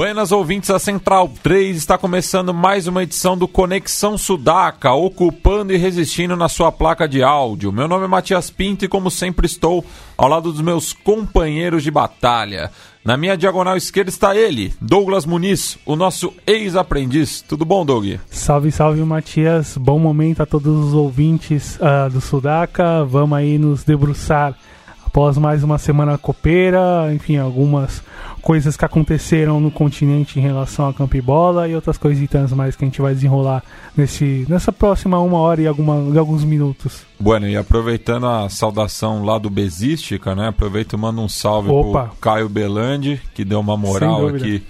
Buenas 0.00 0.32
ouvintes 0.32 0.70
da 0.70 0.78
Central 0.78 1.30
3, 1.42 1.76
está 1.76 1.98
começando 1.98 2.54
mais 2.54 2.86
uma 2.86 3.02
edição 3.02 3.36
do 3.36 3.46
Conexão 3.46 4.16
Sudaca, 4.16 4.94
ocupando 4.94 5.74
e 5.74 5.76
resistindo 5.76 6.34
na 6.34 6.48
sua 6.48 6.72
placa 6.72 7.06
de 7.06 7.22
áudio. 7.22 7.70
Meu 7.70 7.86
nome 7.86 8.06
é 8.06 8.08
Matias 8.08 8.48
Pinto 8.48 8.82
e, 8.82 8.88
como 8.88 9.10
sempre, 9.10 9.44
estou 9.44 9.84
ao 10.16 10.26
lado 10.26 10.50
dos 10.50 10.62
meus 10.62 10.94
companheiros 10.94 11.82
de 11.82 11.90
batalha. 11.90 12.70
Na 13.04 13.14
minha 13.18 13.36
diagonal 13.36 13.76
esquerda 13.76 14.08
está 14.08 14.34
ele, 14.34 14.72
Douglas 14.80 15.26
Muniz, 15.26 15.76
o 15.84 15.94
nosso 15.94 16.32
ex-aprendiz. 16.46 17.42
Tudo 17.42 17.66
bom, 17.66 17.84
Doug? 17.84 18.06
Salve, 18.30 18.72
salve, 18.72 19.02
Matias. 19.02 19.76
Bom 19.76 19.98
momento 19.98 20.42
a 20.42 20.46
todos 20.46 20.86
os 20.86 20.94
ouvintes 20.94 21.76
uh, 21.76 22.08
do 22.08 22.22
Sudaca. 22.22 23.04
Vamos 23.04 23.36
aí 23.36 23.58
nos 23.58 23.84
debruçar 23.84 24.56
após 25.04 25.36
mais 25.36 25.62
uma 25.62 25.76
semana 25.76 26.16
copeira, 26.16 27.12
enfim, 27.12 27.36
algumas 27.36 28.02
coisas 28.40 28.76
que 28.76 28.84
aconteceram 28.84 29.60
no 29.60 29.70
continente 29.70 30.38
em 30.38 30.42
relação 30.42 30.88
a 30.88 30.94
campo 30.94 31.16
e 31.16 31.20
bola 31.20 31.68
e 31.68 31.74
outras 31.74 31.98
coisitas 31.98 32.52
mais 32.52 32.74
que 32.74 32.84
a 32.84 32.86
gente 32.86 33.00
vai 33.00 33.14
desenrolar 33.14 33.62
nesse, 33.96 34.46
nessa 34.48 34.72
próxima 34.72 35.18
uma 35.20 35.38
hora 35.38 35.60
e 35.60 35.66
alguma, 35.66 35.94
alguns 36.18 36.44
minutos. 36.44 37.02
Bueno, 37.18 37.48
e 37.48 37.56
aproveitando 37.56 38.26
a 38.26 38.48
saudação 38.48 39.24
lá 39.24 39.38
do 39.38 39.50
Besística, 39.50 40.34
né? 40.34 40.48
Aproveito 40.48 40.94
e 40.94 40.96
mando 40.96 41.20
um 41.20 41.28
salve 41.28 41.70
Opa. 41.70 42.04
pro 42.04 42.16
Caio 42.16 42.48
Belandi, 42.48 43.20
que 43.34 43.44
deu 43.44 43.60
uma 43.60 43.76
moral 43.76 44.28
aqui 44.28 44.62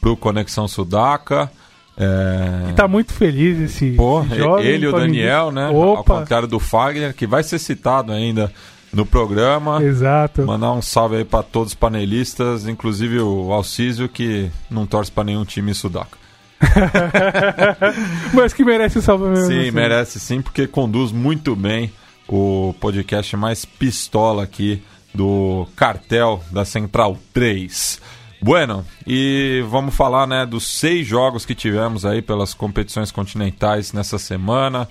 pro 0.00 0.16
Conexão 0.16 0.68
Sudaca. 0.68 1.50
É... 1.98 2.72
Tá 2.74 2.86
muito 2.86 3.12
feliz 3.12 3.58
esse, 3.58 3.92
Pô, 3.92 4.22
esse 4.22 4.36
jovem, 4.36 4.66
ele 4.66 4.84
e 4.84 4.88
o 4.88 4.92
Daniel, 4.92 5.50
né? 5.50 5.68
Opa. 5.68 5.98
Ao 5.98 6.04
contrário 6.04 6.46
do 6.46 6.60
Fagner, 6.60 7.14
que 7.14 7.26
vai 7.26 7.42
ser 7.42 7.58
citado 7.58 8.12
ainda 8.12 8.52
no 8.96 9.04
programa. 9.04 9.82
Exato. 9.82 10.46
Mandar 10.46 10.72
um 10.72 10.80
salve 10.80 11.16
aí 11.16 11.24
para 11.24 11.42
todos 11.42 11.72
os 11.72 11.74
panelistas, 11.74 12.66
inclusive 12.66 13.20
o 13.20 13.52
Alcísio, 13.52 14.08
que 14.08 14.50
não 14.70 14.86
torce 14.86 15.12
para 15.12 15.24
nenhum 15.24 15.44
time 15.44 15.74
sudaca. 15.74 16.16
Mas 18.32 18.54
que 18.54 18.64
merece 18.64 18.98
o 18.98 19.02
salve 19.02 19.26
mesmo. 19.26 19.46
Sim, 19.46 19.60
assim. 19.60 19.70
merece 19.70 20.18
sim, 20.18 20.40
porque 20.40 20.66
conduz 20.66 21.12
muito 21.12 21.54
bem 21.54 21.92
o 22.26 22.74
podcast 22.80 23.36
mais 23.36 23.66
pistola 23.66 24.42
aqui 24.42 24.82
do 25.14 25.68
cartel 25.76 26.42
da 26.50 26.64
Central 26.64 27.18
3. 27.34 28.00
Bueno, 28.40 28.84
e 29.06 29.62
vamos 29.68 29.94
falar 29.94 30.26
né, 30.26 30.46
dos 30.46 30.66
seis 30.66 31.06
jogos 31.06 31.44
que 31.44 31.54
tivemos 31.54 32.06
aí 32.06 32.22
pelas 32.22 32.54
competições 32.54 33.10
continentais 33.10 33.92
nessa 33.92 34.18
semana 34.18 34.88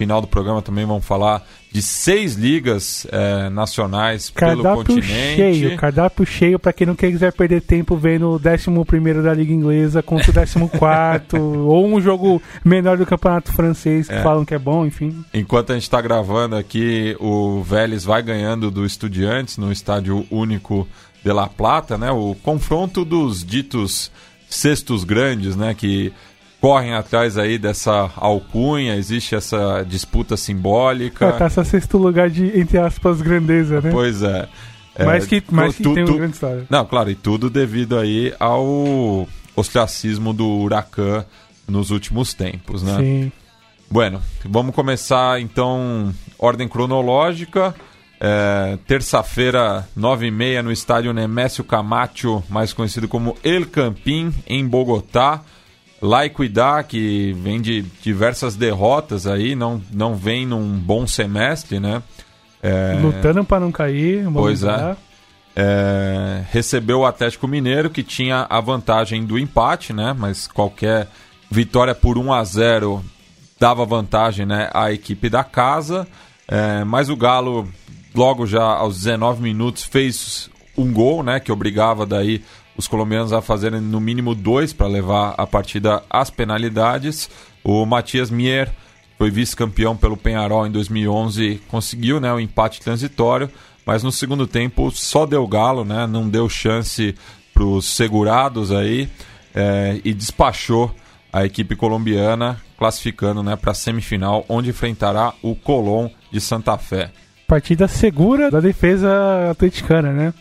final 0.00 0.22
do 0.22 0.26
programa 0.26 0.62
também 0.62 0.86
vamos 0.86 1.04
falar 1.04 1.46
de 1.70 1.82
seis 1.82 2.34
ligas 2.34 3.06
é, 3.12 3.50
nacionais 3.50 4.30
cardápio 4.30 4.62
pelo 4.62 4.76
continente. 4.76 5.36
Cheio, 5.36 5.76
cardápio 5.76 6.24
cheio 6.24 6.58
para 6.58 6.72
quem 6.72 6.86
não 6.86 6.94
quiser 6.94 7.30
perder 7.34 7.60
tempo 7.60 7.98
vendo 7.98 8.30
o 8.30 8.36
11 8.36 9.22
da 9.22 9.34
Liga 9.34 9.52
Inglesa 9.52 10.02
contra 10.02 10.30
o 10.30 10.34
14 10.34 11.36
ou 11.38 11.86
um 11.86 12.00
jogo 12.00 12.40
menor 12.64 12.96
do 12.96 13.04
Campeonato 13.04 13.52
Francês 13.52 14.08
que 14.08 14.14
é. 14.14 14.22
falam 14.22 14.42
que 14.42 14.54
é 14.54 14.58
bom, 14.58 14.86
enfim. 14.86 15.22
Enquanto 15.34 15.72
a 15.72 15.74
gente 15.74 15.82
está 15.82 16.00
gravando 16.00 16.56
aqui, 16.56 17.14
o 17.20 17.62
Vélez 17.62 18.02
vai 18.02 18.22
ganhando 18.22 18.70
do 18.70 18.86
Estudiantes 18.86 19.58
no 19.58 19.70
estádio 19.70 20.26
único 20.30 20.88
de 21.22 21.30
La 21.30 21.46
Plata, 21.46 21.98
né? 21.98 22.10
O 22.10 22.34
confronto 22.42 23.04
dos 23.04 23.44
ditos 23.44 24.10
cestos 24.48 25.04
grandes, 25.04 25.56
né? 25.56 25.74
Que 25.74 26.10
correm 26.60 26.92
atrás 26.92 27.38
aí 27.38 27.58
dessa 27.58 28.10
alcunha, 28.16 28.94
existe 28.96 29.34
essa 29.34 29.82
disputa 29.82 30.36
simbólica. 30.36 31.26
É, 31.26 31.32
tá 31.32 31.46
essa 31.46 31.64
sexto 31.64 31.96
lugar 31.96 32.28
de, 32.28 32.58
entre 32.58 32.78
aspas, 32.78 33.22
grandeza, 33.22 33.80
né? 33.80 33.90
Pois 33.90 34.22
é. 34.22 34.46
é 34.94 35.04
mas 35.04 35.26
que, 35.26 35.42
mas 35.50 35.76
tu, 35.76 35.88
que 35.88 35.94
tem 35.94 36.04
uma 36.04 36.16
grande 36.16 36.34
história. 36.34 36.66
Não, 36.68 36.84
claro, 36.84 37.10
e 37.10 37.14
tudo 37.14 37.48
devido 37.48 37.98
aí 37.98 38.34
ao 38.38 39.26
ostracismo 39.56 40.32
do 40.32 40.46
Huracan 40.46 41.24
nos 41.66 41.90
últimos 41.90 42.34
tempos, 42.34 42.82
né? 42.82 42.96
Sim. 42.98 43.32
Bueno, 43.90 44.22
vamos 44.44 44.74
começar 44.74 45.40
então, 45.40 46.14
ordem 46.38 46.68
cronológica. 46.68 47.74
É, 48.20 48.78
Terça-feira, 48.86 49.88
nove 49.96 50.26
e 50.26 50.30
meia, 50.30 50.62
no 50.62 50.70
estádio 50.70 51.12
Nemésio 51.12 51.64
Camacho, 51.64 52.44
mais 52.50 52.74
conhecido 52.74 53.08
como 53.08 53.34
El 53.42 53.66
Campín, 53.66 54.30
em 54.46 54.66
Bogotá. 54.66 55.42
Laiquidá, 56.00 56.82
que 56.82 57.32
vem 57.34 57.60
de 57.60 57.82
diversas 58.02 58.56
derrotas 58.56 59.26
aí, 59.26 59.54
não, 59.54 59.82
não 59.92 60.14
vem 60.14 60.46
num 60.46 60.78
bom 60.78 61.06
semestre, 61.06 61.78
né? 61.78 62.02
É... 62.62 62.98
Lutando 63.00 63.44
para 63.44 63.60
não 63.60 63.70
cair. 63.70 64.26
Pois 64.32 64.62
é. 64.62 64.96
é. 65.56 66.44
Recebeu 66.50 67.00
o 67.00 67.06
Atlético 67.06 67.46
Mineiro, 67.46 67.90
que 67.90 68.02
tinha 68.02 68.46
a 68.48 68.60
vantagem 68.60 69.24
do 69.24 69.38
empate, 69.38 69.92
né? 69.92 70.14
Mas 70.16 70.46
qualquer 70.46 71.08
vitória 71.50 71.94
por 71.94 72.16
1 72.16 72.32
a 72.32 72.44
0 72.44 73.04
dava 73.58 73.84
vantagem 73.84 74.46
né, 74.46 74.70
à 74.72 74.90
equipe 74.90 75.28
da 75.28 75.44
casa. 75.44 76.08
É, 76.48 76.82
mas 76.82 77.10
o 77.10 77.16
Galo, 77.16 77.68
logo 78.14 78.46
já 78.46 78.64
aos 78.64 78.96
19 78.96 79.42
minutos, 79.42 79.84
fez 79.84 80.48
um 80.76 80.90
gol, 80.92 81.22
né? 81.22 81.38
Que 81.38 81.52
obrigava 81.52 82.06
daí 82.06 82.42
os 82.76 82.86
colombianos 82.88 83.32
a 83.32 83.42
fazerem 83.42 83.80
no 83.80 84.00
mínimo 84.00 84.34
dois 84.34 84.72
para 84.72 84.86
levar 84.86 85.34
a 85.36 85.46
partida 85.46 86.02
às 86.08 86.30
penalidades. 86.30 87.28
O 87.62 87.84
Matias 87.84 88.30
Mier 88.30 88.72
foi 89.18 89.30
vice-campeão 89.30 89.96
pelo 89.96 90.16
Penharol 90.16 90.66
em 90.66 90.70
2011, 90.70 91.60
conseguiu 91.68 92.18
né, 92.18 92.32
o 92.32 92.40
empate 92.40 92.80
transitório, 92.80 93.50
mas 93.84 94.02
no 94.02 94.10
segundo 94.10 94.46
tempo 94.46 94.90
só 94.90 95.26
deu 95.26 95.46
galo, 95.46 95.84
né, 95.84 96.06
não 96.06 96.26
deu 96.26 96.48
chance 96.48 97.14
para 97.52 97.64
os 97.64 97.84
segurados 97.84 98.72
aí 98.72 99.10
é, 99.54 100.00
e 100.04 100.14
despachou 100.14 100.94
a 101.32 101.44
equipe 101.44 101.76
colombiana, 101.76 102.60
classificando 102.78 103.42
né, 103.42 103.56
para 103.56 103.72
a 103.72 103.74
semifinal, 103.74 104.44
onde 104.48 104.70
enfrentará 104.70 105.34
o 105.42 105.54
Colón 105.54 106.08
de 106.32 106.40
Santa 106.40 106.76
Fé. 106.78 107.10
Partida 107.46 107.88
segura 107.88 108.50
da 108.50 108.60
defesa 108.60 109.50
atleticana, 109.50 110.12
né? 110.12 110.34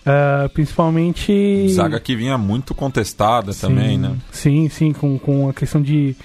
Uh, 0.00 0.48
principalmente. 0.50 1.68
Zaga 1.68 2.00
que 2.00 2.16
vinha 2.16 2.38
muito 2.38 2.74
contestada 2.74 3.52
sim, 3.52 3.60
também, 3.60 3.98
né? 3.98 4.16
Sim, 4.32 4.68
sim, 4.68 4.92
com, 4.92 5.18
com 5.18 5.48
a 5.50 5.52
questão 5.52 5.80
de, 5.82 6.16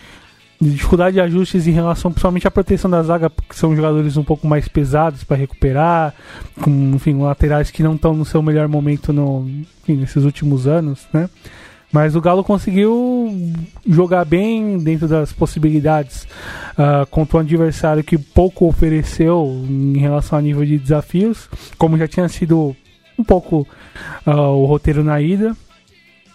de, 0.61 0.71
dificuldade 0.71 1.15
de 1.15 1.21
ajustes 1.21 1.67
em 1.67 1.71
relação 1.71 2.09
principalmente 2.09 2.47
à 2.47 2.51
proteção 2.51 2.89
da 2.89 3.03
zaga, 3.03 3.29
porque 3.29 3.53
são 3.53 3.75
jogadores 3.75 4.15
um 4.15 4.23
pouco 4.23 4.47
mais 4.47 4.67
pesados 4.69 5.25
para 5.25 5.35
recuperar, 5.35 6.13
com 6.61 6.71
enfim, 6.95 7.19
laterais 7.21 7.69
que 7.69 7.83
não 7.83 7.95
estão 7.95 8.13
no 8.13 8.23
seu 8.23 8.41
melhor 8.41 8.69
momento 8.69 9.11
no, 9.11 9.45
enfim, 9.83 9.97
nesses 9.97 10.23
últimos 10.23 10.67
anos, 10.67 11.05
né? 11.11 11.29
Mas 11.91 12.15
o 12.15 12.21
Galo 12.21 12.43
conseguiu 12.43 13.53
jogar 13.87 14.25
bem 14.25 14.77
dentro 14.79 15.07
das 15.07 15.31
possibilidades 15.31 16.27
uh, 16.73 17.05
contra 17.09 17.37
um 17.37 17.39
adversário 17.39 18.03
que 18.03 18.17
pouco 18.17 18.67
ofereceu 18.67 19.65
em 19.69 19.97
relação 19.97 20.37
a 20.37 20.41
nível 20.41 20.65
de 20.65 20.77
desafios, 20.77 21.49
como 21.77 21.97
já 21.97 22.05
tinha 22.05 22.27
sido 22.27 22.75
um 23.17 23.23
pouco 23.23 23.67
uh, 24.25 24.31
o 24.31 24.65
roteiro 24.65 25.03
na 25.03 25.21
ida. 25.21 25.55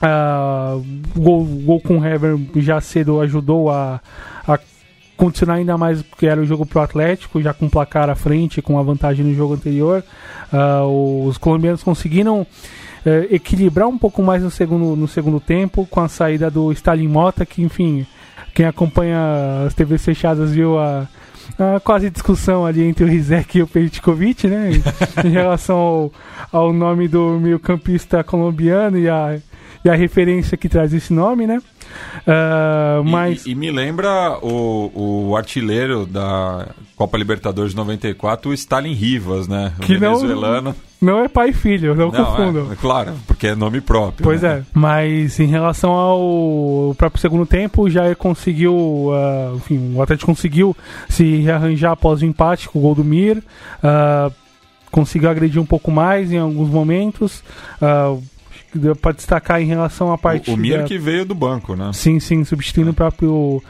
Uh, 0.02 0.82
o 1.14 1.20
gol, 1.20 1.44
gol 1.44 1.80
com 1.80 1.98
o 1.98 2.04
Hever 2.04 2.38
já 2.56 2.80
cedo 2.80 3.20
ajudou 3.20 3.70
a, 3.70 4.00
a 4.48 4.58
condicionar 5.14 5.58
ainda 5.58 5.76
mais 5.76 6.02
que 6.16 6.26
era 6.26 6.40
o 6.40 6.46
jogo 6.46 6.64
pro 6.64 6.80
Atlético, 6.80 7.42
já 7.42 7.52
com 7.52 7.66
o 7.66 7.70
placar 7.70 8.08
à 8.08 8.14
frente, 8.14 8.62
com 8.62 8.78
a 8.78 8.82
vantagem 8.82 9.24
no 9.24 9.34
jogo 9.34 9.52
anterior. 9.52 10.02
Uh, 10.50 11.26
os 11.26 11.36
colombianos 11.36 11.82
conseguiram 11.82 12.40
uh, 12.40 12.46
equilibrar 13.30 13.86
um 13.86 13.98
pouco 13.98 14.22
mais 14.22 14.42
no 14.42 14.50
segundo, 14.50 14.96
no 14.96 15.06
segundo 15.06 15.38
tempo, 15.38 15.86
com 15.90 16.00
a 16.00 16.08
saída 16.08 16.50
do 16.50 16.72
Stalin 16.72 17.08
Mota, 17.08 17.44
que 17.44 17.62
enfim, 17.62 18.06
quem 18.54 18.64
acompanha 18.64 19.64
as 19.66 19.74
TVs 19.74 20.02
fechadas 20.02 20.52
viu 20.52 20.78
a 20.78 21.06
a 21.58 21.80
quase 21.80 22.10
discussão 22.10 22.64
ali 22.64 22.82
entre 22.82 23.04
o 23.04 23.08
Rizek 23.08 23.58
e 23.58 23.62
o 23.62 23.66
Petkovic, 23.66 24.46
né? 24.46 24.70
em 25.24 25.30
relação 25.30 25.76
ao, 25.76 26.12
ao 26.52 26.72
nome 26.72 27.08
do 27.08 27.38
meio-campista 27.40 28.22
colombiano 28.24 28.98
e 28.98 29.08
a, 29.08 29.38
e 29.84 29.88
a 29.88 29.94
referência 29.94 30.56
que 30.56 30.68
traz 30.68 30.92
esse 30.92 31.12
nome, 31.12 31.46
né? 31.46 31.60
Uh, 32.26 33.04
mas... 33.04 33.46
E, 33.46 33.50
e, 33.50 33.54
me 33.54 33.70
lembra 33.70 34.38
o, 34.42 35.28
o 35.30 35.36
artilheiro 35.36 36.06
da 36.06 36.68
Copa 37.00 37.16
Libertadores 37.16 37.70
de 37.70 37.78
94, 37.78 38.50
o 38.50 38.52
Stalin 38.52 38.92
Rivas, 38.92 39.48
né? 39.48 39.72
O 39.78 39.80
que 39.80 39.96
venezuelano. 39.96 40.76
Não, 41.00 41.14
não 41.14 41.24
é 41.24 41.28
pai 41.28 41.48
e 41.48 41.52
filho, 41.54 41.94
não, 41.94 42.10
não 42.10 42.26
confundam. 42.26 42.70
É, 42.70 42.76
claro, 42.76 43.14
porque 43.26 43.46
é 43.46 43.54
nome 43.54 43.80
próprio. 43.80 44.22
Pois 44.22 44.42
né? 44.42 44.58
é, 44.58 44.62
mas 44.74 45.40
em 45.40 45.46
relação 45.46 45.92
ao 45.92 46.94
próprio 46.98 47.18
segundo 47.18 47.46
tempo, 47.46 47.84
o 47.84 47.88
Jair 47.88 48.14
conseguiu, 48.14 48.74
uh, 48.74 49.56
enfim, 49.56 49.94
o 49.94 50.02
Atlético 50.02 50.30
conseguiu 50.30 50.76
se 51.08 51.36
rearranjar 51.36 51.92
após 51.92 52.20
o 52.20 52.26
empate 52.26 52.68
com 52.68 52.78
o 52.78 52.82
gol 52.82 52.94
do 52.94 53.02
Mir. 53.02 53.38
Uh, 53.38 54.30
conseguiu 54.90 55.30
agredir 55.30 55.58
um 55.58 55.64
pouco 55.64 55.90
mais 55.90 56.30
em 56.30 56.36
alguns 56.36 56.68
momentos. 56.68 57.42
Uh, 57.80 58.22
para 59.00 59.12
destacar 59.12 59.62
em 59.62 59.66
relação 59.66 60.12
à 60.12 60.18
parte. 60.18 60.50
O, 60.50 60.54
o 60.54 60.56
Mir 60.58 60.84
que 60.84 60.98
veio 60.98 61.24
do 61.24 61.34
banco, 61.34 61.74
né? 61.74 61.92
Sim, 61.94 62.20
sim, 62.20 62.44
substituindo 62.44 62.90
é. 62.90 62.92
o 62.92 62.94
próprio, 62.94 63.62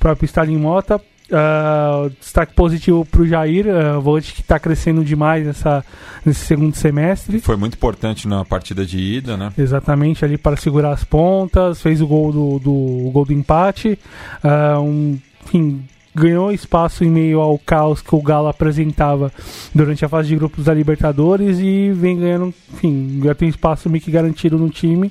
próprio 0.00 0.26
Stalin 0.26 0.58
Mota. 0.58 1.00
Uh, 1.32 2.10
destaque 2.20 2.52
positivo 2.52 3.06
para 3.06 3.22
o 3.22 3.26
Jair, 3.26 3.64
uh, 3.66 3.98
volante 4.02 4.34
que 4.34 4.42
está 4.42 4.58
crescendo 4.58 5.02
demais 5.02 5.46
nessa, 5.46 5.82
nesse 6.26 6.44
segundo 6.44 6.76
semestre. 6.76 7.40
Foi 7.40 7.56
muito 7.56 7.74
importante 7.74 8.28
na 8.28 8.44
partida 8.44 8.84
de 8.84 8.98
ida, 8.98 9.34
né? 9.34 9.50
Exatamente, 9.56 10.26
ali 10.26 10.36
para 10.36 10.58
segurar 10.58 10.92
as 10.92 11.04
pontas, 11.04 11.80
fez 11.80 12.02
o 12.02 12.06
gol 12.06 12.32
do, 12.32 12.58
do, 12.58 13.10
gol 13.10 13.24
do 13.24 13.32
empate. 13.32 13.98
Uh, 14.44 14.80
um, 14.80 15.18
enfim, 15.46 15.82
ganhou 16.14 16.52
espaço 16.52 17.02
em 17.02 17.10
meio 17.10 17.40
ao 17.40 17.58
caos 17.58 18.02
que 18.02 18.14
o 18.14 18.20
Galo 18.20 18.48
apresentava 18.48 19.32
durante 19.74 20.04
a 20.04 20.10
fase 20.10 20.28
de 20.28 20.36
grupos 20.36 20.66
da 20.66 20.74
Libertadores 20.74 21.58
e 21.60 21.92
vem 21.92 22.18
ganhando, 22.20 22.52
enfim, 22.74 23.22
já 23.24 23.34
tem 23.34 23.48
espaço 23.48 23.88
meio 23.88 24.04
que 24.04 24.10
garantido 24.10 24.58
no 24.58 24.68
time 24.68 25.10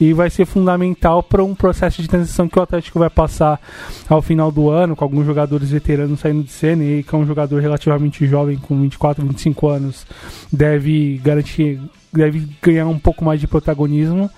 e 0.00 0.12
vai 0.12 0.30
ser 0.30 0.44
fundamental 0.44 1.22
para 1.22 1.42
um 1.42 1.54
processo 1.54 2.02
de 2.02 2.08
transição 2.08 2.48
que 2.48 2.58
o 2.58 2.62
Atlético 2.62 2.98
vai 2.98 3.10
passar 3.10 3.60
ao 4.08 4.20
final 4.20 4.52
do 4.52 4.70
ano, 4.70 4.94
com 4.94 5.04
alguns 5.04 5.26
jogadores 5.26 5.70
veteranos 5.70 6.20
saindo 6.20 6.42
de 6.42 6.50
cena 6.50 6.84
e 6.84 7.02
que 7.02 7.14
é 7.14 7.18
um 7.18 7.26
jogador 7.26 7.60
relativamente 7.60 8.26
jovem, 8.26 8.56
com 8.56 8.80
24, 8.80 9.26
25 9.26 9.68
anos, 9.68 10.06
deve 10.52 11.20
garantir, 11.22 11.80
deve 12.12 12.46
ganhar 12.62 12.86
um 12.86 12.98
pouco 12.98 13.24
mais 13.24 13.40
de 13.40 13.46
protagonismo 13.46 14.30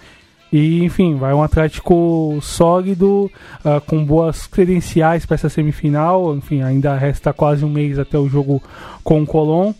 e, 0.52 0.82
enfim, 0.82 1.16
vai 1.16 1.34
um 1.34 1.42
Atlético 1.42 2.38
sólido, 2.40 3.30
uh, 3.64 3.80
com 3.86 4.04
boas 4.04 4.46
credenciais 4.46 5.26
para 5.26 5.34
essa 5.34 5.48
semifinal. 5.48 6.34
Enfim, 6.34 6.62
ainda 6.62 6.96
resta 6.96 7.32
quase 7.32 7.64
um 7.64 7.68
mês 7.68 7.98
até 7.98 8.18
o 8.18 8.28
jogo 8.28 8.62
com 9.04 9.22
o 9.22 9.26
Colón. 9.26 9.74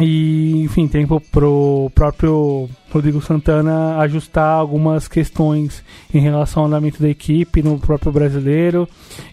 E, 0.00 0.62
enfim, 0.64 0.88
tempo 0.88 1.20
pro 1.30 1.90
próprio 1.94 2.68
Rodrigo 2.90 3.22
Santana 3.22 3.98
ajustar 3.98 4.58
algumas 4.58 5.06
questões 5.06 5.84
em 6.12 6.18
relação 6.18 6.62
ao 6.62 6.66
andamento 6.66 7.00
da 7.00 7.08
equipe 7.08 7.62
no 7.62 7.78
próprio 7.78 8.10
brasileiro 8.10 8.88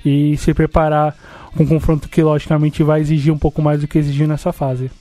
e 0.05 0.37
se 0.37 0.53
preparar 0.53 1.15
com 1.55 1.63
um 1.63 1.67
confronto 1.67 2.07
que, 2.07 2.21
logicamente, 2.21 2.83
vai 2.83 3.01
exigir 3.01 3.33
um 3.33 3.39
pouco 3.39 3.61
mais 3.61 3.81
do 3.81 3.87
que 3.87 3.97
exigiu 3.97 4.27
nessa 4.27 4.53
fase. 4.53 4.91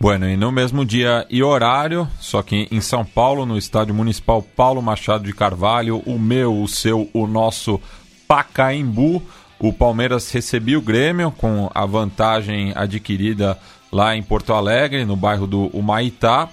Bueno, 0.00 0.28
e 0.28 0.36
no 0.36 0.50
mesmo 0.50 0.84
dia 0.84 1.26
e 1.30 1.42
horário, 1.42 2.08
só 2.18 2.42
que 2.42 2.66
em 2.70 2.80
São 2.80 3.04
Paulo, 3.04 3.46
no 3.46 3.56
estádio 3.56 3.94
municipal 3.94 4.42
Paulo 4.42 4.82
Machado 4.82 5.24
de 5.24 5.32
Carvalho, 5.32 6.02
o 6.04 6.18
meu, 6.18 6.60
o 6.60 6.66
seu, 6.66 7.08
o 7.12 7.26
nosso 7.26 7.80
Pacaembu, 8.26 9.22
o 9.60 9.72
Palmeiras 9.72 10.28
recebia 10.32 10.76
o 10.76 10.82
Grêmio 10.82 11.30
com 11.30 11.70
a 11.72 11.86
vantagem 11.86 12.72
adquirida 12.74 13.56
lá 13.92 14.16
em 14.16 14.22
Porto 14.22 14.54
Alegre, 14.54 15.04
no 15.04 15.14
bairro 15.14 15.46
do 15.46 15.66
Humaitá. 15.66 16.48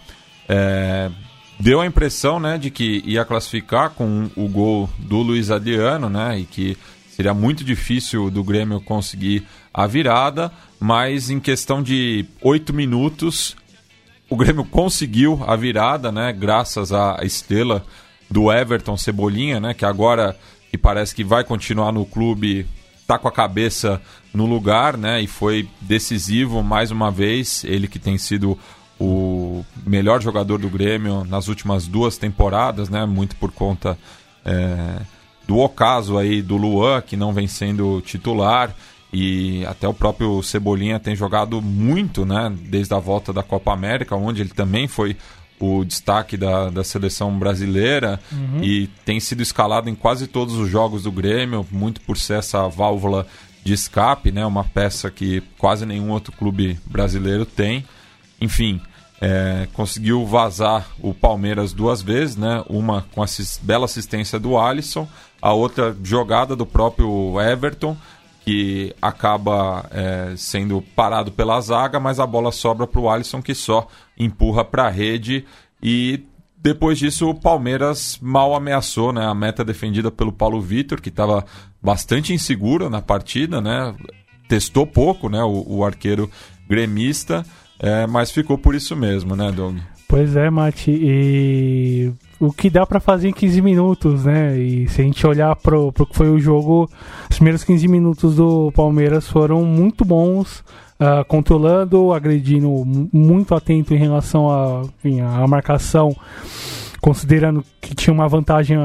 É, 0.47 1.09
deu 1.59 1.79
a 1.79 1.85
impressão 1.85 2.39
né, 2.39 2.57
de 2.57 2.69
que 2.69 3.01
ia 3.05 3.23
classificar 3.23 3.91
com 3.91 4.29
o 4.35 4.47
gol 4.49 4.89
do 4.99 5.17
Luiz 5.17 5.49
Adriano, 5.49 6.09
né, 6.09 6.39
e 6.39 6.43
que 6.43 6.77
seria 7.09 7.33
muito 7.33 7.63
difícil 7.63 8.29
do 8.29 8.43
Grêmio 8.43 8.81
conseguir 8.81 9.45
a 9.73 9.87
virada, 9.87 10.51
mas 10.79 11.29
em 11.29 11.39
questão 11.39 11.81
de 11.81 12.25
oito 12.41 12.73
minutos 12.73 13.55
o 14.29 14.35
Grêmio 14.35 14.63
conseguiu 14.63 15.43
a 15.47 15.55
virada, 15.55 16.11
né? 16.11 16.31
Graças 16.31 16.93
à 16.93 17.17
estrela 17.23 17.83
do 18.29 18.51
Everton 18.51 18.95
Cebolinha, 18.95 19.59
né? 19.59 19.73
Que 19.73 19.85
agora 19.85 20.37
que 20.69 20.77
parece 20.77 21.15
que 21.15 21.23
vai 21.23 21.43
continuar 21.43 21.91
no 21.91 22.05
clube, 22.05 22.67
tá 23.07 23.17
com 23.17 23.27
a 23.27 23.31
cabeça 23.31 23.99
no 24.33 24.45
lugar, 24.45 24.97
né? 24.97 25.21
E 25.21 25.27
foi 25.27 25.67
decisivo 25.81 26.63
mais 26.63 26.91
uma 26.91 27.11
vez. 27.11 27.63
Ele 27.63 27.87
que 27.87 27.99
tem 27.99 28.17
sido 28.17 28.57
o 28.99 29.63
melhor 29.85 30.21
jogador 30.21 30.59
do 30.59 30.69
Grêmio 30.69 31.23
nas 31.23 31.47
últimas 31.47 31.87
duas 31.87 32.17
temporadas, 32.17 32.89
né? 32.89 33.05
Muito 33.05 33.35
por 33.35 33.51
conta 33.51 33.97
é, 34.45 35.01
do 35.47 35.57
ocaso 35.57 36.17
aí 36.17 36.41
do 36.41 36.57
Luan, 36.57 37.01
que 37.01 37.17
não 37.17 37.33
vem 37.33 37.47
sendo 37.47 38.01
titular 38.01 38.75
e 39.11 39.65
até 39.65 39.87
o 39.87 39.93
próprio 39.93 40.41
Cebolinha 40.43 40.99
tem 40.99 41.15
jogado 41.15 41.61
muito, 41.61 42.25
né, 42.25 42.53
desde 42.55 42.93
a 42.93 42.99
volta 42.99 43.33
da 43.33 43.41
Copa 43.41 43.73
América, 43.73 44.15
onde 44.15 44.41
ele 44.41 44.51
também 44.51 44.87
foi 44.87 45.17
o 45.59 45.83
destaque 45.83 46.37
da, 46.37 46.69
da 46.69 46.83
seleção 46.83 47.37
brasileira 47.37 48.19
uhum. 48.31 48.63
e 48.63 48.87
tem 49.03 49.19
sido 49.19 49.41
escalado 49.41 49.89
em 49.89 49.95
quase 49.95 50.25
todos 50.25 50.55
os 50.55 50.69
jogos 50.69 51.03
do 51.03 51.11
Grêmio, 51.11 51.65
muito 51.69 51.99
por 52.01 52.17
ser 52.17 52.39
essa 52.39 52.67
válvula 52.69 53.27
de 53.63 53.73
escape, 53.73 54.31
né, 54.31 54.45
uma 54.45 54.63
peça 54.63 55.11
que 55.11 55.41
quase 55.57 55.85
nenhum 55.85 56.11
outro 56.11 56.31
clube 56.31 56.79
brasileiro 56.85 57.45
tem. 57.45 57.85
Enfim, 58.39 58.81
é, 59.21 59.67
conseguiu 59.73 60.25
vazar 60.25 60.87
o 60.99 61.13
Palmeiras 61.13 61.73
duas 61.73 62.01
vezes, 62.01 62.35
né, 62.35 62.63
uma 62.67 63.05
com 63.13 63.21
a 63.21 63.27
bela 63.61 63.85
assistência 63.85 64.39
do 64.39 64.57
Alisson, 64.57 65.07
a 65.41 65.53
outra 65.53 65.95
jogada 66.03 66.55
do 66.55 66.65
próprio 66.65 67.39
Everton 67.39 67.97
que 68.41 68.95
acaba 69.01 69.85
é, 69.91 70.33
sendo 70.35 70.81
parado 70.95 71.31
pela 71.31 71.59
zaga, 71.61 71.99
mas 71.99 72.19
a 72.19 72.25
bola 72.25 72.51
sobra 72.51 72.87
para 72.87 72.99
o 72.99 73.09
Alisson 73.09 73.41
que 73.41 73.53
só 73.53 73.87
empurra 74.17 74.65
para 74.65 74.87
a 74.87 74.89
rede 74.89 75.45
e 75.83 76.23
depois 76.61 76.99
disso 76.99 77.29
o 77.29 77.35
Palmeiras 77.35 78.19
mal 78.21 78.53
ameaçou 78.53 79.13
né, 79.13 79.25
a 79.25 79.33
meta 79.33 79.63
defendida 79.63 80.11
pelo 80.11 80.31
Paulo 80.31 80.61
Vitor, 80.61 81.01
que 81.01 81.09
estava 81.09 81.45
bastante 81.81 82.33
inseguro 82.33 82.89
na 82.89 83.01
partida, 83.01 83.61
né, 83.61 83.95
testou 84.47 84.85
pouco 84.85 85.29
né, 85.29 85.41
o, 85.41 85.65
o 85.67 85.85
arqueiro 85.85 86.29
gremista, 86.67 87.45
é, 87.79 88.05
mas 88.05 88.31
ficou 88.31 88.57
por 88.57 88.75
isso 88.75 88.95
mesmo, 88.95 89.35
né, 89.35 89.51
Doug? 89.51 89.77
Pois 90.09 90.35
é, 90.35 90.49
Mati, 90.49 90.89
e 90.91 92.11
o 92.39 92.51
que 92.51 92.67
dá 92.67 92.83
para 92.83 92.99
fazer 92.99 93.29
em 93.29 93.31
15 93.31 93.61
minutos, 93.61 94.25
né? 94.25 94.57
E 94.57 94.87
se 94.87 95.01
a 95.01 95.03
gente 95.03 95.25
olhar 95.27 95.55
pro, 95.55 95.93
pro 95.93 96.07
que 96.07 96.15
foi 96.15 96.31
o 96.31 96.39
jogo, 96.39 96.89
os 97.29 97.35
primeiros 97.35 97.63
15 97.63 97.87
minutos 97.87 98.35
do 98.35 98.71
Palmeiras 98.71 99.27
foram 99.27 99.63
muito 99.63 100.03
bons, 100.03 100.63
uh, 100.99 101.23
controlando, 101.25 102.13
agredindo, 102.13 102.69
muito 103.11 103.55
atento 103.55 103.93
em 103.93 103.97
relação 103.97 104.49
à 104.49 105.47
marcação, 105.47 106.15
considerando 107.01 107.63
que 107.81 107.95
tinha 107.95 108.13
uma 108.13 108.27
vantagem 108.27 108.77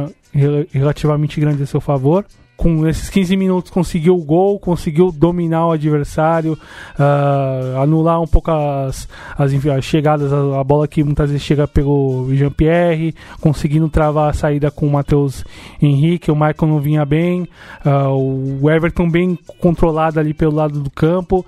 relativamente 0.73 1.41
grande 1.41 1.63
a 1.63 1.67
seu 1.67 1.81
favor 1.81 2.25
com 2.57 2.87
esses 2.87 3.11
15 3.11 3.37
minutos 3.37 3.71
conseguiu 3.71 4.15
o 4.15 4.25
gol, 4.25 4.59
conseguiu 4.59 5.11
dominar 5.11 5.67
o 5.67 5.73
adversário, 5.73 6.59
uh, 6.99 7.81
anular 7.81 8.21
um 8.21 8.27
pouco 8.27 8.51
as, 8.51 9.09
as, 9.37 9.53
as 9.53 9.85
chegadas, 9.85 10.33
a, 10.33 10.61
a, 10.61 10.65
bola 10.65 10.87
que 10.87 11.03
muitas 11.03 11.31
vezes 11.31 11.45
chega 11.45 11.67
pelo 11.67 12.29
Jean-Pierre, 12.35 13.15
conseguindo 13.41 13.89
travar 13.89 14.31
a 14.31 14.33
saída 14.33 14.71
com 14.71 14.87
o 14.87 14.91
Matheus 14.93 15.45
Henrique, 15.83 16.31
o 16.31 16.35
Michael 16.35 16.69
não 16.69 16.81
vinha 16.81 17.05
bem, 17.05 17.49
uh, 17.85 18.63
o 18.63 18.71
Everton 18.71 19.11
bem 19.11 19.39
controlado 19.59 20.21
ali 20.21 20.33
pelo 20.33 20.55
lado 20.55 20.81
do 20.81 20.91
campo. 20.91 21.45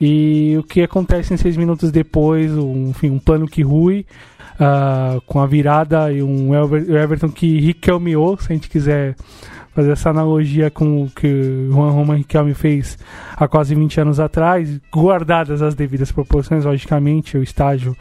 E 0.00 0.56
o 0.58 0.62
que 0.62 0.82
acontece 0.82 1.34
em 1.34 1.36
seis 1.36 1.56
minutos 1.56 1.90
depois, 1.90 2.52
um, 2.52 2.90
enfim, 2.90 3.10
um 3.10 3.18
plano 3.18 3.46
que 3.46 3.62
rui, 3.62 4.06
uh, 4.54 5.20
com 5.22 5.40
a 5.40 5.46
virada 5.46 6.12
e 6.12 6.22
um 6.22 6.54
Everton 6.54 7.30
que 7.30 7.58
riquelmeou, 7.58 8.38
se 8.38 8.52
a 8.52 8.54
gente 8.54 8.68
quiser 8.68 9.16
fazer 9.74 9.92
essa 9.92 10.10
analogia 10.10 10.70
com 10.70 11.04
o 11.04 11.10
que 11.10 11.68
Juan 11.70 11.90
Roman 11.90 12.16
Riquelme 12.16 12.52
fez 12.54 12.98
há 13.36 13.46
quase 13.46 13.74
20 13.74 14.00
anos 14.00 14.18
atrás, 14.18 14.80
guardadas 14.92 15.62
as 15.62 15.74
devidas 15.74 16.10
proporções, 16.10 16.64
logicamente, 16.64 17.38
o 17.38 17.42
estágio 17.42 17.96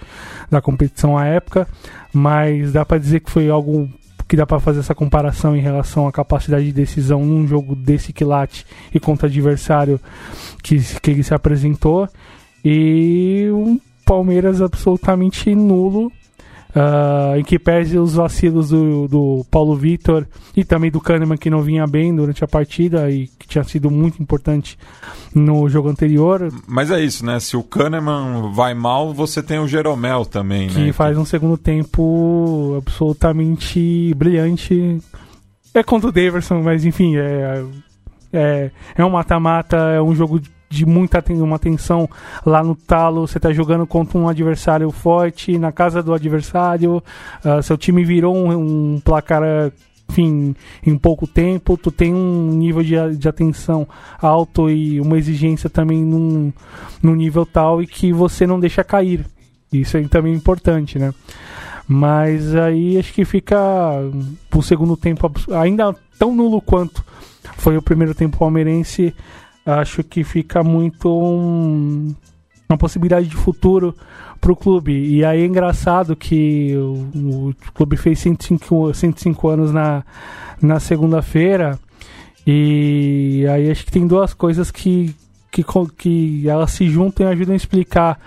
da 0.50 0.60
competição 0.60 1.18
à 1.18 1.26
época, 1.26 1.68
mas 2.12 2.74
dá 2.74 2.84
para 2.84 2.98
dizer 2.98 3.20
que 3.20 3.30
foi 3.30 3.50
algo 3.50 3.88
que 4.28 4.36
dá 4.36 4.46
para 4.46 4.60
fazer 4.60 4.80
essa 4.80 4.94
comparação 4.94 5.56
em 5.56 5.62
relação 5.62 6.08
à 6.08 6.12
capacidade 6.12 6.66
de 6.66 6.74
decisão 6.74 7.26
num 7.26 7.48
jogo 7.48 7.76
desse 7.76 8.12
quilate 8.12 8.66
e 8.94 9.00
contra 9.00 9.28
adversário 9.28 10.00
que, 10.62 10.78
que 11.00 11.12
ele 11.12 11.24
se 11.24 11.34
apresentou. 11.34 12.08
E 12.64 13.48
um 13.52 13.80
Palmeiras 14.06 14.62
absolutamente 14.62 15.54
nulo 15.54 16.12
uh, 16.78 17.38
em 17.38 17.44
que 17.44 17.58
pese 17.58 17.98
os 17.98 18.14
vacilos 18.14 18.70
do, 18.70 19.08
do 19.08 19.46
Paulo 19.50 19.76
Vitor 19.76 20.28
e 20.56 20.64
também 20.64 20.92
do 20.92 21.02
Kahneman, 21.02 21.38
que 21.38 21.50
não 21.50 21.62
vinha 21.62 21.88
bem 21.88 22.16
durante 22.16 22.44
a 22.44 22.48
partida 22.48 23.10
e 23.10 23.28
que 23.40 23.48
tinha 23.48 23.64
sido 23.64 23.90
muito 23.90 24.22
importante 24.22 24.78
no 25.34 25.68
jogo 25.68 25.90
anterior. 25.90 26.52
Mas 26.68 26.92
é 26.92 27.02
isso, 27.02 27.26
né? 27.26 27.40
Se 27.40 27.58
o 27.58 27.64
Kahneman 27.64 28.52
vai 28.54 28.74
mal, 28.74 29.14
você 29.14 29.42
tem 29.42 29.60
o 29.60 29.68
Jeromel 29.68 30.26
também, 30.26 30.70
que 30.70 30.80
né? 30.80 30.86
Que 30.86 30.94
faz 30.94 31.18
um 31.18 31.26
segundo 31.26 31.58
tempo 31.58 32.76
absolutamente 32.78 34.14
brilhante. 34.16 35.00
É 35.74 35.84
contra 35.84 36.10
o 36.10 36.12
Daverson, 36.12 36.62
mas 36.62 36.86
enfim, 36.86 37.18
é, 37.18 37.64
é, 38.32 38.72
é 38.96 39.06
um 39.06 39.10
mata-mata, 39.10 39.78
é 39.78 40.02
um 40.02 40.16
jogo 40.16 40.40
de 40.40 40.57
muita 40.86 41.24
uma 41.30 41.60
tensão 41.60 42.10
lá 42.46 42.64
no 42.64 42.76
talo. 42.76 43.28
Você 43.28 43.38
está 43.38 43.52
jogando 43.52 43.86
contra 43.88 44.18
um 44.18 44.28
adversário 44.28 44.90
forte, 44.92 45.58
na 45.58 45.72
casa 45.72 46.04
do 46.04 46.14
adversário. 46.14 47.04
Uh, 47.44 47.62
seu 47.64 47.78
time 47.78 48.04
virou 48.04 48.36
um, 48.36 48.96
um 48.96 49.00
placar, 49.00 49.72
enfim, 50.10 50.56
em 50.86 50.98
pouco 50.98 51.26
tempo. 51.28 51.78
Tu 51.78 51.92
tem 51.92 52.14
um 52.14 52.52
nível 52.52 52.84
de, 52.84 53.18
de 53.18 53.28
atenção 53.28 53.88
alto 54.22 54.70
e 54.70 55.00
uma 55.00 55.18
exigência 55.18 55.70
também 55.70 56.04
num, 56.04 56.52
num 57.02 57.16
nível 57.16 57.46
tal 57.46 57.82
e 57.82 57.88
que 57.88 58.12
você 58.12 58.46
não 58.46 58.60
deixa 58.60 58.84
cair. 58.84 59.26
Isso 59.72 59.98
é 59.98 60.04
também 60.04 60.34
importante, 60.34 60.98
né? 60.98 61.14
Mas 61.88 62.54
aí 62.54 62.98
acho 62.98 63.14
que 63.14 63.24
fica 63.24 63.58
o 64.54 64.62
segundo 64.62 64.98
tempo 64.98 65.32
ainda 65.54 65.96
tão 66.20 66.36
nulo 66.36 66.62
quanto 66.62 67.04
foi 67.58 67.78
o 67.78 67.82
primeiro 67.82 68.14
tempo 68.14 68.38
palmeirense 68.38 69.14
acho 69.68 70.04
que 70.04 70.24
fica 70.24 70.64
muito 70.64 71.10
um, 71.10 72.16
uma 72.70 72.78
possibilidade 72.78 73.28
de 73.28 73.36
futuro 73.36 73.94
para 74.40 74.52
o 74.52 74.56
clube. 74.56 74.94
E 74.94 75.26
aí 75.26 75.42
é 75.42 75.46
engraçado 75.46 76.16
que 76.16 76.76
o, 76.78 77.50
o 77.50 77.56
clube 77.74 77.98
fez 77.98 78.20
105, 78.20 78.94
105 78.94 79.48
anos 79.50 79.72
na, 79.72 80.04
na 80.62 80.80
segunda-feira. 80.80 81.78
E 82.46 83.46
aí 83.50 83.70
acho 83.70 83.86
que 83.86 83.92
tem 83.92 84.08
duas 84.08 84.34
coisas 84.34 84.72
que, 84.72 85.14
que, 85.52 85.64
que 85.98 86.48
elas 86.48 86.72
se 86.72 86.88
juntam 86.90 87.28
e 87.28 87.30
ajudam 87.30 87.54
a 87.54 87.58
explicar 87.58 88.20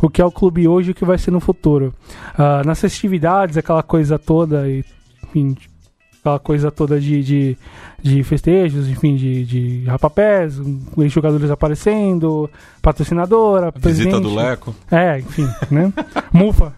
o 0.00 0.08
que 0.08 0.22
é 0.22 0.24
o 0.24 0.32
clube 0.32 0.66
hoje 0.66 0.88
e 0.88 0.92
o 0.92 0.94
que 0.94 1.04
vai 1.04 1.18
ser 1.18 1.30
no 1.30 1.40
futuro. 1.40 1.92
Uh, 2.34 2.66
nas 2.66 2.80
festividades, 2.80 3.58
aquela 3.58 3.82
coisa 3.82 4.18
toda, 4.18 4.66
e, 4.66 4.82
enfim, 5.24 5.56
aquela 6.26 6.38
coisa 6.38 6.70
toda 6.70 6.98
de, 6.98 7.22
de, 7.22 7.56
de 8.02 8.22
festejos, 8.24 8.88
enfim, 8.88 9.14
de, 9.14 9.44
de 9.44 9.84
rapapés, 9.86 10.60
jogadores 11.08 11.50
aparecendo, 11.50 12.50
patrocinadora, 12.82 13.66
Visita 13.66 13.80
presidente. 13.80 14.22
do 14.22 14.34
Leco. 14.34 14.74
É, 14.90 15.18
enfim, 15.20 15.48
né? 15.70 15.92
Mufa. 16.32 16.72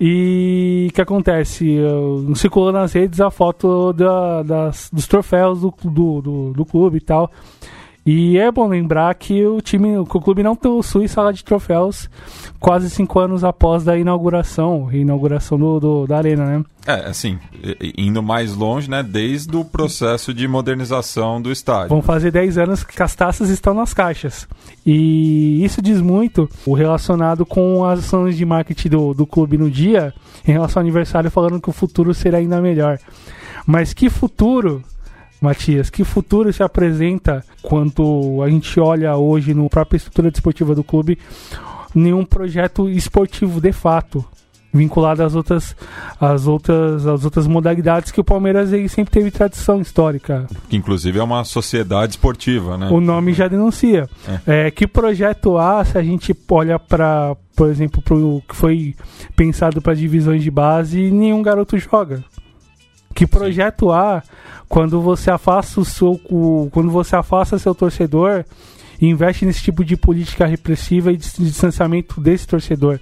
E 0.00 0.88
o 0.90 0.94
que 0.94 1.00
acontece? 1.02 1.76
Circulou 2.34 2.72
nas 2.72 2.92
redes 2.94 3.20
a 3.20 3.30
foto 3.30 3.92
da, 3.92 4.42
das, 4.42 4.88
dos 4.90 5.06
troféus 5.06 5.60
do, 5.60 5.74
do, 5.84 6.22
do, 6.22 6.52
do 6.54 6.64
clube 6.64 6.96
e 6.96 7.00
tal. 7.02 7.30
E 8.04 8.38
é 8.38 8.50
bom 8.50 8.66
lembrar 8.66 9.14
que 9.14 9.44
o 9.44 9.60
time, 9.60 9.98
o 9.98 10.06
clube 10.06 10.42
não 10.42 10.56
possui 10.56 11.06
sala 11.06 11.32
de 11.32 11.44
troféus 11.44 12.08
quase 12.58 12.88
cinco 12.88 13.18
anos 13.18 13.44
após 13.44 13.86
a 13.88 13.96
inauguração, 13.96 14.90
inauguração 14.92 15.58
do, 15.58 15.80
do, 15.80 16.06
da 16.06 16.16
arena, 16.16 16.44
né? 16.46 16.64
É, 16.86 17.08
assim, 17.08 17.38
indo 17.96 18.22
mais 18.22 18.54
longe, 18.54 18.88
né, 18.88 19.02
desde 19.02 19.54
o 19.54 19.64
processo 19.64 20.32
de 20.32 20.48
modernização 20.48 21.40
do 21.40 21.52
estádio. 21.52 21.90
Vão 21.90 22.00
fazer 22.00 22.30
10 22.30 22.56
anos 22.56 22.82
que 22.82 23.02
as 23.02 23.14
taças 23.14 23.50
estão 23.50 23.74
nas 23.74 23.92
caixas. 23.92 24.48
E 24.84 25.62
isso 25.62 25.82
diz 25.82 26.00
muito 26.00 26.48
o 26.64 26.72
relacionado 26.72 27.44
com 27.44 27.84
as 27.84 28.00
ações 28.00 28.36
de 28.36 28.46
marketing 28.46 28.88
do, 28.88 29.14
do 29.14 29.26
clube 29.26 29.58
no 29.58 29.70
dia, 29.70 30.14
em 30.46 30.52
relação 30.52 30.80
ao 30.80 30.84
aniversário, 30.84 31.30
falando 31.30 31.60
que 31.60 31.68
o 31.68 31.72
futuro 31.72 32.14
será 32.14 32.38
ainda 32.38 32.62
melhor. 32.62 32.98
Mas 33.66 33.92
que 33.92 34.08
futuro 34.08 34.82
Matias, 35.40 35.88
que 35.88 36.04
futuro 36.04 36.52
se 36.52 36.62
apresenta 36.62 37.44
quando 37.62 38.42
a 38.44 38.50
gente 38.50 38.78
olha 38.78 39.16
hoje 39.16 39.54
no 39.54 39.68
própria 39.70 39.96
estrutura 39.96 40.30
desportiva 40.30 40.74
do 40.74 40.84
clube 40.84 41.18
nenhum 41.94 42.24
projeto 42.24 42.88
esportivo 42.88 43.60
de 43.60 43.72
fato 43.72 44.24
vinculado 44.72 45.22
às 45.22 45.34
outras, 45.34 45.76
às 46.20 46.46
outras, 46.46 47.06
às 47.06 47.24
outras 47.24 47.46
modalidades 47.46 48.12
que 48.12 48.20
o 48.20 48.24
Palmeiras 48.24 48.70
sempre 48.90 49.12
teve 49.12 49.30
tradição 49.30 49.80
histórica. 49.80 50.46
Que 50.68 50.76
inclusive 50.76 51.18
é 51.18 51.22
uma 51.22 51.44
sociedade 51.44 52.12
esportiva, 52.12 52.78
né? 52.78 52.88
O 52.90 53.00
nome 53.00 53.32
já 53.32 53.48
denuncia. 53.48 54.08
É. 54.46 54.66
É, 54.66 54.70
que 54.70 54.86
projeto 54.86 55.58
há 55.58 55.84
se 55.84 55.98
a 55.98 56.02
gente 56.02 56.36
olha 56.48 56.78
para, 56.78 57.36
por 57.56 57.68
exemplo, 57.68 58.00
para 58.00 58.14
o 58.14 58.42
que 58.48 58.54
foi 58.54 58.94
pensado 59.34 59.82
para 59.82 59.94
divisões 59.94 60.42
de 60.42 60.50
base 60.50 61.00
e 61.00 61.10
nenhum 61.10 61.42
garoto 61.42 61.76
joga? 61.76 62.22
Que 63.20 63.26
projeto 63.26 63.92
há 63.92 64.22
quando 64.66 64.98
você 65.02 65.30
afasta 65.30 65.78
o 65.78 65.84
seu 65.84 66.18
o, 66.30 66.70
quando 66.72 66.90
você 66.90 67.14
afasta 67.14 67.58
seu 67.58 67.74
torcedor 67.74 68.46
e 68.98 69.06
investe 69.06 69.44
nesse 69.44 69.60
tipo 69.62 69.84
de 69.84 69.94
política 69.94 70.46
repressiva 70.46 71.12
e 71.12 71.18
de 71.18 71.30
distanciamento 71.36 72.18
desse 72.18 72.46
torcedor. 72.46 72.98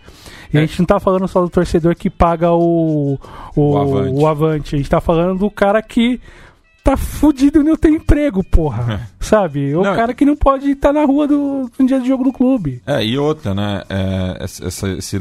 E 0.53 0.57
é. 0.57 0.61
a 0.61 0.67
gente 0.67 0.81
não 0.81 0.87
está 0.87 0.99
falando 0.99 1.29
só 1.29 1.41
do 1.41 1.49
torcedor 1.49 1.95
que 1.95 2.11
paga 2.11 2.51
o, 2.51 3.17
o, 3.55 3.63
o, 3.63 3.79
avante. 3.79 4.13
o 4.13 4.27
avante. 4.27 4.75
A 4.75 4.79
gente 4.79 4.87
está 4.87 5.01
falando 5.01 5.39
do 5.39 5.49
cara 5.53 5.81
que 5.81 6.21
tá 6.83 6.97
fudido 6.97 7.61
e 7.61 7.63
não 7.63 7.77
tem 7.77 7.95
emprego, 7.95 8.43
porra. 8.43 9.09
Sabe? 9.21 9.73
O 9.77 9.85
não, 9.85 9.95
cara 9.95 10.13
que 10.13 10.25
não 10.25 10.35
pode 10.35 10.73
estar 10.73 10.93
tá 10.93 11.01
na 11.01 11.07
rua 11.07 11.29
do, 11.29 11.71
no 11.79 11.87
dia 11.87 12.01
de 12.01 12.09
jogo 12.09 12.25
do 12.25 12.33
clube. 12.33 12.83
É, 12.85 13.05
e 13.05 13.17
outra, 13.17 13.55
né? 13.55 13.85
É, 13.89 14.39
essa, 14.41 14.89
esse 14.89 15.21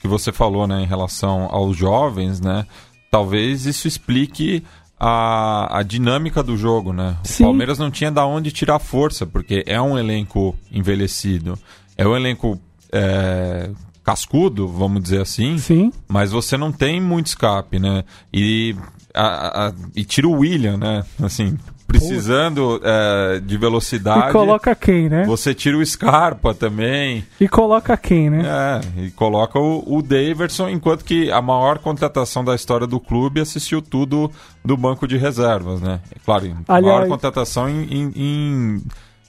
que 0.00 0.08
você 0.08 0.32
falou, 0.32 0.66
né, 0.66 0.80
em 0.80 0.86
relação 0.86 1.46
aos 1.48 1.76
jovens, 1.76 2.40
né? 2.40 2.66
Talvez 3.12 3.66
isso 3.66 3.86
explique 3.86 4.64
a, 4.98 5.80
a 5.80 5.82
dinâmica 5.82 6.42
do 6.42 6.56
jogo, 6.56 6.94
né? 6.94 7.18
Sim. 7.24 7.42
O 7.42 7.46
Palmeiras 7.48 7.78
não 7.78 7.90
tinha 7.90 8.10
da 8.10 8.24
onde 8.24 8.50
tirar 8.50 8.78
força, 8.78 9.26
porque 9.26 9.62
é 9.66 9.78
um 9.78 9.98
elenco 9.98 10.56
envelhecido. 10.72 11.58
É 11.94 12.08
um 12.08 12.16
elenco 12.16 12.58
é, 12.90 13.68
cascudo, 14.02 14.66
vamos 14.66 15.02
dizer 15.02 15.20
assim. 15.20 15.58
Sim. 15.58 15.92
Mas 16.08 16.32
você 16.32 16.56
não 16.56 16.72
tem 16.72 17.02
muito 17.02 17.26
escape, 17.26 17.78
né? 17.78 18.02
E, 18.32 18.74
a, 19.12 19.66
a, 19.66 19.72
e 19.94 20.06
tira 20.06 20.26
o 20.26 20.38
William, 20.38 20.78
né? 20.78 21.04
Assim, 21.22 21.58
precisando 21.92 22.80
é, 22.82 23.40
de 23.40 23.56
velocidade. 23.56 24.30
E 24.30 24.32
coloca 24.32 24.74
quem, 24.74 25.08
né? 25.08 25.24
Você 25.24 25.54
tira 25.54 25.76
o 25.76 25.84
Scarpa 25.84 26.54
também. 26.54 27.24
E 27.40 27.48
coloca 27.48 27.96
quem, 27.96 28.30
né? 28.30 28.42
É, 28.44 29.02
e 29.04 29.10
coloca 29.10 29.58
o, 29.58 29.84
o 29.86 30.02
Daverson, 30.02 30.68
enquanto 30.68 31.04
que 31.04 31.30
a 31.30 31.42
maior 31.42 31.78
contratação 31.78 32.44
da 32.44 32.54
história 32.54 32.86
do 32.86 32.98
clube 32.98 33.40
assistiu 33.40 33.82
tudo 33.82 34.30
do 34.64 34.76
banco 34.76 35.06
de 35.06 35.16
reservas, 35.16 35.80
né? 35.80 36.00
É 36.14 36.18
claro, 36.24 36.56
a 36.66 36.74
Aliás... 36.74 36.96
maior 36.96 37.08
contratação 37.08 37.68
em, 37.68 37.82
em, 37.90 38.12
em 38.16 38.82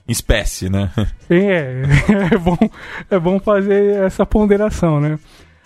espécie, 0.08 0.70
né? 0.70 0.92
É, 1.30 1.84
é 2.34 2.38
bom, 2.38 2.58
é 3.10 3.20
bom 3.20 3.40
fazer 3.40 4.04
essa 4.04 4.26
ponderação, 4.26 5.00
né? 5.00 5.18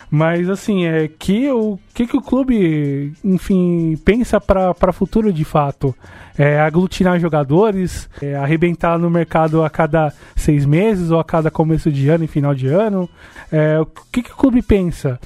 Mas 0.10 0.50
assim, 0.50 0.86
é 0.86 1.08
que 1.08 1.50
o 1.52 1.78
que, 1.94 2.08
que 2.08 2.16
o 2.16 2.22
clube, 2.22 3.14
enfim, 3.24 3.98
pensa 4.06 4.40
para 4.40 4.94
futuro 4.94 5.34
de 5.34 5.44
fato? 5.44 5.94
É 6.38 6.60
aglutinar 6.60 7.20
jogadores, 7.20 8.10
é 8.22 8.36
arrebentar 8.36 8.98
no 8.98 9.10
mercado 9.10 9.64
a 9.64 9.70
cada 9.70 10.14
seis 10.36 10.66
meses 10.66 11.10
ou 11.12 11.20
a 11.20 11.24
cada 11.24 11.50
começo 11.50 11.92
de 11.92 12.08
ano 12.10 12.24
e 12.24 12.28
final 12.28 12.54
de 12.54 12.68
ano? 12.68 13.10
É, 13.52 13.80
o 13.80 13.86
que, 13.86 14.22
que 14.22 14.32
o 14.32 14.38
clube 14.38 14.62
pensa? 14.62 15.20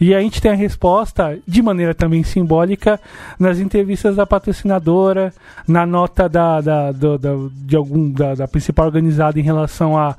E 0.00 0.14
a 0.14 0.20
gente 0.20 0.40
tem 0.40 0.52
a 0.52 0.54
resposta, 0.54 1.38
de 1.46 1.62
maneira 1.62 1.94
também 1.94 2.22
simbólica, 2.22 3.00
nas 3.38 3.58
entrevistas 3.58 4.14
da 4.14 4.26
patrocinadora, 4.26 5.32
na 5.66 5.84
nota 5.84 6.28
da, 6.28 6.60
da, 6.60 6.92
da, 6.92 7.16
de 7.52 7.74
algum, 7.74 8.10
da, 8.10 8.34
da 8.34 8.46
principal 8.46 8.86
organizada 8.86 9.40
em 9.40 9.42
relação 9.42 9.96
a 9.96 10.14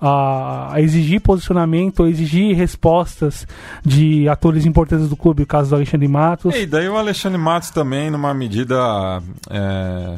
a, 0.00 0.74
a 0.74 0.80
exigir 0.80 1.20
posicionamento, 1.20 2.02
a 2.02 2.08
exigir 2.08 2.56
respostas 2.56 3.46
de 3.84 4.28
atores 4.28 4.64
importantes 4.64 5.08
do 5.08 5.16
clube, 5.16 5.42
o 5.42 5.46
caso 5.46 5.70
do 5.70 5.76
Alexandre 5.76 6.08
Matos. 6.08 6.54
E 6.54 6.64
daí 6.64 6.88
o 6.88 6.96
Alexandre 6.96 7.38
Matos 7.38 7.70
também, 7.70 8.10
numa 8.10 8.32
medida 8.32 9.22
é, 9.50 10.16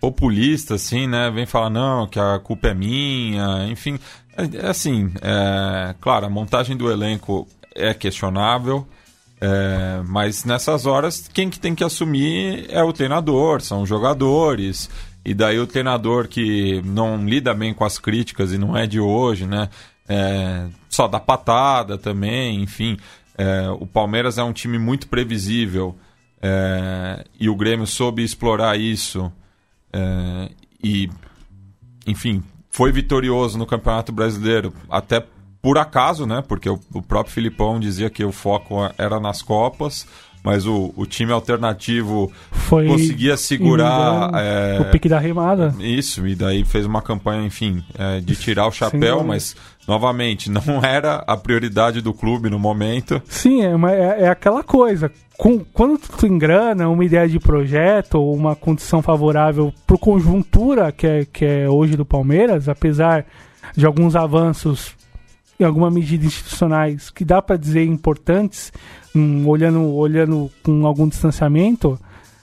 populista, 0.00 0.74
assim, 0.74 1.06
né? 1.06 1.30
Vem 1.30 1.46
falar, 1.46 1.70
não, 1.70 2.06
que 2.06 2.18
a 2.18 2.38
culpa 2.38 2.68
é 2.68 2.74
minha, 2.74 3.66
enfim. 3.68 3.98
É, 4.36 4.66
assim, 4.68 5.10
é, 5.22 5.94
claro, 6.00 6.26
a 6.26 6.30
montagem 6.30 6.76
do 6.76 6.90
elenco 6.90 7.46
é 7.74 7.94
questionável. 7.94 8.86
É, 9.44 10.00
mas 10.06 10.44
nessas 10.44 10.86
horas, 10.86 11.28
quem 11.32 11.50
que 11.50 11.58
tem 11.58 11.74
que 11.74 11.82
assumir 11.82 12.66
é 12.68 12.80
o 12.84 12.92
treinador, 12.92 13.60
são 13.60 13.82
os 13.82 13.88
jogadores. 13.88 14.88
E 15.24 15.34
daí 15.34 15.58
o 15.58 15.66
treinador 15.66 16.26
que 16.26 16.82
não 16.82 17.24
lida 17.24 17.54
bem 17.54 17.72
com 17.72 17.84
as 17.84 17.98
críticas 17.98 18.52
e 18.52 18.58
não 18.58 18.76
é 18.76 18.86
de 18.86 18.98
hoje, 18.98 19.46
né? 19.46 19.68
É, 20.08 20.66
só 20.88 21.06
dá 21.06 21.20
patada 21.20 21.96
também, 21.96 22.60
enfim. 22.60 22.96
É, 23.38 23.70
o 23.70 23.86
Palmeiras 23.86 24.36
é 24.36 24.42
um 24.42 24.52
time 24.52 24.78
muito 24.78 25.08
previsível 25.08 25.96
é, 26.40 27.24
e 27.38 27.48
o 27.48 27.54
Grêmio 27.54 27.86
soube 27.86 28.22
explorar 28.22 28.78
isso. 28.78 29.32
É, 29.92 30.50
e, 30.82 31.08
enfim, 32.06 32.42
foi 32.68 32.90
vitorioso 32.90 33.56
no 33.56 33.66
Campeonato 33.66 34.10
Brasileiro, 34.10 34.74
até 34.90 35.24
por 35.60 35.78
acaso, 35.78 36.26
né? 36.26 36.42
Porque 36.46 36.68
o, 36.68 36.80
o 36.92 37.00
próprio 37.00 37.32
Filipão 37.32 37.78
dizia 37.78 38.10
que 38.10 38.24
o 38.24 38.32
foco 38.32 38.78
era 38.98 39.20
nas 39.20 39.40
Copas 39.40 40.06
mas 40.42 40.66
o, 40.66 40.92
o 40.96 41.06
time 41.06 41.32
alternativo 41.32 42.32
Foi 42.50 42.86
conseguia 42.86 43.36
segurar 43.36 44.30
é, 44.34 44.80
o 44.80 44.90
pique 44.90 45.08
da 45.08 45.18
remada. 45.18 45.74
Isso, 45.78 46.26
e 46.26 46.34
daí 46.34 46.64
fez 46.64 46.84
uma 46.84 47.00
campanha, 47.00 47.46
enfim, 47.46 47.82
é, 47.96 48.20
de 48.20 48.34
tirar 48.34 48.66
o 48.66 48.72
chapéu, 48.72 49.22
mas 49.22 49.54
novamente 49.86 50.50
não 50.50 50.82
era 50.82 51.16
a 51.26 51.36
prioridade 51.36 52.00
do 52.00 52.12
clube 52.12 52.50
no 52.50 52.58
momento. 52.58 53.22
Sim, 53.28 53.62
é, 53.62 53.72
é, 53.90 54.22
é 54.24 54.28
aquela 54.28 54.64
coisa. 54.64 55.12
Com, 55.38 55.60
quando 55.60 55.98
tu 55.98 56.26
engrana 56.26 56.88
uma 56.88 57.04
ideia 57.04 57.28
de 57.28 57.38
projeto 57.38 58.14
ou 58.14 58.34
uma 58.34 58.56
condição 58.56 59.00
favorável 59.00 59.72
para 59.86 59.96
conjuntura 59.96 60.92
que 60.92 61.06
é, 61.06 61.24
que 61.24 61.44
é 61.44 61.68
hoje 61.68 61.96
do 61.96 62.04
Palmeiras, 62.04 62.68
apesar 62.68 63.24
de 63.76 63.86
alguns 63.86 64.14
avanços 64.14 64.94
em 65.58 65.64
alguma 65.64 65.90
medida 65.90 66.26
institucionais 66.26 67.10
que 67.10 67.24
dá 67.24 67.40
para 67.40 67.56
dizer 67.56 67.84
importantes, 67.84 68.72
um, 69.14 69.46
olhando, 69.46 69.94
olhando 69.94 70.50
com 70.62 70.86
algum 70.86 71.08
distanciamento, 71.08 71.98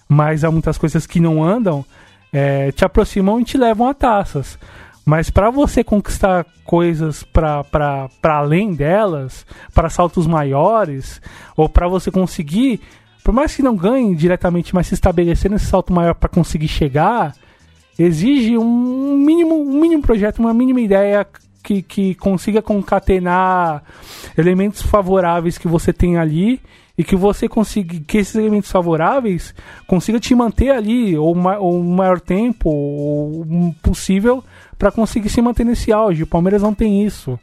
mas 0.08 0.44
há 0.44 0.52
muitas 0.52 0.78
coisas 0.78 1.06
que 1.06 1.20
não 1.20 1.44
andam, 1.44 1.86
é, 2.32 2.72
te 2.72 2.86
aproximam 2.86 3.40
e 3.40 3.44
te 3.44 3.58
levam 3.58 3.88
a 3.88 3.94
taças. 3.94 4.58
Mas 5.06 5.30
para 5.30 5.50
você 5.50 5.84
conquistar 5.84 6.46
coisas 6.64 7.24
para 7.24 8.10
além 8.24 8.74
delas, 8.74 9.46
para 9.74 9.90
saltos 9.90 10.28
maiores, 10.28 11.20
ou 11.58 11.68
para 11.68 11.88
você 11.88 12.12
conseguir, 12.12 12.80
por 13.24 13.34
mais 13.34 13.56
que 13.56 13.64
não 13.64 13.76
ganhe 13.76 14.16
diretamente, 14.16 14.74
mas 14.76 14.88
se 14.88 14.94
estabelecer 14.94 15.50
nesse 15.50 15.66
salto 15.66 15.92
maior 15.92 16.14
para 16.14 16.30
conseguir 16.30 16.68
chegar, 16.68 17.34
exige 17.98 18.58
um 18.58 19.18
mínimo, 19.18 19.56
um 19.56 19.80
mínimo 19.80 20.04
projeto, 20.04 20.40
uma 20.40 20.54
mínima 20.54 20.82
ideia 20.82 21.28
que, 21.70 21.84
que 21.84 22.16
consiga 22.16 22.64
concatenar 22.64 23.84
elementos 24.36 24.82
favoráveis 24.82 25.58
que 25.58 25.68
você 25.68 25.94
tem 25.94 26.18
ali 26.18 26.60
e 26.98 27.04
que 27.04 27.16
você 27.16 27.48
consiga 27.48 28.00
que 28.08 28.18
esses 28.18 28.34
elementos 28.34 28.72
favoráveis 28.72 29.54
consiga 29.86 30.20
te 30.20 30.34
manter 30.34 30.72
ali 30.72 31.16
ou, 31.16 31.38
ou 31.60 31.80
um 31.80 31.96
maior 31.96 32.20
tempo 32.20 32.70
ou 32.70 33.76
possível 33.84 34.44
para 34.80 34.92
conseguir 34.92 35.30
se 35.30 35.42
manter 35.42 35.64
nesse 35.64 35.94
auge. 35.94 36.24
O 36.24 36.28
Palmeiras 36.28 36.64
não 36.64 36.74
tem 36.74 37.06
isso. 37.06 37.40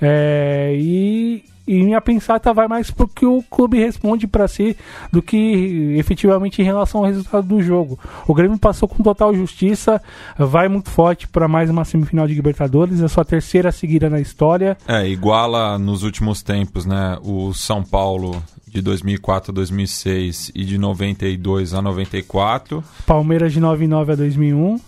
É, 0.00 0.74
e 0.76 1.44
e 1.66 1.82
minha 1.82 2.00
pensata 2.00 2.54
vai 2.54 2.68
mais 2.68 2.90
porque 2.90 3.26
o 3.26 3.42
clube 3.42 3.78
responde 3.78 4.26
para 4.26 4.46
si 4.46 4.76
do 5.12 5.20
que 5.20 5.96
efetivamente 5.98 6.62
em 6.62 6.64
relação 6.64 7.00
ao 7.00 7.06
resultado 7.06 7.46
do 7.46 7.60
jogo. 7.60 7.98
O 8.26 8.32
Grêmio 8.32 8.56
passou 8.56 8.88
com 8.88 9.02
total 9.02 9.34
justiça, 9.34 10.00
vai 10.38 10.68
muito 10.68 10.90
forte 10.90 11.26
para 11.26 11.48
mais 11.48 11.68
uma 11.68 11.84
semifinal 11.84 12.28
de 12.28 12.34
Libertadores, 12.34 13.00
é 13.00 13.04
a 13.06 13.08
sua 13.08 13.24
terceira 13.24 13.72
seguida 13.72 14.08
na 14.08 14.20
história. 14.20 14.76
É, 14.86 15.08
iguala 15.08 15.76
nos 15.76 16.04
últimos 16.04 16.40
tempos, 16.40 16.86
né, 16.86 17.18
o 17.22 17.52
São 17.52 17.82
Paulo 17.82 18.40
de 18.68 18.80
2004 18.80 19.50
a 19.50 19.54
2006 19.54 20.52
e 20.54 20.64
de 20.64 20.78
92 20.78 21.74
a 21.74 21.82
94. 21.82 22.84
Palmeiras 23.04 23.52
de 23.52 23.58
99 23.58 24.12
a 24.12 24.14
2001. 24.14 24.78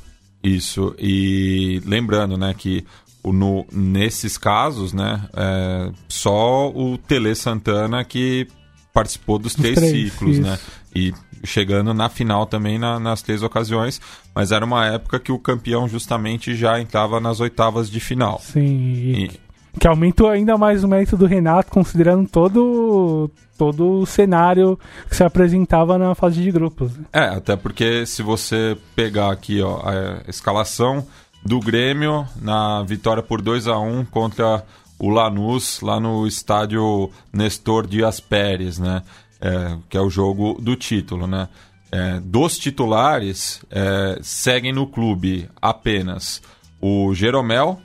Isso, 0.44 0.94
e 0.96 1.82
lembrando, 1.84 2.36
né, 2.36 2.54
que 2.56 2.84
no, 3.24 3.66
nesses 3.72 4.38
casos, 4.38 4.92
né, 4.92 5.22
é, 5.34 5.90
só 6.08 6.70
o 6.70 6.96
Tele 6.96 7.34
Santana 7.34 8.04
que 8.04 8.46
participou 8.92 9.38
dos 9.38 9.54
três, 9.54 9.76
três, 9.76 9.92
ciclos, 9.92 10.38
isso. 10.38 10.42
né? 10.42 10.58
E 10.94 11.12
chegando 11.44 11.94
na 11.94 12.08
final 12.08 12.46
também 12.46 12.78
na, 12.78 12.98
nas 12.98 13.22
três 13.22 13.42
ocasiões, 13.42 14.00
mas 14.34 14.50
era 14.50 14.64
uma 14.64 14.86
época 14.86 15.20
que 15.20 15.30
o 15.30 15.38
campeão 15.38 15.88
justamente 15.88 16.54
já 16.54 16.80
entrava 16.80 17.20
nas 17.20 17.38
oitavas 17.38 17.90
de 17.90 18.00
final. 18.00 18.40
Sim. 18.42 18.60
E... 18.60 19.30
Que 19.78 19.86
aumentou 19.86 20.28
ainda 20.28 20.58
mais 20.58 20.82
o 20.82 20.88
mérito 20.88 21.16
do 21.16 21.26
Renato, 21.26 21.70
considerando 21.70 22.28
todo, 22.28 23.30
todo 23.56 24.00
o 24.00 24.06
cenário 24.06 24.76
que 25.08 25.14
se 25.14 25.22
apresentava 25.22 25.96
na 25.96 26.16
fase 26.16 26.42
de 26.42 26.50
grupos. 26.50 26.90
É, 27.12 27.26
até 27.26 27.54
porque 27.54 28.04
se 28.04 28.22
você 28.22 28.76
pegar 28.96 29.30
aqui 29.30 29.62
ó, 29.62 29.80
a 29.84 30.28
escalação, 30.28 31.06
do 31.44 31.60
Grêmio 31.60 32.26
na 32.40 32.82
vitória 32.82 33.22
por 33.22 33.40
2 33.40 33.66
a 33.66 33.78
1 33.78 34.04
contra 34.06 34.64
o 34.98 35.08
Lanús 35.08 35.80
lá 35.80 36.00
no 36.00 36.26
estádio 36.26 37.10
Nestor 37.32 37.86
Dias 37.86 38.20
Pérez, 38.20 38.78
né? 38.78 39.02
É, 39.40 39.78
que 39.88 39.96
é 39.96 40.00
o 40.00 40.10
jogo 40.10 40.60
do 40.60 40.74
título, 40.74 41.26
né? 41.26 41.48
É, 41.90 42.20
dos 42.20 42.58
titulares 42.58 43.62
é, 43.70 44.18
seguem 44.20 44.72
no 44.72 44.86
clube 44.86 45.48
apenas 45.62 46.42
o 46.80 47.14
Jeromel, 47.14 47.80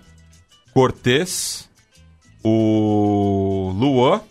Cortez, 0.74 1.69
o 2.43 3.72
Luan 3.75 4.22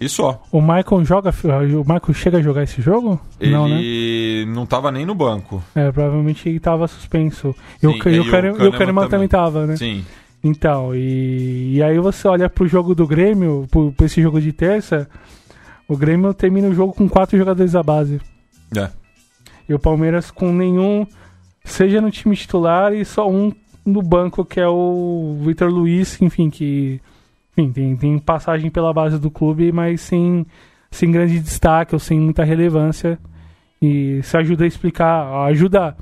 e 0.00 0.08
só. 0.08 0.42
O 0.50 0.60
Michael 0.60 1.04
joga. 1.04 1.30
O 1.30 1.80
Michael 1.80 2.14
chega 2.14 2.38
a 2.38 2.42
jogar 2.42 2.64
esse 2.64 2.82
jogo? 2.82 3.20
Ele 3.40 3.52
não, 3.52 3.68
né? 3.68 4.44
não 4.46 4.66
tava 4.66 4.90
nem 4.90 5.06
no 5.06 5.14
banco. 5.14 5.62
É, 5.74 5.90
provavelmente 5.92 6.48
ele 6.48 6.58
tava 6.58 6.88
suspenso. 6.88 7.54
Sim, 7.80 7.86
e, 7.86 7.86
o, 7.86 8.08
e, 8.08 8.20
o, 8.20 8.30
Kahneman, 8.30 8.68
o 8.68 8.72
Kahneman 8.72 9.08
também 9.08 9.28
tava, 9.28 9.66
né? 9.66 9.76
Sim. 9.76 10.04
Então, 10.42 10.94
e, 10.94 11.76
e 11.76 11.82
aí 11.82 11.98
você 11.98 12.28
olha 12.28 12.50
pro 12.50 12.68
jogo 12.68 12.94
do 12.94 13.06
Grêmio, 13.06 13.66
pro, 13.70 13.92
pro 13.92 14.04
esse 14.04 14.20
jogo 14.20 14.40
de 14.40 14.52
terça, 14.52 15.08
o 15.88 15.96
Grêmio 15.96 16.34
termina 16.34 16.68
o 16.68 16.74
jogo 16.74 16.92
com 16.92 17.08
quatro 17.08 17.38
jogadores 17.38 17.72
da 17.72 17.82
base. 17.82 18.20
É. 18.76 18.90
E 19.68 19.72
o 19.72 19.78
Palmeiras 19.78 20.30
com 20.30 20.52
nenhum, 20.52 21.06
seja 21.64 22.00
no 22.00 22.10
time 22.10 22.36
titular 22.36 22.92
e 22.92 23.04
só 23.04 23.30
um 23.30 23.52
no 23.86 24.02
banco, 24.02 24.44
que 24.44 24.60
é 24.60 24.68
o 24.68 25.38
Vitor 25.46 25.70
Luiz, 25.70 26.20
enfim, 26.20 26.50
que 26.50 27.00
enfim, 27.56 27.72
tem, 27.72 27.96
tem 27.96 28.18
passagem 28.18 28.70
pela 28.70 28.92
base 28.92 29.18
do 29.18 29.30
clube, 29.30 29.70
mas 29.70 30.00
sem, 30.00 30.44
sem 30.90 31.10
grande 31.10 31.38
destaque 31.38 31.94
ou 31.94 31.98
sem 31.98 32.18
muita 32.20 32.44
relevância. 32.44 33.18
E 33.80 34.20
se 34.22 34.36
ajuda 34.36 34.64
a 34.64 34.66
explicar, 34.66 35.46
ajuda. 35.46 35.96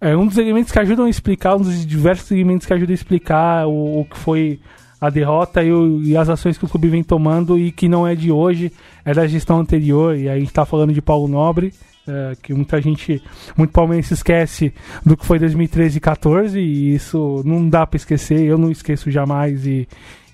É 0.00 0.16
um 0.16 0.26
dos 0.26 0.38
elementos 0.38 0.72
que 0.72 0.78
ajudam 0.78 1.06
a 1.06 1.10
explicar, 1.10 1.56
um 1.56 1.62
dos 1.62 1.86
diversos 1.86 2.30
elementos 2.30 2.66
que 2.66 2.72
ajudam 2.72 2.92
a 2.92 2.94
explicar 2.94 3.66
o, 3.66 4.00
o 4.00 4.04
que 4.04 4.16
foi 4.16 4.60
a 5.00 5.08
derrota 5.08 5.62
e, 5.62 5.72
o, 5.72 6.02
e, 6.02 6.16
as 6.16 6.28
ações 6.28 6.58
que 6.58 6.64
o 6.64 6.68
clube 6.68 6.88
vem 6.88 7.02
tomando 7.02 7.58
e 7.58 7.72
que 7.72 7.88
não 7.88 8.06
é 8.06 8.14
de 8.14 8.30
hoje, 8.30 8.72
é 9.04 9.14
da 9.14 9.26
gestão 9.26 9.60
anterior. 9.60 10.16
E 10.16 10.28
aí 10.28 10.36
a 10.36 10.38
gente 10.38 10.48
está 10.48 10.66
falando 10.66 10.92
de 10.92 11.00
Paulo 11.00 11.28
Nobre, 11.28 11.72
é, 12.06 12.36
que 12.42 12.52
muita 12.52 12.80
gente, 12.80 13.22
muito 13.56 13.72
palmeirense 13.72 14.12
esquece 14.12 14.74
do 15.04 15.16
que 15.16 15.24
foi 15.24 15.38
2013 15.38 15.98
e 15.98 16.00
14 16.00 16.58
e 16.58 16.94
isso 16.94 17.42
não 17.44 17.68
dá 17.68 17.86
para 17.86 17.96
esquecer, 17.96 18.40
eu 18.40 18.58
não 18.58 18.70
esqueço 18.70 19.10
jamais 19.10 19.66
e, 19.66 19.88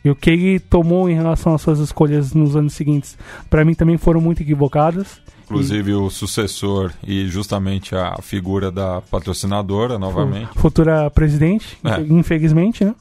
e 0.06 0.10
o 0.10 0.14
que 0.14 0.30
ele 0.30 0.60
tomou 0.60 1.10
em 1.10 1.14
relação 1.14 1.52
às 1.52 1.60
suas 1.60 1.80
escolhas 1.80 2.32
nos 2.32 2.54
anos 2.54 2.74
seguintes, 2.74 3.18
para 3.50 3.64
mim 3.64 3.74
também 3.74 3.98
foram 3.98 4.20
muito 4.20 4.40
equivocadas. 4.40 5.20
Inclusive 5.46 5.90
e... 5.90 5.94
o 5.94 6.08
sucessor 6.08 6.92
e 7.04 7.26
justamente 7.26 7.96
a 7.96 8.14
figura 8.22 8.70
da 8.70 9.00
patrocinadora, 9.00 9.98
novamente. 9.98 10.50
Futura 10.54 11.10
presidente, 11.10 11.76
é. 11.82 12.00
infelizmente, 12.08 12.84
né? 12.84 12.94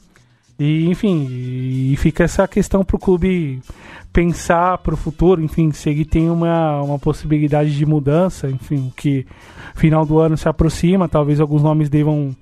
E, 0.58 0.88
enfim, 0.88 1.28
e 1.30 1.94
fica 1.96 2.24
essa 2.24 2.48
questão 2.48 2.84
para 2.84 2.96
o 2.96 2.98
clube 2.98 3.62
pensar 4.12 4.78
para 4.78 4.94
o 4.94 4.96
futuro, 4.96 5.40
enfim, 5.40 5.70
se 5.70 5.88
ele 5.88 6.04
tem 6.04 6.28
uma, 6.28 6.82
uma 6.82 6.98
possibilidade 6.98 7.76
de 7.76 7.86
mudança, 7.86 8.50
enfim, 8.50 8.92
que 8.96 9.24
final 9.76 10.04
do 10.04 10.18
ano 10.18 10.36
se 10.36 10.48
aproxima, 10.48 11.08
talvez 11.08 11.38
alguns 11.38 11.62
nomes 11.62 11.88
devam 11.88 12.34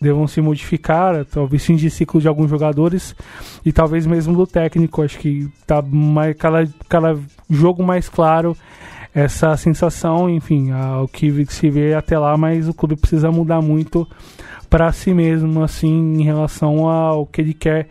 devam 0.00 0.26
se 0.26 0.40
modificar, 0.40 1.24
talvez 1.24 1.64
fim 1.64 1.76
de 1.76 1.90
ciclo 1.90 2.20
de 2.20 2.28
alguns 2.28 2.50
jogadores 2.50 3.14
e 3.64 3.72
talvez 3.72 4.06
mesmo 4.06 4.36
do 4.36 4.46
técnico. 4.46 5.02
Acho 5.02 5.18
que 5.18 5.48
tá 5.66 5.82
mais, 5.82 6.36
cada, 6.36 6.68
cada 6.88 7.18
jogo 7.48 7.82
mais 7.82 8.08
claro 8.08 8.56
essa 9.14 9.56
sensação, 9.56 10.28
enfim, 10.28 10.68
o 11.02 11.08
que 11.08 11.46
se 11.46 11.70
vê 11.70 11.94
até 11.94 12.18
lá, 12.18 12.36
mas 12.36 12.68
o 12.68 12.74
clube 12.74 12.96
precisa 12.96 13.30
mudar 13.30 13.62
muito 13.62 14.06
para 14.68 14.92
si 14.92 15.14
mesmo, 15.14 15.62
assim, 15.62 16.20
em 16.20 16.22
relação 16.22 16.86
ao 16.86 17.24
que 17.24 17.40
ele 17.40 17.54
quer 17.54 17.88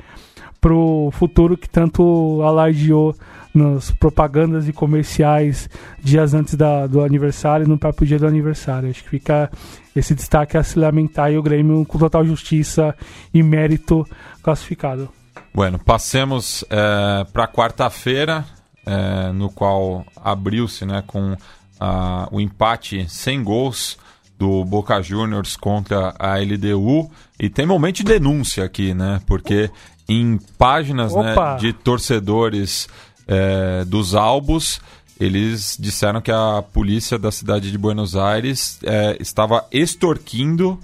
pro 0.61 1.09
futuro 1.11 1.57
que 1.57 1.67
tanto 1.67 2.41
alardeou 2.43 3.15
nas 3.55 3.89
propagandas 3.89 4.67
e 4.67 4.73
comerciais 4.73 5.69
dias 6.03 6.33
antes 6.33 6.55
da, 6.55 6.85
do 6.85 7.01
aniversário 7.01 7.65
e 7.65 7.69
no 7.69 7.77
próprio 7.77 8.05
dia 8.05 8.19
do 8.19 8.27
aniversário. 8.27 8.89
Acho 8.89 9.03
que 9.03 9.09
fica 9.09 9.49
esse 9.95 10.13
destaque 10.13 10.57
a 10.57 10.63
se 10.63 10.77
lamentar 10.77 11.31
e 11.31 11.37
o 11.37 11.43
Grêmio 11.43 11.85
com 11.85 11.97
total 11.97 12.25
justiça 12.25 12.95
e 13.33 13.41
mérito 13.41 14.07
classificado. 14.43 15.09
Bueno, 15.53 15.79
passemos 15.79 16.65
é, 16.69 17.25
para 17.31 17.47
quarta-feira, 17.47 18.45
é, 18.85 19.31
no 19.31 19.49
qual 19.49 20.05
abriu-se 20.17 20.85
né, 20.85 21.03
com 21.07 21.35
a, 21.79 22.27
o 22.31 22.41
empate 22.41 23.05
sem 23.09 23.43
gols 23.43 23.97
do 24.37 24.65
Boca 24.65 25.01
Juniors 25.01 25.55
contra 25.55 26.13
a 26.19 26.37
LDU. 26.37 27.09
E 27.39 27.49
tem 27.49 27.65
momento 27.65 27.97
de 27.97 28.03
denúncia 28.03 28.65
aqui, 28.65 28.93
né? 28.93 29.21
Porque 29.25 29.69
em 30.07 30.37
páginas 30.57 31.15
né, 31.15 31.35
de 31.59 31.73
torcedores 31.73 32.87
é, 33.27 33.83
dos 33.85 34.13
Albos, 34.13 34.79
eles 35.19 35.77
disseram 35.79 36.21
que 36.21 36.31
a 36.31 36.61
polícia 36.61 37.17
da 37.17 37.31
cidade 37.31 37.71
de 37.71 37.77
Buenos 37.77 38.15
Aires 38.15 38.79
é, 38.83 39.17
estava 39.19 39.65
extorquindo 39.71 40.79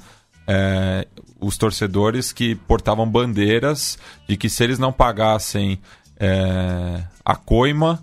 é, 0.48 1.08
os 1.40 1.58
torcedores 1.58 2.32
que 2.32 2.56
portavam 2.56 3.10
bandeiras 3.10 3.98
de 4.28 4.38
que 4.38 4.50
se 4.50 4.64
eles 4.64 4.80
não 4.80 4.94
pagassem 4.94 5.80
é, 6.20 7.04
a 7.26 7.36
coima, 7.36 8.02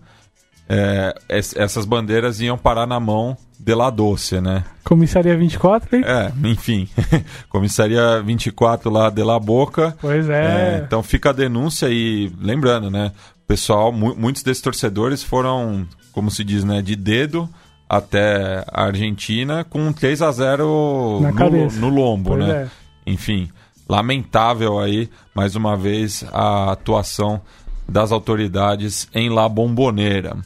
é, 0.68 1.14
essas 1.28 1.86
bandeiras 1.86 2.40
iam 2.40 2.58
parar 2.58 2.86
na 2.86 3.00
mão 3.00 3.36
de 3.58 3.74
La 3.74 3.90
Doce, 3.90 4.40
né? 4.40 4.64
Comissaria 4.84 5.36
24, 5.36 5.96
hein? 5.96 6.04
É, 6.06 6.32
enfim. 6.46 6.88
Comissaria 7.48 8.22
24 8.22 8.90
lá 8.90 9.08
de 9.08 9.22
La 9.22 9.38
Boca. 9.38 9.96
Pois 10.00 10.28
é. 10.28 10.76
é. 10.76 10.82
Então 10.84 11.02
fica 11.02 11.30
a 11.30 11.32
denúncia 11.32 11.88
e 11.88 12.30
lembrando, 12.40 12.90
né? 12.90 13.12
Pessoal, 13.46 13.90
mu 13.90 14.14
muitos 14.14 14.42
desses 14.42 14.62
torcedores 14.62 15.22
foram, 15.22 15.86
como 16.12 16.30
se 16.30 16.44
diz, 16.44 16.64
né, 16.64 16.82
de 16.82 16.94
dedo 16.94 17.48
até 17.88 18.62
a 18.70 18.84
Argentina 18.84 19.64
com 19.64 19.90
3 19.90 20.20
a 20.20 20.30
0 20.30 21.20
no, 21.22 21.70
no, 21.70 21.88
lombo, 21.88 22.30
pois 22.30 22.46
né? 22.46 22.68
É. 23.06 23.10
Enfim, 23.10 23.48
lamentável 23.88 24.78
aí, 24.78 25.08
mais 25.34 25.56
uma 25.56 25.74
vez, 25.74 26.24
a 26.30 26.72
atuação 26.72 27.40
das 27.88 28.12
autoridades 28.12 29.08
em 29.14 29.30
La 29.30 29.48
Bombonera. 29.48 30.36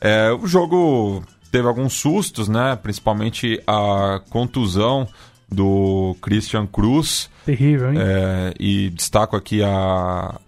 É, 0.00 0.30
o 0.32 0.46
jogo 0.46 1.22
teve 1.50 1.66
alguns 1.66 1.94
sustos, 1.94 2.48
né? 2.48 2.78
Principalmente 2.80 3.60
a 3.66 4.20
contusão 4.30 5.08
do 5.50 6.16
Christian 6.20 6.66
Cruz. 6.66 7.30
Terrível, 7.44 7.92
hein? 7.92 7.98
É, 8.00 8.54
e 8.58 8.90
destaco 8.90 9.36
aqui 9.36 9.62
a, 9.62 10.38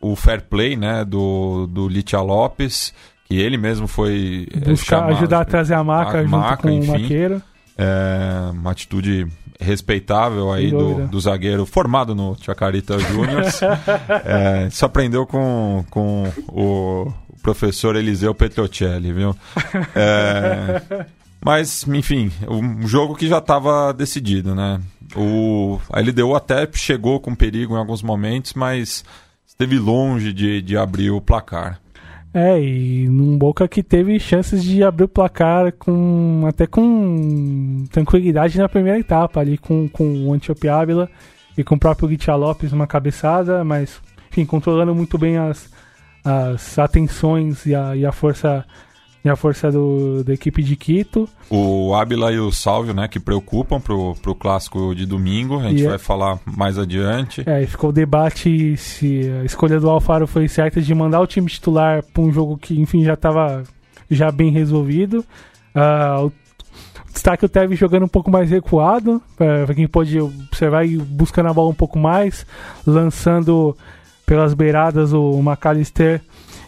o 0.00 0.16
fair 0.16 0.42
play, 0.42 0.76
né? 0.76 1.04
Do, 1.04 1.66
do 1.66 1.88
Litia 1.88 2.20
Lopes, 2.20 2.92
que 3.24 3.38
ele 3.38 3.56
mesmo 3.56 3.86
foi 3.86 4.48
é, 4.52 4.60
buscar 4.60 4.98
chamado, 4.98 5.16
ajudar 5.16 5.40
a 5.40 5.44
trazer 5.44 5.74
a 5.74 5.84
maca 5.84 6.18
a 6.18 6.22
junto 6.22 6.30
maca, 6.30 6.62
com 6.62 6.70
enfim, 6.70 6.88
o 6.88 7.00
maqueiro. 7.00 7.42
É, 7.76 8.50
uma 8.52 8.72
atitude 8.72 9.26
respeitável 9.60 10.52
aí 10.52 10.70
do, 10.70 11.06
do, 11.06 11.20
zagueiro 11.20 11.64
formado 11.64 12.14
no 12.14 12.36
Chacarita 12.40 12.98
Juniors. 12.98 13.60
é, 14.24 14.68
se 14.70 14.84
aprendeu 14.84 15.26
com, 15.26 15.84
com 15.90 16.24
o 16.48 17.12
professor 17.42 17.96
Eliseu 17.96 18.34
Petrocelli, 18.34 19.12
viu? 19.12 19.34
É, 19.94 21.06
mas, 21.44 21.86
enfim, 21.88 22.30
um 22.48 22.86
jogo 22.86 23.14
que 23.14 23.28
já 23.28 23.38
estava 23.38 23.92
decidido, 23.92 24.54
né? 24.54 24.80
O, 25.16 25.78
a 25.90 26.00
LDU 26.00 26.34
até 26.34 26.68
chegou 26.74 27.20
com 27.20 27.34
perigo 27.34 27.74
em 27.74 27.78
alguns 27.78 28.02
momentos, 28.02 28.54
mas 28.54 29.04
esteve 29.46 29.78
longe 29.78 30.32
de, 30.32 30.60
de 30.60 30.76
abrir 30.76 31.10
o 31.10 31.20
placar. 31.20 31.80
É, 32.34 32.60
e 32.60 33.08
num 33.08 33.38
Boca 33.38 33.66
que 33.66 33.82
teve 33.82 34.20
chances 34.20 34.62
de 34.62 34.84
abrir 34.84 35.04
o 35.04 35.08
placar 35.08 35.72
com 35.72 36.44
até 36.46 36.66
com 36.66 37.84
tranquilidade 37.90 38.58
na 38.58 38.68
primeira 38.68 38.98
etapa, 38.98 39.40
ali 39.40 39.56
com, 39.56 39.88
com 39.88 40.26
o 40.26 40.32
Antiope 40.32 40.68
Ávila 40.68 41.08
e 41.56 41.64
com 41.64 41.74
o 41.74 41.78
próprio 41.80 42.08
Guitia 42.08 42.34
Lopes 42.34 42.72
uma 42.72 42.86
cabeçada, 42.86 43.64
mas 43.64 44.00
enfim, 44.30 44.44
controlando 44.44 44.94
muito 44.94 45.16
bem 45.16 45.38
as, 45.38 45.70
as 46.24 46.78
atenções 46.78 47.66
e 47.66 47.74
a, 47.74 47.96
e 47.96 48.04
a 48.04 48.12
força 48.12 48.64
e 49.24 49.28
a 49.28 49.36
força 49.36 49.70
do, 49.70 50.22
da 50.22 50.32
equipe 50.32 50.62
de 50.62 50.76
Quito. 50.76 51.28
O 51.50 51.94
Ábila 51.94 52.32
e 52.32 52.38
o 52.38 52.52
Salvio, 52.52 52.94
né, 52.94 53.08
que 53.08 53.18
preocupam 53.18 53.80
pro, 53.80 54.14
pro 54.22 54.34
clássico 54.34 54.94
de 54.94 55.04
domingo, 55.04 55.58
a 55.58 55.64
gente 55.64 55.82
e 55.82 55.84
é- 55.84 55.86
vai 55.86 55.96
é... 55.96 55.98
falar 55.98 56.38
mais 56.46 56.78
adiante. 56.78 57.42
É, 57.44 57.66
ficou 57.66 57.90
o 57.90 57.92
debate 57.92 58.76
se 58.76 59.28
a 59.40 59.44
escolha 59.44 59.80
do 59.80 59.90
Alfaro 59.90 60.26
foi 60.26 60.48
certa 60.48 60.80
de 60.80 60.94
mandar 60.94 61.20
o 61.20 61.26
time 61.26 61.48
titular 61.48 62.02
para 62.02 62.22
um 62.22 62.32
jogo 62.32 62.56
que, 62.56 62.80
enfim, 62.80 63.04
já 63.04 63.14
estava 63.14 63.64
já 64.10 64.30
bem 64.30 64.50
resolvido. 64.50 65.24
Uh, 65.74 66.26
o 66.26 66.32
destaque 67.12 67.44
o 67.44 67.48
Tevez 67.48 67.78
jogando 67.78 68.04
um 68.04 68.08
pouco 68.08 68.30
mais 68.30 68.50
recuado, 68.50 69.20
para 69.36 69.74
quem 69.74 69.88
pode 69.88 70.18
observar 70.20 70.86
e 70.86 70.96
buscando 70.96 71.48
a 71.48 71.52
bola 71.52 71.70
um 71.70 71.74
pouco 71.74 71.98
mais, 71.98 72.46
lançando 72.86 73.76
pelas 74.28 74.52
beiradas 74.52 75.14
o 75.14 75.40
McAllister 75.40 76.20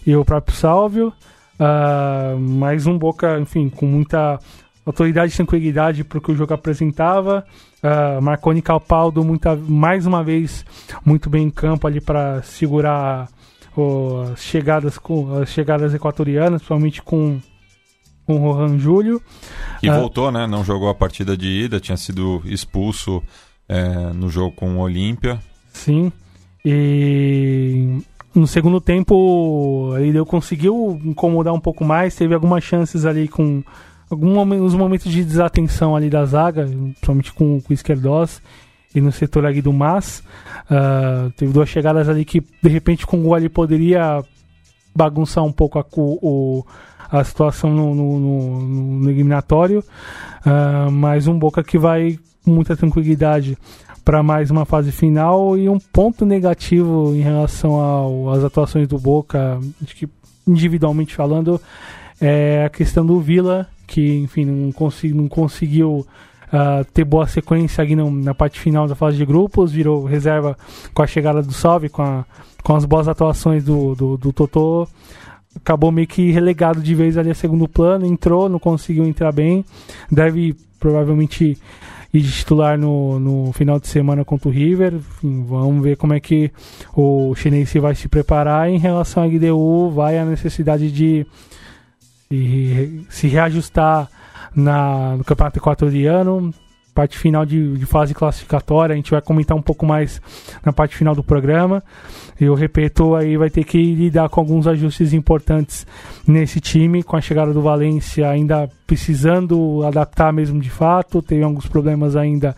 e 0.06 0.16
o 0.16 0.24
próprio 0.24 0.56
Salvio. 0.56 1.12
Uh, 1.58 2.40
mais 2.40 2.86
um 2.86 2.98
Boca, 2.98 3.38
enfim, 3.38 3.68
com 3.68 3.84
muita 3.84 4.40
autoridade 4.84 5.34
e 5.34 5.36
tranquilidade 5.36 6.02
para 6.02 6.16
o 6.16 6.20
que 6.22 6.32
o 6.32 6.34
jogo 6.34 6.54
apresentava. 6.54 7.44
Uh, 7.82 8.22
Marconi 8.22 8.62
Calpaldo, 8.62 9.22
muita, 9.22 9.54
mais 9.54 10.06
uma 10.06 10.24
vez, 10.24 10.64
muito 11.04 11.28
bem 11.28 11.48
em 11.48 11.50
campo 11.50 11.86
ali 11.86 12.00
para 12.00 12.40
segurar 12.42 13.28
oh, 13.76 14.22
as, 14.32 14.40
chegadas 14.42 14.96
com, 14.96 15.42
as 15.42 15.50
chegadas 15.50 15.92
equatorianas, 15.92 16.62
principalmente 16.62 17.02
com, 17.02 17.38
com 18.26 18.36
o 18.36 18.38
Rohan 18.38 18.78
Júlio. 18.78 19.20
Que 19.80 19.90
uh, 19.90 19.94
voltou, 19.94 20.32
né? 20.32 20.46
Não 20.46 20.64
jogou 20.64 20.88
a 20.88 20.94
partida 20.94 21.36
de 21.36 21.46
ida, 21.46 21.78
tinha 21.78 21.98
sido 21.98 22.40
expulso 22.46 23.22
é, 23.68 24.14
no 24.14 24.30
jogo 24.30 24.52
com 24.52 24.76
o 24.76 24.78
Olímpia. 24.78 25.38
Sim. 25.74 26.10
E 26.64 27.98
no 28.34 28.46
segundo 28.46 28.80
tempo, 28.80 29.92
ele 29.98 30.24
conseguiu 30.24 31.00
incomodar 31.04 31.52
um 31.52 31.60
pouco 31.60 31.84
mais, 31.84 32.14
teve 32.14 32.34
algumas 32.34 32.62
chances 32.62 33.04
ali 33.04 33.26
com 33.26 33.62
alguns 34.10 34.74
momentos 34.74 35.10
de 35.10 35.24
desatenção 35.24 35.94
ali 35.94 36.10
da 36.10 36.24
zaga, 36.24 36.66
principalmente 36.66 37.32
com, 37.32 37.60
com 37.60 37.70
o 37.70 37.74
Esquerdós 37.74 38.42
e 38.94 39.00
no 39.00 39.12
setor 39.12 39.46
ali 39.46 39.62
do 39.62 39.72
Mas. 39.72 40.22
Uh, 40.70 41.30
teve 41.32 41.52
duas 41.52 41.68
chegadas 41.68 42.08
ali 42.08 42.24
que, 42.24 42.40
de 42.40 42.68
repente, 42.68 43.06
com 43.06 43.18
o 43.18 43.22
gol 43.22 43.34
ali 43.34 43.48
poderia 43.48 44.22
bagunçar 44.94 45.44
um 45.44 45.52
pouco 45.52 45.78
a, 45.78 45.84
o, 45.96 46.64
a 47.10 47.22
situação 47.22 47.70
no, 47.70 47.94
no, 47.94 48.18
no, 48.18 48.60
no 49.00 49.10
eliminatório. 49.10 49.84
Uh, 50.44 50.90
mas 50.90 51.26
um 51.26 51.38
Boca 51.38 51.62
que 51.62 51.78
vai 51.78 52.18
com 52.44 52.50
muita 52.50 52.76
tranquilidade 52.76 53.56
para 54.10 54.24
mais 54.24 54.50
uma 54.50 54.64
fase 54.64 54.90
final 54.90 55.56
e 55.56 55.68
um 55.68 55.78
ponto 55.78 56.26
negativo 56.26 57.14
em 57.14 57.20
relação 57.20 58.28
às 58.28 58.42
atuações 58.42 58.88
do 58.88 58.98
Boca, 58.98 59.60
que 59.86 60.08
individualmente 60.48 61.14
falando, 61.14 61.60
é 62.20 62.64
a 62.64 62.68
questão 62.68 63.06
do 63.06 63.20
Vila, 63.20 63.68
que 63.86 64.16
enfim 64.16 64.44
não, 64.44 64.72
não 65.14 65.28
conseguiu 65.28 66.04
uh, 66.48 66.84
ter 66.92 67.04
boa 67.04 67.28
sequência 67.28 67.84
no, 67.94 68.10
na 68.10 68.34
parte 68.34 68.58
final 68.58 68.88
da 68.88 68.96
fase 68.96 69.16
de 69.16 69.24
grupos, 69.24 69.70
virou 69.70 70.04
reserva 70.04 70.58
com 70.92 71.04
a 71.04 71.06
chegada 71.06 71.40
do 71.40 71.52
Salve, 71.52 71.88
com, 71.88 72.02
a, 72.02 72.24
com 72.64 72.74
as 72.74 72.84
boas 72.84 73.06
atuações 73.06 73.62
do, 73.62 73.94
do, 73.94 74.16
do 74.16 74.32
Totô. 74.32 74.88
Acabou 75.54 75.92
meio 75.92 76.08
que 76.08 76.32
relegado 76.32 76.82
de 76.82 76.96
vez 76.96 77.16
ali 77.16 77.30
a 77.30 77.34
segundo 77.34 77.68
plano, 77.68 78.04
entrou, 78.04 78.48
não 78.48 78.58
conseguiu 78.58 79.06
entrar 79.06 79.30
bem, 79.30 79.64
deve 80.10 80.56
provavelmente 80.80 81.56
e 82.12 82.20
de 82.20 82.30
titular 82.30 82.76
no, 82.76 83.18
no 83.20 83.52
final 83.52 83.78
de 83.78 83.86
semana 83.86 84.24
contra 84.24 84.48
o 84.48 84.52
River. 84.52 84.94
Enfim, 84.94 85.44
vamos 85.46 85.82
ver 85.82 85.96
como 85.96 86.12
é 86.12 86.20
que 86.20 86.50
o 86.94 87.34
chinês 87.34 87.72
vai 87.74 87.94
se 87.94 88.08
preparar. 88.08 88.68
Em 88.68 88.78
relação 88.78 89.22
à 89.22 89.28
GDU, 89.28 89.90
vai 89.90 90.18
a 90.18 90.24
necessidade 90.24 90.90
de 90.90 91.26
se, 92.28 93.06
se 93.08 93.28
reajustar 93.28 94.08
na, 94.54 95.16
no 95.16 95.24
campeonato 95.24 95.58
equatoriano 95.58 96.52
parte 96.94 97.18
final 97.18 97.46
de, 97.46 97.76
de, 97.76 97.86
fase 97.86 98.14
classificatória. 98.14 98.92
A 98.92 98.96
gente 98.96 99.10
vai 99.10 99.20
comentar 99.22 99.56
um 99.56 99.62
pouco 99.62 99.86
mais 99.86 100.20
na 100.64 100.72
parte 100.72 100.96
final 100.96 101.14
do 101.14 101.22
programa. 101.22 101.82
Eu 102.40 102.54
repito, 102.54 103.14
aí 103.14 103.36
vai 103.36 103.50
ter 103.50 103.64
que 103.64 103.94
lidar 103.94 104.28
com 104.28 104.40
alguns 104.40 104.66
ajustes 104.66 105.12
importantes 105.12 105.86
nesse 106.26 106.60
time, 106.60 107.02
com 107.02 107.16
a 107.16 107.20
chegada 107.20 107.52
do 107.52 107.62
Valência 107.62 108.28
ainda 108.28 108.68
precisando 108.86 109.82
adaptar 109.84 110.32
mesmo 110.32 110.60
de 110.60 110.70
fato. 110.70 111.22
Teve 111.22 111.42
alguns 111.42 111.66
problemas 111.66 112.16
ainda 112.16 112.56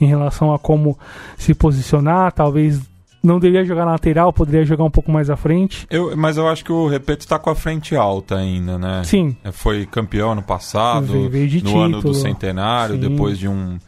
em 0.00 0.06
relação 0.06 0.52
a 0.52 0.58
como 0.58 0.98
se 1.36 1.54
posicionar, 1.54 2.32
talvez 2.32 2.80
não 3.24 3.38
deveria 3.40 3.64
jogar 3.64 3.86
na 3.86 3.92
lateral, 3.92 4.32
poderia 4.32 4.64
jogar 4.66 4.84
um 4.84 4.90
pouco 4.90 5.10
mais 5.10 5.30
à 5.30 5.36
frente. 5.36 5.86
Eu, 5.88 6.14
mas 6.14 6.36
eu 6.36 6.46
acho 6.46 6.62
que 6.62 6.70
o 6.70 6.86
Repeto 6.86 7.24
está 7.24 7.38
com 7.38 7.48
a 7.48 7.54
frente 7.54 7.96
alta 7.96 8.36
ainda, 8.36 8.78
né? 8.78 9.02
Sim. 9.04 9.34
É, 9.42 9.50
foi 9.50 9.86
campeão 9.86 10.34
no 10.34 10.42
passado, 10.42 11.06
veio, 11.06 11.30
veio 11.30 11.44
no 11.44 11.50
título. 11.50 11.82
ano 11.82 12.02
do 12.02 12.14
centenário, 12.14 12.96
Sim. 12.96 13.00
depois 13.00 13.38
de 13.38 13.48
um, 13.48 13.78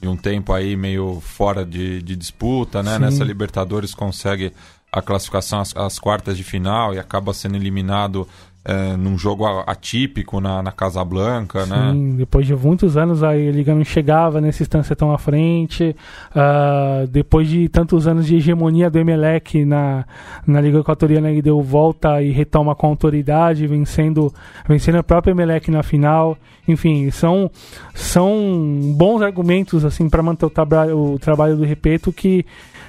de 0.00 0.08
um 0.08 0.16
tempo 0.16 0.52
aí 0.52 0.74
meio 0.76 1.20
fora 1.20 1.64
de, 1.64 2.00
de 2.00 2.16
disputa, 2.16 2.82
né? 2.82 2.94
Sim. 2.94 3.00
Nessa 3.00 3.22
Libertadores 3.24 3.94
consegue 3.94 4.50
a 4.90 5.02
classificação 5.02 5.60
às, 5.60 5.76
às 5.76 5.98
quartas 5.98 6.38
de 6.38 6.42
final 6.42 6.94
e 6.94 6.98
acaba 6.98 7.34
sendo 7.34 7.56
eliminado 7.56 8.26
é, 8.68 8.96
num 8.96 9.16
jogo 9.16 9.46
atípico 9.64 10.40
na, 10.40 10.60
na 10.60 10.72
Casa 10.72 11.04
Blanca, 11.04 11.64
né? 11.66 11.92
Sim, 11.92 12.10
né? 12.10 12.16
depois 12.18 12.44
de 12.44 12.56
muitos 12.56 12.96
anos 12.96 13.22
a 13.22 13.32
Liga 13.32 13.72
não 13.72 13.84
chegava 13.84 14.40
nessa 14.40 14.64
instância 14.64 14.96
tão 14.96 15.12
à 15.12 15.18
frente. 15.18 15.94
Uh, 16.32 17.06
depois 17.06 17.48
de 17.48 17.68
tantos 17.68 18.08
anos 18.08 18.26
de 18.26 18.34
hegemonia 18.34 18.90
do 18.90 18.98
Emelec 18.98 19.64
na, 19.64 20.04
na 20.44 20.60
Liga 20.60 20.80
Equatoriana, 20.80 21.30
ele 21.30 21.42
deu 21.42 21.62
volta 21.62 22.20
e 22.20 22.32
retoma 22.32 22.74
com 22.74 22.88
autoridade, 22.88 23.68
vencendo, 23.68 24.34
vencendo 24.68 24.96
a 24.96 25.02
própria 25.04 25.30
Emelec 25.30 25.70
na 25.70 25.84
final. 25.84 26.36
Enfim, 26.66 27.08
são, 27.12 27.48
são 27.94 28.92
bons 28.96 29.22
argumentos 29.22 29.84
assim 29.84 30.08
para 30.08 30.24
manter 30.24 30.44
o, 30.44 30.50
traba 30.50 30.92
o 30.92 31.20
trabalho 31.20 31.56
do 31.56 31.62
Repeto 31.62 32.12
que, 32.12 32.44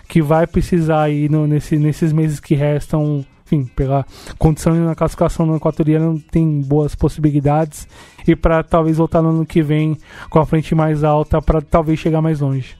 que 0.07 0.23
vai 0.23 0.47
precisar 0.47 1.03
aí 1.03 1.29
no, 1.29 1.45
nesse, 1.45 1.77
nesses 1.77 2.11
meses 2.11 2.39
que 2.39 2.55
restam 2.55 3.23
enfim, 3.47 3.65
pela 3.65 4.05
condição 4.37 4.75
na 4.75 4.93
classificação 4.93 5.45
no 5.45 5.55
equatoriano 5.55 6.19
tem 6.31 6.61
boas 6.61 6.93
possibilidades 6.93 7.87
e 8.27 8.35
para 8.35 8.61
talvez 8.61 8.97
voltar 8.97 9.21
no 9.21 9.29
ano 9.29 9.45
que 9.45 9.61
vem 9.61 9.97
com 10.29 10.39
a 10.39 10.45
frente 10.45 10.75
mais 10.75 11.03
alta 11.03 11.41
para 11.41 11.61
talvez 11.61 11.97
chegar 11.99 12.21
mais 12.21 12.41
longe. 12.41 12.75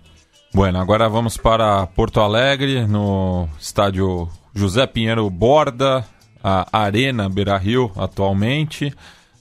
Bueno, 0.53 0.79
agora 0.79 1.07
vamos 1.07 1.37
para 1.37 1.87
Porto 1.87 2.19
Alegre, 2.19 2.85
no 2.85 3.47
estádio 3.59 4.27
José 4.53 4.85
Pinheiro 4.85 5.29
Borda, 5.29 6.05
a 6.43 6.67
Arena 6.71 7.29
Beira 7.29 7.57
Rio 7.57 7.91
atualmente, 7.95 8.93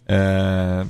é, 0.07 0.85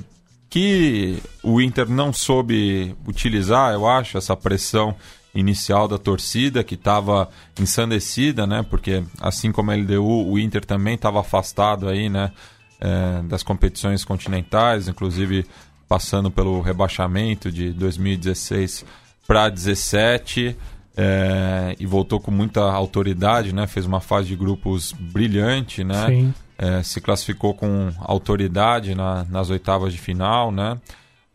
que 0.49 1.21
o 1.43 1.61
Inter 1.61 1.89
não 1.89 2.13
soube 2.13 2.95
utilizar, 3.07 3.73
eu 3.73 3.87
acho, 3.87 4.17
essa 4.17 4.35
pressão 4.35 4.95
inicial 5.39 5.87
da 5.87 5.97
torcida 5.97 6.63
que 6.63 6.73
estava 6.73 7.29
ensandecida, 7.59 8.47
né? 8.47 8.65
Porque 8.67 9.03
assim 9.19 9.51
como 9.51 9.71
a 9.71 9.75
LDU, 9.75 10.27
o 10.27 10.39
Inter 10.39 10.65
também 10.65 10.95
estava 10.95 11.19
afastado 11.19 11.87
aí, 11.87 12.09
né? 12.09 12.31
É, 12.79 13.21
das 13.23 13.41
competições 13.43 14.03
continentais, 14.03 14.87
inclusive 14.87 15.45
passando 15.87 16.29
pelo 16.29 16.61
rebaixamento 16.61 17.51
de 17.51 17.71
2016 17.71 18.85
para 19.25 19.49
17 19.49 20.55
é, 20.95 21.75
e 21.79 21.85
voltou 21.85 22.19
com 22.19 22.31
muita 22.31 22.61
autoridade, 22.61 23.53
né? 23.53 23.67
Fez 23.67 23.85
uma 23.85 24.01
fase 24.01 24.27
de 24.27 24.35
grupos 24.35 24.91
brilhante, 24.91 25.83
né? 25.83 26.33
É, 26.57 26.81
se 26.81 26.99
classificou 26.99 27.53
com 27.53 27.91
autoridade 27.99 28.95
na, 28.95 29.23
nas 29.25 29.51
oitavas 29.51 29.93
de 29.93 29.99
final, 29.99 30.51
né? 30.51 30.79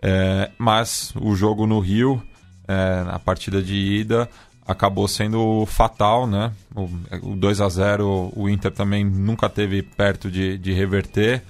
É, 0.00 0.50
mas 0.58 1.14
o 1.20 1.36
jogo 1.36 1.64
no 1.64 1.78
Rio, 1.78 2.20
é, 2.72 3.04
a 3.08 3.18
partida 3.18 3.62
de 3.62 3.74
ida, 3.74 4.28
acabou 4.66 5.06
sendo 5.06 5.66
fatal, 5.66 6.26
né? 6.26 6.52
O, 6.74 7.32
o 7.32 7.36
2 7.36 7.60
a 7.60 7.68
0 7.68 8.32
o 8.34 8.48
Inter 8.48 8.70
também 8.72 9.04
nunca 9.04 9.48
teve 9.48 9.82
perto 9.82 10.30
de, 10.30 10.56
de 10.56 10.72
reverter. 10.72 11.42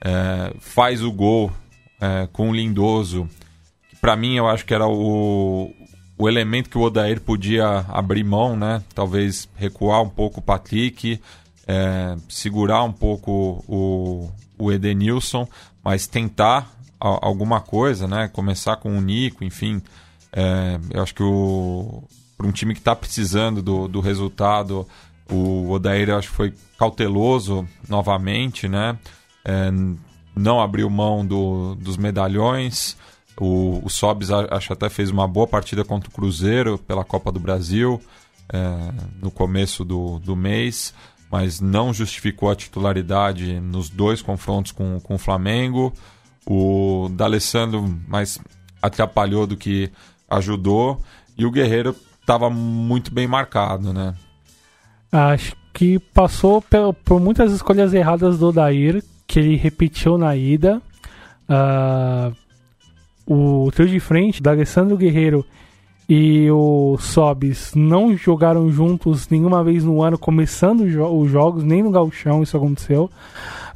É, 0.00 0.54
faz 0.60 1.02
o 1.02 1.12
gol 1.12 1.52
é, 2.00 2.28
com 2.32 2.50
o 2.50 2.54
Lindoso, 2.54 3.28
para 4.00 4.16
mim 4.16 4.36
eu 4.36 4.48
acho 4.48 4.64
que 4.64 4.72
era 4.72 4.86
o, 4.86 5.70
o 6.16 6.28
elemento 6.28 6.70
que 6.70 6.78
o 6.78 6.82
Odair 6.82 7.20
podia 7.20 7.84
abrir 7.88 8.24
mão, 8.24 8.56
né? 8.56 8.82
Talvez 8.94 9.48
recuar 9.56 10.02
um 10.02 10.08
pouco 10.08 10.40
o 10.40 10.42
Patrick, 10.42 11.20
é, 11.66 12.16
segurar 12.28 12.82
um 12.82 12.92
pouco 12.92 13.62
o, 13.68 14.30
o 14.58 14.72
Edenilson, 14.72 15.46
mas 15.84 16.06
tentar 16.06 16.72
a, 16.98 17.26
alguma 17.26 17.60
coisa, 17.60 18.08
né? 18.08 18.28
Começar 18.28 18.76
com 18.76 18.96
o 18.96 19.00
Nico, 19.00 19.44
enfim. 19.44 19.82
É, 20.32 20.78
eu 20.90 21.02
acho 21.02 21.14
que 21.14 21.22
para 22.36 22.46
um 22.46 22.52
time 22.52 22.74
que 22.74 22.80
está 22.80 22.94
precisando 22.94 23.62
do, 23.62 23.88
do 23.88 24.00
resultado, 24.00 24.86
o 25.30 25.70
Odair 25.70 26.10
acho 26.10 26.28
que 26.28 26.34
foi 26.34 26.54
cauteloso 26.78 27.66
novamente, 27.88 28.68
né? 28.68 28.98
É, 29.44 29.70
não 30.34 30.60
abriu 30.60 30.88
mão 30.88 31.24
do, 31.24 31.74
dos 31.74 31.96
medalhões. 31.96 32.96
O, 33.38 33.80
o 33.84 33.88
Sobis 33.88 34.30
acho 34.30 34.72
até 34.72 34.88
fez 34.88 35.10
uma 35.10 35.26
boa 35.26 35.46
partida 35.46 35.84
contra 35.84 36.08
o 36.08 36.12
Cruzeiro 36.12 36.78
pela 36.78 37.04
Copa 37.04 37.32
do 37.32 37.40
Brasil 37.40 38.00
é, 38.52 38.92
no 39.20 39.30
começo 39.30 39.84
do, 39.84 40.18
do 40.18 40.34
mês, 40.34 40.92
mas 41.30 41.60
não 41.60 41.94
justificou 41.94 42.50
a 42.50 42.56
titularidade 42.56 43.60
nos 43.60 43.88
dois 43.88 44.20
confrontos 44.20 44.72
com, 44.72 44.98
com 45.00 45.14
o 45.14 45.18
Flamengo. 45.18 45.92
O 46.44 47.08
D'Alessandro 47.12 47.82
mais 48.08 48.38
atrapalhou 48.82 49.46
do 49.46 49.56
que 49.56 49.90
ajudou 50.30 51.00
e 51.36 51.44
o 51.44 51.50
Guerreiro 51.50 51.94
estava 52.20 52.48
muito 52.48 53.12
bem 53.12 53.26
marcado, 53.26 53.92
né? 53.92 54.14
Acho 55.10 55.56
que 55.72 55.98
passou 55.98 56.62
por, 56.62 56.94
por 56.94 57.20
muitas 57.20 57.52
escolhas 57.52 57.92
erradas 57.92 58.38
do 58.38 58.48
Odair, 58.48 59.02
que 59.26 59.40
ele 59.40 59.56
repetiu 59.56 60.16
na 60.16 60.36
ida. 60.36 60.80
Uh, 61.48 62.34
o 63.26 63.70
trio 63.72 63.88
de 63.88 63.98
frente, 64.00 64.42
da 64.42 64.52
Alessandro 64.52 64.96
Guerreiro 64.96 65.44
e 66.08 66.50
o 66.50 66.96
Sobis 66.98 67.72
não 67.74 68.16
jogaram 68.16 68.68
juntos 68.72 69.28
nenhuma 69.28 69.62
vez 69.62 69.84
no 69.84 70.02
ano, 70.02 70.18
começando 70.18 70.80
os 70.80 71.30
jogos, 71.30 71.62
nem 71.62 71.84
no 71.84 71.90
galchão 71.92 72.42
isso 72.42 72.56
aconteceu. 72.56 73.08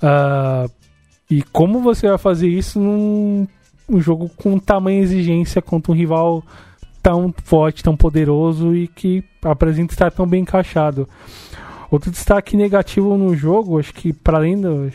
Uh, 0.03 0.69
e 1.31 1.43
como 1.45 1.81
você 1.81 2.09
vai 2.09 2.19
fazer 2.19 2.49
isso 2.49 2.81
num 2.81 3.47
um 3.89 4.01
jogo 4.01 4.31
com 4.37 4.59
tamanha 4.59 5.01
exigência 5.01 5.61
contra 5.61 5.93
um 5.93 5.95
rival 5.95 6.43
tão 7.03 7.35
forte, 7.45 7.83
tão 7.83 7.97
poderoso 7.97 8.75
e 8.75 8.89
que 8.89 9.23
apresenta 9.43 9.93
estar 9.93 10.11
tão 10.11 10.27
bem 10.27 10.43
encaixado? 10.43 11.09
Outro 11.91 12.11
destaque 12.11 12.57
negativo 12.57 13.17
no 13.17 13.37
jogo, 13.37 13.79
acho 13.79 13.93
que 13.93 14.13
para 14.13 14.39
além 14.39 14.61
do, 14.61 14.91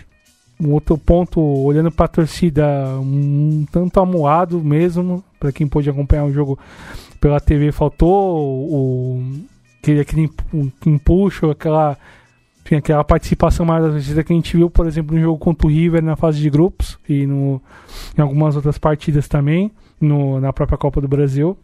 um 0.60 0.74
outro 0.74 0.98
ponto, 0.98 1.40
olhando 1.40 1.90
para 1.90 2.06
a 2.06 2.10
torcida, 2.10 2.66
um 3.00 3.66
tanto 3.72 4.00
amuado 4.00 4.62
mesmo, 4.62 5.24
para 5.40 5.54
quem 5.54 5.68
pôde 5.68 5.90
acompanhar 5.90 6.26
o 6.26 6.34
jogo 6.34 6.60
pela 7.22 7.40
TV, 7.40 7.72
faltou 7.72 8.10
o, 8.70 9.24
aquele, 9.82 10.02
aquele 10.02 10.30
empuxo, 10.86 11.50
aquela, 11.50 11.98
enfim, 12.70 12.76
aquela 12.76 13.04
participação 13.04 13.66
mais 13.66 13.84
da 13.84 13.90
torcida 13.90 14.24
que 14.24 14.32
a 14.32 14.36
gente 14.36 14.56
viu, 14.56 14.70
por 14.70 14.86
exemplo, 14.86 15.16
no 15.16 15.22
jogo 15.22 15.40
contra 15.40 15.66
o 15.66 15.70
River 15.72 16.04
na 16.04 16.16
fase 16.16 16.40
de 16.40 16.50
grupos 16.52 17.00
e 17.10 17.26
no, 17.26 17.60
em 18.16 18.22
algumas 18.22 18.56
outras 18.56 18.78
partidas 18.78 19.28
também, 19.28 19.72
no, 20.00 20.40
na 20.40 20.54
própria 20.54 20.78
Copa 20.78 21.02
do 21.02 21.08
Brasil. 21.08 21.58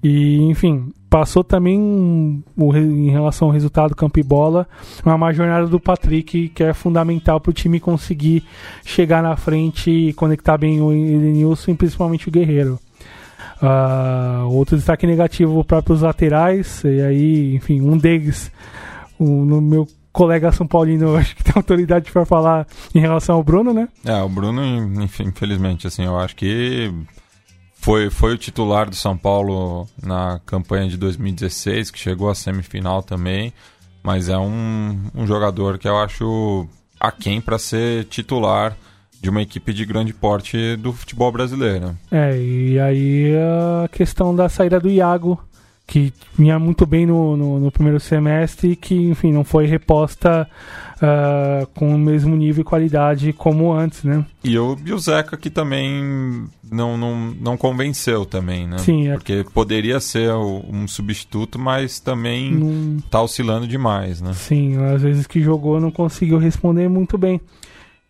E, 0.00 0.40
enfim, 0.44 0.92
passou 1.10 1.42
também 1.42 2.44
em 2.56 3.10
relação 3.10 3.48
ao 3.48 3.52
resultado 3.52 3.96
campo 3.96 4.20
e 4.20 4.22
bola, 4.22 4.68
uma 5.04 5.18
má 5.18 5.32
jornada 5.32 5.66
do 5.66 5.80
Patrick, 5.80 6.48
que 6.50 6.62
é 6.62 6.72
fundamental 6.72 7.40
para 7.40 7.50
o 7.50 7.52
time 7.52 7.80
conseguir 7.80 8.44
chegar 8.84 9.20
na 9.20 9.34
frente 9.34 9.90
e 9.90 10.12
conectar 10.12 10.56
bem 10.58 10.80
o 10.80 10.92
Edenilson 10.92 11.72
e 11.72 11.74
principalmente 11.74 12.28
o 12.28 12.30
Guerreiro. 12.30 12.78
Uh, 13.60 14.46
outro 14.48 14.76
destaque 14.76 15.08
negativo 15.08 15.64
para 15.64 15.82
os 15.92 16.02
laterais, 16.02 16.84
e 16.84 17.00
aí, 17.00 17.54
enfim, 17.56 17.80
um 17.80 17.98
deles, 17.98 18.52
um, 19.18 19.44
no 19.44 19.60
meu 19.60 19.86
colega 20.12 20.50
São 20.50 20.66
Paulino, 20.66 21.14
acho 21.16 21.36
que 21.36 21.44
tem 21.44 21.52
autoridade 21.54 22.10
para 22.10 22.24
falar 22.24 22.66
em 22.94 23.00
relação 23.00 23.36
ao 23.36 23.44
Bruno, 23.44 23.72
né? 23.72 23.88
É, 24.04 24.22
o 24.22 24.28
Bruno, 24.28 24.62
infelizmente, 25.20 25.86
assim, 25.86 26.04
eu 26.04 26.18
acho 26.18 26.34
que 26.34 26.92
foi, 27.74 28.10
foi 28.10 28.34
o 28.34 28.38
titular 28.38 28.88
do 28.88 28.96
São 28.96 29.16
Paulo 29.16 29.86
na 30.02 30.40
campanha 30.44 30.88
de 30.88 30.96
2016, 30.96 31.90
que 31.90 31.98
chegou 31.98 32.28
à 32.28 32.34
semifinal 32.34 33.02
também. 33.02 33.52
Mas 34.02 34.28
é 34.28 34.38
um, 34.38 34.98
um 35.14 35.26
jogador 35.26 35.78
que 35.78 35.88
eu 35.88 35.96
acho 35.96 36.66
aquém 36.98 37.40
para 37.40 37.58
ser 37.58 38.04
titular 38.04 38.76
de 39.20 39.30
uma 39.30 39.42
equipe 39.42 39.72
de 39.72 39.84
grande 39.84 40.12
porte 40.12 40.76
do 40.76 40.92
futebol 40.92 41.30
brasileiro. 41.32 41.96
É, 42.10 42.36
e 42.36 42.78
aí 42.78 43.34
a 43.84 43.88
questão 43.88 44.34
da 44.34 44.48
saída 44.48 44.78
do 44.78 44.88
Iago 44.88 45.40
que 45.86 46.12
vinha 46.36 46.58
muito 46.58 46.84
bem 46.84 47.06
no, 47.06 47.36
no, 47.36 47.60
no, 47.60 47.70
primeiro 47.70 48.00
semestre 48.00 48.72
e 48.72 48.76
que, 48.76 48.94
enfim, 48.94 49.32
não 49.32 49.44
foi 49.44 49.66
reposta 49.66 50.48
uh, 50.96 51.66
com 51.68 51.94
o 51.94 51.98
mesmo 51.98 52.34
nível 52.34 52.62
e 52.62 52.64
qualidade 52.64 53.32
como 53.32 53.72
antes, 53.72 54.02
né? 54.02 54.26
E 54.42 54.58
o, 54.58 54.76
e 54.84 54.92
o 54.92 54.98
Zeca 54.98 55.36
que 55.36 55.48
também 55.48 56.48
não, 56.68 56.96
não, 56.96 57.30
não 57.40 57.56
convenceu 57.56 58.26
também, 58.26 58.66
né? 58.66 58.78
Sim. 58.78 59.08
É... 59.08 59.12
Porque 59.14 59.44
poderia 59.54 60.00
ser 60.00 60.32
um 60.34 60.88
substituto, 60.88 61.56
mas 61.56 62.00
também 62.00 62.52
não... 62.52 63.00
tá 63.08 63.22
oscilando 63.22 63.68
demais, 63.68 64.20
né? 64.20 64.32
Sim, 64.32 64.76
às 64.92 65.02
vezes 65.02 65.24
que 65.24 65.40
jogou 65.40 65.80
não 65.80 65.92
conseguiu 65.92 66.38
responder 66.38 66.88
muito 66.88 67.16
bem. 67.16 67.40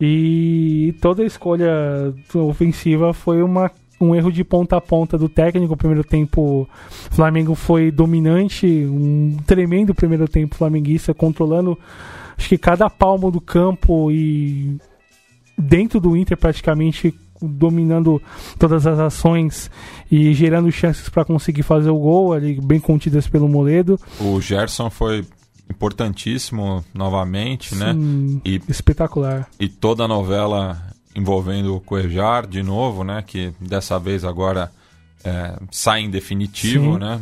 E 0.00 0.94
toda 1.00 1.22
a 1.22 1.26
escolha 1.26 2.14
ofensiva 2.34 3.12
foi 3.12 3.42
uma 3.42 3.70
um 4.00 4.14
erro 4.14 4.30
de 4.30 4.44
ponta 4.44 4.76
a 4.76 4.80
ponta 4.80 5.16
do 5.16 5.28
técnico. 5.28 5.74
O 5.74 5.76
primeiro 5.76 6.04
tempo, 6.04 6.62
o 6.62 6.68
Flamengo 7.14 7.54
foi 7.54 7.90
dominante, 7.90 8.66
um 8.66 9.36
tremendo 9.46 9.94
primeiro 9.94 10.28
tempo 10.28 10.54
flamenguista, 10.54 11.14
controlando 11.14 11.78
acho 12.36 12.48
que 12.48 12.58
cada 12.58 12.90
palmo 12.90 13.30
do 13.30 13.40
campo 13.40 14.10
e 14.10 14.78
dentro 15.56 15.98
do 15.98 16.16
Inter 16.16 16.36
praticamente 16.36 17.14
dominando 17.40 18.20
todas 18.58 18.86
as 18.86 18.98
ações 18.98 19.70
e 20.10 20.32
gerando 20.32 20.70
chances 20.72 21.08
para 21.08 21.24
conseguir 21.24 21.62
fazer 21.62 21.90
o 21.90 21.98
gol, 21.98 22.32
ali 22.32 22.60
bem 22.60 22.80
contidas 22.80 23.28
pelo 23.28 23.48
Moledo. 23.48 23.98
O 24.20 24.40
Gerson 24.40 24.88
foi 24.90 25.24
importantíssimo 25.70 26.84
novamente, 26.94 27.74
né? 27.74 27.92
Sim, 27.92 28.34
né? 28.34 28.40
E, 28.44 28.62
espetacular. 28.68 29.48
E 29.58 29.68
toda 29.68 30.04
a 30.04 30.08
novela 30.08 30.80
envolvendo 31.16 31.74
o 31.74 31.80
Cuejar 31.80 32.46
de 32.46 32.62
novo, 32.62 33.02
né? 33.02 33.24
Que 33.26 33.52
dessa 33.58 33.98
vez 33.98 34.24
agora 34.24 34.70
é, 35.24 35.58
sai 35.70 36.02
em 36.02 36.10
definitivo, 36.10 36.92
Sim. 36.92 36.98
né? 36.98 37.20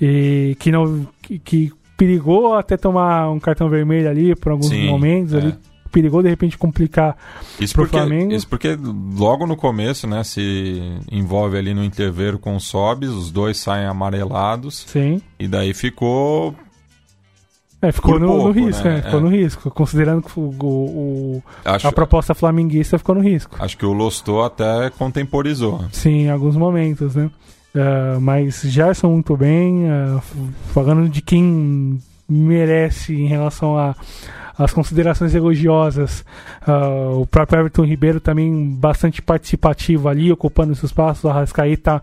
E 0.00 0.56
que 0.60 0.70
não 0.70 1.08
que, 1.22 1.38
que, 1.38 1.72
perigou 1.96 2.54
até 2.54 2.76
tomar 2.76 3.30
um 3.30 3.38
cartão 3.38 3.68
vermelho 3.68 4.08
ali 4.08 4.34
por 4.34 4.52
alguns 4.52 4.68
Sim, 4.68 4.86
momentos 4.86 5.34
é. 5.34 5.38
ali 5.38 5.54
perigou 5.92 6.22
de 6.22 6.28
repente 6.28 6.56
complicar 6.56 7.16
isso 7.58 7.74
porque, 7.74 7.96
Flamengo. 7.96 8.32
Isso 8.32 8.46
porque 8.46 8.78
logo 9.18 9.46
no 9.46 9.56
começo, 9.56 10.06
né, 10.06 10.22
se 10.22 10.80
envolve 11.10 11.58
ali 11.58 11.74
no 11.74 11.84
intervalo 11.84 12.38
com 12.38 12.54
o 12.54 12.60
Sobis, 12.60 13.10
os 13.10 13.30
dois 13.30 13.58
saem 13.58 13.86
amarelados. 13.86 14.84
Sim. 14.86 15.20
E 15.38 15.48
daí 15.48 15.74
ficou 15.74 16.54
é, 17.82 17.92
ficou 17.92 18.18
no, 18.18 18.26
pouco, 18.26 18.48
no, 18.48 18.52
risco, 18.52 18.84
né? 18.84 18.96
né? 18.96 19.02
Ficou 19.02 19.20
é. 19.20 19.22
no 19.22 19.28
risco. 19.28 19.70
Considerando 19.70 20.22
que 20.22 20.38
o, 20.38 20.42
o 20.42 21.42
acho, 21.64 21.88
a 21.88 21.92
proposta 21.92 22.34
flamenguista 22.34 22.98
ficou 22.98 23.14
no 23.14 23.22
risco. 23.22 23.56
Acho 23.58 23.76
que 23.76 23.86
o 23.86 23.92
Lostou 23.92 24.44
até 24.44 24.90
contemporizou. 24.90 25.84
Sim, 25.90 26.26
em 26.26 26.30
alguns 26.30 26.56
momentos, 26.56 27.14
né? 27.14 27.30
Uh, 27.74 28.20
mas 28.20 28.62
Gerson 28.62 29.10
muito 29.10 29.36
bem, 29.36 29.84
uh, 29.84 30.22
falando 30.72 31.08
de 31.08 31.22
quem 31.22 32.00
merece 32.28 33.14
em 33.14 33.26
relação 33.26 33.78
a 33.78 33.94
as 34.58 34.74
considerações 34.74 35.34
elogiosas. 35.34 36.22
Uh, 36.68 37.22
o 37.22 37.26
próprio 37.26 37.60
Everton 37.60 37.84
Ribeiro 37.84 38.20
também 38.20 38.70
bastante 38.74 39.22
participativo 39.22 40.06
ali, 40.06 40.30
ocupando 40.30 40.72
esses 40.72 40.84
espaços. 40.84 41.24
O 41.24 41.28
Arrascaeta 41.28 42.02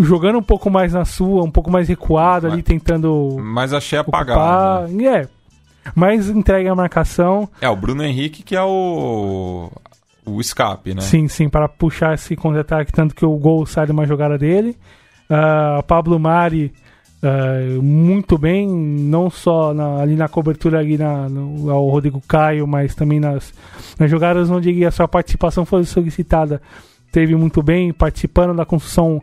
jogando 0.00 0.38
um 0.38 0.42
pouco 0.42 0.70
mais 0.70 0.92
na 0.92 1.04
sua, 1.04 1.42
um 1.42 1.50
pouco 1.50 1.70
mais 1.70 1.88
recuado 1.88 2.46
ali, 2.46 2.62
tentando. 2.62 3.36
Mas 3.40 3.72
achei 3.72 3.98
apagado. 3.98 4.88
Né? 4.88 5.04
É. 5.04 5.28
Mas 5.94 6.28
entrega 6.28 6.72
a 6.72 6.74
marcação. 6.74 7.48
É, 7.60 7.68
o 7.68 7.76
Bruno 7.76 8.02
Henrique 8.02 8.42
que 8.42 8.56
é 8.56 8.62
o. 8.62 9.70
O 10.26 10.40
escape, 10.40 10.94
né? 10.94 11.00
Sim, 11.00 11.26
sim, 11.28 11.48
para 11.48 11.66
puxar 11.66 12.14
esse 12.14 12.36
contra-ataque, 12.36 12.92
tanto 12.92 13.14
que 13.14 13.24
o 13.24 13.36
gol 13.36 13.64
sai 13.64 13.86
de 13.86 13.92
uma 13.92 14.06
jogada 14.06 14.36
dele. 14.36 14.76
Uh, 15.28 15.82
Pablo 15.84 16.18
Mari 16.18 16.72
Uh, 17.22 17.82
muito 17.82 18.38
bem, 18.38 18.66
não 18.66 19.28
só 19.28 19.74
na, 19.74 20.00
ali 20.00 20.16
na 20.16 20.26
cobertura 20.26 20.78
ali 20.78 20.96
na, 20.96 21.28
no, 21.28 21.70
ao 21.70 21.86
Rodrigo 21.86 22.22
Caio, 22.26 22.66
mas 22.66 22.94
também 22.94 23.20
nas, 23.20 23.52
nas 23.98 24.10
jogadas 24.10 24.48
onde 24.48 24.86
a 24.86 24.90
sua 24.90 25.06
participação 25.06 25.66
foi 25.66 25.84
solicitada. 25.84 26.62
Teve 27.12 27.36
muito 27.36 27.62
bem, 27.62 27.92
participando 27.92 28.56
da 28.56 28.64
construção 28.64 29.20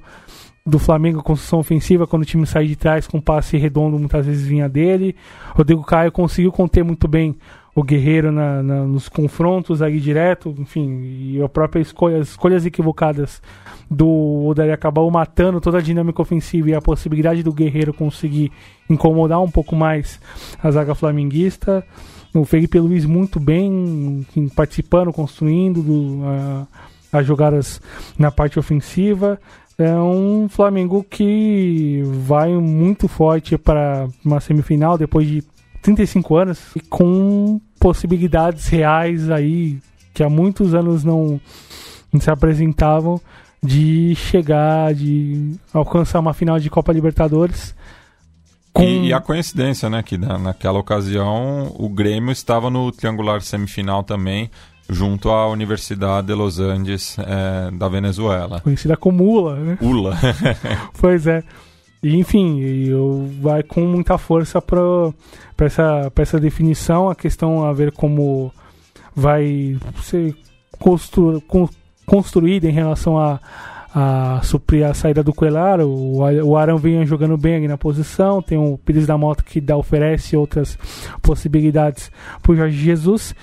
do 0.67 0.77
Flamengo, 0.77 1.23
construção 1.23 1.60
ofensiva, 1.60 2.06
quando 2.06 2.23
o 2.23 2.25
time 2.25 2.45
sai 2.45 2.67
de 2.67 2.75
trás 2.75 3.08
com 3.08 3.21
passe 3.21 3.56
redondo, 3.56 3.97
muitas 3.97 4.25
vezes 4.25 4.45
vinha 4.45 4.67
dele. 4.67 5.15
Rodrigo 5.51 5.82
Caio 5.82 6.12
conseguiu 6.12 6.51
conter 6.51 6.84
muito 6.84 7.08
bem 7.08 7.38
o 7.73 7.82
Guerreiro 7.82 8.34
na, 8.34 8.62
na, 8.62 8.84
nos 8.84 9.08
confrontos 9.08 9.82
ali 9.82 10.01
direto, 10.01 10.53
enfim, 10.58 11.03
e 11.03 11.41
a 11.41 11.47
própria 11.47 11.80
escolha, 11.80 12.17
as 12.17 12.30
escolhas 12.30 12.65
equivocadas 12.65 13.41
do 13.89 14.45
Odair 14.45 14.73
acabou 14.73 15.10
matando 15.10 15.62
toda 15.62 15.77
a 15.77 15.82
dinâmica 15.82 16.21
ofensiva 16.21 16.69
e 16.69 16.73
a 16.73 16.82
possibilidade 16.82 17.43
do 17.43 17.53
Guerreiro 17.53 17.93
conseguir 17.93 18.51
incomodar 18.89 19.41
um 19.41 19.49
pouco 19.49 19.73
mais 19.73 20.19
a 20.62 20.69
zaga 20.69 20.93
flamenguista. 20.93 21.86
O 22.34 22.43
Felipe 22.43 22.77
Luiz 22.77 23.06
muito 23.06 23.39
bem, 23.39 24.25
participando, 24.53 25.13
construindo 25.13 25.82
do, 25.82 26.67
as 27.13 27.25
jogadas 27.25 27.80
na 28.19 28.32
parte 28.32 28.60
ofensiva. 28.60 29.39
É 29.77 29.93
um 29.93 30.49
Flamengo 30.49 31.03
que 31.03 32.01
vai 32.03 32.51
muito 32.53 33.07
forte 33.07 33.57
para 33.57 34.07
uma 34.25 34.39
semifinal 34.39 34.97
depois 34.97 35.27
de 35.27 35.43
35 35.83 36.35
anos 36.35 36.75
e 36.75 36.79
com 36.79 37.61
possibilidades 37.79 38.67
reais 38.67 39.29
aí 39.29 39.77
que 40.15 40.23
há 40.23 40.29
muitos 40.29 40.73
anos 40.73 41.03
não, 41.03 41.39
não 42.11 42.19
se 42.19 42.29
apresentavam 42.31 43.21
de 43.61 44.15
chegar, 44.15 44.95
de 44.95 45.53
alcançar 45.71 46.19
uma 46.19 46.33
final 46.33 46.59
de 46.59 46.71
Copa 46.71 46.91
Libertadores. 46.91 47.75
Com... 48.73 48.83
E, 48.83 49.07
e, 49.07 49.13
a 49.13 49.19
coincidência, 49.19 49.89
né, 49.89 50.01
que 50.01 50.17
na, 50.17 50.37
naquela 50.39 50.79
ocasião 50.79 51.71
o 51.77 51.87
Grêmio 51.87 52.31
estava 52.31 52.69
no 52.69 52.91
triangular 52.91 53.41
semifinal 53.41 54.03
também, 54.03 54.49
junto 54.89 55.30
à 55.30 55.47
Universidade 55.47 56.28
de 56.28 56.34
Los 56.34 56.60
Andes 56.60 57.17
é, 57.19 57.71
da 57.71 57.88
Venezuela. 57.88 58.62
Conhecida 58.62 58.95
como 58.95 59.23
ULA, 59.23 59.56
né? 59.56 59.78
ULA. 59.82 60.17
pois 61.00 61.28
é. 61.28 61.43
E, 62.02 62.15
enfim, 62.15 62.60
eu 62.62 63.30
vai 63.41 63.63
com 63.63 63.82
muita 63.82 64.17
força 64.17 64.62
para 64.62 65.12
essa, 65.60 66.12
essa 66.15 66.39
definição, 66.39 67.10
a 67.10 67.15
questão 67.15 67.65
a 67.65 67.73
ver 67.73 67.91
como 67.91 68.52
vai 69.15 69.76
ser 70.04 70.36
constru, 70.78 71.43
construída 72.06 72.67
em 72.67 72.71
relação 72.71 73.17
a, 73.17 73.39
a 73.93 74.41
suprir 74.43 74.86
a 74.86 74.93
saída 74.93 75.23
do 75.23 75.34
Coelar. 75.34 75.82
O, 75.82 76.19
o 76.19 76.56
Arão 76.56 76.78
vem 76.78 77.04
jogando 77.06 77.36
bem 77.36 77.56
aqui 77.56 77.67
na 77.67 77.78
posição. 77.78 78.43
Tem 78.43 78.58
o 78.58 78.78
Pires 78.78 79.08
da 79.08 79.17
Moto 79.17 79.43
que 79.43 79.60
dá, 79.60 79.76
oferece 79.76 80.38
outras 80.38 80.78
possibilidades 81.21 82.12
para 82.43 82.52
o 82.52 82.56
Jorge 82.56 82.78
Jesus. 82.78 83.34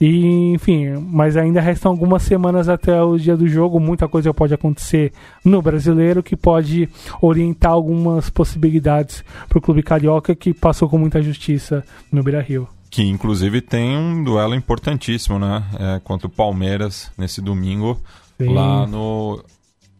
E, 0.00 0.52
enfim, 0.54 0.94
mas 1.10 1.36
ainda 1.36 1.60
restam 1.60 1.92
algumas 1.92 2.22
semanas 2.22 2.70
até 2.70 3.02
o 3.02 3.18
dia 3.18 3.36
do 3.36 3.46
jogo. 3.46 3.78
Muita 3.78 4.08
coisa 4.08 4.32
pode 4.32 4.54
acontecer 4.54 5.12
no 5.44 5.60
brasileiro 5.60 6.22
que 6.22 6.34
pode 6.34 6.88
orientar 7.20 7.72
algumas 7.72 8.30
possibilidades 8.30 9.22
para 9.46 9.58
o 9.58 9.60
clube 9.60 9.82
carioca 9.82 10.34
que 10.34 10.54
passou 10.54 10.88
com 10.88 10.96
muita 10.96 11.20
justiça 11.20 11.84
no 12.10 12.22
Beira 12.22 12.40
Rio. 12.40 12.66
Que 12.90 13.02
inclusive 13.02 13.60
tem 13.60 13.94
um 13.94 14.24
duelo 14.24 14.54
importantíssimo, 14.54 15.38
né? 15.38 15.62
É, 15.78 16.00
contra 16.02 16.26
o 16.26 16.30
Palmeiras 16.30 17.12
nesse 17.16 17.42
domingo, 17.42 18.00
Sim. 18.38 18.54
lá 18.54 18.86
no 18.86 19.44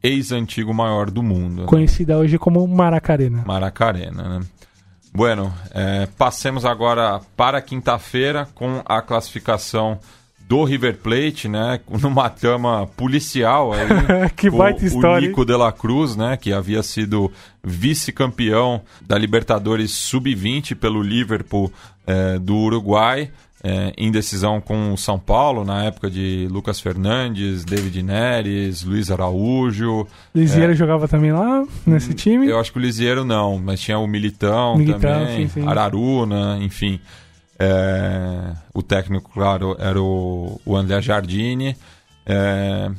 ex-antigo 0.02 0.72
maior 0.72 1.10
do 1.10 1.22
mundo. 1.22 1.62
Né? 1.62 1.66
Conhecida 1.66 2.14
né? 2.14 2.20
hoje 2.20 2.38
como 2.38 2.66
Maracarena. 2.66 3.44
Maracarena, 3.46 4.38
né? 4.38 4.46
Bueno, 5.12 5.52
é, 5.72 6.06
passemos 6.16 6.64
agora 6.64 7.20
para 7.36 7.60
quinta-feira 7.60 8.48
com 8.54 8.80
a 8.84 9.02
classificação 9.02 9.98
do 10.50 10.64
River 10.64 10.96
Plate, 10.98 11.48
né? 11.48 11.80
Numa 12.02 12.28
trama 12.28 12.88
policial 12.96 13.72
aí. 13.72 14.30
que 14.36 14.50
baita 14.50 14.84
história. 14.84 15.26
O 15.26 15.28
Nico 15.28 15.44
de 15.44 15.56
la 15.56 15.72
Cruz, 15.72 16.16
né? 16.16 16.36
Que 16.36 16.52
havia 16.52 16.82
sido 16.82 17.30
vice-campeão 17.62 18.82
da 19.00 19.16
Libertadores 19.16 19.92
Sub-20 19.92 20.74
pelo 20.74 21.02
Liverpool 21.02 21.72
é, 22.06 22.38
do 22.38 22.56
Uruguai. 22.56 23.30
É, 23.62 23.92
em 23.98 24.10
decisão 24.10 24.58
com 24.58 24.94
o 24.94 24.96
São 24.96 25.18
Paulo, 25.18 25.66
na 25.66 25.84
época 25.84 26.10
de 26.10 26.48
Lucas 26.50 26.80
Fernandes, 26.80 27.62
David 27.62 28.02
Neres, 28.02 28.82
Luiz 28.82 29.10
Araújo. 29.10 30.06
Lisieiro 30.34 30.72
é, 30.72 30.74
jogava 30.74 31.06
também 31.06 31.30
lá, 31.30 31.66
nesse 31.86 32.14
time? 32.14 32.48
Eu 32.48 32.58
acho 32.58 32.72
que 32.72 32.78
o 32.78 32.80
Lisieiro 32.80 33.22
não, 33.22 33.58
mas 33.58 33.80
tinha 33.80 33.98
o 33.98 34.06
Militão, 34.06 34.76
Militão 34.78 35.00
também, 35.00 35.46
sim, 35.46 35.60
sim. 35.60 35.68
Araruna, 35.68 36.58
enfim. 36.62 36.98
É, 37.58 38.54
o 38.72 38.82
técnico, 38.82 39.30
claro, 39.30 39.76
era 39.78 40.00
o, 40.00 40.58
o 40.64 40.74
André 40.74 41.02
Jardine. 41.02 41.76
É, 42.24 42.90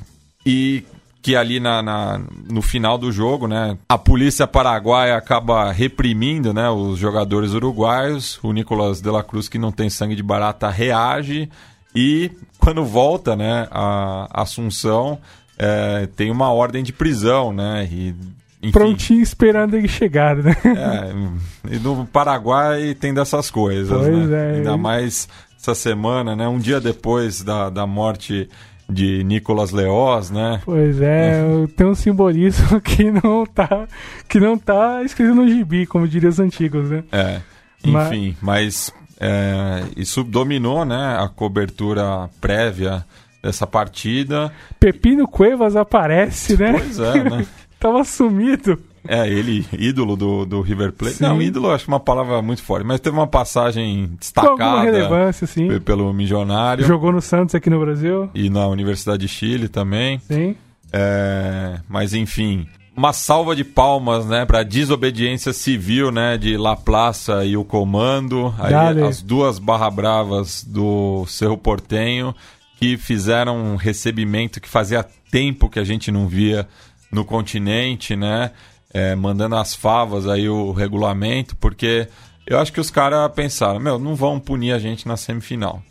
e 0.46 0.84
que 1.22 1.36
ali 1.36 1.60
na, 1.60 1.82
na, 1.82 2.22
no 2.50 2.62
final 2.62 2.98
do 2.98 3.12
jogo, 3.12 3.48
né, 3.48 3.78
a 3.88 3.98
polícia 3.98 4.48
paraguaia 4.48 5.16
acaba 5.16 5.72
reprimindo, 5.72 6.54
né, 6.54 6.70
os 6.70 6.98
jogadores 6.98 7.54
uruguaios. 7.54 8.40
O 8.42 8.52
Nicolas 8.52 9.02
de 9.02 9.10
la 9.10 9.24
Cruz, 9.24 9.48
que 9.48 9.60
não 9.60 9.72
tem 9.72 9.90
sangue 9.90 10.16
de 10.16 10.24
barata, 10.24 10.70
reage 10.70 11.50
e 11.96 12.32
quando 12.58 12.84
volta, 12.84 13.36
né, 13.36 13.68
a 13.72 14.42
Assunção 14.42 15.20
é, 15.58 16.08
tem 16.16 16.32
uma 16.32 16.52
ordem 16.52 16.84
de 16.84 16.92
prisão, 16.92 17.54
né, 17.54 17.88
e 17.92 18.16
enfim. 18.64 18.72
Prontinho 18.72 19.22
esperando 19.22 19.76
ele 19.76 19.88
chegar, 19.88 20.36
né? 20.36 20.56
É, 20.64 21.76
e 21.76 21.80
no 21.80 22.06
Paraguai 22.06 22.94
tem 22.94 23.12
dessas 23.12 23.50
coisas, 23.50 23.90
pois 23.90 24.30
né? 24.30 24.54
É. 24.54 24.58
Ainda 24.58 24.78
mais 24.78 25.28
essa 25.60 25.74
semana, 25.74 26.36
né? 26.36 26.48
Um 26.48 26.60
dia 26.60 26.80
depois 26.80 27.42
da, 27.42 27.72
da 27.72 27.88
morte 27.88 28.48
de 28.92 29.24
Nicolas 29.24 29.72
Leoz, 29.72 30.30
né? 30.30 30.62
Pois 30.66 31.02
é, 31.02 31.42
tem 31.76 31.88
um 31.88 31.96
simbolismo 31.96 32.80
que 32.82 33.10
não 33.10 33.46
tá 33.46 33.88
que 34.28 34.40
não 34.40 34.58
tá 34.58 35.02
escrito 35.04 35.34
no 35.34 35.48
gibi, 35.48 35.86
como 35.86 36.08
diriam 36.08 36.30
os 36.30 36.40
antigos, 36.40 36.90
né? 36.90 37.04
É. 37.12 37.42
Enfim, 37.84 38.36
mas, 38.42 38.92
mas 38.92 38.94
é, 39.20 39.84
isso 39.96 40.24
dominou, 40.24 40.86
né, 40.86 41.18
a 41.20 41.28
cobertura 41.28 42.30
prévia 42.40 43.06
dessa 43.42 43.66
partida. 43.66 44.52
Pepino 44.80 45.28
Cuevas 45.28 45.76
aparece, 45.76 46.58
né? 46.58 46.74
Pois 46.74 47.00
é, 47.00 47.24
né? 47.24 47.46
Tava 47.80 48.04
sumido. 48.04 48.80
É, 49.08 49.28
ele, 49.28 49.66
ídolo 49.74 50.16
do, 50.16 50.46
do 50.46 50.62
River 50.62 50.92
Plate. 50.92 51.16
Sim. 51.16 51.24
Não, 51.24 51.42
ídolo 51.42 51.72
acho 51.72 51.88
uma 51.88 52.00
palavra 52.00 52.42
muito 52.42 52.64
forte, 52.64 52.86
mas 52.86 53.00
teve 53.00 53.16
uma 53.16 53.28
passagem 53.28 54.12
destacada 54.20 54.82
relevância, 54.82 55.48
sim. 55.48 55.80
pelo 55.80 56.14
Milionário. 56.14 56.86
Jogou 56.86 57.12
no 57.12 57.22
Santos 57.22 57.56
aqui 57.56 57.70
no 57.70 57.80
Brasil. 57.80 58.30
E 58.34 58.50
na 58.50 58.68
Universidade 58.68 59.26
de 59.26 59.28
Chile 59.28 59.68
também. 59.68 60.20
Sim. 60.20 60.56
É, 60.94 61.80
mas 61.88 62.14
enfim, 62.14 62.68
uma 62.96 63.14
salva 63.14 63.56
de 63.56 63.64
palmas, 63.64 64.26
né, 64.26 64.46
para 64.46 64.64
desobediência 64.64 65.54
civil, 65.54 66.12
né, 66.12 66.38
de 66.38 66.58
La 66.58 66.76
Plaça 66.76 67.46
e 67.46 67.56
o 67.56 67.64
Comando, 67.64 68.54
aí, 68.60 69.02
as 69.02 69.22
duas 69.22 69.58
barra 69.58 69.90
bravas 69.90 70.64
do 70.64 71.26
Cerro 71.28 71.58
Portenho 71.58 72.36
que 72.78 72.98
fizeram 72.98 73.58
um 73.58 73.76
recebimento 73.76 74.60
que 74.60 74.68
fazia 74.68 75.06
tempo 75.30 75.70
que 75.70 75.80
a 75.80 75.84
gente 75.84 76.12
não 76.12 76.28
via 76.28 76.68
no 77.12 77.24
continente, 77.24 78.16
né? 78.16 78.52
É, 78.94 79.16
mandando 79.16 79.56
as 79.56 79.74
favas 79.74 80.28
aí 80.28 80.50
o 80.50 80.72
regulamento, 80.74 81.56
porque 81.56 82.10
eu 82.46 82.60
acho 82.60 82.74
que 82.74 82.80
os 82.82 82.90
caras 82.90 83.32
pensaram, 83.32 83.80
meu, 83.80 83.98
não 83.98 84.16
vão 84.16 84.40
punir 84.40 84.74
a 84.74 84.80
gente 84.80 85.08
na 85.08 85.16
semifinal. 85.16 85.82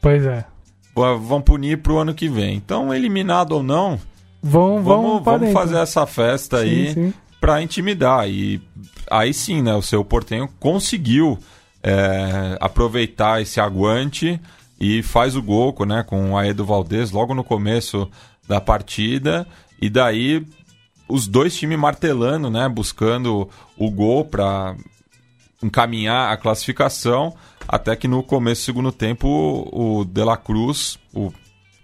Pois 0.00 0.24
é. 0.24 0.44
Vão 0.94 1.40
punir 1.40 1.78
pro 1.78 1.98
ano 1.98 2.12
que 2.12 2.28
vem. 2.28 2.56
Então, 2.56 2.92
eliminado 2.92 3.52
ou 3.52 3.62
não, 3.62 3.98
vão, 4.42 4.82
vamos, 4.82 5.24
vamos 5.24 5.52
fazer 5.52 5.78
essa 5.78 6.06
festa 6.06 6.58
sim, 6.58 6.64
aí 6.64 6.92
sim. 6.92 7.14
pra 7.40 7.62
intimidar. 7.62 8.28
E 8.28 8.60
aí 9.10 9.32
sim, 9.32 9.62
né? 9.62 9.74
O 9.74 9.82
seu 9.82 10.04
Portenho 10.04 10.48
conseguiu 10.58 11.38
é, 11.82 12.58
aproveitar 12.60 13.40
esse 13.40 13.60
aguante 13.60 14.38
e 14.78 15.02
faz 15.02 15.36
o 15.36 15.42
gol 15.42 15.74
né, 15.86 16.02
com 16.02 16.32
o 16.32 16.38
Aedo 16.38 16.64
Valdez 16.64 17.10
logo 17.10 17.34
no 17.34 17.44
começo 17.44 18.10
da 18.48 18.60
partida. 18.60 19.46
E 19.80 19.88
daí 19.88 20.46
os 21.10 21.26
dois 21.26 21.56
times 21.56 21.78
martelando, 21.78 22.50
né? 22.50 22.68
Buscando 22.68 23.48
o 23.76 23.90
gol 23.90 24.24
para 24.24 24.76
encaminhar 25.62 26.32
a 26.32 26.36
classificação, 26.36 27.34
até 27.68 27.94
que 27.94 28.08
no 28.08 28.22
começo 28.22 28.62
do 28.62 28.64
segundo 28.64 28.92
tempo 28.92 29.28
o 29.72 30.04
De 30.04 30.24
La 30.24 30.36
Cruz, 30.36 30.98
o 31.12 31.32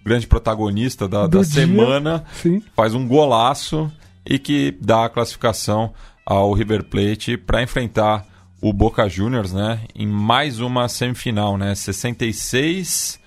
grande 0.05 0.27
protagonista 0.27 1.09
da, 1.09 1.27
da 1.27 1.45
semana, 1.45 2.25
Sim. 2.33 2.63
faz 2.75 2.95
um 2.95 3.07
golaço 3.07 3.93
e 4.25 4.39
que 4.39 4.77
dá 4.81 5.05
a 5.05 5.09
classificação 5.09 5.93
ao 6.25 6.53
River 6.53 6.85
Plate 6.85 7.37
para 7.37 7.63
enfrentar 7.63 8.25
o 8.61 8.73
Boca 8.73 9.09
Juniors, 9.09 9.53
né, 9.53 9.81
em 9.95 10.07
mais 10.07 10.61
uma 10.61 10.89
semifinal, 10.89 11.59
né, 11.59 11.75
66 11.75 13.21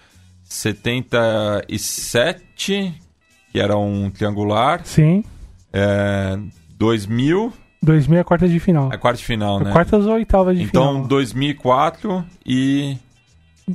77, 0.44 2.96
que 3.52 3.60
era 3.60 3.78
um 3.78 4.10
triangular, 4.10 4.82
Sim. 4.84 5.24
É, 5.74 6.38
2000 6.78 7.52
2000 7.82 8.20
é 8.20 8.24
quarta 8.24 8.48
de 8.48 8.60
final. 8.60 8.92
é 8.92 8.98
quarta 8.98 9.18
de 9.20 9.26
final, 9.26 9.60
né? 9.60 9.72
Quartas 9.72 10.06
ou 10.06 10.14
oitavas 10.14 10.58
de 10.58 10.64
Então, 10.64 10.94
final. 10.96 11.08
2004 11.08 12.26
e 12.46 12.98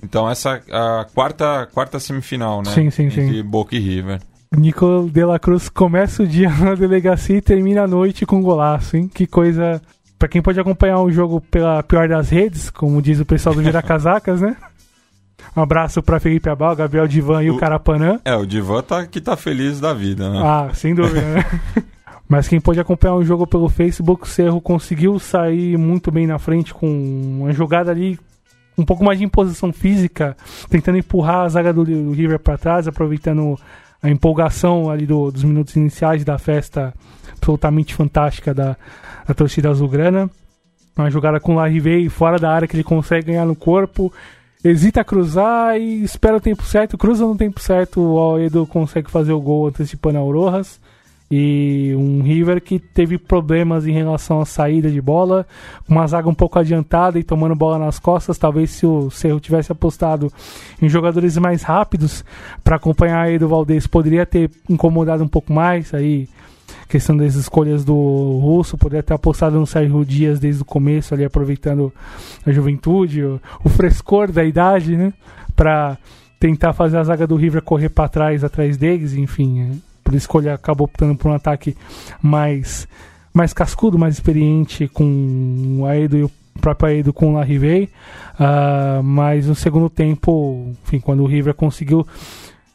então 0.02 0.28
essa 0.28 0.60
a 0.70 1.06
quarta 1.14 1.66
quarta 1.72 1.98
semifinal, 2.00 2.58
né? 2.62 2.70
Sim, 2.70 2.90
sim, 2.90 3.08
sim. 3.10 3.22
Entre 3.22 3.42
Boca 3.42 3.74
e 3.74 3.78
River. 3.78 4.20
Nico 4.56 5.08
de 5.12 5.24
la 5.24 5.38
Cruz 5.38 5.68
começa 5.68 6.22
o 6.22 6.26
dia 6.26 6.50
na 6.60 6.74
delegacia 6.74 7.36
e 7.38 7.40
termina 7.42 7.82
a 7.82 7.88
noite 7.88 8.26
com 8.26 8.36
um 8.36 8.42
golaço, 8.42 8.96
hein? 8.96 9.08
Que 9.12 9.26
coisa. 9.26 9.80
Pra 10.18 10.28
quem 10.28 10.40
pode 10.42 10.58
acompanhar 10.60 11.00
o 11.00 11.10
jogo 11.10 11.40
pela 11.40 11.82
pior 11.82 12.08
das 12.08 12.30
redes, 12.30 12.70
como 12.70 13.02
diz 13.02 13.20
o 13.20 13.26
pessoal 13.26 13.54
do 13.54 13.62
Vira 13.62 13.82
Casacas, 13.82 14.40
né? 14.40 14.56
Um 15.56 15.62
abraço 15.62 16.02
pra 16.02 16.18
Felipe 16.18 16.48
Abal, 16.48 16.74
Gabriel 16.74 17.06
Divan 17.06 17.42
e 17.42 17.50
o, 17.50 17.54
O- 17.54 17.58
Carapanã. 17.58 18.18
É, 18.24 18.34
o 18.34 18.44
Divan 18.46 18.82
tá 18.82 19.06
que 19.06 19.20
tá 19.20 19.36
feliz 19.36 19.78
da 19.80 19.94
vida, 19.94 20.28
né? 20.30 20.40
Ah, 20.42 20.70
sem 20.74 20.94
dúvida, 20.94 21.20
né? 21.20 21.44
Mas 22.28 22.48
quem 22.48 22.60
pôde 22.60 22.80
acompanhar 22.80 23.14
o 23.14 23.24
jogo 23.24 23.46
pelo 23.46 23.68
Facebook, 23.68 24.24
o 24.24 24.26
Cerro 24.26 24.60
conseguiu 24.60 25.18
sair 25.18 25.76
muito 25.76 26.10
bem 26.10 26.26
na 26.26 26.38
frente 26.38 26.72
com 26.72 26.88
uma 27.40 27.52
jogada 27.52 27.90
ali 27.90 28.18
um 28.76 28.84
pouco 28.84 29.04
mais 29.04 29.18
de 29.18 29.24
imposição 29.24 29.72
física, 29.72 30.36
tentando 30.68 30.98
empurrar 30.98 31.42
a 31.44 31.48
zaga 31.48 31.72
do, 31.72 31.84
do 31.84 32.10
River 32.12 32.40
para 32.40 32.58
trás, 32.58 32.88
aproveitando 32.88 33.56
a 34.02 34.10
empolgação 34.10 34.90
ali 34.90 35.06
do- 35.06 35.30
dos 35.30 35.44
minutos 35.44 35.76
iniciais 35.76 36.24
da 36.24 36.38
festa 36.38 36.92
absolutamente 37.36 37.94
fantástica 37.94 38.52
da, 38.52 38.76
da 39.28 39.34
torcida 39.34 39.70
azulgrana. 39.70 40.28
Uma 40.96 41.10
jogada 41.10 41.38
com 41.38 41.52
o 41.52 41.56
Larrivei 41.56 42.08
fora 42.08 42.38
da 42.38 42.50
área 42.50 42.66
que 42.66 42.74
ele 42.74 42.82
consegue 42.84 43.26
ganhar 43.28 43.44
no 43.44 43.54
corpo. 43.54 44.12
Hesita 44.64 45.02
a 45.02 45.04
cruzar 45.04 45.78
e 45.78 46.02
espera 46.02 46.38
o 46.38 46.40
tempo 46.40 46.62
certo. 46.62 46.96
Cruza 46.96 47.26
no 47.26 47.36
tempo 47.36 47.60
certo, 47.60 48.00
o 48.00 48.18
Aledo 48.18 48.66
consegue 48.66 49.10
fazer 49.10 49.34
o 49.34 49.40
gol 49.40 49.66
antecipando 49.66 50.16
a 50.16 50.22
Auroras. 50.22 50.80
E 51.30 51.94
um 51.98 52.22
River 52.22 52.62
que 52.62 52.78
teve 52.78 53.18
problemas 53.18 53.86
em 53.86 53.92
relação 53.92 54.40
à 54.40 54.46
saída 54.46 54.90
de 54.90 55.00
bola, 55.00 55.46
uma 55.88 56.06
zaga 56.06 56.28
um 56.28 56.34
pouco 56.34 56.58
adiantada 56.58 57.18
e 57.18 57.24
tomando 57.24 57.54
bola 57.54 57.78
nas 57.78 57.98
costas. 57.98 58.38
Talvez 58.38 58.70
se 58.70 58.86
o 58.86 59.10
Cerro 59.10 59.40
tivesse 59.40 59.70
apostado 59.70 60.32
em 60.80 60.88
jogadores 60.88 61.36
mais 61.36 61.62
rápidos 61.62 62.24
para 62.62 62.76
acompanhar 62.76 63.22
aí 63.22 63.38
do 63.38 63.48
Valdez, 63.48 63.86
poderia 63.86 64.24
ter 64.24 64.50
incomodado 64.68 65.24
um 65.24 65.28
pouco 65.28 65.52
mais. 65.52 65.92
Aí, 65.92 66.28
questão 66.94 67.16
das 67.16 67.34
escolhas 67.34 67.84
do 67.84 68.38
Russo, 68.40 68.78
poderia 68.78 69.02
ter 69.02 69.14
apostado 69.14 69.58
no 69.58 69.66
Sérgio 69.66 70.04
Dias 70.04 70.38
desde 70.38 70.62
o 70.62 70.64
começo, 70.64 71.12
ali 71.12 71.24
aproveitando 71.24 71.92
a 72.46 72.52
juventude, 72.52 73.20
o, 73.20 73.40
o 73.64 73.68
frescor 73.68 74.30
da 74.30 74.44
idade, 74.44 74.96
né? 74.96 75.12
Para 75.56 75.98
tentar 76.38 76.72
fazer 76.72 76.96
a 76.96 77.02
zaga 77.02 77.26
do 77.26 77.34
River 77.34 77.62
correr 77.62 77.88
para 77.88 78.08
trás, 78.08 78.44
atrás 78.44 78.76
deles, 78.76 79.12
enfim. 79.12 79.62
é, 79.62 79.70
por 80.04 80.14
ele 80.38 80.50
acabou 80.50 80.84
optando 80.84 81.16
por 81.16 81.32
um 81.32 81.34
ataque 81.34 81.76
mais, 82.22 82.86
mais 83.32 83.52
cascudo, 83.52 83.98
mais 83.98 84.14
experiente, 84.14 84.86
com 84.86 85.78
o 85.80 85.86
Aedo 85.86 86.16
e 86.16 86.22
o 86.22 86.30
próprio 86.60 86.90
Aedo 86.90 87.12
com 87.12 87.32
o 87.32 87.34
Larrivei. 87.34 87.88
Ah, 88.38 89.00
mas 89.02 89.48
no 89.48 89.56
segundo 89.56 89.90
tempo, 89.90 90.72
enfim, 90.84 91.00
quando 91.00 91.24
o 91.24 91.26
River 91.26 91.54
conseguiu 91.54 92.06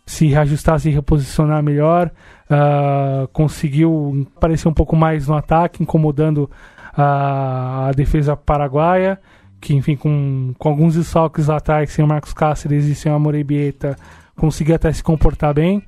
se 0.09 0.25
reajustar, 0.25 0.79
se 0.79 0.89
reposicionar 0.89 1.61
melhor, 1.61 2.09
ah, 2.49 3.27
conseguiu 3.31 4.27
aparecer 4.35 4.67
um 4.67 4.73
pouco 4.73 4.95
mais 4.95 5.27
no 5.27 5.35
ataque, 5.35 5.83
incomodando 5.83 6.49
a, 6.97 7.89
a 7.89 7.91
defesa 7.91 8.35
paraguaia, 8.35 9.19
que 9.61 9.75
enfim, 9.75 9.95
com, 9.95 10.51
com 10.57 10.69
alguns 10.69 10.95
desfalques 10.95 11.45
lá 11.45 11.57
atrás, 11.57 11.91
sem 11.91 12.03
o 12.03 12.07
Marcos 12.07 12.33
Cáceres 12.33 12.85
e 12.85 12.95
sem 12.95 13.11
o 13.11 13.15
Amorebieta, 13.15 13.95
conseguiu 14.35 14.73
até 14.73 14.91
se 14.91 15.03
comportar 15.03 15.53
bem, 15.53 15.83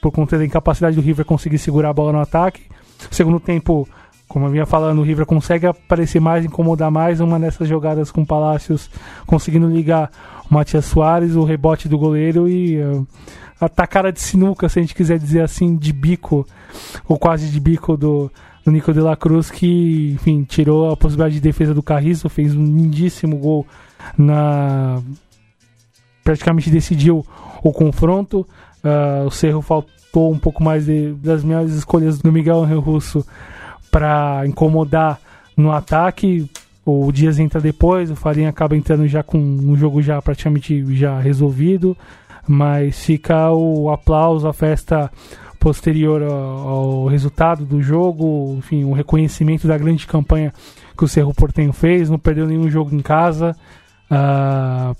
por 0.00 0.10
conta 0.10 0.38
da 0.38 0.46
incapacidade 0.46 0.96
do 0.96 1.02
River 1.02 1.26
conseguir 1.26 1.58
segurar 1.58 1.90
a 1.90 1.92
bola 1.92 2.12
no 2.12 2.20
ataque. 2.20 2.62
Segundo 3.10 3.38
tempo, 3.38 3.86
como 4.26 4.46
eu 4.46 4.50
vinha 4.50 4.64
falando, 4.64 5.00
o 5.00 5.02
River 5.02 5.26
consegue 5.26 5.66
aparecer 5.66 6.18
mais, 6.18 6.46
incomodar 6.46 6.90
mais. 6.90 7.20
Uma 7.20 7.38
dessas 7.38 7.68
jogadas 7.68 8.10
com 8.10 8.24
Palácios 8.24 8.88
conseguindo 9.26 9.68
ligar 9.68 10.10
Matias 10.52 10.84
Soares, 10.84 11.34
o 11.34 11.44
rebote 11.44 11.88
do 11.88 11.96
goleiro 11.96 12.46
e 12.46 12.78
uh, 12.78 13.06
a 13.58 13.70
tacada 13.70 14.12
de 14.12 14.20
sinuca, 14.20 14.68
se 14.68 14.78
a 14.78 14.82
gente 14.82 14.94
quiser 14.94 15.18
dizer 15.18 15.40
assim, 15.40 15.76
de 15.76 15.92
bico, 15.94 16.46
ou 17.08 17.18
quase 17.18 17.48
de 17.48 17.58
bico 17.58 17.96
do, 17.96 18.30
do 18.62 18.70
Nico 18.70 18.92
de 18.92 19.00
la 19.00 19.16
Cruz, 19.16 19.50
que, 19.50 20.12
enfim, 20.12 20.44
tirou 20.44 20.90
a 20.90 20.96
possibilidade 20.96 21.36
de 21.36 21.40
defesa 21.40 21.72
do 21.72 21.82
Carriço, 21.82 22.28
fez 22.28 22.54
um 22.54 22.64
lindíssimo 22.64 23.38
gol 23.38 23.66
na. 24.18 25.00
praticamente 26.22 26.70
decidiu 26.70 27.24
o 27.62 27.72
confronto. 27.72 28.46
Uh, 28.84 29.26
o 29.26 29.30
Cerro 29.30 29.62
faltou 29.62 30.30
um 30.30 30.38
pouco 30.38 30.62
mais 30.62 30.84
de, 30.84 31.14
das 31.14 31.42
melhores 31.42 31.72
escolhas 31.72 32.18
do 32.18 32.30
Miguel 32.30 32.64
Angel 32.64 32.80
Russo 32.80 33.24
para 33.90 34.46
incomodar 34.46 35.18
no 35.56 35.72
ataque. 35.72 36.50
O 36.84 37.12
Dias 37.12 37.38
entra 37.38 37.60
depois, 37.60 38.10
o 38.10 38.16
Farinha 38.16 38.48
acaba 38.48 38.76
entrando 38.76 39.06
já 39.06 39.22
com 39.22 39.38
um 39.38 39.76
jogo 39.76 40.02
já 40.02 40.20
praticamente 40.20 40.84
já 40.94 41.20
resolvido, 41.20 41.96
mas 42.46 43.04
fica 43.04 43.50
o 43.52 43.90
aplauso, 43.90 44.48
a 44.48 44.52
festa 44.52 45.10
posterior 45.60 46.22
ao, 46.24 47.06
resultado 47.06 47.64
do 47.64 47.80
jogo, 47.80 48.56
enfim, 48.58 48.82
o 48.82 48.92
reconhecimento 48.92 49.68
da 49.68 49.78
grande 49.78 50.06
campanha 50.08 50.52
que 50.98 51.04
o 51.04 51.08
Cerro 51.08 51.32
Portenho 51.32 51.72
fez, 51.72 52.10
não 52.10 52.18
perdeu 52.18 52.48
nenhum 52.48 52.68
jogo 52.68 52.92
em 52.92 53.00
casa. 53.00 53.56
Uh, 54.10 54.96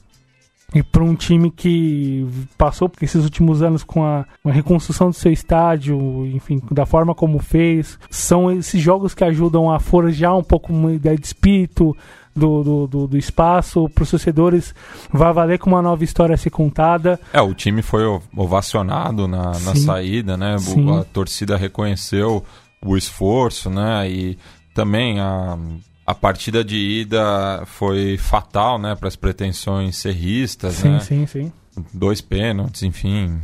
e 0.75 0.83
para 0.83 1.03
um 1.03 1.15
time 1.15 1.51
que 1.51 2.27
passou 2.57 2.89
por 2.89 3.03
esses 3.05 3.23
últimos 3.25 3.63
anos 3.63 3.85
com 3.85 4.05
a, 4.05 4.25
reconstrução 4.47 5.11
do 5.11 5.15
seu 5.15 5.31
estádio, 5.31 6.27
enfim, 6.27 6.63
da 6.71 6.87
forma 6.87 7.15
como 7.15 7.39
fez, 7.39 7.99
são 8.11 8.51
esses 8.51 8.81
jogos 8.81 9.15
que 9.15 9.23
ajudam 9.23 9.71
a 9.71 9.79
forjar 9.79 10.37
um 10.37 10.43
pouco 10.43 10.73
uma 10.73 10.93
ideia 10.93 11.17
de 11.17 11.27
espírito 11.27 11.95
do, 12.35 12.63
do, 12.63 12.87
do, 12.87 13.07
do 13.07 13.19
espaço 13.19 13.89
para 13.91 14.03
os 14.03 14.11
torcedores. 14.11 14.75
Vai 15.13 15.33
valer 15.33 15.59
com 15.59 15.69
uma 15.69 15.83
nova 15.83 16.03
história 16.05 16.35
a 16.35 16.39
ser 16.39 16.51
contada. 16.51 17.21
É, 17.33 17.41
o 17.43 17.53
time 17.53 17.83
foi 17.83 18.05
ovacionado 18.35 19.29
na, 19.29 19.51
na 19.51 19.77
saída, 19.77 20.37
né? 20.39 20.57
Sim. 20.59 20.99
A 20.99 21.05
torcida 21.05 21.57
reconheceu 21.57 22.43
o 22.83 22.97
esforço, 22.97 23.69
né? 23.69 24.11
E 24.11 24.39
também 24.75 25.21
a 25.21 25.59
a 26.07 26.15
partida 26.15 26.65
de 26.65 26.77
ida 26.77 27.63
foi 27.67 28.17
fatal, 28.19 28.79
né, 28.79 28.95
para 28.95 29.09
as 29.09 29.17
pretensões 29.17 29.97
serristas, 29.97 30.75
sim, 30.75 30.89
né? 30.89 31.01
Sim, 31.01 31.27
sim, 31.27 31.53
Dois 31.93 32.21
pênaltis, 32.21 32.83
enfim. 32.83 33.41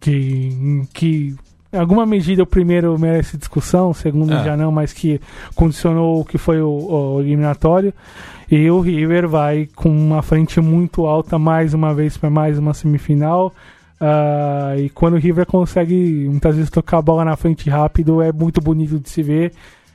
Que, 0.00 0.86
que 0.92 1.34
em 1.72 1.78
alguma 1.78 2.06
medida 2.06 2.42
o 2.42 2.46
primeiro 2.46 2.96
merece 2.98 3.36
discussão, 3.36 3.90
o 3.90 3.94
segundo 3.94 4.32
É. 4.32 4.44
já 4.44 4.56
não, 4.56 4.70
mas 4.70 4.92
que 4.92 5.20
condicionou 5.54 6.20
o 6.20 6.24
que 6.24 6.38
foi 6.38 6.60
o, 6.62 6.68
o 6.68 7.20
eliminatório. 7.20 7.92
E 8.50 8.70
o 8.70 8.80
River 8.80 9.26
vai 9.28 9.68
com 9.74 9.90
uma 9.90 10.22
frente 10.22 10.60
muito 10.60 11.06
alta 11.06 11.38
mais 11.38 11.74
uma 11.74 11.92
vez 11.92 12.16
para 12.16 12.30
mais 12.30 12.58
uma 12.58 12.74
semifinal. 12.74 13.52
Ah, 14.00 14.74
e 14.78 14.88
quando 14.90 15.14
o 15.14 15.18
River 15.18 15.46
consegue 15.46 16.28
muitas 16.28 16.54
vezes 16.54 16.70
tocar 16.70 16.98
a 16.98 17.02
bola 17.02 17.24
na 17.24 17.36
frente 17.36 17.68
rápido, 17.68 18.22
é 18.22 18.30
muito 18.32 18.60
bonito 18.60 19.00
de 19.00 19.08
se 19.08 19.22
ver. 19.22 19.52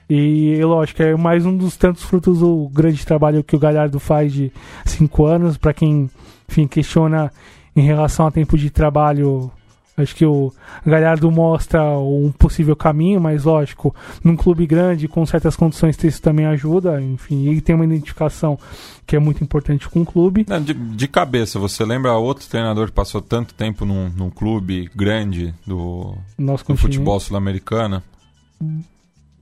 E 0.09 0.59
lógico, 0.63 1.03
é 1.03 1.15
mais 1.15 1.45
um 1.45 1.55
dos 1.55 1.77
tantos 1.77 2.03
frutos 2.03 2.39
do 2.39 2.67
grande 2.73 3.05
trabalho 3.05 3.43
que 3.43 3.55
o 3.55 3.59
Galhardo 3.59 3.99
faz 3.99 4.33
de 4.33 4.51
cinco 4.83 5.25
anos. 5.25 5.55
Para 5.55 5.73
quem 5.73 6.09
enfim, 6.49 6.67
questiona 6.67 7.31
em 7.75 7.81
relação 7.81 8.25
a 8.25 8.31
tempo 8.31 8.57
de 8.57 8.71
trabalho, 8.71 9.51
acho 9.95 10.15
que 10.15 10.25
o 10.25 10.51
Galhardo 10.83 11.29
mostra 11.31 11.83
um 11.99 12.31
possível 12.31 12.75
caminho, 12.75 13.21
mas 13.21 13.43
lógico, 13.43 13.95
num 14.23 14.35
clube 14.35 14.65
grande, 14.65 15.07
com 15.07 15.23
certas 15.25 15.55
condições, 15.55 16.03
isso 16.03 16.21
também 16.21 16.47
ajuda. 16.47 16.99
Enfim, 16.99 17.47
ele 17.47 17.61
tem 17.61 17.75
uma 17.75 17.85
identificação 17.85 18.57
que 19.05 19.15
é 19.15 19.19
muito 19.19 19.43
importante 19.43 19.87
com 19.87 20.01
o 20.01 20.05
clube. 20.05 20.45
Não, 20.49 20.61
de, 20.61 20.73
de 20.73 21.07
cabeça, 21.07 21.59
você 21.59 21.85
lembra 21.85 22.13
outro 22.13 22.47
treinador 22.49 22.87
que 22.87 22.93
passou 22.93 23.21
tanto 23.21 23.53
tempo 23.53 23.85
num, 23.85 24.09
num 24.09 24.31
clube 24.31 24.89
grande 24.95 25.53
do, 25.67 26.15
Nosso 26.37 26.65
do 26.65 26.75
futebol 26.75 27.19
sul-americano? 27.19 28.01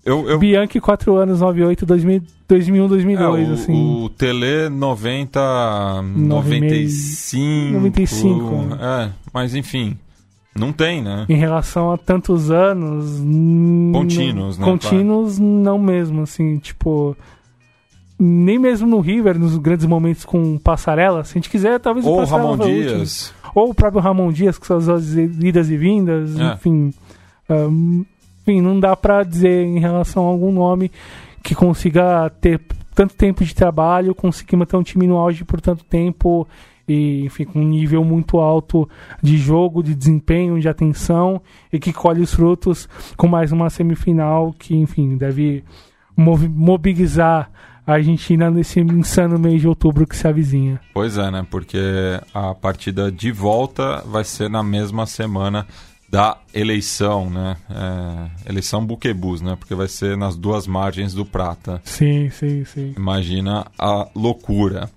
Eu, 0.08 0.30
eu, 0.30 0.40
Bianchi, 0.40 0.80
4 0.80 1.16
anos, 1.18 1.42
98, 1.42 1.86
2000, 1.86 2.22
2001, 2.48 2.88
2002, 2.88 3.48
é, 3.48 3.52
o, 3.52 3.54
assim. 3.54 4.04
o 4.06 4.10
Tele 4.10 4.70
90, 4.70 5.40
95. 6.02 7.74
95. 7.74 8.54
É, 8.82 9.10
mas 9.34 9.54
enfim. 9.54 9.98
Não 10.56 10.72
tem, 10.72 11.04
né? 11.04 11.26
Em 11.28 11.36
relação 11.36 11.92
a 11.92 11.98
tantos 11.98 12.50
anos. 12.50 13.20
Contínuos, 13.92 14.58
né, 14.58 14.66
Contínuos, 14.66 15.38
não 15.38 15.78
mesmo, 15.78 16.22
assim, 16.22 16.58
tipo. 16.58 17.16
Nem 18.20 18.58
mesmo 18.58 18.88
no 18.88 19.00
River, 19.02 19.38
nos 19.38 19.58
grandes 19.58 19.86
momentos 19.86 20.24
com 20.26 20.58
passarela, 20.58 21.24
se 21.26 21.34
a 21.34 21.36
gente 21.36 21.50
quiser, 21.50 21.80
talvez 21.80 22.04
o 22.06 22.10
Ou 22.10 22.18
Passarela 22.20 22.52
Ramon 22.52 22.64
o 22.64 22.68
último. 22.68 22.96
Dias. 22.96 23.34
Ou 23.54 23.70
o 23.70 23.76
próprio 23.76 24.02
Ramon 24.02 24.32
Dias, 24.32 24.58
com 24.58 24.66
suas 24.66 25.16
idas 25.16 25.70
e 25.70 25.78
vindas, 25.78 26.40
É. 26.40 26.54
enfim. 26.54 26.94
Ahn, 27.50 28.04
enfim, 28.48 28.62
não 28.62 28.80
dá 28.80 28.96
pra 28.96 29.24
dizer 29.24 29.66
em 29.66 29.80
relação 29.80 30.26
a 30.26 30.30
algum 30.30 30.52
nome 30.52 30.90
que 31.44 31.54
consiga 31.54 32.30
ter 32.42 32.62
tanto 32.96 33.14
tempo 33.14 33.44
de 33.44 33.54
trabalho, 33.54 34.16
conseguir 34.16 34.56
manter 34.56 34.78
um 34.78 34.84
time 34.84 35.06
no 35.06 35.18
auge 35.18 35.44
por 35.44 35.60
tanto 35.60 35.84
tempo 35.84 36.48
e, 36.88 37.26
enfim, 37.26 37.44
com 37.44 37.60
um 37.60 37.68
nível 37.68 38.04
muito 38.04 38.40
alto 38.40 38.90
de 39.22 39.38
jogo, 39.38 39.84
de 39.84 39.94
desempenho, 39.94 40.60
de 40.60 40.70
atenção 40.70 41.42
e 41.72 41.78
que 41.78 41.92
colhe 41.92 42.22
os 42.22 42.34
frutos 42.34 42.88
com 43.18 43.28
mais 43.28 43.52
uma 43.52 43.70
semifinal 43.70 44.54
que, 44.58 44.76
enfim, 44.76 45.18
deve 45.18 45.64
mobilizar 46.16 47.52
a 47.86 47.94
Argentina 47.94 48.50
nesse 48.50 48.80
insano 48.80 49.38
mês 49.38 49.62
de 49.62 49.68
outubro 49.68 50.08
que 50.08 50.16
se 50.16 50.28
avizinha. 50.28 50.80
Pois 50.94 51.18
é, 51.18 51.30
né? 51.30 51.46
Porque 51.50 51.80
a 52.34 52.56
partida 52.56 53.12
de 53.12 53.32
volta 53.32 54.02
vai 54.06 54.24
ser 54.24 54.50
na 54.50 54.64
mesma 54.64 55.06
semana 55.06 55.68
da 56.10 56.38
eleição, 56.54 57.30
né? 57.30 57.58
É, 57.70 58.50
eleição 58.50 58.86
buquebus, 58.86 59.42
né? 59.42 59.56
Porque 59.58 59.76
vai 59.76 59.88
ser 59.88 60.16
nas 60.16 60.36
duas 60.36 60.66
margens 60.66 61.14
do 61.14 61.26
Prata. 61.26 61.82
Sim, 61.84 62.30
sim, 62.30 62.64
sim. 62.66 62.94
Imagina 62.96 63.68
a 63.78 64.08
loucura. 64.16 64.90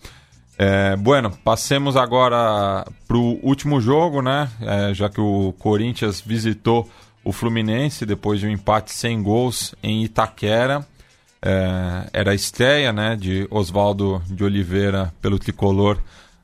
É, 0.56 0.94
bueno, 0.96 1.30
passemos 1.42 1.96
agora 1.96 2.86
para 3.08 3.16
o 3.16 3.40
último 3.42 3.80
jogo, 3.80 4.22
né? 4.22 4.48
É, 4.60 4.94
já 4.94 5.08
que 5.08 5.20
o 5.20 5.54
Corinthians 5.58 6.20
visitou 6.20 6.88
o 7.24 7.32
Fluminense 7.32 8.06
depois 8.06 8.40
de 8.40 8.46
um 8.46 8.50
empate 8.50 8.92
sem 8.92 9.22
gols 9.22 9.74
em 9.82 10.04
Itaquera. 10.04 10.86
É, 11.42 12.10
era 12.12 12.32
a 12.32 12.34
estreia 12.34 12.92
né, 12.92 13.16
de 13.16 13.46
Oswaldo 13.50 14.22
de 14.28 14.44
Oliveira 14.44 15.12
pelo 15.22 15.38
tricolor 15.38 15.98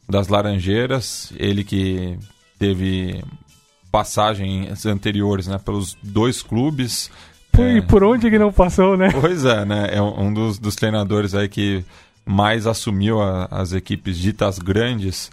das 0.09 0.29
Laranjeiras. 0.29 1.33
Ele 1.37 1.63
que 1.63 2.19
teve 2.59 3.23
passagens 3.91 4.85
anteriores 4.87 5.47
né, 5.47 5.59
pelos 5.59 5.97
dois 6.03 6.43
clubes. 6.43 7.11
Por, 7.53 7.65
É, 7.65 7.77
E 7.77 7.83
por 7.83 8.05
onde 8.05 8.29
que 8.31 8.39
não 8.39 8.53
passou, 8.53 8.97
né? 8.97 9.09
Pois 9.21 9.45
é, 9.45 9.65
né? 9.65 9.89
É 9.93 10.03
um 10.03 10.27
um 10.27 10.33
dos, 10.35 10.59
dos 10.59 10.75
treinadores 10.77 11.35
aí 11.35 11.49
que 11.49 11.85
mais 12.25 12.67
assumiu 12.67 13.21
a- 13.23 13.47
as 13.51 13.73
equipes 13.73 14.19
ditas 14.19 14.59
grandes 14.59 15.31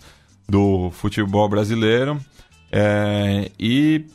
do 0.47 0.91
futebol 0.91 1.47
brasileiro. 1.49 2.19
É, 2.71 3.51
e 3.59 4.05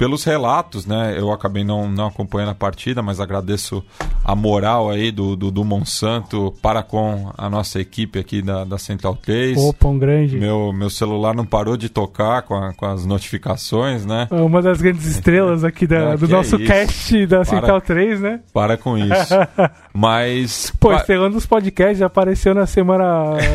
pelos 0.00 0.24
relatos, 0.24 0.86
né? 0.86 1.14
Eu 1.18 1.30
acabei 1.30 1.62
não, 1.62 1.86
não 1.86 2.06
acompanhando 2.06 2.48
a 2.52 2.54
partida, 2.54 3.02
mas 3.02 3.20
agradeço 3.20 3.84
a 4.24 4.34
moral 4.34 4.88
aí 4.88 5.10
do, 5.12 5.36
do, 5.36 5.50
do 5.50 5.62
Monsanto 5.62 6.54
para 6.62 6.82
com 6.82 7.30
a 7.36 7.50
nossa 7.50 7.78
equipe 7.78 8.18
aqui 8.18 8.40
da, 8.40 8.64
da 8.64 8.78
Central 8.78 9.14
3. 9.14 9.58
Opa, 9.58 9.88
um 9.88 9.98
grande. 9.98 10.38
Meu, 10.38 10.72
meu 10.72 10.88
celular 10.88 11.34
não 11.34 11.44
parou 11.44 11.76
de 11.76 11.90
tocar 11.90 12.40
com, 12.42 12.54
a- 12.54 12.72
com 12.72 12.86
as 12.86 13.04
notificações, 13.04 14.06
né? 14.06 14.26
É 14.30 14.36
Uma 14.40 14.62
das 14.62 14.80
grandes 14.80 15.04
estrelas 15.04 15.64
aqui 15.64 15.86
da- 15.86 16.12
Ah, 16.12 16.16
do 16.16 16.26
nosso 16.28 16.56
é 16.56 16.64
cast 16.64 17.26
da 17.26 17.36
Para. 17.36 17.44
Central 17.44 17.80
3, 17.82 18.20
né? 18.22 18.40
Para 18.54 18.78
com 18.78 18.96
isso. 18.96 19.34
Mas. 19.92 20.72
Pô, 20.80 20.94
estrelando 20.94 21.36
os 21.36 21.44
podcasts, 21.44 21.98
já 21.98 22.06
apareceu 22.06 22.54
na 22.54 22.64
semana. 22.64 23.04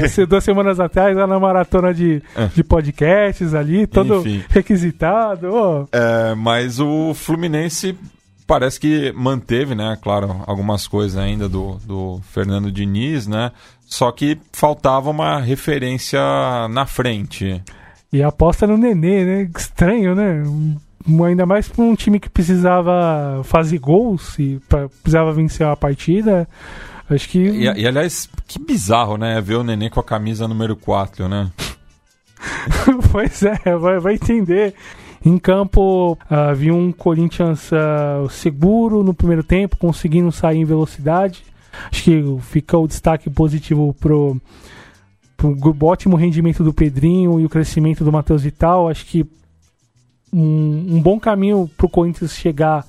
se- 0.09 0.25
duas 0.27 0.43
semanas 0.43 0.79
atrás, 0.79 1.17
lá 1.17 1.25
na 1.25 1.39
maratona 1.39 1.91
de, 1.91 2.21
É. 2.35 2.45
de 2.53 2.63
podcasts 2.63 3.53
ali, 3.55 3.87
todo 3.87 4.19
Enfim. 4.19 4.43
requisitado. 4.49 5.47
Ô, 5.51 5.87
É, 5.91 6.34
mas 6.36 6.79
o 6.79 7.13
Fluminense 7.13 7.97
parece 8.45 8.79
que 8.79 9.11
manteve, 9.13 9.75
né? 9.75 9.97
Claro, 10.01 10.43
algumas 10.45 10.88
coisas 10.88 11.17
ainda 11.17 11.49
do, 11.49 11.77
do 11.86 12.21
Fernando 12.31 12.71
Diniz, 12.71 13.27
né? 13.27 13.51
Só 13.86 14.11
que 14.11 14.38
faltava 14.51 15.09
uma 15.09 15.39
referência 15.39 16.19
na 16.69 16.86
frente. 16.86 17.61
E 18.11 18.23
aposta 18.23 18.65
no 18.65 18.77
Nenê, 18.77 19.25
né? 19.25 19.49
Estranho, 19.55 20.15
né? 20.15 20.43
Ainda 21.27 21.45
mais 21.45 21.67
pra 21.67 21.83
um 21.83 21.95
time 21.95 22.19
que 22.19 22.29
precisava 22.29 23.41
fazer 23.43 23.77
gols 23.77 24.38
e 24.39 24.59
precisava 25.03 25.31
vencer 25.33 25.67
a 25.67 25.75
partida. 25.75 26.47
Acho 27.09 27.29
que. 27.29 27.39
E, 27.39 27.63
e, 27.63 27.88
aliás, 27.88 28.27
que 28.47 28.57
bizarro, 28.57 29.17
né? 29.17 29.39
Ver 29.39 29.55
o 29.55 29.63
Nenê 29.63 29.89
com 29.89 29.99
a 29.99 30.03
camisa 30.03 30.47
número 30.47 30.75
4, 30.75 31.29
né? 31.29 31.51
pois 33.11 33.43
é, 33.43 33.77
vai, 33.77 33.99
vai 33.99 34.13
entender. 34.15 34.73
Em 35.26 35.39
campo, 35.39 36.15
ah, 36.30 36.53
vi 36.53 36.71
um 36.71 36.91
Corinthians 36.91 37.73
ah, 37.73 38.28
seguro 38.30 39.01
no 39.01 39.11
primeiro 39.11 39.43
tempo, 39.43 39.76
conseguindo 39.76 40.32
sair 40.32 40.59
em 40.59 40.65
velocidade. 40.65 41.43
Acho 41.91 42.03
que 42.03 42.38
fica 42.41 42.78
o 42.78 42.88
destaque 42.88 43.28
positivo 43.28 43.95
pro, 43.99 44.39
pro 45.36 45.76
ótimo 45.82 46.15
rendimento 46.15 46.63
do 46.63 46.71
Pedrinho 46.71 47.39
e 47.39 47.45
o 47.45 47.49
crescimento 47.49 48.03
do 48.03 48.11
Matheus 48.11 48.43
Vital. 48.43 48.88
Acho 48.88 49.03
que 49.07 49.26
um, 50.32 50.95
um 50.95 51.01
bom 51.01 51.19
caminho 51.19 51.67
pro 51.76 51.89
Corinthians 51.89 52.36
chegar 52.36 52.86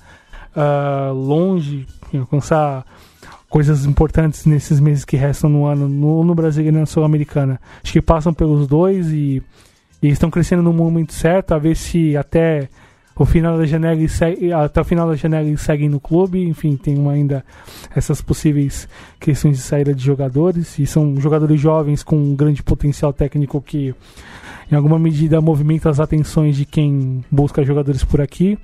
ah, 0.55 1.11
longe, 1.15 1.87
alcançar 2.13 2.85
coisas 3.49 3.83
importantes 3.83 4.45
nesses 4.45 4.79
meses 4.79 5.03
que 5.03 5.17
restam 5.17 5.49
no 5.49 5.65
ano 5.65 5.89
no, 5.89 6.23
no 6.23 6.35
e 6.61 6.71
na 6.71 6.85
Sul-Americana. 6.85 7.59
Acho 7.83 7.93
que 7.93 8.01
passam 8.01 8.31
pelos 8.31 8.67
dois 8.67 9.07
e, 9.11 9.41
e 10.01 10.09
estão 10.09 10.29
crescendo 10.29 10.61
no 10.63 10.73
momento 10.73 11.13
certo, 11.13 11.53
a 11.53 11.57
ver 11.57 11.75
se 11.75 12.15
até 12.15 12.69
o 13.15 13.25
final 13.25 13.57
da 13.57 13.65
janela 13.65 13.95
eles 13.95 14.11
se- 14.11 14.53
até 14.53 14.79
o 14.79 14.83
final 14.83 15.07
da 15.07 15.15
janela 15.15 15.47
eles 15.47 15.61
seguem 15.61 15.89
no 15.89 15.99
clube, 15.99 16.47
enfim, 16.47 16.77
tem 16.77 16.95
uma 16.97 17.13
ainda 17.13 17.43
essas 17.95 18.21
possíveis 18.21 18.87
questões 19.19 19.57
de 19.57 19.63
saída 19.63 19.93
de 19.93 20.03
jogadores. 20.03 20.77
E 20.77 20.85
são 20.85 21.19
jogadores 21.19 21.59
jovens 21.59 22.03
com 22.03 22.15
um 22.15 22.35
grande 22.35 22.61
potencial 22.61 23.11
técnico 23.11 23.59
que 23.59 23.95
em 24.71 24.75
alguma 24.75 24.99
medida 24.99 25.41
movimenta 25.41 25.89
as 25.89 25.99
atenções 25.99 26.55
de 26.55 26.65
quem 26.65 27.23
busca 27.31 27.63
jogadores 27.63 28.03
por 28.03 28.21
aqui. 28.21 28.57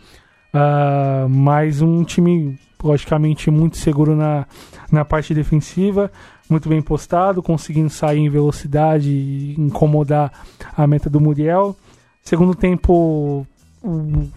Ah, 0.53 1.25
mas 1.27 1.81
um 1.81 2.03
time 2.03 2.55
logicamente 2.83 3.49
muito 3.49 3.77
seguro 3.77 4.15
na, 4.15 4.45
na 4.91 5.03
parte 5.03 5.33
defensiva, 5.33 6.11
muito 6.49 6.69
bem 6.69 6.81
postado, 6.81 7.41
conseguindo 7.41 7.89
sair 7.89 8.19
em 8.19 8.29
velocidade 8.29 9.09
e 9.09 9.55
incomodar 9.57 10.31
a 10.75 10.85
meta 10.85 11.09
do 11.09 11.19
Muriel. 11.19 11.75
Segundo 12.21 12.53
tempo, 12.55 13.45
o 13.83 14.27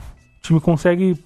time 0.42 0.60
consegue 0.60 1.16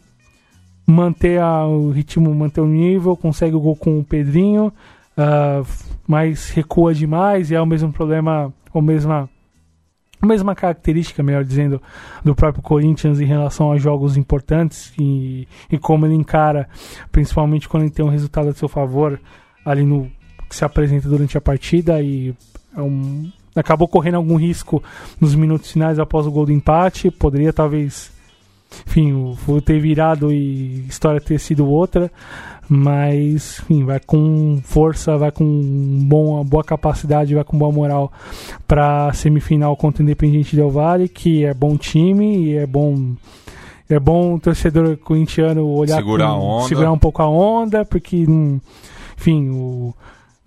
manter 0.87 1.41
a- 1.41 1.67
o 1.67 1.91
ritmo, 1.91 2.35
manter 2.35 2.61
o 2.61 2.67
nível, 2.67 3.17
consegue 3.17 3.55
o 3.55 3.61
gol 3.61 3.77
com 3.77 3.99
o 3.99 4.05
Pedrinho, 4.05 4.73
ah, 5.17 5.63
mas 6.07 6.51
recua 6.51 6.93
demais 6.93 7.51
e 7.51 7.55
é 7.55 7.61
o 7.61 7.67
mesmo 7.67 7.93
problema, 7.93 8.53
a 8.75 8.83
mesma, 8.83 9.29
mesma 10.23 10.55
característica, 10.55 11.23
melhor 11.23 11.45
dizendo, 11.45 11.81
do 12.25 12.35
próprio 12.35 12.63
Corinthians 12.63 13.21
em 13.21 13.25
relação 13.25 13.71
a 13.71 13.79
jogos 13.79 14.17
importantes 14.17 14.93
e, 14.99 15.47
e 15.71 15.79
como 15.79 16.05
ele 16.07 16.15
encara, 16.15 16.69
principalmente 17.13 17.69
quando 17.69 17.85
ele 17.85 17.93
tem 17.93 18.05
um 18.05 18.09
resultado 18.11 18.49
a 18.49 18.55
seu 18.55 18.69
favor 18.69 19.21
ali 19.65 19.85
no 19.85 20.11
que 20.51 20.57
se 20.57 20.65
apresenta 20.67 21.09
durante 21.09 21.39
a 21.39 21.41
partida 21.41 22.03
e 22.03 22.35
é 22.77 22.83
um- 22.83 23.31
acabou 23.57 23.89
correndo 23.89 24.17
algum 24.17 24.37
risco 24.37 24.83
nos 25.21 25.35
minutos 25.35 25.71
finais 25.73 25.99
após 25.99 26.27
o 26.27 26.31
gol 26.31 26.45
do 26.45 26.53
empate, 26.53 27.11
poderia 27.11 27.53
talvez 27.53 28.11
enfim, 28.87 29.13
o 29.13 29.35
Flu 29.37 29.61
ter 29.63 29.81
virado 29.81 30.31
e 30.33 30.85
história 30.89 31.21
ter 31.21 31.39
sido 31.41 31.67
outra, 31.67 32.09
mas 32.69 33.59
enfim, 33.65 33.85
vai 33.85 33.99
com 33.99 34.61
força, 34.63 35.19
vai 35.19 35.33
com 35.33 35.45
bom, 36.05 36.35
uma 36.37 36.45
boa 36.45 36.63
capacidade, 36.63 37.35
vai 37.35 37.43
com 37.43 37.59
boa 37.59 37.73
moral 37.73 38.13
para 38.69 39.13
semifinal 39.13 39.77
contra 39.77 40.03
o 40.03 40.05
Independiente 40.05 40.55
Del 40.55 40.71
Valle, 40.71 41.09
que 41.09 41.45
é 41.45 41.53
bom 41.53 41.77
time 41.77 42.45
e 42.45 42.57
é 42.57 42.67
bom 42.67 43.15
é 43.89 43.99
bom 43.99 44.35
o 44.37 44.41
torcedor 44.41 44.97
corintiano 44.99 45.67
olhar 45.67 45.97
Segurar 45.97 46.27
com- 46.29 46.33
a 46.33 46.39
onda. 46.39 46.69
segurar 46.69 46.93
um 46.93 46.99
pouco 46.99 47.21
a 47.23 47.29
onda, 47.29 47.85
porque 47.85 48.25
enfim, 49.17 49.51
o 49.51 49.93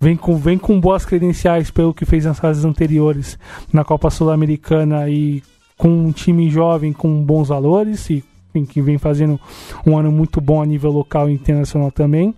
vem 0.04 0.16
com, 0.18 0.36
vem 0.36 0.58
com 0.58 0.78
boas 0.78 1.06
credenciais 1.06 1.70
pelo 1.70 1.94
que 1.94 2.04
fez 2.04 2.26
nas 2.26 2.38
fases 2.38 2.62
anteriores 2.62 3.38
na 3.72 3.82
Copa 3.82 4.10
Sul-Americana 4.10 5.08
e 5.08 5.42
com 5.78 5.88
um 5.88 6.12
time 6.12 6.50
jovem 6.50 6.92
com 6.92 7.24
bons 7.24 7.48
valores 7.48 8.10
e 8.10 8.22
que 8.68 8.82
vem 8.82 8.98
fazendo 8.98 9.40
um 9.84 9.96
ano 9.96 10.12
muito 10.12 10.42
bom 10.42 10.60
a 10.60 10.66
nível 10.66 10.92
local 10.92 11.30
e 11.30 11.32
internacional 11.32 11.90
também. 11.90 12.34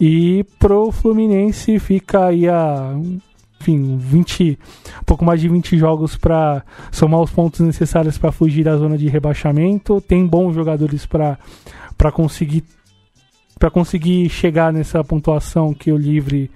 E 0.00 0.42
pro 0.58 0.90
Fluminense 0.90 1.78
fica 1.78 2.28
aí 2.28 2.48
a 2.48 2.96
enfim, 3.60 3.98
20, 3.98 4.58
um 5.02 5.04
pouco 5.04 5.22
mais 5.22 5.38
de 5.38 5.50
20 5.50 5.76
jogos 5.76 6.16
para 6.16 6.64
somar 6.90 7.20
os 7.20 7.30
pontos 7.30 7.60
necessários 7.60 8.16
para 8.16 8.32
fugir 8.32 8.64
da 8.64 8.74
zona 8.78 8.96
de 8.96 9.06
rebaixamento. 9.06 10.00
Tem 10.00 10.26
bons 10.26 10.54
jogadores 10.54 11.04
para 11.04 11.36
conseguir 12.10 12.64
para 13.60 13.70
conseguir 13.70 14.30
chegar 14.30 14.72
nessa 14.72 15.04
pontuação 15.04 15.74
que 15.74 15.92
o 15.92 15.96
Livre 15.98 16.50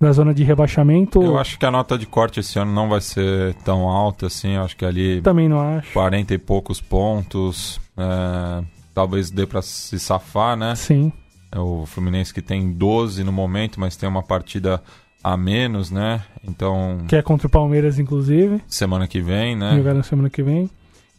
da 0.00 0.10
zona 0.10 0.34
de 0.34 0.42
rebaixamento. 0.42 1.22
Eu 1.22 1.38
acho 1.38 1.56
que 1.56 1.64
a 1.64 1.70
nota 1.70 1.96
de 1.96 2.06
corte 2.06 2.40
esse 2.40 2.58
ano 2.58 2.72
não 2.72 2.88
vai 2.88 3.00
ser 3.00 3.54
tão 3.64 3.88
alta 3.88 4.26
assim. 4.26 4.56
Eu 4.56 4.62
acho 4.62 4.76
que 4.76 4.84
ali. 4.84 5.22
Também 5.22 5.48
não 5.48 5.60
acho. 5.60 5.92
40 5.92 6.34
e 6.34 6.38
poucos 6.38 6.80
pontos. 6.80 7.80
É, 7.96 8.64
talvez 8.92 9.30
dê 9.30 9.46
para 9.46 9.62
se 9.62 9.96
safar, 10.00 10.56
né? 10.56 10.74
Sim. 10.74 11.12
É 11.52 11.58
o 11.60 11.86
Fluminense 11.86 12.34
que 12.34 12.42
tem 12.42 12.72
12 12.72 13.22
no 13.22 13.30
momento, 13.30 13.78
mas 13.78 13.96
tem 13.96 14.08
uma 14.08 14.22
partida 14.22 14.82
a 15.22 15.36
menos, 15.36 15.88
né? 15.92 16.20
Então. 16.46 16.98
Que 17.06 17.14
é 17.14 17.22
contra 17.22 17.46
o 17.46 17.50
Palmeiras, 17.50 18.00
inclusive. 18.00 18.60
Semana 18.66 19.06
que 19.06 19.20
vem, 19.20 19.54
né? 19.54 19.76
Jogar 19.76 19.94
na 19.94 20.02
semana 20.02 20.28
que 20.28 20.42
vem. 20.42 20.68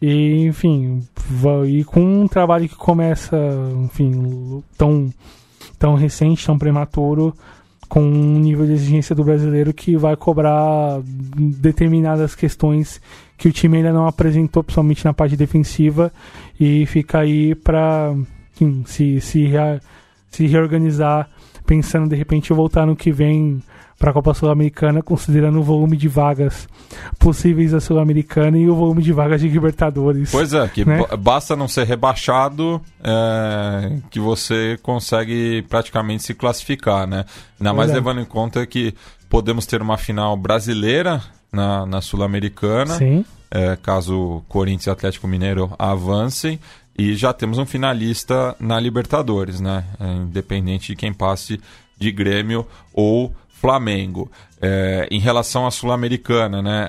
E, 0.01 0.45
enfim, 0.45 1.01
e 1.67 1.83
com 1.83 2.01
um 2.01 2.27
trabalho 2.27 2.67
que 2.67 2.75
começa, 2.75 3.37
enfim, 3.83 4.63
tão, 4.77 5.11
tão 5.79 5.95
recente, 5.95 6.45
tão 6.45 6.57
prematuro, 6.57 7.33
com 7.87 8.01
um 8.01 8.39
nível 8.39 8.65
de 8.65 8.73
exigência 8.73 9.15
do 9.15 9.23
brasileiro 9.23 9.73
que 9.73 9.95
vai 9.95 10.15
cobrar 10.15 10.99
determinadas 11.03 12.35
questões 12.35 13.01
que 13.37 13.47
o 13.47 13.51
time 13.51 13.77
ainda 13.77 13.93
não 13.93 14.07
apresentou, 14.07 14.63
principalmente 14.63 15.05
na 15.05 15.13
parte 15.13 15.35
defensiva, 15.35 16.11
e 16.59 16.85
fica 16.85 17.19
aí 17.19 17.53
para 17.55 18.13
se, 18.85 19.21
se, 19.21 19.51
se 20.29 20.47
reorganizar, 20.47 21.29
pensando 21.65 22.09
de 22.09 22.15
repente 22.15 22.53
voltar 22.53 22.85
no 22.85 22.95
que 22.95 23.11
vem 23.11 23.61
para 23.97 24.11
a 24.11 24.13
Copa 24.13 24.33
Sul-Americana, 24.33 25.01
considerando 25.01 25.59
o 25.59 25.63
volume 25.63 25.95
de 25.95 26.07
vagas 26.07 26.67
possíveis 27.17 27.71
da 27.71 27.79
Sul-Americana 27.79 28.57
e 28.57 28.69
o 28.69 28.75
volume 28.75 29.01
de 29.01 29.13
vagas 29.13 29.39
de 29.39 29.47
Libertadores. 29.47 30.31
Pois 30.31 30.53
é, 30.53 30.67
que 30.67 30.83
né? 30.83 31.01
basta 31.17 31.55
não 31.55 31.67
ser 31.67 31.85
rebaixado 31.85 32.81
é, 33.03 33.99
que 34.09 34.19
você 34.19 34.77
consegue 34.83 35.61
praticamente 35.69 36.23
se 36.23 36.33
classificar, 36.33 37.07
né? 37.07 37.25
Ainda 37.59 37.73
mais 37.73 37.91
levando 37.91 38.19
em 38.19 38.25
conta 38.25 38.65
que 38.65 38.93
podemos 39.29 39.65
ter 39.65 39.81
uma 39.81 39.97
final 39.97 40.35
brasileira 40.35 41.21
na, 41.51 41.85
na 41.85 42.01
Sul-Americana, 42.01 42.97
é, 43.49 43.77
caso 43.81 44.43
Corinthians 44.49 44.87
e 44.87 44.89
Atlético 44.89 45.27
Mineiro 45.27 45.73
avancem. 45.79 46.59
E 46.97 47.13
já 47.13 47.33
temos 47.33 47.57
um 47.57 47.65
finalista 47.65 48.55
na 48.57 48.79
Libertadores, 48.79 49.59
né? 49.59 49.83
É, 49.99 50.13
independente 50.13 50.87
de 50.87 50.95
quem 50.95 51.13
passe 51.13 51.59
de 51.97 52.11
Grêmio 52.11 52.65
ou 52.93 53.33
Flamengo. 53.65 54.31
É, 54.61 55.07
em 55.09 55.19
relação 55.19 55.65
à 55.65 55.71
Sul-Americana, 55.71 56.61
né, 56.61 56.87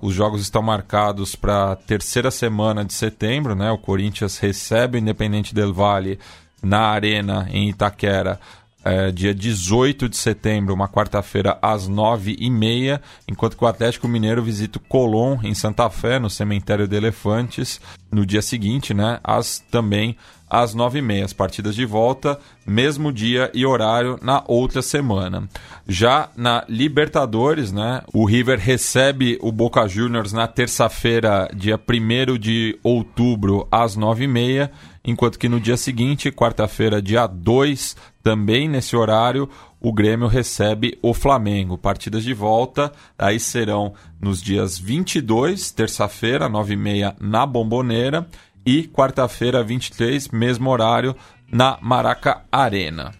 os 0.00 0.14
jogos 0.14 0.40
estão 0.40 0.62
marcados 0.62 1.36
para 1.36 1.72
a 1.72 1.76
terceira 1.76 2.30
semana 2.30 2.82
de 2.82 2.94
setembro. 2.94 3.54
Né, 3.54 3.70
o 3.70 3.76
Corinthians 3.76 4.38
recebe 4.38 4.96
o 4.96 5.00
Independente 5.00 5.54
Del 5.54 5.74
Valle 5.74 6.18
na 6.62 6.80
Arena, 6.86 7.46
em 7.50 7.68
Itaquera, 7.68 8.40
é, 8.82 9.10
dia 9.10 9.34
18 9.34 10.08
de 10.08 10.16
setembro, 10.16 10.72
uma 10.72 10.88
quarta-feira, 10.88 11.58
às 11.60 11.88
9h30, 11.90 13.00
enquanto 13.28 13.56
que 13.58 13.64
o 13.64 13.66
Atlético 13.66 14.08
Mineiro 14.08 14.42
visita 14.42 14.78
o 14.78 14.80
Colón, 14.80 15.38
em 15.42 15.54
Santa 15.54 15.90
Fé, 15.90 16.18
no 16.18 16.30
Cemitério 16.30 16.88
de 16.88 16.96
Elefantes, 16.96 17.82
no 18.10 18.24
dia 18.24 18.40
seguinte, 18.40 18.94
né, 18.94 19.20
às 19.22 19.58
também 19.70 20.16
às 20.54 20.72
nove 20.72 21.00
e 21.00 21.02
meia. 21.02 21.24
As 21.24 21.32
partidas 21.32 21.74
de 21.74 21.84
volta, 21.84 22.38
mesmo 22.64 23.12
dia 23.12 23.50
e 23.52 23.66
horário 23.66 24.18
na 24.22 24.44
outra 24.46 24.82
semana. 24.82 25.48
Já 25.88 26.28
na 26.36 26.64
Libertadores, 26.68 27.72
né, 27.72 28.02
o 28.12 28.24
River 28.24 28.58
recebe 28.58 29.36
o 29.42 29.50
Boca 29.50 29.86
Juniors 29.88 30.32
na 30.32 30.46
terça-feira, 30.46 31.48
dia 31.52 31.76
1 31.76 32.38
de 32.38 32.78
outubro, 32.84 33.66
às 33.70 33.96
nove 33.96 34.24
e 34.24 34.28
meia, 34.28 34.70
enquanto 35.04 35.38
que 35.38 35.48
no 35.48 35.58
dia 35.58 35.76
seguinte, 35.76 36.30
quarta-feira, 36.30 37.02
dia 37.02 37.26
2, 37.26 37.96
também 38.22 38.68
nesse 38.68 38.96
horário, 38.96 39.50
o 39.80 39.92
Grêmio 39.92 40.28
recebe 40.28 40.96
o 41.02 41.12
Flamengo. 41.12 41.76
Partidas 41.76 42.24
de 42.24 42.32
volta, 42.32 42.90
aí 43.18 43.38
serão 43.38 43.92
nos 44.18 44.40
dias 44.40 44.78
22, 44.78 45.70
terça-feira, 45.72 46.48
9h30, 46.48 47.16
na 47.20 47.44
Bomboneira, 47.44 48.26
e 48.64 48.84
quarta-feira, 48.88 49.62
23, 49.62 50.28
mesmo 50.28 50.70
horário, 50.70 51.14
na 51.50 51.78
Maraca 51.80 52.42
Arena. 52.50 53.12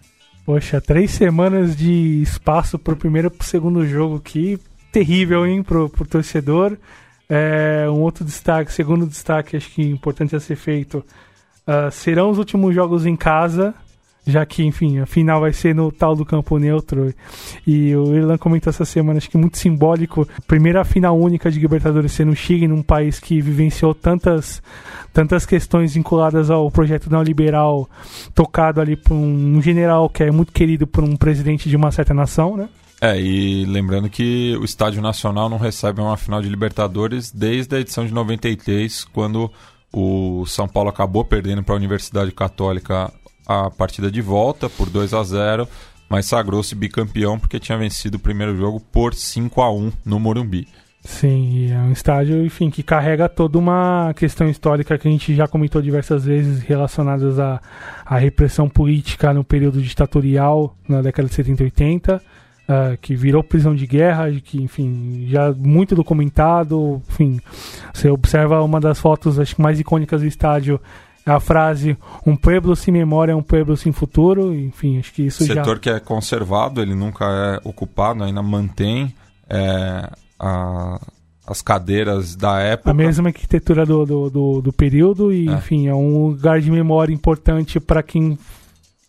Poxa, 0.45 0.79
três 0.79 1.11
semanas 1.11 1.75
de 1.75 2.21
espaço 2.21 2.77
pro 2.77 2.95
primeiro 2.95 3.27
e 3.27 3.31
pro 3.31 3.45
segundo 3.45 3.85
jogo, 3.87 4.19
que 4.19 4.59
terrível, 4.91 5.45
hein, 5.45 5.63
pro, 5.63 5.89
pro 5.89 6.05
torcedor. 6.07 6.77
É, 7.27 7.85
um 7.89 8.01
outro 8.01 8.23
destaque, 8.23 8.71
segundo 8.71 9.07
destaque, 9.07 9.57
acho 9.57 9.69
que 9.71 9.81
importante 9.81 10.35
a 10.35 10.39
ser 10.39 10.55
feito, 10.55 11.03
uh, 11.67 11.91
serão 11.91 12.29
os 12.29 12.37
últimos 12.37 12.75
jogos 12.75 13.05
em 13.05 13.15
casa 13.15 13.73
já 14.25 14.45
que, 14.45 14.63
enfim, 14.63 14.99
a 14.99 15.05
final 15.05 15.39
vai 15.39 15.53
ser 15.53 15.75
no 15.75 15.91
tal 15.91 16.15
do 16.15 16.25
campo 16.25 16.57
neutro. 16.57 17.13
E 17.65 17.95
o 17.95 18.15
Irlan 18.15 18.37
comentou 18.37 18.71
essa 18.71 18.85
semana, 18.85 19.17
acho 19.17 19.29
que 19.29 19.37
muito 19.37 19.57
simbólico, 19.57 20.27
primeira 20.47 20.83
final 20.83 21.17
única 21.17 21.51
de 21.51 21.59
Libertadores 21.59 22.11
ser 22.11 22.25
no 22.25 22.35
Chile, 22.35 22.67
num 22.67 22.81
país 22.81 23.19
que 23.19 23.39
vivenciou 23.41 23.93
tantas, 23.93 24.61
tantas 25.13 25.45
questões 25.45 25.93
vinculadas 25.93 26.49
ao 26.49 26.69
projeto 26.71 27.09
neoliberal, 27.09 27.89
tocado 28.33 28.81
ali 28.81 28.95
por 28.95 29.13
um 29.13 29.61
general 29.61 30.09
que 30.09 30.23
é 30.23 30.31
muito 30.31 30.51
querido 30.51 30.87
por 30.87 31.03
um 31.03 31.15
presidente 31.15 31.69
de 31.69 31.75
uma 31.75 31.91
certa 31.91 32.13
nação, 32.13 32.57
né? 32.57 32.67
É, 33.01 33.19
e 33.19 33.65
lembrando 33.65 34.09
que 34.09 34.57
o 34.59 34.63
Estádio 34.63 35.01
Nacional 35.01 35.49
não 35.49 35.57
recebe 35.57 35.99
uma 36.01 36.17
final 36.17 36.41
de 36.41 36.49
Libertadores 36.49 37.29
desde 37.31 37.75
a 37.75 37.79
edição 37.79 38.05
de 38.05 38.13
93, 38.13 39.03
quando 39.05 39.51
o 39.91 40.45
São 40.45 40.67
Paulo 40.67 40.89
acabou 40.89 41.23
perdendo 41.23 41.61
para 41.61 41.75
a 41.75 41.77
Universidade 41.77 42.31
Católica 42.31 43.13
a 43.45 43.69
partida 43.69 44.11
de 44.11 44.21
volta 44.21 44.69
por 44.69 44.89
2 44.89 45.13
a 45.13 45.23
0 45.23 45.67
mas 46.09 46.27
sagrou-se 46.27 46.75
bicampeão 46.75 47.39
porque 47.39 47.59
tinha 47.59 47.77
vencido 47.77 48.17
o 48.17 48.19
primeiro 48.19 48.55
jogo 48.55 48.79
por 48.79 49.13
5 49.13 49.61
a 49.61 49.71
1 49.71 49.91
no 50.05 50.19
Morumbi. 50.19 50.67
Sim, 51.05 51.71
é 51.71 51.77
um 51.77 51.91
estádio, 51.91 52.43
enfim, 52.43 52.71
que 52.71 52.81
carrega 52.81 53.29
toda 53.29 53.59
uma 53.59 54.11
questão 54.15 54.49
histórica 54.49 54.97
que 54.97 55.07
a 55.07 55.11
gente 55.11 55.35
já 55.35 55.47
comentou 55.47 55.79
diversas 55.79 56.25
vezes 56.25 56.63
relacionadas 56.63 57.39
à, 57.39 57.61
à 58.03 58.17
repressão 58.17 58.67
política 58.67 59.31
no 59.31 59.43
período 59.43 59.81
ditatorial 59.83 60.75
na 60.89 61.03
década 61.03 61.27
de 61.29 61.35
70 61.35 61.61
e 61.61 61.65
80, 61.65 62.15
uh, 62.17 62.97
que 62.99 63.15
virou 63.15 63.43
prisão 63.43 63.75
de 63.75 63.85
guerra, 63.85 64.31
que, 64.31 64.59
enfim, 64.59 65.27
já 65.29 65.53
muito 65.53 65.95
documentado, 65.95 66.99
enfim, 67.07 67.39
você 67.93 68.09
observa 68.09 68.63
uma 68.63 68.79
das 68.79 68.99
fotos 68.99 69.39
acho 69.39 69.61
mais 69.61 69.79
icônicas 69.79 70.21
do 70.21 70.27
estádio 70.27 70.81
a 71.25 71.39
frase 71.39 71.97
um 72.25 72.35
pueblo 72.35 72.75
sem 72.75 72.93
memória 72.93 73.31
é 73.31 73.35
um 73.35 73.41
pueblo 73.41 73.75
sem 73.75 73.91
futuro, 73.91 74.53
enfim, 74.53 74.99
acho 74.99 75.11
que 75.11 75.23
isso 75.23 75.39
Setor 75.39 75.55
já... 75.55 75.63
Setor 75.63 75.79
que 75.79 75.89
é 75.89 75.99
conservado, 75.99 76.81
ele 76.81 76.93
nunca 76.93 77.25
é 77.25 77.67
ocupado, 77.67 78.23
ainda 78.23 78.43
mantém 78.43 79.13
é, 79.49 80.09
a, 80.39 80.99
as 81.47 81.61
cadeiras 81.61 82.35
da 82.35 82.59
época. 82.59 82.91
A 82.91 82.93
mesma 82.93 83.29
arquitetura 83.29 83.85
do, 83.85 84.05
do, 84.05 84.29
do, 84.29 84.61
do 84.61 84.73
período 84.73 85.33
e, 85.33 85.49
é. 85.49 85.53
enfim, 85.53 85.87
é 85.87 85.95
um 85.95 86.27
lugar 86.27 86.61
de 86.61 86.69
memória 86.69 87.13
importante 87.13 87.79
para 87.79 88.03
quem 88.03 88.37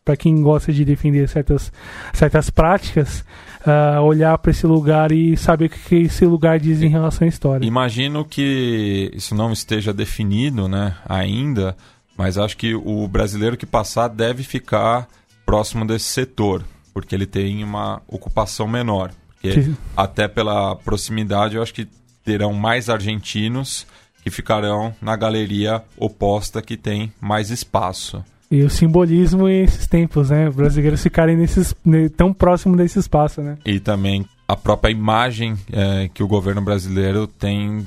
para 0.06 0.16
quem 0.16 0.40
gosta 0.40 0.72
de 0.72 0.84
defender 0.84 1.28
certas, 1.28 1.72
certas 2.12 2.48
práticas, 2.48 3.24
uh, 3.66 4.00
olhar 4.02 4.38
para 4.38 4.52
esse 4.52 4.64
lugar 4.64 5.10
e 5.10 5.36
saber 5.36 5.66
o 5.66 5.68
que 5.68 5.96
esse 5.96 6.24
lugar 6.24 6.60
diz 6.60 6.80
em 6.80 6.88
relação 6.88 7.26
à 7.26 7.28
história. 7.28 7.66
Imagino 7.66 8.24
que 8.24 9.10
isso 9.12 9.34
não 9.34 9.52
esteja 9.52 9.92
definido 9.92 10.68
né, 10.68 10.94
ainda, 11.08 11.76
mas 12.16 12.38
acho 12.38 12.56
que 12.56 12.74
o 12.74 13.06
brasileiro 13.06 13.56
que 13.56 13.66
passar 13.66 14.08
deve 14.08 14.42
ficar 14.42 15.08
próximo 15.44 15.86
desse 15.86 16.06
setor, 16.06 16.64
porque 16.92 17.14
ele 17.14 17.26
tem 17.26 17.62
uma 17.62 18.02
ocupação 18.08 18.66
menor. 18.66 19.12
Porque 19.40 19.72
até 19.96 20.26
pela 20.26 20.74
proximidade, 20.76 21.56
eu 21.56 21.62
acho 21.62 21.74
que 21.74 21.86
terão 22.24 22.52
mais 22.52 22.88
argentinos 22.88 23.86
que 24.22 24.30
ficarão 24.30 24.92
na 25.00 25.14
galeria 25.14 25.84
oposta 25.96 26.60
que 26.60 26.76
tem 26.76 27.12
mais 27.20 27.50
espaço. 27.50 28.24
E 28.50 28.62
o 28.62 28.70
simbolismo 28.70 29.48
esses 29.48 29.86
tempos, 29.86 30.30
né? 30.30 30.48
Os 30.48 30.54
brasileiros 30.54 31.02
ficarem 31.02 31.36
nesses, 31.36 31.74
tão 32.16 32.32
próximo 32.32 32.76
desse 32.76 32.98
espaço, 32.98 33.40
né? 33.40 33.56
E 33.64 33.78
também 33.78 34.26
a 34.48 34.56
própria 34.56 34.90
imagem 34.90 35.56
é, 35.72 36.08
que 36.12 36.22
o 36.22 36.28
governo 36.28 36.60
brasileiro 36.60 37.26
tem 37.26 37.86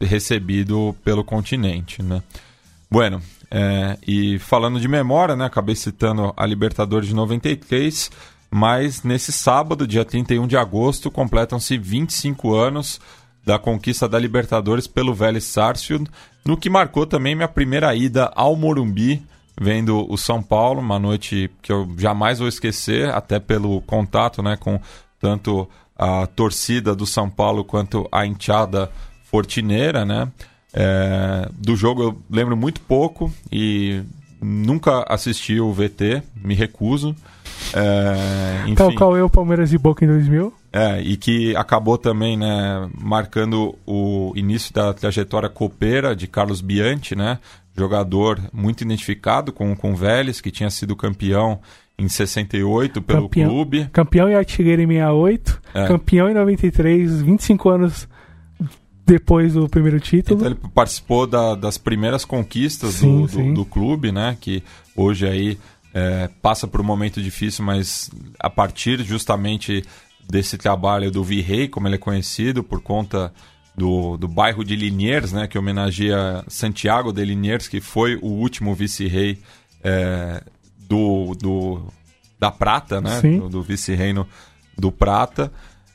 recebido 0.00 0.94
pelo 1.04 1.24
continente, 1.24 2.02
né? 2.02 2.22
Bueno, 2.90 3.20
é, 3.50 3.98
e 4.06 4.38
falando 4.38 4.78
de 4.78 4.86
memória, 4.86 5.34
né, 5.34 5.44
acabei 5.44 5.74
citando 5.74 6.32
a 6.36 6.46
Libertadores 6.46 7.08
de 7.08 7.14
93, 7.14 8.10
mas 8.50 9.02
nesse 9.02 9.32
sábado, 9.32 9.86
dia 9.86 10.04
31 10.04 10.46
de 10.46 10.56
agosto, 10.56 11.10
completam-se 11.10 11.76
25 11.76 12.54
anos 12.54 13.00
da 13.44 13.58
conquista 13.58 14.08
da 14.08 14.18
Libertadores 14.18 14.86
pelo 14.86 15.14
Vélez 15.14 15.44
Sarsfield, 15.44 16.08
no 16.44 16.56
que 16.56 16.70
marcou 16.70 17.06
também 17.06 17.34
minha 17.34 17.48
primeira 17.48 17.94
ida 17.94 18.30
ao 18.34 18.54
Morumbi, 18.54 19.22
vendo 19.60 20.06
o 20.10 20.16
São 20.16 20.42
Paulo, 20.42 20.80
uma 20.80 20.98
noite 20.98 21.50
que 21.60 21.72
eu 21.72 21.88
jamais 21.98 22.38
vou 22.38 22.48
esquecer, 22.48 23.10
até 23.10 23.38
pelo 23.40 23.80
contato 23.82 24.42
né, 24.42 24.56
com 24.56 24.80
tanto 25.20 25.68
a 25.98 26.26
torcida 26.26 26.94
do 26.94 27.04
São 27.04 27.28
Paulo 27.28 27.64
quanto 27.64 28.08
a 28.10 28.24
enteada 28.24 28.90
fortineira, 29.24 30.04
né? 30.04 30.32
É, 30.72 31.48
do 31.52 31.74
jogo 31.76 32.02
eu 32.02 32.18
lembro 32.30 32.56
muito 32.56 32.80
pouco 32.80 33.32
e 33.50 34.02
nunca 34.40 35.04
assisti 35.08 35.60
o 35.60 35.72
VT, 35.72 36.22
me 36.42 36.54
recuso. 36.54 37.14
É, 37.74 38.62
enfim. 38.64 38.74
Qual, 38.74 38.94
qual 38.94 39.16
o 39.24 39.30
Palmeiras 39.30 39.72
e 39.72 39.78
Boca 39.78 40.04
em 40.04 40.08
2000? 40.08 40.52
É, 40.72 41.00
e 41.02 41.16
que 41.16 41.54
acabou 41.56 41.98
também, 41.98 42.36
né, 42.36 42.88
marcando 42.98 43.76
o 43.86 44.32
início 44.36 44.72
da 44.72 44.94
trajetória 44.94 45.48
copeira 45.48 46.14
de 46.14 46.26
Carlos 46.26 46.60
Bianchi, 46.60 47.16
né? 47.16 47.38
Jogador 47.76 48.40
muito 48.52 48.82
identificado 48.82 49.52
com, 49.52 49.74
com 49.74 49.92
o 49.92 49.96
Vélez, 49.96 50.40
que 50.40 50.50
tinha 50.50 50.70
sido 50.70 50.94
campeão 50.96 51.60
em 51.98 52.08
68 52.08 53.02
pelo 53.02 53.22
Campeão. 53.22 53.48
clube. 53.50 53.88
Campeão 53.92 54.28
em 54.28 54.34
artilheiro 54.34 54.82
em 54.82 54.86
68, 54.86 55.60
É. 55.74 55.86
campeão 55.86 56.30
em 56.30 56.34
93, 56.34 57.22
25 57.22 57.68
anos 57.68 58.08
depois 59.12 59.54
do 59.54 59.68
primeiro 59.68 59.98
título. 59.98 60.38
Então 60.40 60.50
ele 60.52 60.60
participou 60.74 61.26
da- 61.26 61.54
das 61.54 61.76
primeiras 61.76 62.24
conquistas 62.24 62.94
Sim, 62.94 63.22
do, 63.22 63.26
do, 63.26 63.32
sim. 63.32 63.54
do 63.54 63.64
clube, 63.64 64.12
né? 64.12 64.36
Que 64.40 64.62
hoje 64.94 65.26
aí 65.26 65.58
é, 65.92 66.28
passa 66.40 66.68
por 66.68 66.80
um 66.80 66.84
momento 66.84 67.20
difícil, 67.20 67.64
mas 67.64 68.10
a 68.38 68.48
partir 68.48 69.02
justamente 69.02 69.84
desse 70.28 70.56
trabalho 70.56 71.10
do 71.10 71.24
Virrey, 71.24 71.66
como 71.68 71.88
ele 71.88 71.96
é 71.96 71.98
conhecido, 71.98 72.62
por 72.62 72.80
conta 72.80 73.32
do, 73.76 74.16
do 74.16 74.28
bairro 74.28 74.64
de 74.64 74.76
Liniers, 74.76 75.32
né? 75.32 75.48
Que 75.48 75.58
homenageia 75.58 76.44
Santiago 76.46 77.12
de 77.12 77.24
Liniers, 77.24 77.66
que 77.66 77.80
foi 77.80 78.16
o 78.16 78.28
último 78.28 78.74
vice-rei 78.74 79.38
é, 79.82 80.42
do, 80.78 81.34
do, 81.34 81.82
da 82.38 82.50
Prata, 82.52 83.00
né? 83.00 83.20
Sim. 83.20 83.38
Do, 83.40 83.48
do 83.48 83.62
vice-reino 83.62 84.24
do 84.78 84.92
Prata. 84.92 85.52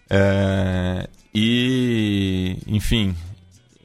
É, 0.09 1.07
e, 1.35 2.57
enfim, 2.65 3.13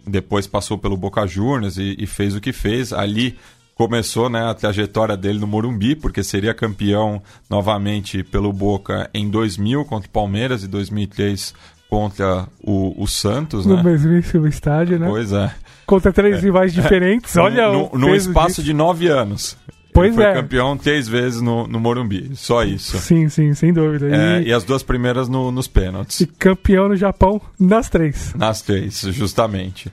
depois 0.07 0.47
passou 0.47 0.79
pelo 0.79 0.97
Boca 0.97 1.27
Juniors 1.27 1.77
e, 1.77 1.97
e 1.99 2.07
fez 2.07 2.37
o 2.37 2.41
que 2.41 2.53
fez. 2.53 2.93
Ali 2.93 3.37
começou 3.75 4.31
né, 4.31 4.49
a 4.49 4.55
trajetória 4.55 5.17
dele 5.17 5.41
no 5.41 5.47
Morumbi, 5.47 5.97
porque 5.97 6.23
seria 6.23 6.55
campeão 6.55 7.21
novamente 7.49 8.23
pelo 8.23 8.53
Boca 8.53 9.11
em 9.13 9.29
2000 9.29 9.85
contra 9.85 10.09
o 10.09 10.13
Palmeiras 10.13 10.63
e 10.63 10.69
2003 10.69 11.55
contra 11.89 12.47
o, 12.63 13.03
o 13.03 13.09
Santos, 13.09 13.67
No 13.67 13.77
né? 13.77 13.83
mesmíssimo 13.83 14.47
estádio, 14.47 14.97
né? 14.97 15.09
Pois 15.09 15.33
é. 15.33 15.53
Contra 15.85 16.13
três 16.13 16.41
rivais 16.41 16.73
diferentes. 16.73 17.37
Olha 17.37 17.73
no, 17.73 17.91
o 17.93 17.99
num 17.99 18.15
espaço 18.15 18.49
disso. 18.57 18.63
de 18.63 18.73
nove 18.73 19.09
anos. 19.09 19.57
Pois 19.93 20.09
Ele 20.09 20.17
foi 20.17 20.25
é. 20.25 20.35
campeão 20.35 20.77
três 20.77 21.09
vezes 21.09 21.41
no, 21.41 21.67
no 21.67 21.81
Morumbi. 21.81 22.31
Só 22.35 22.63
isso. 22.63 22.97
Sim, 22.99 23.29
sim, 23.29 23.53
sem 23.55 23.73
dúvida. 23.73 24.09
É, 24.15 24.41
e, 24.43 24.49
e 24.49 24.53
as 24.53 24.63
duas 24.65 24.83
primeiras 24.83 25.29
no- 25.29 25.51
nos 25.51 25.67
pênaltis. 25.67 26.21
e 26.21 26.27
campeão 26.27 26.89
no 26.89 26.97
Japão 26.97 27.41
nas 27.59 27.89
três. 27.89 28.33
Nas 28.35 28.63
três, 28.63 29.01
justamente. 29.11 29.91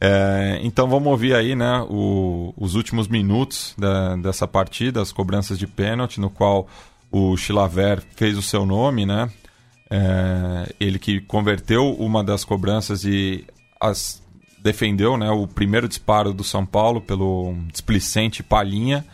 É, 0.00 0.60
então 0.62 0.88
vamos 0.88 1.08
ouvir 1.08 1.34
aí 1.34 1.54
né, 1.54 1.80
o- 1.88 2.52
os 2.56 2.74
últimos 2.74 3.08
minutos 3.08 3.74
da- 3.78 4.16
dessa 4.16 4.46
partida, 4.46 5.00
as 5.00 5.12
cobranças 5.12 5.58
de 5.58 5.66
pênalti, 5.66 6.20
no 6.20 6.28
qual 6.28 6.66
o 7.10 7.36
Chilaver 7.36 8.02
fez 8.16 8.36
o 8.36 8.42
seu 8.42 8.66
nome, 8.66 9.06
né? 9.06 9.30
É, 9.88 10.74
ele 10.80 10.98
que 10.98 11.20
converteu 11.20 11.94
uma 11.94 12.22
das 12.24 12.44
cobranças 12.44 13.04
e 13.04 13.44
as 13.80 14.20
defendeu 14.62 15.16
né, 15.16 15.30
o 15.30 15.46
primeiro 15.46 15.86
disparo 15.86 16.32
do 16.32 16.42
São 16.42 16.66
Paulo 16.66 17.00
pelo 17.00 17.54
displicente 17.72 18.42
Palhinha. 18.42 19.04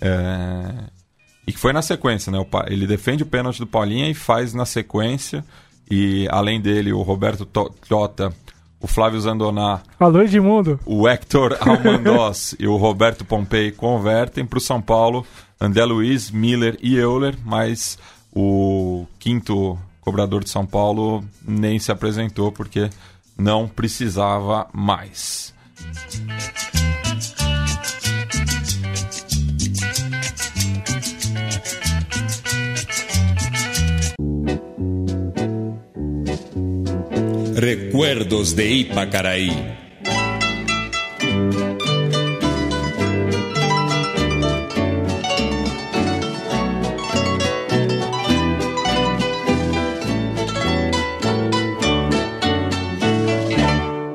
É, 0.00 0.84
e 1.46 1.52
que 1.52 1.58
foi 1.58 1.72
na 1.72 1.82
sequência, 1.82 2.30
né? 2.30 2.38
ele 2.68 2.86
defende 2.86 3.22
o 3.22 3.26
pênalti 3.26 3.58
do 3.58 3.66
Paulinha 3.66 4.08
e 4.08 4.14
faz 4.14 4.54
na 4.54 4.64
sequência. 4.64 5.44
E 5.90 6.28
além 6.30 6.60
dele, 6.60 6.92
o 6.92 7.02
Roberto 7.02 7.44
To- 7.44 7.74
Tota, 7.88 8.32
o 8.80 8.86
Flávio 8.86 9.20
Zandoná, 9.20 9.80
Alô, 9.98 10.22
Edmundo. 10.22 10.78
o 10.86 11.08
Hector 11.08 11.56
Almandoz 11.60 12.54
e 12.60 12.66
o 12.66 12.76
Roberto 12.76 13.24
Pompei 13.24 13.70
convertem 13.72 14.46
para 14.46 14.58
o 14.58 14.60
São 14.60 14.80
Paulo. 14.80 15.26
André 15.60 15.84
Luiz, 15.84 16.30
Miller 16.30 16.78
e 16.80 16.96
Euler, 16.96 17.36
mas 17.44 17.98
o 18.32 19.06
quinto 19.18 19.76
cobrador 20.00 20.42
de 20.42 20.48
São 20.50 20.64
Paulo 20.64 21.22
nem 21.46 21.78
se 21.78 21.92
apresentou 21.92 22.50
porque 22.50 22.88
não 23.36 23.68
precisava 23.68 24.66
mais. 24.72 25.52
Recuerdos 37.60 38.56
de 38.56 38.70
Ipacaraí. 38.70 39.50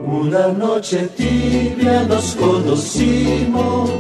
Una 0.07 0.47
noche 0.47 1.07
tibia 1.15 2.01
nos 2.09 2.33
conocimos 2.33 3.91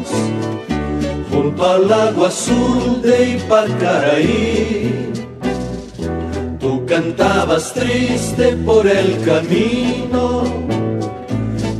junto 1.29 1.69
al 1.69 1.87
lago 1.87 2.25
azul 2.25 2.99
de 3.03 3.33
Ipacaraí. 3.35 5.14
Cantabas 6.87 7.73
triste 7.73 8.55
por 8.63 8.85
el 8.85 9.25
camino, 9.25 10.43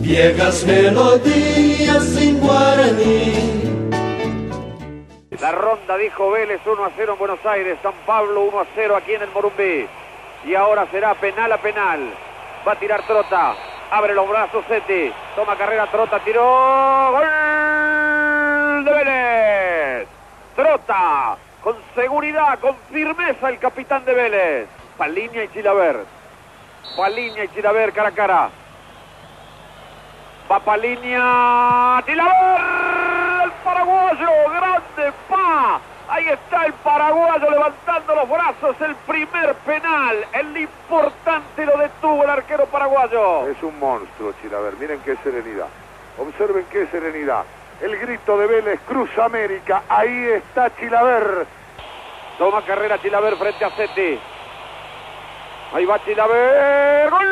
viejas 0.01 0.65
melodías 0.65 2.17
en 2.17 2.39
guaraní. 2.39 3.69
La 5.39 5.51
ronda 5.51 5.95
dijo 5.97 6.31
Vélez 6.31 6.59
1 6.65 6.83
a 6.83 6.89
0 6.95 7.13
en 7.13 7.19
Buenos 7.19 7.45
Aires, 7.45 7.77
San 7.83 7.93
Pablo 8.07 8.45
1 8.45 8.59
a 8.59 8.65
0 8.73 8.95
aquí 8.95 9.13
en 9.13 9.21
el 9.21 9.29
Morumbí. 9.29 9.85
Y 10.43 10.55
ahora 10.55 10.87
será 10.89 11.13
penal 11.13 11.51
a 11.51 11.57
penal. 11.61 11.99
Va 12.67 12.71
a 12.71 12.79
tirar 12.79 13.05
Trota. 13.05 13.53
Abre 13.91 14.15
los 14.15 14.27
brazos 14.27 14.65
Seti. 14.67 15.13
Toma 15.35 15.55
carrera 15.55 15.85
Trota, 15.91 16.19
tiró. 16.21 17.11
¡Gol 17.11 18.85
de 18.85 18.91
Vélez! 18.91 20.07
Trota. 20.55 21.37
Con 21.61 21.75
seguridad, 21.93 22.57
con 22.59 22.75
firmeza 22.91 23.49
el 23.49 23.59
capitán 23.59 24.03
de 24.03 24.13
Vélez. 24.15 24.67
Paliña 24.97 25.43
y 25.43 25.47
Chilaver. 25.49 26.05
Paliña 26.95 27.43
y 27.43 27.47
Chilaver 27.49 27.91
cara 27.91 28.09
a 28.09 28.11
cara. 28.11 28.49
Va 30.49 30.59
Paliña. 30.59 32.01
Chilaver. 32.05 32.61
El 33.43 33.51
paraguayo. 33.63 34.29
Grande 34.51 35.13
pa. 35.29 35.81
Ahí 36.07 36.29
está 36.29 36.65
el 36.65 36.73
paraguayo 36.73 37.49
levantando 37.49 38.15
los 38.15 38.29
brazos. 38.29 38.79
El 38.79 38.95
primer 38.95 39.53
penal. 39.65 40.25
El 40.31 40.57
importante 40.57 41.65
lo 41.65 41.77
detuvo 41.77 42.23
el 42.23 42.29
arquero 42.29 42.65
paraguayo. 42.67 43.47
Es 43.49 43.61
un 43.63 43.77
monstruo, 43.77 44.33
Chilaver. 44.41 44.77
Miren 44.77 45.01
qué 45.01 45.17
serenidad. 45.23 45.67
Observen 46.17 46.65
qué 46.71 46.87
serenidad. 46.87 47.43
El 47.81 47.97
grito 47.99 48.37
de 48.37 48.47
Vélez, 48.47 48.79
Cruz 48.87 49.09
América. 49.17 49.83
Ahí 49.89 50.25
está 50.27 50.73
Chilaver. 50.77 51.45
Toma 52.37 52.61
carrera 52.61 53.01
Chilaver 53.01 53.35
frente 53.35 53.65
a 53.65 53.69
Seti. 53.71 54.19
Ahí 55.75 55.83
va 55.83 56.01
Chilaver. 56.05 57.09
¡Gol 57.09 57.27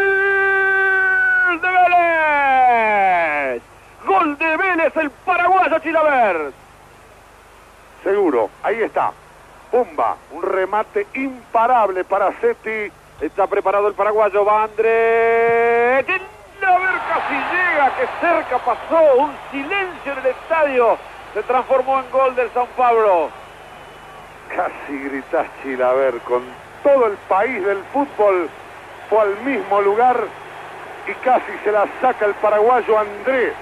de 1.61 1.69
Vélez! 1.89 3.63
¡Gol 4.05 4.37
de 4.37 4.57
Vélez! 4.57 4.97
El 4.97 5.09
paraguayo 5.11 5.79
Chilaver. 5.79 6.51
Seguro. 8.03 8.49
Ahí 8.61 8.81
está. 8.81 9.13
Pumba. 9.71 10.17
Un 10.31 10.41
remate 10.43 11.07
imparable 11.13 12.03
para 12.03 12.33
Seti. 12.41 12.91
Está 13.21 13.47
preparado 13.47 13.87
el 13.87 13.93
paraguayo. 13.93 14.43
Va 14.43 14.63
André. 14.63 16.03
Chilaver 16.05 16.99
casi 17.07 17.35
llega. 17.35 17.95
Que 17.95 18.07
cerca 18.19 18.57
pasó. 18.57 19.13
Un 19.19 19.31
silencio 19.51 20.11
en 20.11 20.17
el 20.17 20.25
estadio. 20.25 20.97
Se 21.33 21.43
transformó 21.43 22.01
en 22.01 22.11
gol 22.11 22.35
del 22.35 22.51
San 22.51 22.67
Pablo. 22.75 23.29
Casi 24.49 24.99
gritás 24.99 25.47
Chilaver. 25.61 26.19
Con 26.23 26.43
todo 26.83 27.07
el 27.07 27.17
país 27.29 27.65
del 27.65 27.81
fútbol 27.93 28.49
fue 29.09 29.21
al 29.21 29.37
mismo 29.41 29.81
lugar 29.81 30.17
y 31.07 31.13
casi 31.25 31.51
se 31.63 31.71
la 31.71 31.87
saca 32.01 32.25
el 32.25 32.33
paraguayo 32.35 32.99
André. 32.99 33.53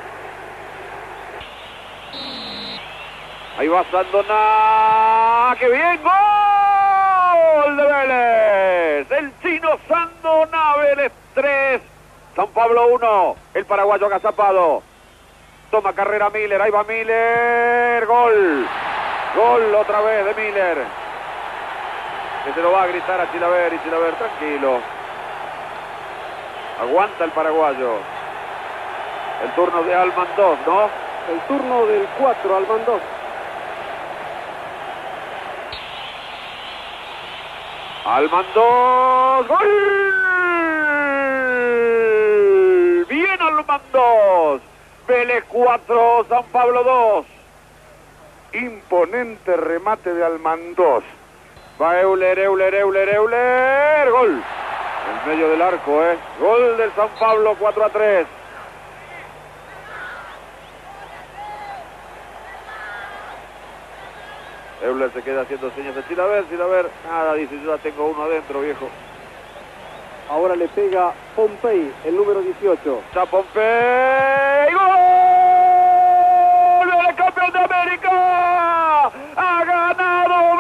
Ahí 3.58 3.68
va 3.68 3.84
Sandoná. 3.92 5.56
¡Qué 5.60 5.70
bien! 5.70 6.00
¡Gol 6.04 7.78
de 7.78 7.86
Vélez! 7.86 9.12
El 9.12 9.32
chino 9.42 9.78
Sandoná 9.88 10.78
Vélez 10.78 11.12
3. 11.36 11.82
San 12.36 12.48
Pablo 12.48 12.88
1. 12.88 13.36
El 13.54 13.66
paraguayo 13.66 14.06
agazapado. 14.08 14.82
Toma 15.70 15.94
carrera 15.94 16.30
Miller. 16.30 16.62
Ahí 16.62 16.72
va 16.72 16.84
Miller. 16.84 18.06
Gol. 18.06 18.68
Gol 19.36 19.76
otra 19.76 20.02
vez 20.02 20.26
de 20.26 20.42
Miller. 20.42 21.01
Que 22.46 22.54
se 22.54 22.62
lo 22.62 22.72
va 22.72 22.84
a 22.84 22.88
gritar 22.88 23.22
a 23.22 23.32
Chilaver 23.32 23.74
y 23.74 23.80
Chilaver 23.84 24.16
tranquilo. 24.16 24.80
Aguanta 26.82 27.24
el 27.26 27.32
paraguayo. 27.32 27.98
El 29.44 29.52
turno 29.52 29.84
de 29.84 29.94
Almandós, 29.94 30.58
¿no? 30.66 30.90
El 31.32 31.40
turno 31.48 31.86
del 31.86 32.08
4, 32.18 32.56
Almandós. 32.56 33.02
Almandós. 38.06 39.48
¡Gol! 39.48 39.68
Bien 43.08 43.42
Almandós. 43.42 44.62
Vélez 45.08 45.44
4, 45.50 46.26
San 46.30 46.44
Pablo 46.46 46.84
2. 46.84 47.26
Imponente 48.64 49.56
remate 49.56 50.14
de 50.14 50.26
Almandós. 50.26 51.04
Va 51.82 52.00
Euler, 52.00 52.38
Euler, 52.38 52.76
Euler, 52.76 53.10
Euler. 53.10 54.12
Gol. 54.12 54.44
En 55.10 55.30
medio 55.30 55.50
del 55.50 55.62
arco, 55.64 56.04
¿eh? 56.04 56.16
Gol 56.40 56.78
del 56.78 56.92
San 56.92 57.10
Pablo 57.20 57.56
4 57.58 57.86
a 57.86 57.90
3. 57.90 58.28
Euler 64.84 65.12
se 65.12 65.24
queda 65.24 65.42
haciendo 65.42 65.72
señas 65.72 65.96
de 65.96 66.08
Chilaver, 66.08 66.48
Chilaver. 66.50 66.92
Nada, 67.10 67.34
dice, 67.34 67.60
yo 67.64 67.76
ya 67.76 67.82
tengo 67.82 68.06
uno 68.06 68.26
adentro, 68.26 68.62
viejo. 68.62 68.88
Ahora 70.30 70.56
le 70.56 70.68
pega 70.68 71.14
Pompey, 71.36 71.92
el 72.06 72.16
número 72.16 72.42
18. 72.42 73.02
¡Está 73.08 73.26
Pompey! 73.26 74.72
¡Gol! 74.72 74.86
¡Vélez 76.92 77.16
campeón 77.16 77.52
de 77.52 77.60
América! 77.60 79.12
¡Ha 79.36 79.66
ganado! 79.66 80.51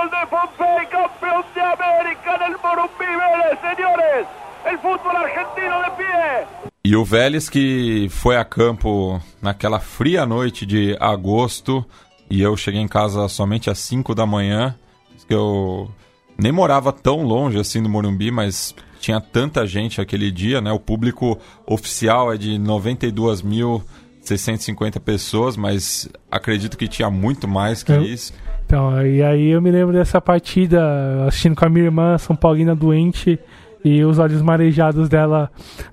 ¡Gol 0.00 0.08
de 0.10 0.26
Pompey! 0.28 0.86
¡Campeón 0.90 1.44
de 1.54 1.60
América 1.60 2.36
en 2.36 2.42
el 2.52 2.56
Morumbí 2.62 3.04
Vélez! 3.04 3.58
¡Señores! 3.60 4.26
¡El 4.64 4.78
fútbol 4.78 5.14
argentino 5.16 5.82
de 5.82 5.90
pie! 5.98 6.46
E 6.82 6.96
o 6.96 7.04
Vélez 7.04 7.50
que 7.50 8.08
foi 8.08 8.38
a 8.38 8.44
campo 8.44 9.20
naquela 9.42 9.78
fria 9.78 10.24
noite 10.24 10.64
de 10.64 10.96
agosto 10.98 11.84
e 12.30 12.40
eu 12.40 12.56
cheguei 12.56 12.80
em 12.80 12.88
casa 12.88 13.28
somente 13.28 13.68
às 13.68 13.78
5 13.80 14.14
da 14.14 14.24
manhã, 14.24 14.74
que 15.28 15.34
eu 15.34 15.90
nem 16.38 16.50
morava 16.50 16.90
tão 16.94 17.22
longe 17.22 17.58
assim 17.58 17.82
do 17.82 17.88
Morumbi, 17.90 18.30
mas 18.30 18.74
tinha 19.00 19.20
tanta 19.20 19.66
gente 19.66 20.00
aquele 20.00 20.30
dia, 20.30 20.62
né? 20.62 20.72
O 20.72 20.80
público 20.80 21.38
oficial 21.66 22.32
é 22.32 22.38
de 22.38 22.58
92.650 22.58 24.98
pessoas, 25.00 25.58
mas 25.58 26.08
acredito 26.30 26.78
que 26.78 26.88
tinha 26.88 27.10
muito 27.10 27.46
mais 27.46 27.82
que 27.82 27.92
Eu- 27.92 28.02
isso. 28.02 28.32
Então, 28.70 29.04
e 29.04 29.20
aí 29.20 29.48
eu 29.50 29.60
me 29.60 29.68
lembro 29.68 29.92
dessa 29.92 30.20
partida, 30.20 31.24
assistindo 31.26 31.56
com 31.56 31.64
a 31.64 31.68
minha 31.68 31.86
irmã, 31.86 32.16
São 32.18 32.36
Paulina 32.36 32.72
doente, 32.72 33.36
e 33.84 34.04
os 34.04 34.20
olhos 34.20 34.40
marejados 34.42 35.08
dela 35.08 35.50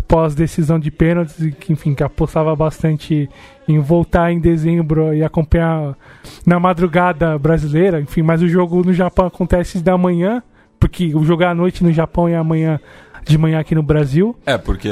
pós 0.07 0.35
decisão 0.35 0.77
de 0.77 0.91
pênaltis, 0.91 1.39
e 1.39 1.51
que 1.51 1.73
enfim, 1.73 1.95
que 1.95 2.03
apostava 2.03 2.55
bastante 2.55 3.27
em 3.67 3.79
voltar 3.79 4.31
em 4.31 4.39
dezembro 4.39 5.11
e 5.11 5.23
acompanhar 5.23 5.97
na 6.45 6.59
madrugada 6.59 7.35
brasileira, 7.39 7.99
enfim, 7.99 8.21
mas 8.21 8.43
o 8.43 8.47
jogo 8.47 8.83
no 8.85 8.93
Japão 8.93 9.25
acontece 9.25 9.81
da 9.81 9.97
manhã, 9.97 10.43
porque 10.79 11.15
o 11.15 11.23
jogo 11.23 11.41
é 11.41 11.47
à 11.47 11.55
noite 11.55 11.83
no 11.83 11.91
Japão 11.91 12.29
e 12.29 12.35
amanhã 12.35 12.79
de 13.25 13.39
manhã 13.39 13.59
aqui 13.59 13.73
no 13.73 13.81
Brasil. 13.81 14.35
É, 14.45 14.55
porque 14.55 14.89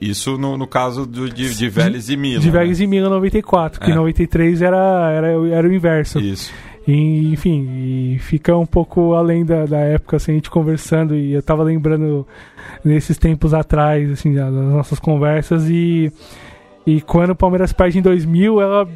isso 0.00 0.36
no, 0.36 0.56
no 0.58 0.66
caso 0.66 1.06
do, 1.06 1.30
de, 1.30 1.54
de 1.54 1.68
Vélez 1.68 2.08
e 2.08 2.16
Milan. 2.16 2.40
De 2.40 2.50
Vegas 2.50 2.80
e 2.80 2.86
Milan 2.88 3.08
94, 3.08 3.80
que 3.80 3.92
É. 3.92 3.94
93 3.94 4.60
era, 4.62 5.10
era, 5.12 5.28
era 5.48 5.68
o 5.68 5.72
inverso. 5.72 6.18
né? 6.18 6.26
Isso. 6.26 6.52
E, 6.86 7.32
enfim, 7.32 7.66
e 8.14 8.18
fica 8.18 8.56
um 8.56 8.66
pouco 8.66 9.14
além 9.14 9.44
da, 9.44 9.64
da 9.64 9.78
época, 9.78 10.16
assim, 10.16 10.32
a 10.32 10.34
gente 10.34 10.50
conversando, 10.50 11.14
e 11.14 11.32
eu 11.32 11.42
tava 11.42 11.62
lembrando 11.62 12.26
nesses 12.84 13.16
tempos 13.16 13.54
atrás, 13.54 14.10
assim, 14.10 14.34
das 14.34 14.52
nossas 14.52 14.98
conversas, 14.98 15.68
e, 15.70 16.12
e 16.86 17.00
quando 17.00 17.30
o 17.30 17.36
Palmeiras 17.36 17.72
perde 17.72 17.98
em 17.98 18.02
2000, 18.02 18.60
ela, 18.60 18.88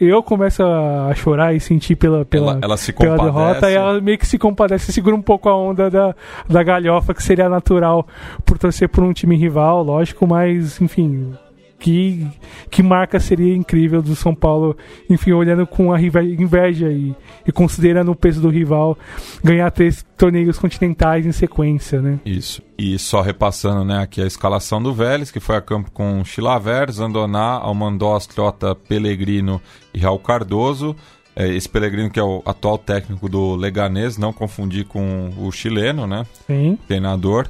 eu 0.00 0.20
começo 0.20 0.64
a 0.64 1.14
chorar 1.14 1.54
e 1.54 1.60
sentir 1.60 1.94
pela, 1.94 2.24
pela, 2.24 2.52
Ela, 2.52 2.60
ela 2.60 2.76
se 2.76 2.92
pela 2.92 3.16
derrota, 3.16 3.70
e 3.70 3.74
ela 3.74 4.00
meio 4.00 4.18
que 4.18 4.26
se 4.26 4.36
compadece, 4.36 4.92
segura 4.92 5.14
um 5.14 5.22
pouco 5.22 5.48
a 5.48 5.56
onda 5.56 5.88
da, 5.88 6.14
da 6.48 6.62
galhofa, 6.64 7.14
que 7.14 7.22
seria 7.22 7.48
natural 7.48 8.04
por 8.44 8.58
torcer 8.58 8.88
por 8.88 9.04
um 9.04 9.12
time 9.12 9.36
rival, 9.36 9.84
lógico, 9.84 10.26
mas, 10.26 10.80
enfim, 10.80 11.32
que, 11.80 12.28
que 12.70 12.82
marca 12.82 13.18
seria 13.18 13.56
incrível 13.56 14.02
do 14.02 14.14
São 14.14 14.34
Paulo, 14.34 14.76
enfim, 15.08 15.32
olhando 15.32 15.66
com 15.66 15.92
a 15.92 16.00
inveja 16.00 16.88
e, 16.92 17.16
e 17.46 17.50
considerando 17.50 18.12
o 18.12 18.14
peso 18.14 18.40
do 18.40 18.50
rival, 18.50 18.96
ganhar 19.42 19.70
três 19.70 20.04
torneios 20.16 20.58
continentais 20.58 21.24
em 21.24 21.32
sequência, 21.32 22.02
né? 22.02 22.20
Isso. 22.24 22.62
E 22.78 22.98
só 22.98 23.22
repassando 23.22 23.84
né, 23.84 23.98
aqui 24.02 24.20
a 24.22 24.26
escalação 24.26 24.82
do 24.82 24.92
Vélez, 24.92 25.30
que 25.30 25.40
foi 25.40 25.56
a 25.56 25.60
campo 25.62 25.90
com 25.90 26.22
Chilaver, 26.24 26.92
Zandoná, 26.92 27.58
Almandós, 27.58 28.26
Trota, 28.26 28.74
Pellegrino 28.74 29.60
e 29.94 29.98
Raul 29.98 30.18
Cardoso. 30.18 30.94
É, 31.34 31.48
esse 31.48 31.68
Pellegrino 31.68 32.10
que 32.10 32.20
é 32.20 32.22
o 32.22 32.42
atual 32.44 32.76
técnico 32.76 33.28
do 33.28 33.54
Leganês, 33.54 34.18
não 34.18 34.32
confundir 34.32 34.84
com 34.84 35.30
o 35.38 35.50
chileno, 35.50 36.06
né? 36.06 36.26
Sim. 36.46 36.76
Treinador. 36.86 37.48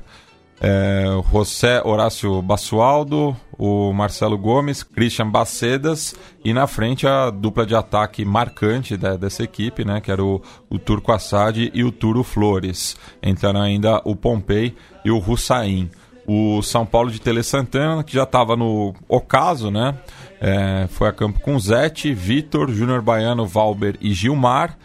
É, 0.62 1.04
José 1.32 1.80
Horácio 1.82 2.42
Basualdo, 2.42 3.34
o 3.58 3.92
Marcelo 3.94 4.36
Gomes, 4.36 4.82
Christian 4.82 5.30
Bacedas 5.30 6.14
e 6.44 6.52
na 6.52 6.66
frente 6.66 7.06
a 7.06 7.30
dupla 7.30 7.64
de 7.64 7.74
ataque 7.74 8.24
marcante 8.24 8.96
da- 8.96 9.16
dessa 9.16 9.42
equipe, 9.42 9.84
né, 9.86 10.00
que 10.02 10.10
era 10.10 10.22
o, 10.22 10.42
o 10.68 10.78
Turco 10.78 11.12
Assad 11.12 11.70
e 11.72 11.82
o 11.82 11.90
Turo 11.90 12.22
Flores. 12.22 12.96
Entraram 13.22 13.62
ainda 13.62 14.02
o 14.04 14.14
Pompei 14.14 14.74
e 15.04 15.10
o 15.10 15.18
Hussain. 15.18 15.90
O 16.26 16.60
São 16.62 16.84
Paulo 16.84 17.10
de 17.10 17.20
Tele 17.20 17.42
Santana, 17.42 18.04
que 18.04 18.12
já 18.12 18.24
estava 18.24 18.54
no 18.54 18.94
ocaso, 19.08 19.70
né? 19.70 19.96
é, 20.40 20.86
foi 20.88 21.08
a 21.08 21.12
campo 21.12 21.40
com 21.40 21.58
Zete, 21.58 22.12
Vitor, 22.14 22.70
Júnior 22.70 23.02
Baiano, 23.02 23.46
Valber 23.46 23.96
e 24.00 24.12
Gilmar. 24.12 24.76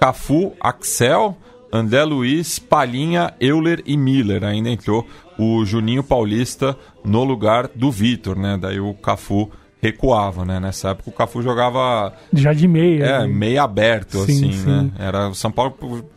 Cafu, 0.00 0.52
Axel, 0.60 1.36
André 1.72 2.04
Luiz, 2.04 2.58
Palhinha, 2.58 3.32
Euler 3.40 3.82
e 3.86 3.96
Miller. 3.96 4.44
Ainda 4.44 4.68
entrou 4.68 5.06
o 5.38 5.64
Juninho 5.64 6.02
Paulista 6.02 6.76
no 7.04 7.24
lugar 7.24 7.68
do 7.74 7.90
Vitor, 7.90 8.36
né? 8.36 8.58
Daí 8.60 8.78
o 8.78 8.92
Cafu 8.94 9.50
recuava, 9.80 10.44
né? 10.44 10.60
Nessa 10.60 10.90
época 10.90 11.10
o 11.10 11.12
Cafu 11.12 11.42
jogava 11.42 12.12
Já 12.32 12.52
de 12.52 12.68
meia. 12.68 13.04
é, 13.04 13.18
né? 13.20 13.26
meio 13.26 13.60
aberto, 13.62 14.18
Sim, 14.18 14.22
assim, 14.22 14.52
sim. 14.52 14.66
né? 14.66 14.90
Era 14.98 15.28
o 15.30 15.34
São 15.34 15.50
Paulo 15.50 15.74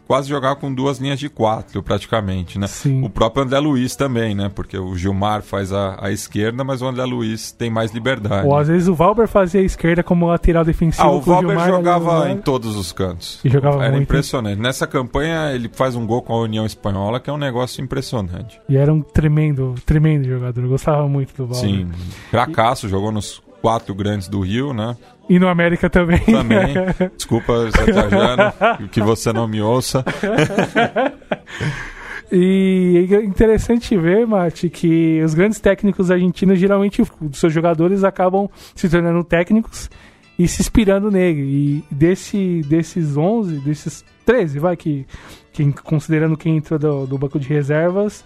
quase 0.08 0.30
jogava 0.30 0.56
com 0.56 0.74
duas 0.74 0.99
linhas 0.99 1.20
de 1.20 1.30
quatro, 1.30 1.82
praticamente, 1.82 2.60
né? 2.60 2.68
Sim. 2.68 3.03
O 3.03 3.10
próprio 3.10 3.43
André 3.43 3.60
Luiz 3.60 3.95
também, 3.95 4.36
né? 4.36 4.49
Porque 4.53 4.78
o 4.78 4.95
Gilmar 4.95 5.41
faz 5.41 5.72
a, 5.72 5.97
a 5.99 6.12
esquerda, 6.12 6.64
mas 6.64 6.82
o 6.82 6.88
André 6.88 7.03
Luiz 7.06 7.51
tem 7.51 7.70
mais 7.70 7.91
liberdade. 7.91 8.47
Ou 8.47 8.56
às 8.56 8.68
vezes 8.68 8.88
o 8.88 8.93
Valber 8.95 9.28
fazia 9.28 9.62
a 9.62 9.64
esquerda 9.64 10.03
como 10.03 10.28
lateral 10.28 10.64
defensivo. 10.64 11.03
Ah, 11.03 11.12
o 11.12 11.22
Valber 11.22 11.49
Gilmar 11.49 11.68
ali 11.68 11.76
jogava 11.76 12.20
lado. 12.20 12.30
em 12.30 12.38
todos 12.38 12.76
os 12.76 12.91
cantos. 12.91 13.39
E 13.43 13.49
jogava 13.49 13.84
Era 13.84 13.91
muito. 13.91 14.03
impressionante. 14.03 14.60
Nessa 14.60 14.88
campanha 14.88 15.51
ele 15.51 15.70
faz 15.72 15.95
um 15.95 16.06
gol 16.06 16.22
com 16.22 16.34
a 16.34 16.41
União 16.41 16.66
Espanhola, 16.66 17.20
que 17.20 17.30
é 17.30 17.34
um 17.34 17.38
negócio 17.38 17.84
impressionante. 17.84 18.60
E 18.70 18.78
era 18.78 18.93
um 18.93 19.01
tremendo, 19.01 19.76
tremendo 19.86 20.28
jogador. 20.28 20.64
Eu 20.64 20.70
gostava 20.70 21.08
muito 21.08 21.34
do 21.36 21.47
Valber. 21.47 21.70
Sim, 21.70 21.89
cracaço, 22.30 22.88
jogou 22.88 23.12
nos 23.12 23.41
quatro 23.62 23.95
grandes 23.95 24.28
do 24.28 24.41
Rio, 24.41 24.74
né? 24.74 24.95
E 25.28 25.40
no 25.40 25.48
América 25.48 25.90
também. 25.90 26.20
Também. 26.20 26.74
Desculpa, 27.18 27.54
Trajano, 27.72 28.88
que 28.92 29.02
você 29.02 29.34
não 29.34 29.48
me 29.48 29.62
ouça. 29.62 30.04
E 32.32 33.08
é 33.12 33.24
interessante 33.24 33.96
ver, 33.96 34.26
Mate, 34.26 34.70
que 34.70 35.22
os 35.24 35.34
grandes 35.34 35.60
técnicos 35.60 36.10
argentinos, 36.10 36.60
geralmente, 36.60 37.02
os 37.02 37.38
seus 37.38 37.54
jogadores 37.54 38.04
acabam 38.04 38.50
se 38.74 38.90
tornando 38.90 39.24
técnicos 39.24 39.90
e 40.38 40.48
se 40.48 40.62
inspirando 40.62 41.12
nele. 41.12 41.42
E 41.42 41.84
desse, 41.94 42.62
desses 42.68 43.16
11, 43.16 43.60
desses 43.60 44.04
13, 44.26 44.60
vai, 44.60 44.76
que, 44.76 45.06
que 45.54 45.72
considerando 45.84 46.36
quem 46.36 46.58
entrou 46.58 46.80
do, 46.80 47.06
do 47.06 47.18
banco 47.18 47.40
de 47.40 47.48
reservas, 47.48 48.26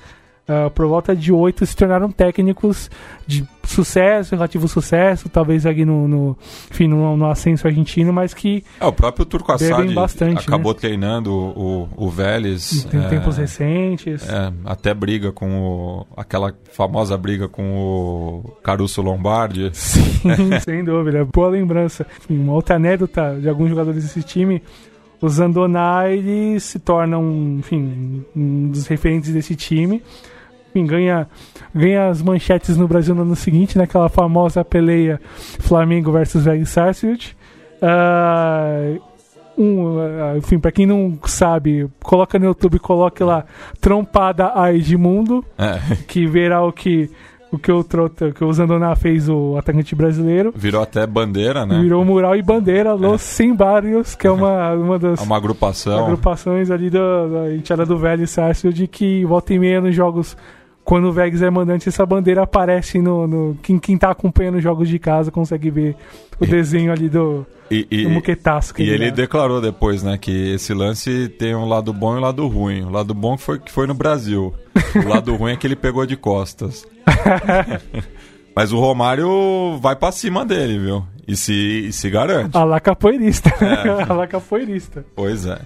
ah, 0.50 0.72
por 0.72 0.88
volta 0.88 1.16
de 1.16 1.32
8 1.32 1.64
se 1.64 1.76
tornaram 1.76 2.10
técnicos 2.10 2.90
de 3.28 3.48
sucesso, 3.64 4.34
relativo 4.34 4.68
sucesso, 4.68 5.30
talvez 5.30 5.64
ali 5.64 5.86
no, 5.86 6.08
no, 6.08 6.38
enfim, 6.72 6.88
no, 6.88 7.16
no 7.16 7.30
ascenso 7.30 7.68
argentino, 7.68 8.12
mas 8.12 8.34
que 8.34 8.64
É, 8.82 8.86
o 8.86 8.92
próprio 8.92 9.28
Turco 9.28 9.52
Assad 9.52 9.94
bastante, 9.94 10.48
acabou 10.48 10.74
treinando 10.74 11.32
o, 11.32 11.88
o, 11.96 12.10
Vélez. 12.10 12.84
tem 12.86 13.00
é, 13.00 13.08
tempos 13.10 13.38
recentes. 13.38 14.28
é, 14.28 14.52
até 14.66 14.92
briga 14.92 15.32
com 15.32 15.62
o. 15.62 16.08
aquela 16.18 16.52
famosa 16.72 17.16
briga 17.16 17.48
com 17.48 17.78
o 17.78 18.52
Caruso 18.64 19.04
Lombardi. 19.04 19.70
Sim, 19.78 20.60
sem 20.64 20.84
dúvida. 20.84 21.24
Boa 21.26 21.50
lembrança. 21.50 22.08
Enfim, 22.24 22.40
uma 22.40 22.54
outra 22.54 22.78
anedota 22.78 23.38
de 23.40 23.48
alguns 23.48 23.70
jogadores 23.70 24.04
desse 24.04 24.24
time. 24.24 24.64
O 25.22 25.28
Zandoná, 25.28 26.10
ele 26.10 26.60
se 26.62 26.80
torna 26.80 27.18
um, 27.18 27.60
enfim, 27.60 28.26
um 28.36 28.70
dos 28.70 28.88
referentes 28.88 29.34
desse 29.34 29.56
time. 29.56 30.02
Enfim, 30.70 30.86
ganha, 30.86 31.28
ganha 31.74 32.10
as 32.10 32.22
manchetes 32.22 32.78
no 32.78 32.88
Brasil 32.88 33.16
no 33.16 33.24
ano 33.24 33.36
seguinte, 33.36 33.78
naquela 33.78 34.08
famosa 34.10 34.64
peleia 34.64 35.20
Flamengo 35.60 36.12
versus 36.12 36.46
Velho 36.46 36.66
Sarsfield. 36.66 37.36
Ah, 37.82 38.96
um, 39.58 40.00
ah, 40.00 40.38
enfim, 40.38 40.60
pra 40.60 40.72
quem 40.72 40.86
não 40.86 41.18
sabe, 41.26 41.90
coloca 42.02 42.38
no 42.40 42.46
YouTube, 42.46 42.80
coloque 42.80 43.24
lá 43.24 43.46
Trompada 43.82 44.52
a 44.56 44.74
Edmundo 44.74 45.44
É, 45.58 45.96
que 46.08 46.26
verá 46.26 46.64
o 46.64 46.72
que 46.72 47.10
o 47.52 47.58
que 47.58 47.72
o, 47.72 47.84
Trota, 47.84 48.32
que 48.32 48.44
o 48.44 48.54
Zandoná 48.54 48.96
fez 48.96 49.28
o 49.28 49.58
atacante 49.58 49.96
brasileiro. 49.96 50.54
Virou 50.56 50.84
até 50.84 51.08
bandeira, 51.08 51.66
né? 51.66 51.82
Virou 51.82 52.06
mural 52.06 52.36
e 52.36 52.44
bandeira, 52.44 52.94
Los 52.94 53.24
Simbários, 53.24 54.14
que 54.14 54.28
é 54.28 54.32
uma, 54.32 54.74
uma 54.78 55.00
das 55.00 55.20
Uma 55.20 55.38
agrupação. 55.38 56.06
agrupações 56.06 56.70
ali 56.70 56.92
da, 56.92 57.28
da 57.28 57.56
enteada 57.56 57.88
do 57.88 57.98
velho 57.98 58.28
Sarsfield 58.28 58.88
que 58.88 59.26
volta 59.26 59.52
e 59.52 59.58
meia 59.58 59.82
nos 59.82 59.96
jogos, 59.96 60.38
quando 60.90 61.06
o 61.06 61.12
Vegas 61.12 61.44
é 61.44 61.52
mandante, 61.52 61.88
essa 61.88 62.04
bandeira 62.04 62.42
aparece 62.42 63.00
no. 63.00 63.28
no 63.28 63.58
quem, 63.62 63.78
quem 63.78 63.96
tá 63.96 64.10
acompanhando 64.10 64.56
os 64.58 64.64
jogos 64.64 64.90
de 64.90 64.98
casa 64.98 65.30
consegue 65.30 65.70
ver 65.70 65.96
o 66.40 66.48
desenho 66.48 66.92
ali 66.92 67.08
do, 67.08 67.46
E, 67.70 67.86
e- 67.92 68.04
do 68.06 68.10
muquetaço 68.10 68.74
que 68.74 68.82
e 68.82 68.90
ele 68.90 69.12
dá. 69.12 69.18
declarou 69.18 69.62
depois, 69.62 70.02
né, 70.02 70.18
que 70.18 70.56
esse 70.56 70.74
lance 70.74 71.30
tem 71.38 71.54
um 71.54 71.68
lado 71.68 71.94
bom 71.94 72.16
e 72.16 72.18
um 72.18 72.22
lado 72.22 72.48
ruim. 72.48 72.82
O 72.86 72.90
lado 72.90 73.14
bom 73.14 73.38
foi 73.38 73.60
que 73.60 73.72
foi 73.72 73.86
no 73.86 73.94
Brasil. 73.94 74.52
O 74.96 75.08
lado 75.08 75.36
ruim 75.36 75.52
é 75.52 75.56
que 75.56 75.68
ele 75.68 75.76
pegou 75.76 76.08
de 76.08 76.18
costas. 76.18 76.88
Mas 78.56 78.72
o 78.74 78.80
Romário 78.80 79.78
vai 79.80 79.96
pra 79.96 80.12
cima 80.12 80.44
dele, 80.44 80.80
viu? 80.80 81.04
E 81.28 81.36
se, 81.36 81.54
e 81.90 81.94
se 81.94 82.10
garante. 82.10 82.58
A 82.58 82.64
lá 82.64 82.80
capoeirista. 82.80 83.52
É. 83.64 84.02
a 84.10 84.14
lá 84.14 84.26
capoeirista. 84.26 85.06
Pois 85.16 85.46
é. 85.46 85.60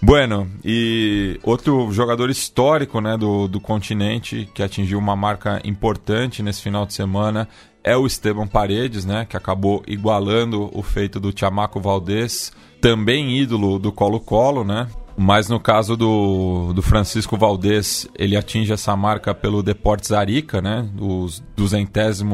Bueno, 0.00 0.50
e 0.64 1.38
outro 1.42 1.90
jogador 1.92 2.30
histórico 2.30 3.00
né, 3.00 3.16
do, 3.16 3.48
do 3.48 3.60
continente 3.60 4.48
que 4.54 4.62
atingiu 4.62 4.98
uma 4.98 5.16
marca 5.16 5.60
importante 5.64 6.42
nesse 6.42 6.62
final 6.62 6.86
de 6.86 6.94
semana 6.94 7.48
é 7.84 7.96
o 7.96 8.06
Esteban 8.06 8.46
Paredes, 8.46 9.04
né, 9.04 9.26
que 9.28 9.36
acabou 9.36 9.82
igualando 9.86 10.70
o 10.72 10.82
feito 10.82 11.18
do 11.18 11.36
Chamaco 11.36 11.80
Valdez, 11.80 12.52
também 12.80 13.36
ídolo 13.38 13.78
do 13.78 13.92
Colo-Colo, 13.92 14.64
né? 14.64 14.88
Mas 15.16 15.48
no 15.48 15.60
caso 15.60 15.96
do, 15.96 16.72
do 16.72 16.80
Francisco 16.80 17.36
Valdez, 17.36 18.08
ele 18.18 18.36
atinge 18.36 18.72
essa 18.72 18.96
marca 18.96 19.34
pelo 19.34 19.62
Deportes 19.62 20.10
Arica, 20.10 20.62
né? 20.62 20.88
Os 20.98 21.42
215 21.54 22.24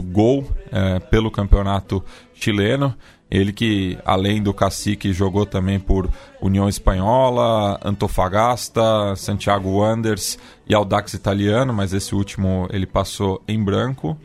gol 0.00 0.50
eh, 0.72 0.98
pelo 0.98 1.30
campeonato 1.30 2.04
chileno. 2.34 2.94
Ele 3.30 3.52
que, 3.52 3.98
além 4.04 4.40
do 4.40 4.54
cacique, 4.54 5.12
jogou 5.12 5.44
também 5.44 5.80
por 5.80 6.08
União 6.40 6.68
Espanhola, 6.68 7.78
Antofagasta, 7.84 9.16
Santiago 9.16 9.78
Wanderers 9.78 10.38
e 10.68 10.74
Audax 10.74 11.14
Italiano, 11.14 11.72
mas 11.72 11.92
esse 11.92 12.14
último 12.14 12.68
ele 12.70 12.86
passou 12.86 13.42
em 13.48 13.62
branco. 13.62 14.16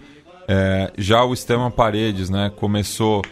É, 0.47 0.91
já 0.97 1.23
o 1.23 1.33
Esteban 1.33 1.71
Paredes 1.71 2.29
né, 2.29 2.51
começou 2.55 3.23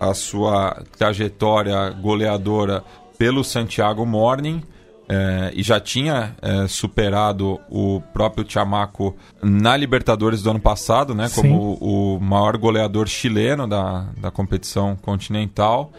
a 0.00 0.14
sua 0.14 0.82
trajetória 0.96 1.90
goleadora 1.90 2.82
pelo 3.18 3.44
Santiago 3.44 4.06
Morning 4.06 4.62
é, 5.08 5.52
e 5.54 5.62
já 5.62 5.80
tinha 5.80 6.36
é, 6.42 6.68
superado 6.68 7.58
o 7.70 8.02
próprio 8.12 8.44
Chamaco 8.46 9.16
na 9.42 9.74
Libertadores 9.74 10.42
do 10.42 10.50
ano 10.50 10.60
passado, 10.60 11.14
né, 11.14 11.30
como 11.34 11.78
o, 11.80 12.16
o 12.16 12.20
maior 12.20 12.58
goleador 12.58 13.08
chileno 13.08 13.66
da, 13.66 14.06
da 14.18 14.30
competição 14.30 14.94
continental. 14.96 15.90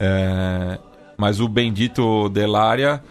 É, 0.00 0.78
mas 1.16 1.40
o 1.40 1.48
Bendito 1.48 2.28
Delaria, 2.30 3.02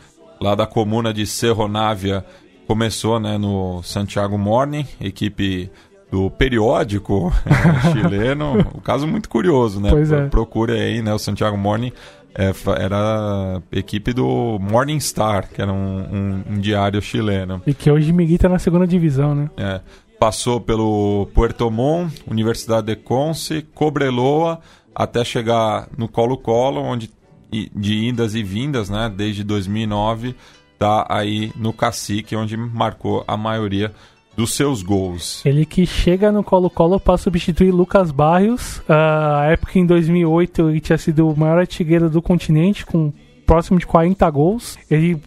lá 0.42 0.56
da 0.56 0.66
comuna 0.66 1.14
de 1.14 1.26
Cerro 1.28 1.68
Navia, 1.68 2.26
começou 2.68 3.20
né, 3.20 3.38
no 3.38 3.84
Santiago 3.84 4.38
Morning, 4.38 4.88
equipe 5.00 5.70
do 6.12 6.30
periódico 6.30 7.32
é, 7.46 7.92
chileno. 7.94 8.60
o 8.74 8.82
caso 8.82 9.08
muito 9.08 9.30
curioso, 9.30 9.80
né? 9.80 9.90
Pois 9.90 10.12
é. 10.12 10.28
Procure 10.28 10.74
aí, 10.74 11.02
né? 11.02 11.14
O 11.14 11.20
Santiago 11.20 11.58
Morning 11.58 11.92
é, 12.36 12.52
era 12.82 13.62
equipe 13.72 14.14
do 14.14 14.58
Morning 14.60 15.00
Star, 15.00 15.50
que 15.50 15.62
era 15.62 15.72
um, 15.72 16.00
um- 16.02 16.44
um 16.54 16.60
diário 16.60 17.02
chileno. 17.02 17.62
E 17.68 17.74
que 17.74 17.90
hoje 17.92 18.12
milita 18.12 18.50
na 18.50 18.60
segunda 18.60 18.88
divisão, 18.88 19.34
né? 19.36 19.50
É, 19.58 19.82
passou 20.20 20.60
pelo 20.62 21.28
Puerto 21.34 21.70
Montt, 21.70 22.24
Universidade 22.28 22.88
de 22.88 22.96
Conce, 22.96 23.62
Cobreloa, 23.74 24.60
até 24.96 25.24
chegar 25.24 25.88
no 25.98 26.08
Colo-Colo, 26.08 26.82
onde 26.82 27.10
de 27.52 28.06
indas 28.08 28.34
e 28.34 28.42
vindas, 28.42 28.90
né, 28.90 29.12
desde 29.16 29.44
2009, 29.44 30.36
tá 30.80 31.06
aí 31.08 31.52
no 31.56 31.72
Cacique, 31.72 32.36
onde 32.36 32.58
marcou 32.58 33.24
a 33.28 33.38
maioria 33.38 33.94
dos 34.36 34.54
seus 34.54 34.82
gols. 34.82 35.46
Ele 35.46 35.66
que 35.66 35.86
chega 35.86 36.32
no 36.32 36.44
Colo-Colo 36.44 37.00
para 37.00 37.18
substituir 37.18 37.72
Lucas 37.72 38.12
Barrios. 38.12 38.82
Ah, 38.90 39.42
A 39.42 39.46
época 39.52 39.78
em 39.78 39.86
2008 39.86 40.70
ele 40.70 40.80
tinha 40.80 40.98
sido 40.98 41.30
o 41.30 41.38
maior 41.38 41.60
artilheiro 41.60 42.10
do 42.10 42.22
continente, 42.22 42.86
com 42.86 43.14
próximo 43.46 43.78
de 43.80 43.86
40 43.86 44.28
gols. 44.32 44.78
Ele 44.90 45.22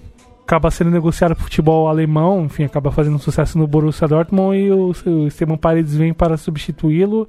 acaba 0.44 0.70
sendo 0.70 0.90
negociado 0.90 1.34
pro 1.34 1.44
futebol 1.44 1.88
alemão, 1.88 2.44
enfim, 2.44 2.64
acaba 2.64 2.90
fazendo 2.92 3.18
sucesso 3.18 3.58
no 3.58 3.66
Borussia 3.66 4.06
Dortmund 4.08 4.56
e 4.58 4.70
o, 4.70 4.92
o 5.06 5.26
Esteban 5.26 5.56
Paredes 5.56 5.94
vem 5.96 6.12
para 6.14 6.36
substituí-lo. 6.36 7.28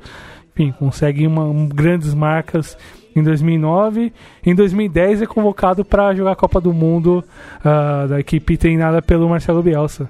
Enfim, 0.54 0.72
consegue 0.78 1.26
uma, 1.28 1.44
um- 1.44 1.68
grandes 1.68 2.14
marcas 2.14 2.78
em 3.16 3.22
2009. 3.24 4.12
Em 4.46 4.54
2010 4.56 5.22
é 5.24 5.26
convocado 5.28 5.84
para 5.86 6.14
jogar 6.16 6.32
a 6.32 6.36
Copa 6.36 6.60
do 6.62 6.74
Mundo 6.74 7.24
ah, 7.64 8.06
da 8.08 8.20
equipe 8.20 8.58
treinada 8.58 9.02
pelo 9.02 9.28
Marcelo 9.30 9.62
Bielsa. 9.64 10.10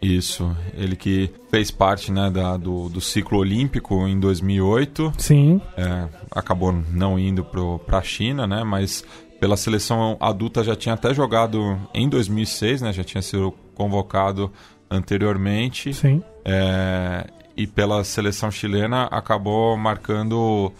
Isso, 0.00 0.54
ele 0.74 0.94
que 0.94 1.30
fez 1.50 1.70
parte 1.70 2.12
né, 2.12 2.30
da, 2.30 2.56
do, 2.56 2.88
do 2.88 3.00
ciclo 3.00 3.38
olímpico 3.38 4.06
em 4.06 4.20
2008, 4.20 5.12
Sim, 5.18 5.60
é, 5.76 6.08
acabou 6.30 6.72
não 6.92 7.18
indo 7.18 7.44
para 7.44 7.98
a 7.98 8.02
China, 8.02 8.46
né, 8.46 8.62
mas 8.62 9.02
pela 9.40 9.56
seleção 9.56 10.16
adulta 10.20 10.62
já 10.62 10.76
tinha 10.76 10.94
até 10.94 11.14
jogado 11.14 11.78
em 11.94 12.08
2006, 12.08 12.82
né, 12.82 12.92
já 12.92 13.02
tinha 13.02 13.22
sido 13.22 13.52
convocado 13.74 14.50
anteriormente. 14.90 15.92
sim. 15.92 16.22
É, 16.44 17.26
e 17.56 17.66
pela 17.66 18.04
seleção 18.04 18.50
chilena 18.50 19.04
acabou 19.04 19.76
marcando 19.76 20.70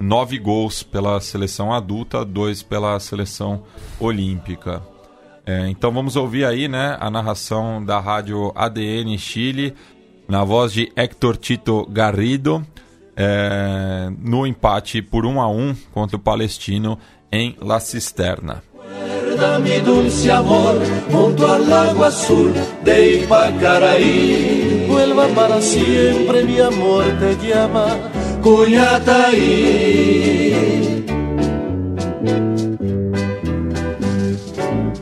nove 0.00 0.38
gols 0.38 0.82
pela 0.82 1.20
seleção 1.20 1.72
adulta, 1.72 2.24
dois 2.24 2.62
pela 2.62 2.98
seleção 2.98 3.62
olímpica. 4.00 4.82
É, 5.44 5.68
então 5.68 5.90
vamos 5.90 6.14
ouvir 6.16 6.44
aí 6.44 6.68
né, 6.68 6.96
a 7.00 7.10
narração 7.10 7.84
da 7.84 7.98
rádio 7.98 8.52
ADN 8.54 9.18
Chile, 9.18 9.74
na 10.28 10.44
voz 10.44 10.72
de 10.72 10.92
Héctor 10.94 11.36
Tito 11.36 11.84
Garrido, 11.90 12.64
é, 13.16 14.08
no 14.20 14.46
empate 14.46 15.02
por 15.02 15.26
1 15.26 15.40
a 15.40 15.48
1 15.48 15.74
contra 15.92 16.16
o 16.16 16.20
Palestino 16.20 16.96
em 17.30 17.56
La 17.60 17.80
Cisterna. 17.80 18.62
Dulce 19.84 20.30
amor 20.30 20.80
junto 21.10 21.50
al 21.50 21.68
lago 21.68 22.04
azul 22.04 22.52
de 22.84 23.16
Ipacaraí. 23.16 24.86
Vuelva 24.86 25.26
para 25.34 25.60
siempre, 25.60 26.44
mi 26.44 26.60
amor 26.60 27.04
te 27.18 27.34
llama 27.48 27.98
Cuyataí. 28.42 30.41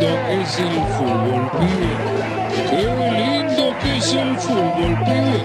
lindo 0.00 0.26
que 0.26 0.42
es 0.42 0.58
el 0.58 0.70
fútbol, 0.96 1.50
pibe. 1.58 1.92
Qué 2.70 2.82
lindo 3.10 3.78
que 3.80 3.96
es 3.98 4.14
el 4.14 4.36
fútbol, 4.38 4.98
pibe. 5.04 5.44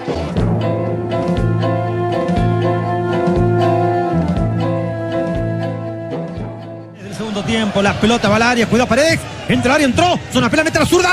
El 7.06 7.16
segundo 7.16 7.44
tiempo, 7.44 7.82
la 7.82 7.94
pelota 8.00 8.30
va 8.30 8.36
al 8.38 8.42
área, 8.44 8.68
cuidado 8.68 8.88
Paredes, 8.88 9.20
entra 9.48 9.72
al 9.72 9.76
área, 9.76 9.86
entró, 9.86 10.20
zona 10.32 10.50
penal, 10.50 10.66
mete 10.66 10.80
la 10.80 10.86
zurda. 10.86 11.10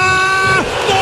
¡Gol! 0.88 1.01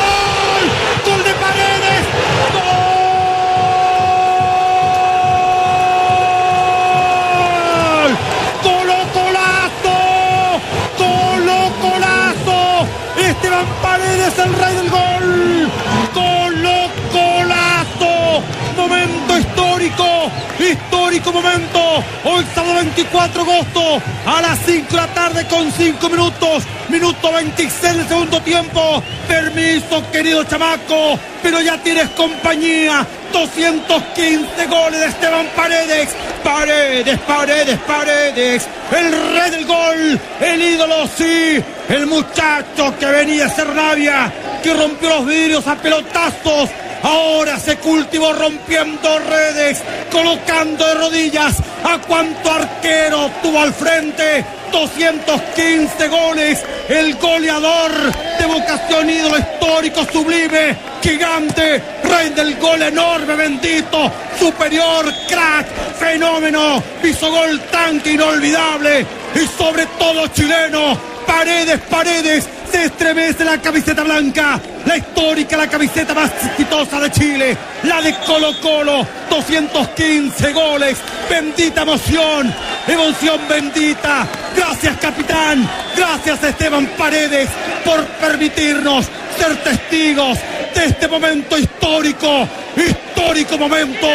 Paredes, 14.20 14.38
el 14.38 14.54
rey 14.54 14.74
del 14.74 14.90
gol. 14.90 15.70
¡Colo 16.12 16.90
Colazo! 17.10 18.42
Momento 18.76 19.38
histórico, 19.38 20.30
histórico 20.58 21.32
momento. 21.32 22.04
Hoy 22.24 22.44
sábado 22.54 22.74
24 22.74 23.44
de 23.44 23.50
agosto 23.50 24.02
a 24.26 24.42
las 24.42 24.58
5 24.66 24.88
de 24.90 24.96
la 24.96 25.06
tarde 25.14 25.46
con 25.46 25.72
5 25.72 26.08
minutos. 26.10 26.64
Minuto 26.90 27.32
26 27.32 27.96
del 27.96 28.08
segundo 28.08 28.40
tiempo. 28.42 29.02
Permiso, 29.26 30.02
querido 30.12 30.44
chamaco, 30.44 31.18
pero 31.42 31.60
ya 31.62 31.78
tienes 31.78 32.10
compañía. 32.10 33.06
215 33.32 34.66
goles 34.66 35.00
de 35.00 35.06
Esteban 35.06 35.46
Paredes. 35.56 36.10
Paredes, 36.44 37.18
Paredes, 37.20 37.78
Paredes. 37.86 38.68
El 38.90 39.12
rey 39.34 39.50
del 39.50 39.66
gol. 39.66 40.20
El 40.40 40.62
ídolo, 40.62 41.08
sí. 41.16 41.62
El 41.90 42.06
muchacho 42.06 42.94
que 43.00 43.06
venía 43.06 43.46
a 43.46 43.50
ser 43.50 43.66
rabia. 43.66 44.32
Que 44.62 44.72
rompió 44.74 45.08
los 45.08 45.26
vidrios 45.26 45.66
a 45.66 45.74
pelotazos. 45.74 46.70
Ahora 47.02 47.58
se 47.58 47.78
cultivó 47.78 48.32
rompiendo 48.32 49.18
redes, 49.18 49.82
colocando 50.12 50.86
de 50.86 50.94
rodillas 50.94 51.56
a 51.82 51.98
cuanto 51.98 52.52
arquero 52.52 53.30
tuvo 53.42 53.58
al 53.60 53.72
frente. 53.72 54.44
215 54.70 56.08
goles, 56.08 56.62
el 56.88 57.16
goleador 57.16 57.90
de 58.38 58.46
vocación 58.46 59.10
ídolo 59.10 59.38
histórico 59.38 60.04
sublime, 60.12 60.76
gigante, 61.02 61.82
rey 62.04 62.28
del 62.30 62.56
gol 62.56 62.80
enorme, 62.80 63.34
bendito, 63.34 64.12
superior, 64.38 65.12
crack, 65.28 65.66
fenómeno, 65.98 66.80
hizo 67.02 67.30
gol 67.30 67.60
tanque 67.72 68.12
inolvidable 68.12 69.04
y 69.34 69.58
sobre 69.58 69.86
todo 69.98 70.28
chileno, 70.28 70.96
paredes, 71.30 71.80
paredes, 71.88 72.48
se 72.70 72.84
estremece 72.86 73.44
la 73.44 73.60
camiseta 73.60 74.02
blanca, 74.02 74.60
la 74.86 74.96
histórica, 74.96 75.56
la 75.56 75.68
camiseta 75.68 76.14
más 76.14 76.30
exitosa 76.44 77.00
de 77.00 77.10
Chile, 77.10 77.56
la 77.84 78.00
de 78.00 78.14
Colo 78.26 78.58
Colo, 78.60 79.06
215 79.28 80.52
goles, 80.52 80.98
bendita 81.28 81.82
emoción, 81.82 82.52
emoción 82.86 83.40
bendita, 83.48 84.26
gracias 84.56 84.96
capitán, 84.98 85.68
gracias 85.96 86.42
Esteban 86.42 86.86
Paredes 86.98 87.48
por 87.84 88.04
permitirnos 88.04 89.06
ser 89.38 89.56
testigos 89.62 90.38
de 90.74 90.84
este 90.84 91.08
momento 91.08 91.58
histórico, 91.58 92.48
histórico 92.76 93.58
momento, 93.58 94.06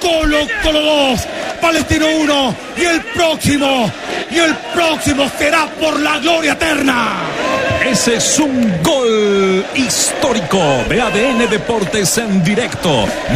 Colo 0.00 0.46
Colo 0.62 0.80
2, 0.80 1.20
Palestino 1.60 2.06
1 2.08 2.56
y 2.76 2.84
el 2.84 3.00
próximo, 3.02 3.90
y 4.30 4.38
el 4.38 4.54
próximo 4.74 5.30
será 5.38 5.66
por 5.80 5.98
la 6.00 6.18
gloria 6.18 6.52
eterna. 6.52 7.22
Ese 7.84 8.16
es 8.16 8.38
un 8.38 8.82
gol 8.82 9.64
histórico 10.06 10.58
de 10.88 11.00
ADN 11.00 11.50
Deportes 11.50 12.16
en 12.18 12.42
directo. 12.44 12.88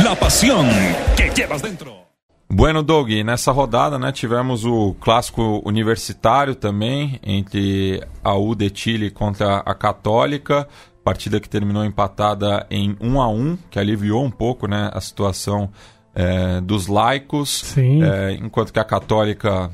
La 0.04 0.14
pasión 0.14 0.68
que 1.16 1.28
llevas 1.30 1.62
dentro. 1.62 2.06
Bueno, 2.48 2.82
Doug, 2.82 3.08
nessa 3.24 3.50
rodada 3.50 3.98
né, 3.98 4.12
tivemos 4.12 4.64
o 4.64 4.94
clássico 5.00 5.60
universitário 5.64 6.54
também, 6.54 7.18
entre 7.24 8.00
a 8.22 8.34
U 8.36 8.54
de 8.54 8.70
Chile 8.72 9.10
contra 9.10 9.58
a 9.58 9.74
Católica, 9.74 10.68
partida 11.02 11.40
que 11.40 11.48
terminou 11.48 11.84
empatada 11.84 12.66
em 12.70 12.96
1 13.00 13.20
a 13.20 13.28
1 13.28 13.58
que 13.68 13.78
aliviou 13.78 14.24
um 14.24 14.30
pouco 14.30 14.68
né, 14.68 14.90
a 14.92 15.00
situação 15.00 15.70
é, 16.14 16.60
dos 16.60 16.86
laicos, 16.86 17.76
é, 17.76 18.32
enquanto 18.34 18.72
que 18.72 18.78
a 18.78 18.84
Católica 18.84 19.70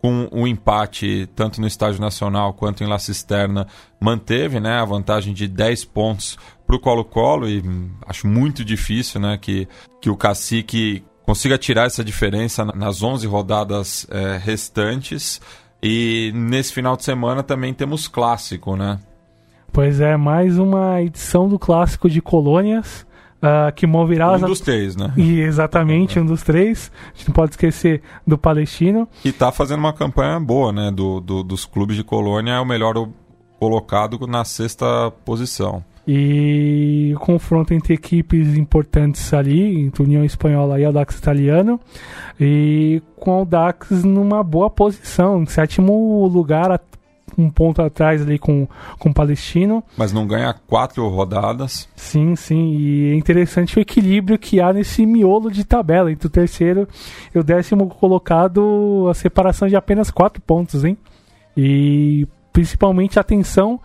com 0.00 0.28
o 0.30 0.46
empate 0.46 1.28
tanto 1.34 1.60
no 1.60 1.66
Estádio 1.66 2.00
Nacional 2.00 2.54
quanto 2.54 2.84
em 2.84 2.86
La 2.86 2.98
Cisterna, 2.98 3.66
manteve 4.00 4.60
né, 4.60 4.78
a 4.78 4.84
vantagem 4.84 5.34
de 5.34 5.48
10 5.48 5.84
pontos 5.86 6.38
para 6.66 6.76
o 6.76 6.80
Colo-Colo 6.80 7.48
e 7.48 7.60
hum, 7.60 7.90
acho 8.06 8.26
muito 8.26 8.64
difícil 8.64 9.20
né, 9.20 9.38
que, 9.40 9.66
que 10.00 10.08
o 10.08 10.16
Cacique 10.16 11.04
consiga 11.24 11.58
tirar 11.58 11.86
essa 11.86 12.04
diferença 12.04 12.64
nas 12.64 13.02
11 13.02 13.26
rodadas 13.26 14.06
é, 14.10 14.38
restantes. 14.38 15.40
E 15.82 16.32
nesse 16.34 16.72
final 16.72 16.96
de 16.96 17.04
semana 17.04 17.42
também 17.42 17.74
temos 17.74 18.08
clássico, 18.08 18.76
né? 18.76 18.98
Pois 19.72 20.00
é, 20.00 20.16
mais 20.16 20.58
uma 20.58 21.02
edição 21.02 21.48
do 21.48 21.58
clássico 21.58 22.08
de 22.08 22.20
colônias. 22.20 23.06
Uh, 23.40 23.72
que 23.72 23.86
moverá 23.86 24.32
um 24.32 24.40
dos 24.40 24.60
três, 24.60 24.96
né? 24.96 25.12
E 25.16 25.40
exatamente, 25.40 26.18
um 26.18 26.26
dos 26.26 26.42
três. 26.42 26.90
A 27.14 27.16
gente 27.16 27.28
não 27.28 27.34
pode 27.34 27.52
esquecer 27.52 28.02
do 28.26 28.36
Palestino. 28.36 29.08
E 29.24 29.30
tá 29.30 29.52
fazendo 29.52 29.78
uma 29.78 29.92
campanha 29.92 30.40
boa, 30.40 30.72
né? 30.72 30.90
Do, 30.90 31.20
do 31.20 31.44
dos 31.44 31.64
clubes 31.64 31.96
de 31.96 32.02
colônia, 32.02 32.54
é 32.54 32.60
o 32.60 32.66
melhor 32.66 33.08
colocado 33.60 34.26
na 34.26 34.44
sexta 34.44 35.12
posição. 35.24 35.84
E 36.10 37.12
o 37.14 37.18
confronto 37.18 37.74
entre 37.74 37.92
equipes 37.92 38.56
importantes 38.56 39.34
ali, 39.34 39.82
entre 39.82 40.02
União 40.02 40.24
Espanhola 40.24 40.80
e 40.80 40.84
Audax 40.86 41.18
Italiano. 41.18 41.78
E 42.40 43.02
com 43.16 43.32
o 43.32 43.34
Audax 43.40 44.04
numa 44.04 44.42
boa 44.42 44.70
posição, 44.70 45.42
em 45.42 45.46
sétimo 45.46 46.26
lugar, 46.26 46.80
um 47.38 47.48
ponto 47.48 47.80
atrás 47.80 48.20
ali 48.20 48.38
com, 48.38 48.66
com 48.98 49.10
o 49.10 49.14
Palestino. 49.14 49.82
Mas 49.96 50.12
não 50.12 50.26
ganha 50.26 50.52
quatro 50.66 51.06
rodadas. 51.08 51.88
Sim, 51.94 52.34
sim. 52.34 52.72
E 52.76 53.12
é 53.12 53.14
interessante 53.14 53.78
o 53.78 53.80
equilíbrio 53.80 54.38
que 54.38 54.60
há 54.60 54.72
nesse 54.72 55.06
miolo 55.06 55.50
de 55.50 55.64
tabela 55.64 56.10
entre 56.10 56.26
o 56.26 56.30
terceiro 56.30 56.88
e 57.34 57.38
o 57.38 57.44
décimo 57.44 57.86
colocado, 57.88 59.06
a 59.08 59.14
separação 59.14 59.68
de 59.68 59.76
apenas 59.76 60.10
quatro 60.10 60.42
pontos, 60.42 60.84
hein? 60.84 60.98
E 61.56 62.26
principalmente 62.52 63.18
atenção 63.18 63.80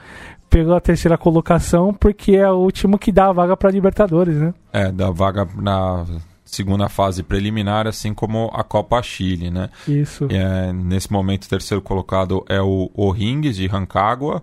pela 0.49 0.79
terceira 0.79 1.17
colocação, 1.17 1.93
porque 1.93 2.35
é 2.35 2.49
o 2.49 2.57
último 2.57 2.99
que 2.99 3.11
dá 3.11 3.27
a 3.29 3.33
vaga 3.33 3.57
para 3.57 3.71
Libertadores, 3.71 4.35
né? 4.35 4.53
É, 4.71 4.91
dá 4.91 5.09
vaga 5.09 5.47
na 5.55 6.05
segunda 6.53 6.87
fase 6.89 7.23
preliminar, 7.23 7.87
assim 7.87 8.13
como 8.13 8.49
a 8.53 8.63
Copa 8.63 9.01
Chile, 9.01 9.49
né? 9.49 9.69
Isso. 9.87 10.27
É, 10.29 10.71
nesse 10.71 11.11
momento, 11.11 11.45
o 11.45 11.49
terceiro 11.49 11.81
colocado 11.81 12.45
é 12.47 12.61
o 12.61 12.89
O'Rings 12.93 13.55
de 13.55 13.67
Rancagua. 13.67 14.41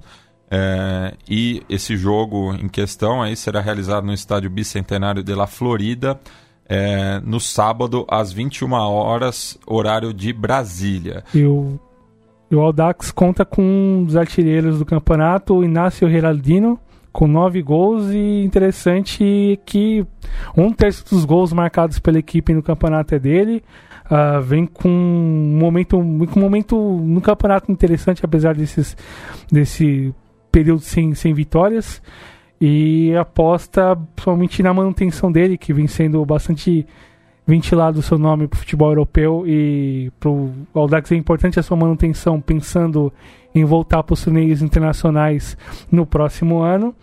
É, 0.51 1.15
e 1.29 1.63
esse 1.69 1.97
jogo 1.97 2.53
em 2.55 2.69
questão 2.69 3.23
aí 3.23 3.37
será 3.37 3.61
realizado 3.61 4.05
no 4.05 4.13
estádio 4.13 4.51
Bicentenário 4.51 5.23
de 5.23 5.33
La 5.33 5.47
Florida 5.47 6.19
é, 6.71 7.21
no 7.25 7.41
sábado 7.41 8.07
às 8.09 8.33
21 8.33 8.73
horas, 8.73 9.59
horário 9.67 10.15
de 10.15 10.33
Brasília. 10.33 11.25
E 11.35 11.45
o, 11.45 11.81
e 12.49 12.55
o 12.55 12.61
Audax 12.61 13.11
conta 13.11 13.45
com 13.45 14.05
os 14.07 14.15
artilheiros 14.15 14.79
do 14.79 14.85
campeonato, 14.85 15.55
o 15.55 15.65
Inácio 15.65 16.09
Geraldino, 16.09 16.79
com 17.13 17.27
nove 17.27 17.63
gols 17.63 18.11
e 18.11 18.45
interessante 18.45 19.59
que 19.67 20.07
um 20.57 20.73
terço 20.73 21.05
dos 21.09 21.25
gols 21.25 21.53
marcados 21.53 21.99
pela 21.99 22.19
equipe 22.19 22.55
no 22.55 22.63
campeonato 22.63 23.15
é 23.15 23.19
dele. 23.19 23.63
Uh, 24.07 24.43
vem 24.43 24.67
com 24.67 24.89
um 24.89 25.59
momento, 25.59 25.97
com 25.97 26.41
um 26.41 26.43
momento 26.43 26.77
no 26.77 27.21
campeonato 27.21 27.71
interessante, 27.71 28.25
apesar 28.25 28.55
desses, 28.55 28.97
desse 29.51 30.13
período 30.51 30.81
sem, 30.81 31.15
sem 31.15 31.33
vitórias. 31.33 32.03
E 32.61 33.15
aposta 33.17 33.99
somente 34.23 34.63
na 34.63 34.75
manutenção 34.75 35.33
dele, 35.33 35.57
que 35.57 35.73
vem 35.73 35.87
sendo 35.87 36.25
bastante 36.27 36.87
ventilado 37.47 38.01
o 38.01 38.03
seu 38.03 38.19
nome 38.19 38.47
para 38.47 38.57
o 38.57 38.61
futebol 38.61 38.91
europeu. 38.91 39.45
E 39.47 40.11
para 40.21 40.29
o 40.29 40.53
Audax 40.75 41.11
é 41.13 41.17
importante 41.17 41.59
a 41.59 41.63
sua 41.63 41.77
manutenção, 41.77 42.41
pensando 42.41 43.13
em 43.55 43.65
voltar 43.65 44.03
para 44.03 44.15
os 44.15 44.23
torneios 44.23 44.63
internacionais 44.63 45.57
no 45.91 46.07
próximo 46.07 46.61
ano, 46.61 46.95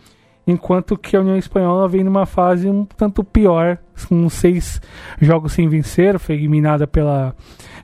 enquanto 0.46 0.98
que 0.98 1.16
a 1.16 1.20
União 1.20 1.38
Espanhola 1.38 1.88
vem 1.88 2.04
numa 2.04 2.26
fase 2.26 2.70
um 2.70 2.86
tanto 2.86 3.24
pior, 3.24 3.78
com 4.08 4.30
seis 4.30 4.82
jogos 5.20 5.54
sem 5.54 5.68
vencer, 5.68 6.18
foi 6.18 6.36
eliminada 6.36 6.88
pela, 6.88 7.36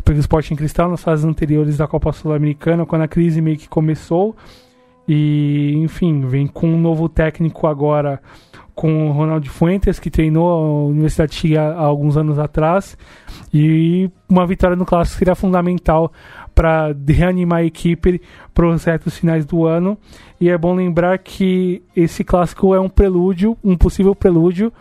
pelo 0.05 0.19
Sporting 0.19 0.55
Cristal 0.55 0.89
nas 0.89 1.03
fases 1.03 1.25
anteriores 1.25 1.77
da 1.77 1.87
Copa 1.87 2.13
Sul-Americana, 2.13 2.85
quando 2.85 3.01
a 3.01 3.07
crise 3.07 3.41
meio 3.41 3.57
que 3.57 3.67
começou. 3.67 4.35
E, 5.05 5.73
enfim, 5.77 6.21
vem 6.25 6.47
com 6.47 6.67
um 6.67 6.79
novo 6.79 7.09
técnico 7.09 7.67
agora, 7.67 8.21
com 8.73 9.09
o 9.09 9.11
Ronaldo 9.11 9.49
Fuentes, 9.49 9.99
que 9.99 10.09
treinou 10.09 10.49
a 10.49 10.85
Universidade 10.87 11.31
de 11.33 11.37
Chile 11.37 11.57
há, 11.57 11.75
alguns 11.75 12.15
anos 12.15 12.39
atrás. 12.39 12.97
E 13.53 14.09
uma 14.29 14.47
vitória 14.47 14.77
no 14.77 14.85
Clássico 14.85 15.19
seria 15.19 15.35
fundamental 15.35 16.11
para 16.53 16.95
reanimar 17.07 17.59
a 17.59 17.63
equipe 17.63 18.21
para 18.53 18.67
os 18.67 18.83
retos 18.83 19.17
finais 19.17 19.45
do 19.45 19.65
ano. 19.65 19.97
E 20.39 20.49
é 20.49 20.57
bom 20.57 20.73
lembrar 20.75 21.17
que 21.19 21.81
esse 21.95 22.23
clássico 22.23 22.73
é 22.73 22.79
um 22.79 22.89
prelúdio, 22.89 23.57
um 23.63 23.77
possível 23.77 24.15
prelúdio 24.15 24.71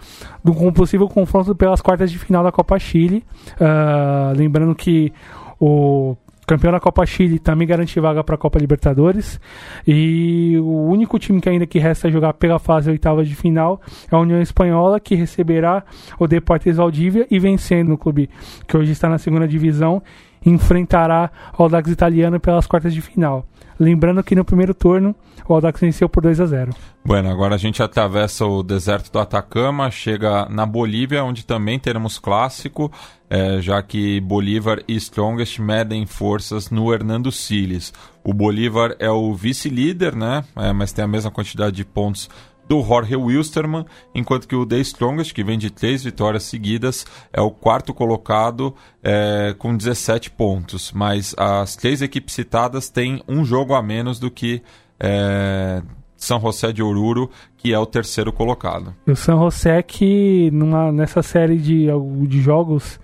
de 0.44 0.50
um 0.50 0.72
possível 0.72 1.08
confronto 1.08 1.54
pelas 1.54 1.80
quartas 1.80 2.10
de 2.10 2.18
final 2.18 2.42
da 2.42 2.52
Copa 2.52 2.78
Chile. 2.78 3.24
Uh, 3.52 4.36
lembrando 4.36 4.74
que 4.74 5.12
o 5.60 6.16
campeão 6.46 6.72
da 6.72 6.80
Copa 6.80 7.06
Chile 7.06 7.38
também 7.38 7.66
garante 7.66 7.98
vaga 8.00 8.22
para 8.22 8.34
a 8.34 8.38
Copa 8.38 8.58
Libertadores. 8.58 9.40
E 9.86 10.58
o 10.58 10.86
único 10.86 11.18
time 11.18 11.40
que 11.40 11.48
ainda 11.48 11.66
que 11.66 11.78
resta 11.78 12.10
jogar 12.10 12.34
pela 12.34 12.58
fase 12.58 12.90
oitava 12.90 13.24
de 13.24 13.34
final 13.34 13.80
é 14.10 14.14
a 14.14 14.18
União 14.18 14.40
Espanhola, 14.40 15.00
que 15.00 15.14
receberá 15.14 15.84
o 16.18 16.26
Deportes 16.26 16.76
Valdívia 16.76 17.26
e 17.30 17.38
vencendo 17.38 17.92
o 17.92 17.98
clube 17.98 18.28
que 18.66 18.76
hoje 18.76 18.92
está 18.92 19.08
na 19.08 19.18
segunda 19.18 19.46
divisão 19.46 20.02
enfrentará 20.44 21.30
o 21.58 21.62
Audax 21.62 21.90
italiano 21.90 22.40
pelas 22.40 22.66
quartas 22.66 22.92
de 22.92 23.00
final. 23.00 23.46
Lembrando 23.78 24.22
que 24.22 24.34
no 24.34 24.44
primeiro 24.44 24.74
turno 24.74 25.14
o 25.48 25.54
Audax 25.54 25.80
venceu 25.80 26.08
por 26.08 26.22
2 26.22 26.40
a 26.40 26.46
0. 26.46 26.72
Bueno, 27.04 27.30
agora 27.30 27.56
a 27.56 27.58
gente 27.58 27.82
atravessa 27.82 28.46
o 28.46 28.62
deserto 28.62 29.10
do 29.10 29.18
Atacama, 29.18 29.90
chega 29.90 30.46
na 30.48 30.64
Bolívia, 30.64 31.24
onde 31.24 31.44
também 31.44 31.78
teremos 31.78 32.18
clássico, 32.18 32.92
é, 33.28 33.60
já 33.60 33.82
que 33.82 34.20
Bolívar 34.20 34.82
e 34.86 34.94
Strongest 34.94 35.58
medem 35.58 36.06
forças 36.06 36.70
no 36.70 36.92
Hernando 36.92 37.32
Siles. 37.32 37.92
O 38.22 38.32
Bolívar 38.32 38.94
é 39.00 39.10
o 39.10 39.34
vice-líder, 39.34 40.14
né? 40.14 40.44
É, 40.56 40.72
mas 40.72 40.92
tem 40.92 41.04
a 41.04 41.08
mesma 41.08 41.30
quantidade 41.30 41.74
de 41.74 41.84
pontos 41.84 42.30
do 42.72 42.82
Jorge 42.82 43.14
Wilstermann, 43.14 43.84
enquanto 44.14 44.48
que 44.48 44.56
o 44.56 44.64
The 44.64 44.78
Strongest, 44.78 45.34
que 45.34 45.44
vem 45.44 45.58
de 45.58 45.68
três 45.68 46.02
vitórias 46.02 46.44
seguidas, 46.44 47.04
é 47.30 47.38
o 47.38 47.50
quarto 47.50 47.92
colocado 47.92 48.74
é, 49.02 49.54
com 49.58 49.76
17 49.76 50.30
pontos. 50.30 50.90
Mas 50.90 51.34
as 51.36 51.76
três 51.76 52.00
equipes 52.00 52.34
citadas 52.34 52.88
têm 52.88 53.22
um 53.28 53.44
jogo 53.44 53.74
a 53.74 53.82
menos 53.82 54.18
do 54.18 54.30
que 54.30 54.62
é, 54.98 55.82
São 56.16 56.40
José 56.40 56.72
de 56.72 56.82
Oruro, 56.82 57.28
que 57.58 57.74
é 57.74 57.78
o 57.78 57.84
terceiro 57.84 58.32
colocado. 58.32 58.94
O 59.06 59.14
São 59.14 59.38
José 59.40 59.82
que 59.82 60.50
numa, 60.50 60.90
nessa 60.90 61.22
série 61.22 61.58
de, 61.58 61.88
de 62.26 62.40
jogos 62.40 62.98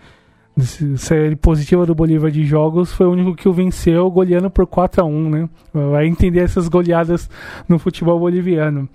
série 0.64 1.36
positiva 1.36 1.86
do 1.86 1.94
Bolívar 1.94 2.30
de 2.30 2.44
jogos 2.44 2.92
foi 2.92 3.06
o 3.06 3.12
único 3.12 3.34
que 3.34 3.48
o 3.48 3.52
venceu 3.52 4.10
goleando 4.10 4.50
por 4.50 4.66
4 4.66 5.02
a 5.02 5.04
1 5.04 5.30
né? 5.30 5.48
Vai 5.72 6.06
entender 6.06 6.40
essas 6.40 6.68
goleadas 6.68 7.28
no 7.68 7.78
futebol 7.78 8.18
boliviano. 8.18 8.88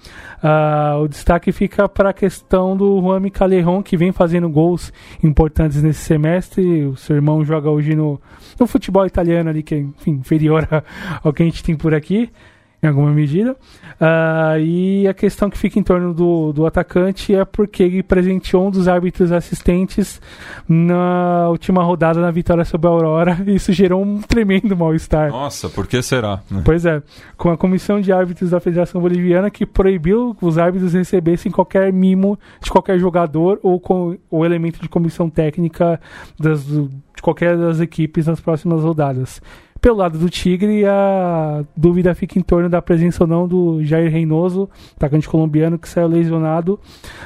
Uh, 0.44 1.04
o 1.04 1.08
destaque 1.08 1.52
fica 1.52 1.88
para 1.88 2.10
a 2.10 2.14
questão 2.14 2.76
do 2.76 3.00
Juan 3.02 3.30
Callejon, 3.30 3.82
que 3.82 3.96
vem 3.96 4.12
fazendo 4.12 4.50
gols 4.50 4.92
importantes 5.24 5.82
nesse 5.82 6.02
semestre. 6.02 6.86
O 6.86 6.96
seu 6.98 7.16
irmão 7.16 7.44
joga 7.46 7.70
hoje 7.70 7.96
no, 7.96 8.20
no 8.60 8.68
futebol 8.68 9.06
italiano 9.06 9.50
ali, 9.50 9.64
que 9.64 9.76
é 9.76 9.80
enfim, 9.80 10.12
inferior 10.12 10.68
ao 11.24 11.32
que 11.32 11.44
a 11.44 11.46
gente 11.46 11.64
tem 11.64 11.76
por 11.76 11.94
aqui 11.94 12.30
em 12.84 12.88
alguma 12.88 13.12
medida. 13.12 13.56
Uh, 13.94 14.60
e 14.60 15.08
a 15.08 15.14
questão 15.14 15.50
que 15.50 15.58
fica 15.58 15.80
em 15.80 15.84
torno 15.84 16.14
do, 16.14 16.52
do 16.52 16.66
atacante 16.66 17.34
é 17.34 17.46
porque 17.46 17.84
ele 17.84 18.04
presenteou 18.04 18.68
um 18.68 18.72
dos 18.72 18.90
árbitros 18.90 19.32
assistentes 19.32 20.22
na 20.68 21.48
última 21.50 21.82
rodada 21.82 22.20
na 22.20 22.30
vitória 22.30 22.66
sobre 22.66 22.88
a 22.88 22.90
Aurora. 22.90 23.42
E 23.48 23.56
isso 23.56 23.72
gerou 23.72 24.04
um 24.04 24.22
tremendo 24.22 24.76
mal-estar. 24.76 25.32
Nossa, 25.32 25.70
por 25.70 25.88
que 25.88 26.02
será? 26.02 26.42
Pois 26.66 26.86
é, 26.86 27.02
com 27.38 27.50
a 27.50 27.58
comissão 27.58 28.02
de 28.02 28.12
árbitros 28.12 28.50
da 28.50 28.60
Federação 28.60 29.00
Boliviana 29.00 29.50
que 29.50 29.66
proibiu 29.66 30.36
que 30.36 30.46
os 30.46 30.58
árbitros 30.58 30.94
recebessem 30.94 31.52
qualquer 31.52 31.94
mimo 31.94 32.38
de 32.62 32.70
qualquer 32.70 33.00
jogador 33.00 33.60
ou 33.64 33.80
com 33.80 34.18
o 34.30 34.46
elemento 34.46 34.82
de 34.82 34.90
comissão 34.90 35.30
técnica 35.30 36.02
das, 36.38 36.66
de 36.66 37.22
qualquer 37.22 37.58
das 37.58 37.80
equipes 37.80 38.28
nas 38.28 38.42
próximas 38.42 38.82
rodadas. 38.82 39.42
Pelo 39.84 39.98
lado 39.98 40.18
do 40.18 40.30
Tigre, 40.30 40.86
a 40.86 41.62
dúvida 41.76 42.16
fica 42.16 42.40
em 42.40 42.42
torno 42.42 42.70
da 42.70 42.82
presença 42.82 43.26
ou 43.26 43.28
não 43.28 43.46
do 43.46 43.84
Jair 43.84 44.10
Reynoso, 44.10 44.70
atacante 44.96 45.28
colombiano 45.28 45.78
que 45.78 45.90
saiu 45.90 46.08
lesionado 46.08 46.80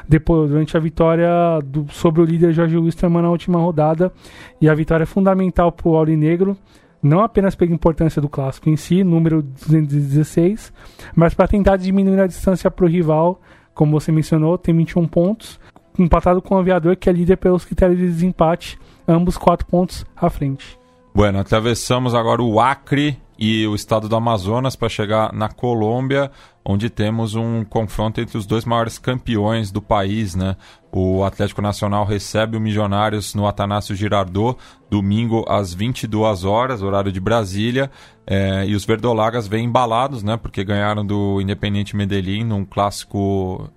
depois, 0.09 0.49
durante 0.49 0.75
a 0.75 0.79
vitória 0.79 1.29
do, 1.63 1.85
sobre 1.91 2.19
o 2.19 2.25
líder 2.25 2.53
Jorge 2.53 2.75
Wilstermann 2.75 3.21
na 3.21 3.29
última 3.29 3.59
rodada. 3.59 4.11
E 4.59 4.67
a 4.67 4.73
vitória 4.73 5.03
é 5.03 5.05
fundamental 5.05 5.71
para 5.71 5.87
o 5.87 5.95
Aurinegro, 5.95 6.57
não 6.99 7.19
apenas 7.19 7.53
pela 7.53 7.71
importância 7.71 8.19
do 8.19 8.27
clássico 8.27 8.71
em 8.71 8.75
si, 8.75 9.03
número 9.03 9.43
216, 9.43 10.73
mas 11.15 11.35
para 11.35 11.47
tentar 11.47 11.77
diminuir 11.77 12.19
a 12.21 12.25
distância 12.25 12.71
para 12.71 12.85
o 12.85 12.89
rival, 12.89 13.39
como 13.75 13.91
você 13.91 14.11
mencionou, 14.11 14.57
tem 14.57 14.75
21 14.75 15.07
pontos, 15.07 15.59
empatado 15.99 16.41
com 16.41 16.55
o 16.55 16.57
Aviador, 16.57 16.97
que 16.97 17.07
é 17.07 17.13
líder 17.13 17.37
pelos 17.37 17.65
critérios 17.65 17.99
de 17.99 18.07
desempate, 18.07 18.79
ambos 19.07 19.37
4 19.37 19.67
pontos 19.67 20.03
à 20.15 20.27
frente. 20.27 20.76
Bueno, 21.17 21.39
atravessamos 21.39 22.13
agora 22.13 22.43
o 22.43 22.59
Acre 22.59 23.19
e 23.39 23.65
o 23.65 23.73
estado 23.73 24.07
do 24.07 24.15
Amazonas 24.15 24.75
para 24.75 24.87
chegar 24.87 25.33
na 25.33 25.49
Colômbia, 25.49 26.29
onde 26.63 26.91
temos 26.91 27.33
um 27.33 27.65
confronto 27.65 28.21
entre 28.21 28.37
os 28.37 28.45
dois 28.45 28.65
maiores 28.65 28.99
campeões 28.99 29.71
do 29.71 29.81
país, 29.81 30.35
né? 30.35 30.55
O 30.91 31.23
Atlético 31.23 31.59
Nacional 31.59 32.05
recebe 32.05 32.55
o 32.55 32.61
Milionários 32.61 33.33
no 33.33 33.47
Atanásio 33.47 33.95
Girardot, 33.95 34.59
domingo 34.91 35.43
às 35.49 35.73
22 35.73 36.43
horas, 36.43 36.83
horário 36.83 37.11
de 37.11 37.19
Brasília, 37.19 37.89
é, 38.27 38.67
e 38.67 38.75
os 38.75 38.85
verdolagas 38.85 39.47
vêm 39.47 39.65
embalados, 39.65 40.21
né? 40.21 40.37
Porque 40.37 40.63
ganharam 40.63 41.03
do 41.03 41.41
Independiente 41.41 41.95
Medellín 41.95 42.43
num 42.43 42.63
clássico 42.63 43.67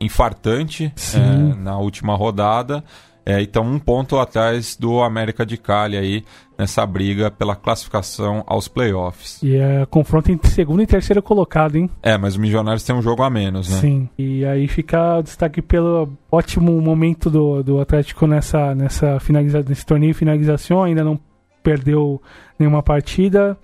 infartante 0.00 0.90
é, 1.14 1.54
na 1.54 1.76
última 1.76 2.16
rodada. 2.16 2.82
É, 3.28 3.42
então, 3.42 3.62
um 3.62 3.78
ponto 3.78 4.18
atrás 4.18 4.74
do 4.74 5.02
América 5.02 5.44
de 5.44 5.58
Cali 5.58 5.98
aí 5.98 6.24
nessa 6.58 6.86
briga 6.86 7.30
pela 7.30 7.54
classificação 7.54 8.42
aos 8.46 8.68
playoffs. 8.68 9.42
E 9.42 9.54
é 9.54 9.84
confronto 9.84 10.32
entre 10.32 10.50
segundo 10.50 10.80
e 10.80 10.86
terceiro 10.86 11.22
colocado, 11.22 11.76
hein? 11.76 11.90
É, 12.02 12.16
mas 12.16 12.36
o 12.36 12.40
Milionários 12.40 12.82
tem 12.84 12.96
um 12.96 13.02
jogo 13.02 13.22
a 13.22 13.28
menos, 13.28 13.68
né? 13.68 13.76
Sim. 13.80 14.08
E 14.16 14.46
aí 14.46 14.66
fica 14.66 15.18
o 15.18 15.22
destaque 15.22 15.60
pelo 15.60 16.08
ótimo 16.32 16.80
momento 16.80 17.28
do, 17.28 17.62
do 17.62 17.80
Atlético 17.80 18.26
nessa, 18.26 18.74
nessa 18.74 19.20
finaliza, 19.20 19.62
nesse 19.62 19.84
torneio 19.84 20.14
finalização. 20.14 20.82
Ainda 20.82 21.04
não 21.04 21.20
perdeu 21.62 22.22
nenhuma 22.58 22.82
partida. 22.82 23.58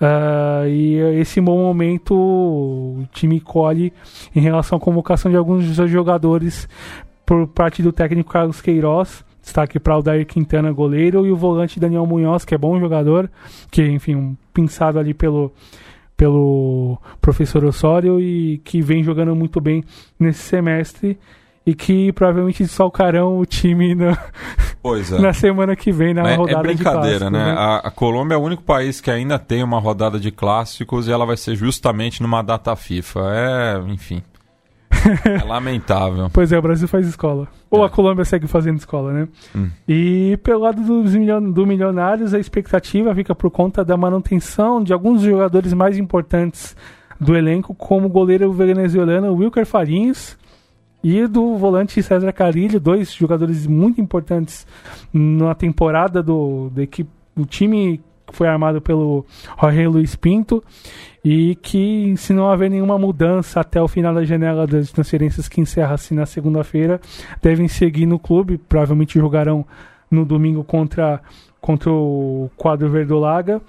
Uh, 0.00 0.66
e 0.66 0.96
esse 1.20 1.42
bom 1.42 1.58
momento 1.58 2.14
o 2.14 3.04
time 3.12 3.38
colhe 3.38 3.92
em 4.34 4.40
relação 4.40 4.78
à 4.78 4.80
convocação 4.80 5.30
de 5.30 5.36
alguns 5.36 5.66
dos 5.66 5.76
seus 5.76 5.90
jogadores 5.90 6.66
por 7.30 7.46
parte 7.46 7.80
do 7.80 7.92
técnico 7.92 8.32
Carlos 8.32 8.60
Queiroz. 8.60 9.24
Destaque 9.40 9.78
para 9.78 9.96
o 9.96 10.02
Dair 10.02 10.26
Quintana, 10.26 10.72
goleiro, 10.72 11.24
e 11.24 11.30
o 11.30 11.36
volante 11.36 11.78
Daniel 11.78 12.04
Munhoz, 12.04 12.44
que 12.44 12.56
é 12.56 12.58
bom 12.58 12.78
jogador, 12.80 13.30
que, 13.70 13.86
enfim, 13.86 14.16
um 14.16 14.36
pinçado 14.52 14.98
ali 14.98 15.14
pelo, 15.14 15.52
pelo 16.16 16.98
professor 17.20 17.64
Osório 17.64 18.20
e 18.20 18.58
que 18.64 18.82
vem 18.82 19.04
jogando 19.04 19.32
muito 19.36 19.60
bem 19.60 19.84
nesse 20.18 20.40
semestre 20.40 21.16
e 21.64 21.72
que 21.72 22.12
provavelmente 22.12 22.66
salcarão 22.66 23.38
o 23.38 23.46
time 23.46 23.94
na, 23.94 24.10
é. 24.10 25.20
na 25.22 25.32
semana 25.32 25.76
que 25.76 25.92
vem 25.92 26.12
na 26.12 26.28
é, 26.28 26.34
rodada 26.34 26.58
é 26.58 26.62
brincadeira, 26.62 27.26
de 27.26 27.30
né? 27.30 27.44
né? 27.44 27.52
A, 27.52 27.76
a, 27.76 27.90
Colômbia 27.92 28.34
é 28.34 28.38
o 28.38 28.42
único 28.42 28.64
país 28.64 29.00
que 29.00 29.10
ainda 29.10 29.38
tem 29.38 29.62
uma 29.62 29.78
rodada 29.78 30.18
de 30.18 30.32
clássicos 30.32 31.06
e 31.06 31.12
ela 31.12 31.24
vai 31.24 31.36
ser 31.36 31.54
justamente 31.54 32.22
numa 32.22 32.42
data 32.42 32.74
FIFA. 32.74 33.20
É, 33.32 33.92
enfim. 33.92 34.20
É 35.24 35.44
lamentável. 35.44 36.28
pois 36.32 36.52
é, 36.52 36.58
o 36.58 36.62
Brasil 36.62 36.86
faz 36.86 37.06
escola. 37.06 37.48
Ou 37.70 37.82
é. 37.82 37.86
a 37.86 37.88
Colômbia 37.88 38.24
segue 38.24 38.46
fazendo 38.46 38.78
escola, 38.78 39.12
né? 39.12 39.28
Hum. 39.54 39.70
E 39.88 40.38
pelo 40.42 40.60
lado 40.60 40.82
dos 40.82 41.14
milion 41.14 41.50
do 41.50 41.66
Milionários, 41.66 42.34
a 42.34 42.38
expectativa 42.38 43.14
fica 43.14 43.34
por 43.34 43.50
conta 43.50 43.84
da 43.84 43.96
manutenção 43.96 44.82
de 44.82 44.92
alguns 44.92 45.22
jogadores 45.22 45.72
mais 45.72 45.96
importantes 45.96 46.76
do 47.20 47.36
elenco, 47.36 47.74
como 47.74 48.06
o 48.06 48.10
goleiro 48.10 48.50
venezuelano 48.52 49.34
Wilker 49.34 49.66
Farinhas 49.66 50.38
e 51.02 51.26
do 51.26 51.56
volante 51.56 52.02
César 52.02 52.32
Carilho, 52.32 52.80
dois 52.80 53.12
jogadores 53.12 53.66
muito 53.66 54.00
importantes 54.00 54.66
na 55.12 55.54
temporada 55.54 56.22
do, 56.22 56.70
do 56.70 56.80
equipe, 56.80 57.10
do 57.34 57.46
time 57.46 58.00
que 58.30 58.36
foi 58.36 58.48
armado 58.48 58.80
pelo 58.80 59.24
Jorge 59.60 59.86
Luiz 59.86 60.16
Pinto 60.16 60.62
e 61.24 61.54
que, 61.56 62.14
se 62.16 62.32
não 62.32 62.48
haver 62.48 62.70
nenhuma 62.70 62.98
mudança 62.98 63.60
até 63.60 63.80
o 63.80 63.88
final 63.88 64.14
da 64.14 64.24
janela 64.24 64.66
das 64.66 64.90
transferências 64.90 65.48
que 65.48 65.60
encerra-se 65.60 66.14
na 66.14 66.24
segunda-feira, 66.24 67.00
devem 67.42 67.68
seguir 67.68 68.06
no 68.06 68.18
clube. 68.18 68.56
Provavelmente 68.56 69.18
jogarão 69.18 69.66
no 70.10 70.24
domingo 70.24 70.64
contra, 70.64 71.20
contra 71.60 71.90
o 71.90 72.50
quadro 72.56 72.88
Verdolaga. 72.88 73.60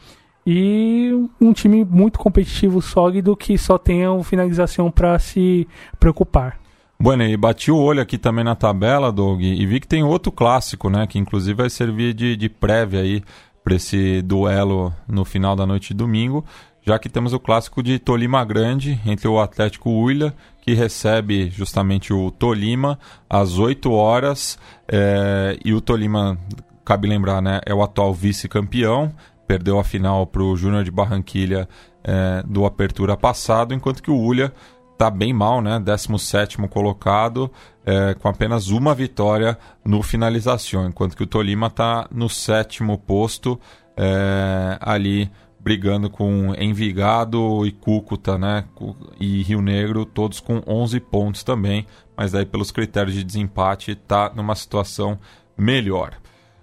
E 0.46 1.12
um 1.40 1.54
time 1.54 1.86
muito 1.86 2.18
competitivo, 2.18 2.82
sólido, 2.82 3.36
que 3.36 3.58
só 3.58 3.78
tenha 3.78 4.12
uma 4.12 4.24
finalização 4.24 4.90
para 4.90 5.20
se 5.20 5.68
preocupar. 6.00 6.60
Bueno, 7.00 7.24
e 7.24 7.36
bati 7.36 7.72
o 7.72 7.78
olho 7.78 8.02
aqui 8.02 8.18
também 8.18 8.44
na 8.44 8.56
tabela, 8.56 9.12
Doug, 9.12 9.42
e 9.42 9.66
vi 9.66 9.80
que 9.80 9.88
tem 9.88 10.04
outro 10.04 10.32
clássico, 10.32 10.90
né? 10.90 11.08
Que 11.08 11.18
inclusive 11.18 11.56
vai 11.56 11.70
servir 11.70 12.14
de, 12.14 12.36
de 12.36 12.48
prévia 12.48 13.02
aí 13.02 13.24
para 13.64 13.76
esse 13.76 14.22
duelo 14.22 14.94
no 15.08 15.24
final 15.24 15.56
da 15.56 15.66
noite 15.66 15.90
de 15.90 15.94
domingo, 15.96 16.46
já 16.84 16.98
que 16.98 17.10
temos 17.10 17.32
o 17.32 17.40
clássico 17.40 17.84
de 17.84 18.00
Tolima 18.00 18.44
Grande 18.44 19.00
entre 19.06 19.28
o 19.28 19.40
Atlético 19.40 19.90
Huila, 19.90 20.34
que 20.62 20.74
recebe 20.74 21.50
justamente 21.50 22.12
o 22.14 22.32
Tolima 22.32 22.98
às 23.30 23.58
8 23.58 23.92
horas, 23.92 24.58
é, 24.88 25.58
e 25.64 25.74
o 25.74 25.82
Tolima, 25.82 26.38
cabe 26.84 27.08
lembrar, 27.08 27.42
né, 27.42 27.62
é 27.66 27.74
o 27.74 27.84
atual 27.84 28.14
vice-campeão, 28.14 29.14
perdeu 29.48 29.80
a 29.80 29.84
final 29.84 30.26
para 30.26 30.42
o 30.42 30.56
Júnior 30.56 30.84
de 30.84 30.92
Barranquilha 30.92 31.68
é, 32.04 32.44
do 32.48 32.66
Apertura 32.66 33.16
passado, 33.16 33.74
enquanto 33.74 34.02
que 34.02 34.10
o 34.10 34.18
Huila 34.18 34.52
está 35.02 35.10
bem 35.10 35.34
mal, 35.34 35.64
né? 35.64 35.80
17 35.80 36.58
colocado, 36.68 37.52
é, 37.84 38.14
com 38.14 38.28
apenas 38.28 38.70
uma 38.70 38.94
vitória 38.94 39.58
no 39.84 40.04
finalização, 40.04 40.88
enquanto 40.88 41.18
que 41.18 41.24
o 41.24 41.28
Tolima 41.28 41.68
está 41.68 42.08
no 42.12 42.30
sétimo 42.30 43.00
posto, 43.00 43.60
é, 43.98 44.78
ali 44.80 45.32
brigando 45.60 46.08
com 46.08 46.54
Envigado 46.56 47.66
e 47.66 47.72
Cúcuta, 47.72 48.38
né? 48.38 48.66
E 49.20 49.42
Rio 49.42 49.60
Negro, 49.60 50.06
todos 50.06 50.40
com 50.40 50.62
11 50.68 51.00
pontos 51.00 51.44
também, 51.44 51.88
mas 52.16 52.32
daí 52.32 52.46
pelos 52.46 52.70
critérios 52.70 53.16
de 53.16 53.24
desempate 53.24 53.92
está 53.92 54.32
numa 54.36 54.54
situação 54.54 55.20
melhor. 55.58 56.14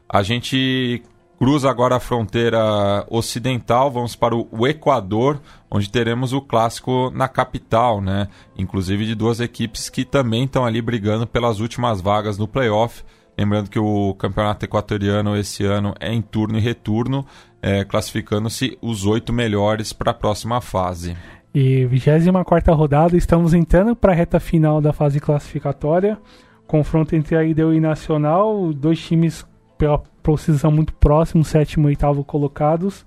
A 0.09 0.23
gente 0.23 1.03
cruza 1.39 1.71
agora 1.71 1.97
a 1.97 2.01
fronteira 2.01 3.07
ocidental, 3.09 3.91
vamos 3.91 4.17
para 4.17 4.35
o 4.35 4.67
Equador, 4.67 5.41
onde 5.71 5.89
teremos 5.89 6.33
o 6.33 6.41
clássico 6.41 7.11
na 7.15 7.29
capital, 7.29 8.01
né? 8.01 8.29
Inclusive 8.57 9.07
de 9.07 9.15
duas 9.15 9.39
equipes 9.39 9.89
que 9.89 10.05
também 10.05 10.45
estão 10.45 10.65
ali 10.65 10.83
brigando 10.83 11.27
pelas 11.27 11.61
últimas 11.61 12.01
vagas 12.01 12.37
no 12.37 12.49
playoff. 12.49 13.05
Lembrando 13.39 13.71
que 13.71 13.79
o 13.79 14.15
campeonato 14.15 14.65
equatoriano 14.65 15.37
esse 15.37 15.65
ano 15.65 15.95
é 16.01 16.13
em 16.13 16.21
turno 16.21 16.59
e 16.59 16.61
retorno, 16.61 17.25
é, 17.63 17.85
classificando-se 17.85 18.77
os 18.83 19.07
oito 19.07 19.33
melhores 19.33 19.93
para 19.93 20.11
a 20.11 20.15
próxima 20.15 20.61
fase. 20.61 21.17
E 21.55 21.87
24 21.87 22.75
rodada, 22.75 23.17
estamos 23.17 23.55
entrando 23.55 23.95
para 23.95 24.13
a 24.13 24.15
reta 24.15 24.41
final 24.41 24.81
da 24.81 24.93
fase 24.93 25.21
classificatória. 25.21 26.19
Confronto 26.67 27.15
entre 27.15 27.37
a 27.37 27.45
IDU 27.45 27.73
e 27.73 27.81
Nacional, 27.81 28.73
dois 28.73 29.01
times 29.01 29.47
pela 29.79 30.03
posição 30.29 30.71
muito 30.71 30.93
próximo, 30.93 31.43
sétimo 31.43 31.89
e 31.89 31.93
oitavo 31.93 32.23
colocados. 32.23 33.07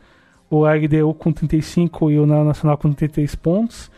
O 0.49 0.65
RDU 0.65 1.14
com 1.14 1.31
35 1.31 2.10
e 2.10 2.19
o 2.19 2.26
Nacional 2.26 2.80
com 2.80 2.91
33 2.91 3.35
pontos. 3.35 3.91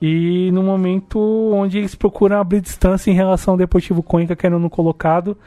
E 0.00 0.50
no 0.52 0.62
momento 0.62 1.18
onde 1.54 1.78
eles 1.78 1.94
procuram 1.94 2.38
abrir 2.38 2.60
distância 2.60 3.10
em 3.10 3.14
relação 3.14 3.54
ao 3.54 3.58
Deportivo 3.58 4.02
Cuenca, 4.02 4.36
que 4.36 4.44
era 4.44 4.58
no 4.58 4.68
colocado. 4.68 5.38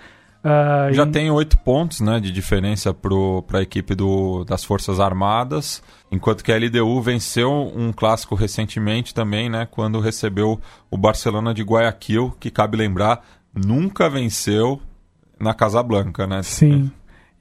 Uh, 0.44 0.92
Já 0.92 1.06
tem 1.06 1.30
oito 1.30 1.58
pontos 1.60 2.02
né, 2.02 2.20
de 2.20 2.32
diferença 2.32 2.92
para 2.94 3.60
a 3.60 3.62
equipe 3.62 3.94
do, 3.94 4.44
das 4.44 4.64
Forças 4.64 5.00
Armadas, 5.00 5.84
enquanto 6.12 6.44
que 6.44 6.52
a 6.52 6.58
LDU 6.58 7.00
venceu 7.00 7.50
um 7.76 7.94
clássico 7.94 8.34
recentemente 8.36 9.14
também, 9.14 9.50
né, 9.50 9.68
quando 9.70 10.00
recebeu 10.00 10.60
o 10.90 10.98
Barcelona 10.98 11.54
de 11.54 11.62
Guayaquil, 11.62 12.36
que 12.40 12.50
cabe 12.50 12.76
lembrar, 12.76 13.24
nunca 13.56 14.10
venceu 14.10 14.82
na 15.40 15.54
Casablanca, 15.54 16.28
né? 16.28 16.42
Sim. 16.44 16.92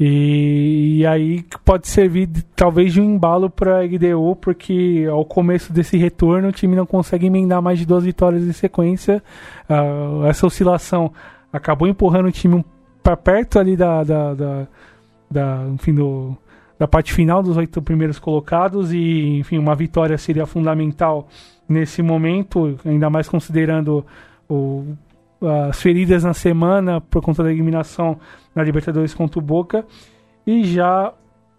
E, 0.01 0.99
e, 0.99 1.07
aí 1.07 1.45
pode 1.65 1.87
servir 1.87 2.27
de, 2.27 2.43
talvez 2.43 2.93
de 2.93 3.01
um 3.01 3.15
embalo 3.15 3.49
para 3.49 3.79
a 3.79 3.83
LDU, 3.83 4.37
porque 4.37 5.07
ao 5.11 5.25
começo 5.25 5.73
desse 5.73 5.97
retorno 5.97 6.49
o 6.49 6.53
time 6.53 6.75
não 6.75 6.87
consegue 6.87 7.27
emendar 7.27 7.63
mais 7.63 7.79
de 7.79 7.87
duas 7.87 8.05
vitórias 8.05 8.43
em 8.43 8.53
sequência. 8.53 9.23
Uh, 9.69 10.27
essa 10.27 10.47
oscilação 10.47 11.13
acabou 11.53 11.87
empurrando 11.87 12.27
o 12.27 12.33
time 12.33 12.65
para 13.03 13.17
perto 13.17 13.59
ali 13.59 13.77
da, 13.77 14.03
da, 14.03 14.35
da, 14.35 14.67
da, 15.31 15.65
enfim, 15.73 15.95
do, 15.95 16.37
da 16.79 16.89
parte 16.89 17.13
final 17.13 17.43
dos 17.43 17.57
oito 17.57 17.81
primeiros 17.81 18.19
colocados 18.19 18.93
e 18.93 19.39
enfim 19.39 19.59
uma 19.59 19.75
vitória 19.75 20.17
seria 20.19 20.47
fundamental 20.47 21.29
nesse 21.69 22.03
momento, 22.03 22.79
ainda 22.85 23.09
mais 23.09 23.29
considerando 23.29 24.05
o 24.49 24.85
as 25.45 25.81
feridas 25.81 26.23
na 26.23 26.35
semana 26.35 27.01
por 27.01 27.23
conta 27.23 27.43
da 27.43 27.51
eliminação 27.51 28.19
na 28.55 28.63
Libertadores 28.63 29.15
contra 29.15 29.39
o 29.39 29.43
Boca. 29.43 29.85
E 30.47 30.65
já 30.65 31.13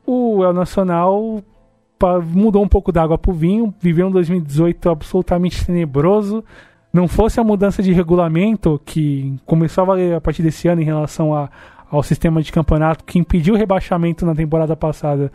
o 0.06 0.44
El 0.44 0.54
Nacional 0.54 1.44
mudou 2.26 2.64
um 2.64 2.68
pouco 2.68 2.92
da 2.92 3.02
água 3.02 3.18
para 3.18 3.32
o 3.32 3.34
vinho, 3.34 3.74
viveu 3.80 4.08
um 4.08 4.12
2018 4.12 4.90
absolutamente 4.90 5.66
tenebroso. 5.66 6.44
Não 6.92 7.08
fosse 7.08 7.40
a 7.40 7.44
mudança 7.44 7.82
de 7.82 7.92
regulamento 7.92 8.80
que 8.86 9.36
começou 9.46 9.84
a 9.84 9.86
valer 9.86 10.16
a 10.16 10.22
partir 10.22 10.44
desse 10.44 10.68
ano 10.68 10.82
em 10.82 10.86
relação 10.86 11.34
a, 11.34 11.50
ao 11.90 12.04
sistema 12.04 12.42
de 12.42 12.52
campeonato 12.52 13.04
que 13.04 13.18
impediu 13.18 13.54
o 13.54 13.58
rebaixamento 13.58 14.26
na 14.26 14.36
temporada 14.36 14.76
passada. 14.76 15.32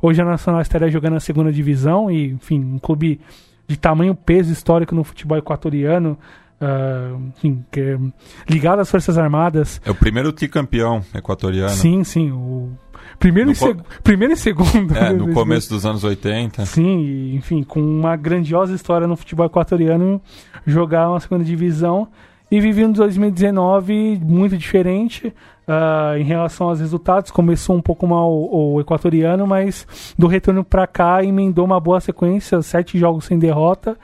Hoje 0.00 0.20
a 0.20 0.24
Nacional 0.24 0.60
estaria 0.60 0.90
jogando 0.90 1.16
a 1.16 1.20
segunda 1.20 1.50
divisão 1.50 2.10
e, 2.10 2.32
enfim, 2.32 2.60
um 2.60 2.78
clube 2.78 3.20
de 3.66 3.76
tamanho 3.76 4.14
peso 4.14 4.52
histórico 4.52 4.94
no 4.94 5.04
futebol 5.04 5.38
equatoriano, 5.38 6.18
Uh, 6.60 7.32
enfim, 7.38 7.64
é 7.74 7.96
ligado 8.46 8.80
às 8.80 8.90
Forças 8.90 9.16
Armadas. 9.16 9.80
É 9.82 9.90
o 9.90 9.94
primeiro 9.94 10.30
tricampeão 10.30 11.02
equatoriano. 11.14 11.70
Sim, 11.70 12.04
sim. 12.04 12.30
O 12.30 12.70
primeiro, 13.18 13.50
e, 13.50 13.56
co... 13.56 13.74
primeiro 14.04 14.34
e 14.34 14.36
segundo. 14.36 14.92
É, 14.94 15.10
no 15.10 15.32
começo 15.32 15.70
dos 15.70 15.86
anos 15.86 16.04
80. 16.04 16.66
Sim, 16.66 17.34
enfim, 17.34 17.62
com 17.62 17.80
uma 17.80 18.14
grandiosa 18.14 18.74
história 18.74 19.06
no 19.06 19.16
futebol 19.16 19.46
equatoriano, 19.46 20.20
jogar 20.66 21.08
uma 21.08 21.20
segunda 21.20 21.44
divisão. 21.44 22.08
E 22.50 22.60
vivi 22.60 22.84
um 22.84 22.90
2019 22.90 24.20
muito 24.20 24.58
diferente 24.58 25.28
uh, 25.28 26.18
em 26.18 26.24
relação 26.24 26.68
aos 26.68 26.80
resultados. 26.80 27.30
Começou 27.30 27.76
um 27.76 27.80
pouco 27.80 28.08
mal 28.08 28.28
o, 28.30 28.74
o 28.74 28.80
equatoriano, 28.80 29.46
mas 29.46 29.86
do 30.18 30.26
retorno 30.26 30.64
para 30.64 30.84
cá 30.86 31.24
emendou 31.24 31.64
uma 31.64 31.78
boa 31.78 32.00
sequência, 32.00 32.60
sete 32.60 32.98
jogos 32.98 33.26
sem 33.26 33.38
derrota 33.38 33.96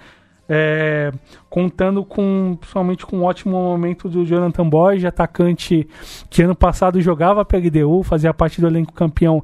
é, 0.49 1.13
contando 1.51 2.05
com 2.05 2.57
principalmente 2.61 3.05
com 3.05 3.19
um 3.19 3.25
ótimo 3.25 3.53
momento 3.53 4.09
do 4.09 4.25
Jonathan 4.25 4.69
Borges, 4.69 5.05
atacante 5.05 5.89
que 6.31 6.43
ano 6.43 6.55
passado 6.55 7.01
jogava 7.01 7.45
para 7.45 7.59
a 7.59 7.61
LDU, 7.61 8.03
fazia 8.03 8.33
parte 8.33 8.61
do 8.61 8.67
elenco 8.67 8.93
campeão 8.93 9.43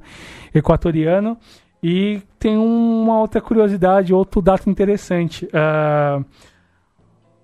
equatoriano. 0.55 1.37
E 1.83 2.23
tem 2.39 2.57
uma 2.57 3.19
outra 3.19 3.41
curiosidade, 3.41 4.15
outro 4.15 4.41
dado 4.41 4.70
interessante. 4.70 5.47
Uh, 5.47 6.24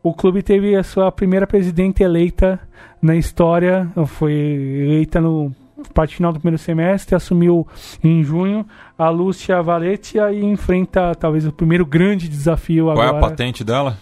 o 0.00 0.14
clube 0.14 0.42
teve 0.42 0.76
a 0.76 0.84
sua 0.84 1.10
primeira 1.10 1.44
presidente 1.44 2.04
eleita 2.04 2.60
na 3.02 3.16
história, 3.16 3.90
foi 4.06 4.32
eleita 4.32 5.20
no 5.20 5.52
parte 5.94 6.16
final 6.16 6.32
do 6.32 6.40
primeiro 6.40 6.58
semestre, 6.58 7.14
assumiu 7.14 7.66
em 8.02 8.22
junho 8.22 8.66
a 8.96 9.08
Lúcia 9.08 9.62
Valetia 9.62 10.32
e 10.32 10.44
enfrenta 10.44 11.14
talvez 11.14 11.46
o 11.46 11.52
primeiro 11.52 11.86
grande 11.86 12.28
desafio 12.28 12.86
Qual 12.86 12.92
agora. 12.92 13.08
Qual 13.10 13.22
é 13.22 13.24
a 13.24 13.30
patente 13.30 13.64
dela? 13.64 13.98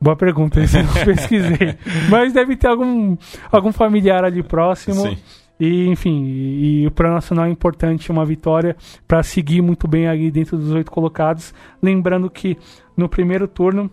Boa 0.00 0.16
pergunta, 0.16 0.60
isso 0.60 0.78
eu 0.78 0.84
não 0.84 0.92
pesquisei. 1.04 1.76
Mas 2.10 2.32
deve 2.32 2.56
ter 2.56 2.66
algum, 2.66 3.16
algum 3.50 3.72
familiar 3.72 4.24
ali 4.24 4.42
próximo. 4.42 5.02
Sim. 5.02 5.18
E, 5.60 5.86
enfim, 5.86 6.24
e, 6.24 6.86
e 6.86 6.90
para 6.90 7.08
o 7.08 7.14
Nacional 7.14 7.44
é 7.44 7.50
importante 7.50 8.10
uma 8.10 8.24
vitória 8.24 8.76
para 9.06 9.22
seguir 9.22 9.62
muito 9.62 9.86
bem 9.86 10.08
ali 10.08 10.28
dentro 10.30 10.56
dos 10.56 10.72
oito 10.72 10.90
colocados. 10.90 11.54
Lembrando 11.80 12.28
que 12.28 12.58
no 12.96 13.08
primeiro 13.08 13.46
turno 13.46 13.88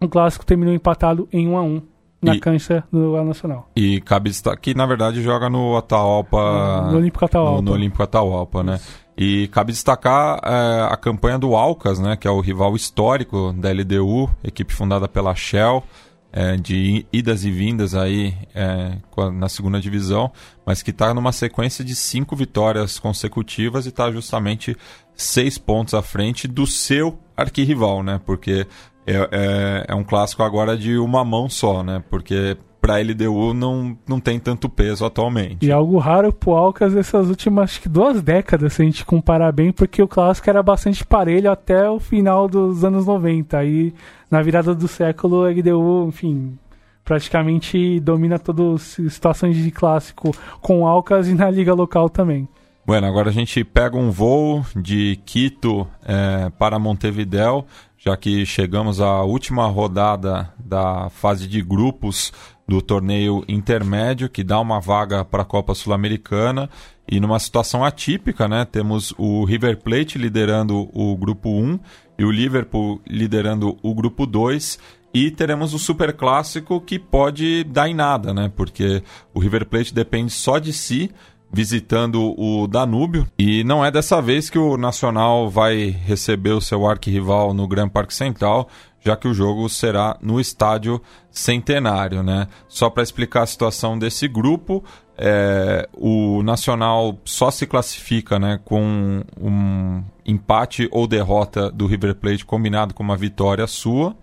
o 0.00 0.08
clássico 0.08 0.46
terminou 0.46 0.72
empatado 0.74 1.28
em 1.30 1.46
1 1.46 1.56
a 1.56 1.62
1 1.62 1.82
na 2.24 2.34
e, 2.34 2.40
cancha 2.40 2.84
do 2.90 3.22
Nacional. 3.24 3.68
E 3.76 4.00
cabe 4.00 4.30
destacar 4.30 4.60
que, 4.60 4.74
na 4.74 4.86
verdade, 4.86 5.22
joga 5.22 5.48
no 5.48 5.76
Atahualpa... 5.76 6.88
No 6.90 6.96
Olímpico 6.98 7.24
Atahualpa. 7.24 7.62
No, 7.62 7.62
no 7.62 7.72
Olímpico 7.72 8.02
Atahualpa, 8.02 8.62
né? 8.62 8.80
E 9.16 9.46
cabe 9.48 9.72
destacar 9.72 10.40
é, 10.42 10.92
a 10.92 10.96
campanha 10.96 11.38
do 11.38 11.54
Alcas, 11.54 12.00
né? 12.00 12.16
Que 12.16 12.26
é 12.26 12.30
o 12.30 12.40
rival 12.40 12.74
histórico 12.74 13.52
da 13.52 13.70
LDU, 13.70 14.28
equipe 14.42 14.72
fundada 14.72 15.06
pela 15.06 15.34
Shell, 15.34 15.84
é, 16.32 16.56
de 16.56 17.06
idas 17.12 17.44
e 17.44 17.50
vindas 17.50 17.94
aí 17.94 18.34
é, 18.52 18.96
na 19.32 19.48
segunda 19.48 19.80
divisão, 19.80 20.32
mas 20.66 20.82
que 20.82 20.90
está 20.90 21.14
numa 21.14 21.30
sequência 21.30 21.84
de 21.84 21.94
cinco 21.94 22.34
vitórias 22.34 22.98
consecutivas 22.98 23.86
e 23.86 23.90
está 23.90 24.10
justamente 24.10 24.76
seis 25.14 25.58
pontos 25.58 25.94
à 25.94 26.02
frente 26.02 26.48
do 26.48 26.66
seu 26.66 27.16
arquirrival, 27.36 28.02
né? 28.02 28.20
Porque 28.26 28.66
é, 29.06 29.28
é, 29.32 29.84
é, 29.88 29.94
um 29.94 30.04
clássico 30.04 30.42
agora 30.42 30.76
de 30.76 30.98
uma 30.98 31.24
mão 31.24 31.48
só, 31.48 31.82
né? 31.82 32.02
Porque 32.10 32.56
para 32.80 32.98
LDU 32.98 33.54
não, 33.54 33.96
não 34.06 34.20
tem 34.20 34.38
tanto 34.38 34.68
peso 34.68 35.06
atualmente. 35.06 35.64
E 35.64 35.72
algo 35.72 35.96
raro 35.98 36.32
pro 36.32 36.52
Alcas 36.52 36.92
nessas 36.92 37.28
últimas 37.28 37.80
duas 37.86 38.20
décadas, 38.20 38.74
se 38.74 38.82
a 38.82 38.84
gente 38.84 39.06
comparar 39.06 39.52
bem, 39.52 39.72
porque 39.72 40.02
o 40.02 40.08
clássico 40.08 40.50
era 40.50 40.62
bastante 40.62 41.04
parelho 41.04 41.50
até 41.50 41.88
o 41.88 41.98
final 41.98 42.46
dos 42.46 42.84
anos 42.84 43.06
90. 43.06 43.56
Aí 43.56 43.94
na 44.30 44.42
virada 44.42 44.74
do 44.74 44.86
século, 44.86 45.44
a 45.44 45.50
LDU, 45.50 46.08
enfim, 46.08 46.58
praticamente 47.04 48.00
domina 48.00 48.38
todas 48.38 48.98
as 48.98 49.12
situações 49.14 49.56
de 49.56 49.70
clássico 49.70 50.32
com 50.60 50.82
o 50.82 50.86
Alcas 50.86 51.28
e 51.28 51.34
na 51.34 51.50
liga 51.50 51.72
local 51.72 52.10
também. 52.10 52.48
Bueno, 52.86 53.06
agora 53.06 53.30
a 53.30 53.32
gente 53.32 53.64
pega 53.64 53.96
um 53.96 54.10
voo 54.10 54.64
de 54.76 55.18
Quito 55.24 55.86
é, 56.04 56.50
para 56.58 56.78
Montevideo 56.78 57.64
já 58.04 58.14
que 58.18 58.44
chegamos 58.44 59.00
à 59.00 59.22
última 59.22 59.66
rodada 59.66 60.52
da 60.58 61.08
fase 61.08 61.48
de 61.48 61.62
grupos 61.62 62.32
do 62.68 62.82
torneio 62.82 63.42
intermédio, 63.48 64.28
que 64.28 64.44
dá 64.44 64.60
uma 64.60 64.78
vaga 64.78 65.24
para 65.24 65.40
a 65.40 65.46
Copa 65.46 65.74
Sul-Americana. 65.74 66.68
E 67.10 67.18
numa 67.18 67.38
situação 67.38 67.82
atípica, 67.82 68.46
né? 68.46 68.66
Temos 68.66 69.14
o 69.16 69.44
River 69.44 69.78
Plate 69.78 70.18
liderando 70.18 70.88
o 70.92 71.16
grupo 71.16 71.48
1 71.48 71.78
e 72.18 72.24
o 72.24 72.30
Liverpool 72.30 73.00
liderando 73.06 73.78
o 73.82 73.94
grupo 73.94 74.26
2. 74.26 74.78
E 75.14 75.30
teremos 75.30 75.72
o 75.72 75.78
Super 75.78 76.12
Clássico 76.14 76.80
que 76.80 76.98
pode 76.98 77.64
dar 77.64 77.88
em 77.88 77.94
nada, 77.94 78.34
né? 78.34 78.52
Porque 78.54 79.02
o 79.32 79.38
River 79.38 79.64
Plate 79.66 79.94
depende 79.94 80.30
só 80.30 80.58
de 80.58 80.72
si 80.72 81.10
visitando 81.54 82.34
o 82.36 82.66
Danúbio. 82.66 83.26
E 83.38 83.62
não 83.64 83.84
é 83.84 83.90
dessa 83.90 84.20
vez 84.20 84.50
que 84.50 84.58
o 84.58 84.76
Nacional 84.76 85.48
vai 85.48 85.86
receber 86.04 86.50
o 86.50 86.60
seu 86.60 86.86
arquirrival 86.86 87.54
no 87.54 87.68
Gran 87.68 87.88
Parque 87.88 88.12
Central, 88.12 88.68
já 89.00 89.16
que 89.16 89.28
o 89.28 89.34
jogo 89.34 89.68
será 89.68 90.16
no 90.20 90.40
estádio 90.40 91.00
Centenário, 91.30 92.22
né? 92.22 92.48
Só 92.68 92.90
para 92.90 93.02
explicar 93.02 93.42
a 93.42 93.46
situação 93.46 93.98
desse 93.98 94.26
grupo, 94.26 94.82
é, 95.16 95.88
o 95.92 96.42
Nacional 96.42 97.18
só 97.24 97.50
se 97.50 97.66
classifica 97.66 98.38
né, 98.38 98.58
com 98.64 99.22
um 99.40 100.02
empate 100.26 100.88
ou 100.90 101.06
derrota 101.06 101.70
do 101.70 101.86
River 101.86 102.16
Plate 102.16 102.44
combinado 102.44 102.94
com 102.94 103.02
uma 103.02 103.16
vitória 103.16 103.66
sua. 103.66 104.16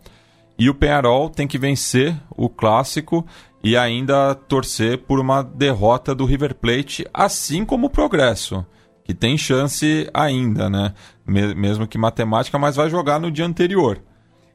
E 0.57 0.69
o 0.69 0.75
Penharol 0.75 1.29
tem 1.29 1.47
que 1.47 1.57
vencer 1.57 2.15
o 2.29 2.49
clássico 2.49 3.25
e 3.63 3.77
ainda 3.77 4.33
torcer 4.33 4.99
por 4.99 5.19
uma 5.19 5.43
derrota 5.43 6.15
do 6.15 6.25
River 6.25 6.55
Plate, 6.55 7.05
assim 7.13 7.63
como 7.63 7.87
o 7.87 7.89
Progresso. 7.89 8.65
que 9.03 9.13
tem 9.13 9.37
chance 9.37 10.09
ainda, 10.13 10.69
né? 10.69 10.93
Mesmo 11.25 11.87
que 11.87 11.97
matemática, 11.97 12.57
mas 12.57 12.75
vai 12.75 12.89
jogar 12.89 13.19
no 13.19 13.31
dia 13.31 13.45
anterior. 13.45 13.99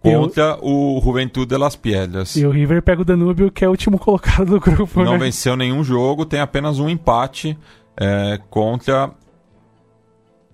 Contra 0.01 0.57
o 0.63 1.01
Juventude 1.03 1.47
de 1.47 1.59
las 1.59 1.75
Piedras. 1.75 2.37
E 2.37 2.47
o 2.47 2.51
River 2.51 2.81
pega 2.81 3.03
o 3.03 3.05
Danúbio, 3.05 3.51
que 3.51 3.65
é 3.65 3.69
o 3.69 3.73
último 3.73 3.99
colocado 4.01 4.47
do 4.47 4.61
grupo. 4.61 5.03
Não 5.03 5.13
né? 5.13 5.19
venceu 5.19 5.57
nenhum 5.57 5.83
jogo, 5.83 6.25
tem 6.25 6.39
apenas 6.41 6.79
um 6.79 6.89
empate 6.89 7.59
é, 7.97 8.39
contra 8.49 9.11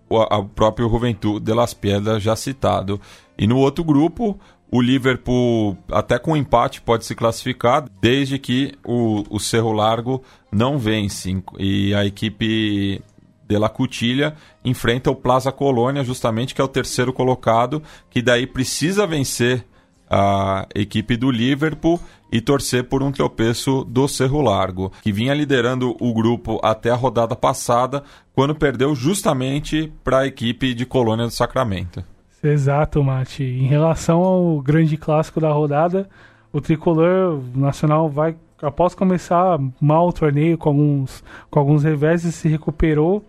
o, 0.08 0.18
o 0.18 0.44
próprio 0.44 0.88
Juventude 0.88 1.44
de 1.44 1.52
las 1.52 1.74
Piedras, 1.74 2.22
já 2.22 2.34
citado. 2.34 3.00
E 3.36 3.46
no 3.46 3.58
outro 3.58 3.82
grupo, 3.84 4.38
o 4.72 4.80
Liverpool, 4.80 5.76
até 5.90 6.18
com 6.18 6.34
empate, 6.34 6.80
pode 6.80 7.04
se 7.04 7.14
classificar, 7.14 7.84
desde 8.00 8.38
que 8.38 8.72
o, 8.82 9.22
o 9.28 9.38
Cerro 9.38 9.70
Largo 9.70 10.22
não 10.50 10.78
vence. 10.78 11.44
E 11.58 11.94
a 11.94 12.06
equipe 12.06 13.02
de 13.46 13.58
La 13.58 13.68
Cutilha 13.68 14.34
enfrenta 14.64 15.10
o 15.10 15.14
Plaza 15.14 15.52
Colônia, 15.52 16.02
justamente, 16.02 16.54
que 16.54 16.60
é 16.62 16.64
o 16.64 16.68
terceiro 16.68 17.12
colocado, 17.12 17.82
que 18.08 18.22
daí 18.22 18.46
precisa 18.46 19.06
vencer 19.06 19.62
a 20.08 20.66
equipe 20.74 21.18
do 21.18 21.30
Liverpool 21.30 22.00
e 22.30 22.40
torcer 22.40 22.84
por 22.84 23.02
um 23.02 23.12
tropeço 23.12 23.84
do 23.84 24.08
Cerro 24.08 24.40
Largo, 24.40 24.90
que 25.02 25.12
vinha 25.12 25.34
liderando 25.34 25.94
o 26.00 26.14
grupo 26.14 26.58
até 26.62 26.90
a 26.90 26.96
rodada 26.96 27.36
passada, 27.36 28.02
quando 28.34 28.54
perdeu 28.54 28.94
justamente 28.94 29.92
para 30.02 30.20
a 30.20 30.26
equipe 30.26 30.72
de 30.72 30.86
Colônia 30.86 31.26
do 31.26 31.30
Sacramento. 31.30 32.02
Exato, 32.42 33.02
Mate. 33.04 33.44
Em 33.44 33.66
relação 33.66 34.20
ao 34.22 34.60
grande 34.60 34.96
clássico 34.96 35.40
da 35.40 35.50
rodada, 35.52 36.08
o 36.52 36.60
tricolor 36.60 37.40
nacional 37.54 38.08
vai, 38.08 38.34
após 38.60 38.94
começar 38.94 39.60
mal 39.80 40.08
o 40.08 40.12
torneio, 40.12 40.58
com 40.58 40.70
alguns, 40.70 41.22
com 41.48 41.58
alguns 41.60 41.84
reveses, 41.84 42.34
se 42.34 42.48
recuperou 42.48 43.24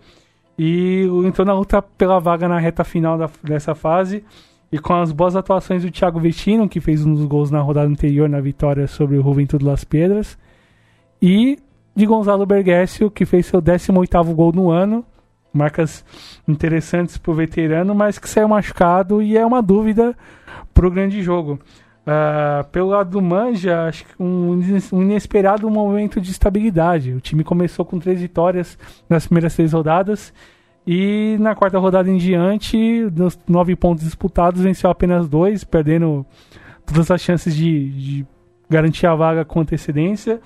e 0.58 1.06
entrou 1.24 1.46
na 1.46 1.54
luta 1.54 1.80
pela 1.80 2.18
vaga 2.18 2.48
na 2.48 2.58
reta 2.58 2.82
final 2.82 3.16
da, 3.16 3.30
dessa 3.42 3.74
fase. 3.74 4.24
E 4.72 4.78
com 4.78 4.94
as 4.94 5.12
boas 5.12 5.36
atuações 5.36 5.82
do 5.82 5.90
Thiago 5.92 6.18
Vestino, 6.18 6.68
que 6.68 6.80
fez 6.80 7.06
um 7.06 7.14
dos 7.14 7.24
gols 7.26 7.50
na 7.52 7.60
rodada 7.60 7.88
anterior 7.88 8.28
na 8.28 8.40
vitória 8.40 8.88
sobre 8.88 9.16
o 9.16 9.22
Juventude 9.22 9.64
Las 9.64 9.84
Pedras, 9.84 10.36
e 11.22 11.56
de 11.94 12.06
Gonzalo 12.06 12.44
Bergessio, 12.44 13.08
que 13.08 13.24
fez 13.24 13.46
seu 13.46 13.62
18º 13.62 14.34
gol 14.34 14.52
no 14.52 14.70
ano, 14.72 15.04
marcas 15.54 16.04
interessantes 16.46 17.16
para 17.16 17.30
o 17.30 17.34
veterano, 17.34 17.94
mas 17.94 18.18
que 18.18 18.28
saiu 18.28 18.48
machucado 18.48 19.22
e 19.22 19.36
é 19.36 19.46
uma 19.46 19.62
dúvida 19.62 20.16
para 20.72 20.86
o 20.86 20.90
grande 20.90 21.22
jogo. 21.22 21.58
Uh, 22.04 22.62
pelo 22.70 22.88
lado 22.88 23.08
do 23.08 23.22
Manja, 23.22 23.86
acho 23.86 24.04
que 24.04 24.22
um, 24.22 24.60
um, 24.92 25.02
inesperado 25.02 25.70
momento 25.70 26.20
de 26.20 26.30
estabilidade. 26.30 27.14
O 27.14 27.20
time 27.20 27.42
começou 27.42 27.82
com 27.82 27.98
três 27.98 28.20
vitórias 28.20 28.76
nas 29.08 29.26
primeiras 29.26 29.54
três 29.54 29.72
rodadas 29.72 30.30
e 30.86 31.36
na 31.40 31.54
quarta 31.54 31.78
rodada 31.78 32.10
em 32.10 32.18
diante, 32.18 33.08
dos 33.08 33.38
nove 33.48 33.74
pontos 33.74 34.04
disputados, 34.04 34.60
venceu 34.60 34.90
apenas 34.90 35.26
dois, 35.28 35.64
perdendo 35.64 36.26
todas 36.84 37.10
as 37.10 37.22
chances 37.22 37.56
de, 37.56 37.88
de 37.88 38.26
garantir 38.68 39.06
a 39.06 39.14
vaga 39.14 39.44
com 39.44 39.60
antecedência. 39.60 40.40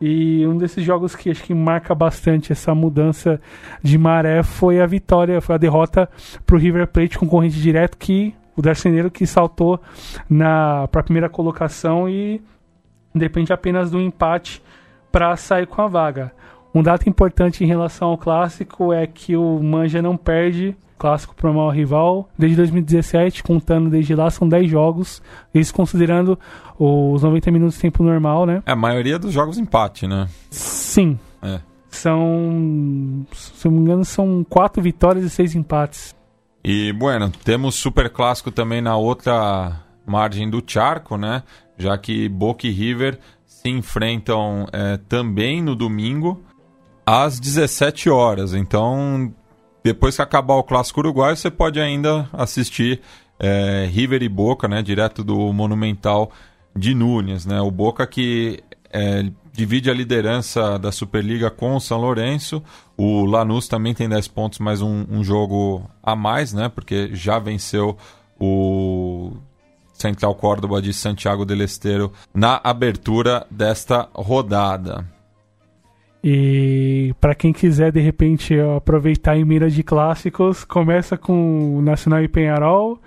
E 0.00 0.46
um 0.46 0.58
desses 0.58 0.84
jogos 0.84 1.16
que 1.16 1.30
acho 1.30 1.42
que 1.42 1.54
marca 1.54 1.94
bastante 1.94 2.52
essa 2.52 2.74
mudança 2.74 3.40
de 3.82 3.96
maré 3.96 4.42
foi 4.42 4.80
a 4.80 4.86
vitória, 4.86 5.40
foi 5.40 5.54
a 5.54 5.58
derrota 5.58 6.08
para 6.44 6.56
o 6.56 6.58
River 6.58 6.86
Plate 6.86 7.18
concorrente 7.18 7.60
direto 7.60 7.96
que 7.96 8.34
o 8.54 8.62
Darceneiro 8.62 9.10
que 9.10 9.26
saltou 9.26 9.80
na 10.28 10.88
para 10.88 11.00
a 11.00 11.04
primeira 11.04 11.28
colocação 11.28 12.08
e 12.08 12.42
depende 13.14 13.52
apenas 13.52 13.90
do 13.90 14.00
empate 14.00 14.62
para 15.10 15.34
sair 15.36 15.66
com 15.66 15.80
a 15.80 15.86
vaga. 15.86 16.32
Um 16.74 16.82
dado 16.82 17.08
importante 17.08 17.64
em 17.64 17.66
relação 17.66 18.08
ao 18.08 18.18
clássico 18.18 18.92
é 18.92 19.06
que 19.06 19.34
o 19.34 19.62
Manja 19.62 20.02
não 20.02 20.16
perde 20.16 20.76
clássico 20.98 21.34
para 21.34 21.50
o 21.50 21.54
maior 21.54 21.70
rival 21.70 22.28
desde 22.38 22.56
2017, 22.56 23.42
contando 23.42 23.90
desde 23.90 24.14
lá 24.14 24.30
são 24.30 24.48
10 24.48 24.70
jogos, 24.70 25.22
isso 25.54 25.74
considerando 25.74 26.38
os 26.78 27.22
90 27.22 27.50
minutos 27.50 27.74
de 27.76 27.80
tempo 27.80 28.02
normal, 28.02 28.46
né? 28.46 28.62
É, 28.66 28.72
a 28.72 28.76
maioria 28.76 29.18
dos 29.18 29.32
jogos 29.32 29.58
empate, 29.58 30.06
né? 30.06 30.28
Sim. 30.50 31.18
É. 31.42 31.60
São, 31.90 33.26
se 33.32 33.66
não 33.66 33.72
me 33.72 33.80
engano, 33.80 34.04
são 34.04 34.44
4 34.48 34.82
vitórias 34.82 35.24
e 35.24 35.30
6 35.30 35.54
empates. 35.54 36.14
E, 36.62 36.92
bueno, 36.92 37.30
temos 37.44 37.76
super 37.76 38.10
clássico 38.10 38.50
também 38.50 38.80
na 38.80 38.96
outra 38.96 39.80
margem 40.04 40.50
do 40.50 40.62
charco, 40.66 41.16
né? 41.16 41.42
Já 41.78 41.96
que 41.96 42.28
Boca 42.28 42.66
e 42.66 42.70
River 42.70 43.18
se 43.46 43.68
enfrentam 43.68 44.66
é, 44.72 44.96
também 45.08 45.62
no 45.62 45.74
domingo 45.74 46.42
às 47.06 47.38
17 47.38 48.10
horas. 48.10 48.52
Então, 48.52 49.32
depois 49.86 50.16
que 50.16 50.22
acabar 50.22 50.54
o 50.54 50.64
Clássico 50.64 50.98
Uruguai, 50.98 51.36
você 51.36 51.48
pode 51.48 51.80
ainda 51.80 52.28
assistir 52.32 53.00
é, 53.38 53.88
River 53.88 54.20
e 54.20 54.28
Boca, 54.28 54.66
né, 54.66 54.82
direto 54.82 55.22
do 55.22 55.52
Monumental 55.52 56.32
de 56.74 56.92
Núñez. 56.92 57.46
Né? 57.46 57.60
O 57.60 57.70
Boca 57.70 58.04
que 58.04 58.64
é, 58.92 59.30
divide 59.52 59.88
a 59.88 59.94
liderança 59.94 60.76
da 60.76 60.90
Superliga 60.90 61.52
com 61.52 61.76
o 61.76 61.80
São 61.80 62.00
Lourenço. 62.00 62.60
O 62.96 63.24
Lanús 63.24 63.68
também 63.68 63.94
tem 63.94 64.08
10 64.08 64.26
pontos, 64.26 64.58
mais 64.58 64.82
um, 64.82 65.06
um 65.08 65.22
jogo 65.22 65.88
a 66.02 66.16
mais, 66.16 66.52
né? 66.52 66.68
porque 66.68 67.10
já 67.12 67.38
venceu 67.38 67.96
o 68.40 69.36
Central 69.92 70.34
Córdoba 70.34 70.82
de 70.82 70.92
Santiago 70.92 71.44
del 71.44 71.62
Esteiro 71.62 72.12
na 72.34 72.60
abertura 72.64 73.46
desta 73.48 74.08
rodada. 74.12 75.06
E 76.28 77.14
para 77.20 77.36
quem 77.36 77.52
quiser 77.52 77.92
de 77.92 78.00
repente 78.00 78.52
aproveitar 78.76 79.36
em 79.36 79.44
mira 79.44 79.70
de 79.70 79.84
clássicos, 79.84 80.64
começa 80.64 81.16
com 81.16 81.80
Nacional 81.80 82.20
e 82.20 82.26
Penharol, 82.26 82.98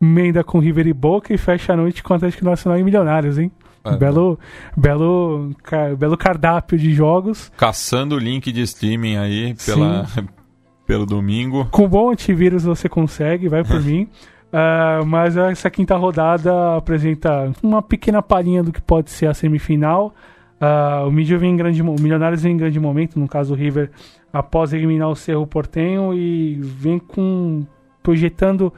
emenda 0.00 0.44
com 0.44 0.60
River 0.60 0.86
e 0.86 0.92
Boca 0.92 1.34
e 1.34 1.36
fecha 1.36 1.72
a 1.72 1.76
noite 1.76 2.04
com 2.04 2.12
o 2.12 2.16
Atlético 2.16 2.44
Nacional 2.44 2.78
e 2.78 2.84
Milionários, 2.84 3.36
hein? 3.36 3.50
É. 3.84 3.96
Belo, 3.96 4.38
belo, 4.76 5.50
belo 5.98 6.16
cardápio 6.16 6.78
de 6.78 6.94
jogos. 6.94 7.50
Caçando 7.56 8.14
o 8.14 8.18
link 8.18 8.52
de 8.52 8.60
streaming 8.60 9.16
aí 9.16 9.56
pela, 9.66 10.06
pelo 10.86 11.04
domingo. 11.04 11.66
Com 11.72 11.88
bom 11.88 12.12
antivírus 12.12 12.62
você 12.62 12.88
consegue, 12.88 13.48
vai 13.48 13.64
por 13.64 13.82
mim. 13.82 14.08
Uh, 14.52 15.04
mas 15.04 15.36
essa 15.36 15.68
quinta 15.68 15.96
rodada 15.96 16.76
apresenta 16.76 17.52
uma 17.60 17.82
pequena 17.82 18.22
palhinha 18.22 18.62
do 18.62 18.70
que 18.70 18.80
pode 18.80 19.10
ser 19.10 19.26
a 19.26 19.34
semifinal. 19.34 20.14
Uh, 20.60 21.06
o 21.06 21.12
Mídia 21.12 21.38
vem 21.38 21.52
em 21.52 21.56
grande, 21.56 21.80
o 21.82 21.94
Milionários 22.00 22.42
vem 22.42 22.52
em 22.52 22.56
grande 22.56 22.80
momento, 22.80 23.18
no 23.18 23.28
caso 23.28 23.54
o 23.54 23.56
River, 23.56 23.90
após 24.32 24.72
eliminar 24.72 25.08
o 25.08 25.14
Cerro 25.14 25.46
Portenho 25.46 26.12
e 26.12 26.54
vem 26.60 26.98
com 26.98 27.64
projetando 28.02 28.72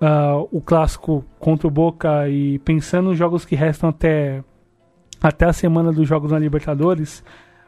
uh, 0.00 0.48
o 0.52 0.60
clássico 0.60 1.24
contra 1.38 1.66
o 1.66 1.70
Boca 1.70 2.28
e 2.28 2.58
pensando 2.60 3.08
nos 3.08 3.18
jogos 3.18 3.44
que 3.44 3.56
restam 3.56 3.90
até 3.90 4.42
até 5.20 5.46
a 5.46 5.52
semana 5.52 5.92
dos 5.92 6.06
jogos 6.06 6.30
na 6.30 6.38
Libertadores. 6.38 7.24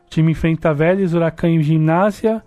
O 0.07 0.11
time 0.11 0.33
enfrenta 0.33 0.73
Vélez, 0.73 1.15
Huracan 1.15 1.49
e 1.49 1.63
Gimnásia. 1.63 2.43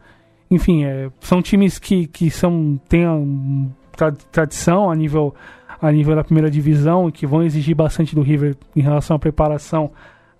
Enfim, 0.49 0.85
é, 0.85 1.09
são 1.19 1.41
times 1.41 1.79
que, 1.79 2.07
que 2.07 2.29
são 2.29 2.79
têm 2.87 3.07
um, 3.07 3.69
tra 3.95 4.11
tradição 4.11 4.89
a 4.89 4.95
nível 4.95 5.33
a 5.81 5.91
nível 5.91 6.15
da 6.15 6.23
primeira 6.23 6.49
divisão 6.49 7.09
e 7.09 7.11
que 7.11 7.25
vão 7.25 7.41
exigir 7.41 7.75
bastante 7.75 8.13
do 8.13 8.21
River 8.21 8.55
em 8.75 8.81
relação 8.81 9.15
à 9.15 9.19
preparação 9.19 9.91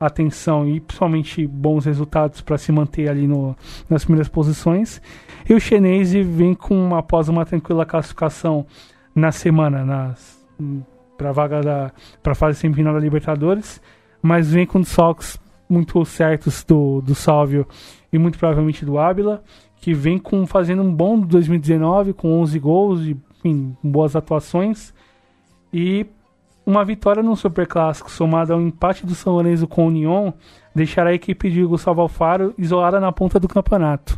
atenção 0.08 0.68
e 0.68 0.80
principalmente 0.80 1.46
bons 1.46 1.86
resultados 1.86 2.42
para 2.42 2.58
se 2.58 2.72
manter 2.72 3.10
ali 3.10 3.28
no, 3.28 3.56
nas 3.90 4.04
primeiras 4.04 4.28
posições. 4.28 5.02
E 5.50 5.54
o 5.54 5.60
Chenese 5.60 6.24
vem 6.24 6.54
com 6.54 6.96
após 6.96 7.30
uma 7.30 7.46
tranquila 7.46 7.86
classificação 7.86 8.66
na 9.14 9.32
semana 9.32 10.16
para 11.18 11.32
vaga 11.32 11.62
da 11.62 11.92
para 12.24 12.36
fase 12.36 12.60
semifinal 12.60 12.94
da 12.94 13.00
Libertadores, 13.00 13.82
mas 14.22 14.52
vem 14.52 14.66
com 14.66 14.82
desfalques 14.82 15.40
muito 15.70 16.04
certos 16.06 16.64
do, 16.64 17.02
do 17.02 17.16
Sálvio 17.16 17.66
e 18.12 18.18
muito 18.18 18.38
provavelmente 18.38 18.84
do 18.84 18.98
Ábila, 18.98 19.44
que 19.78 19.94
vem 19.94 20.18
com 20.18 20.46
fazendo 20.46 20.82
um 20.82 20.94
bom 20.94 21.20
2019 21.20 22.14
com 22.14 22.40
11 22.42 22.60
gols 22.60 23.02
e 23.02 23.18
enfim, 23.44 23.76
boas 23.84 24.16
atuações 24.16 24.94
e 25.74 26.06
uma 26.72 26.86
vitória 26.86 27.22
no 27.22 27.36
Superclássico 27.36 28.10
somada 28.10 28.54
ao 28.54 28.62
empate 28.62 29.06
do 29.06 29.14
São 29.14 29.34
Lourenço 29.34 29.68
com 29.68 29.84
o 29.84 29.88
União 29.88 30.34
deixará 30.74 31.10
a 31.10 31.14
equipe 31.14 31.50
de 31.50 31.66
Gustavo 31.66 32.00
Alfaro 32.00 32.54
isolada 32.58 32.98
na 32.98 33.12
ponta 33.12 33.38
do 33.38 33.48
campeonato. 33.48 34.18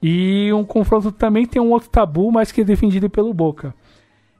E 0.00 0.52
um 0.52 0.64
confronto 0.64 1.10
também 1.10 1.44
tem 1.44 1.60
um 1.60 1.72
outro 1.72 1.90
tabu, 1.90 2.30
mas 2.30 2.52
que 2.52 2.60
é 2.60 2.64
defendido 2.64 3.10
pelo 3.10 3.34
Boca. 3.34 3.74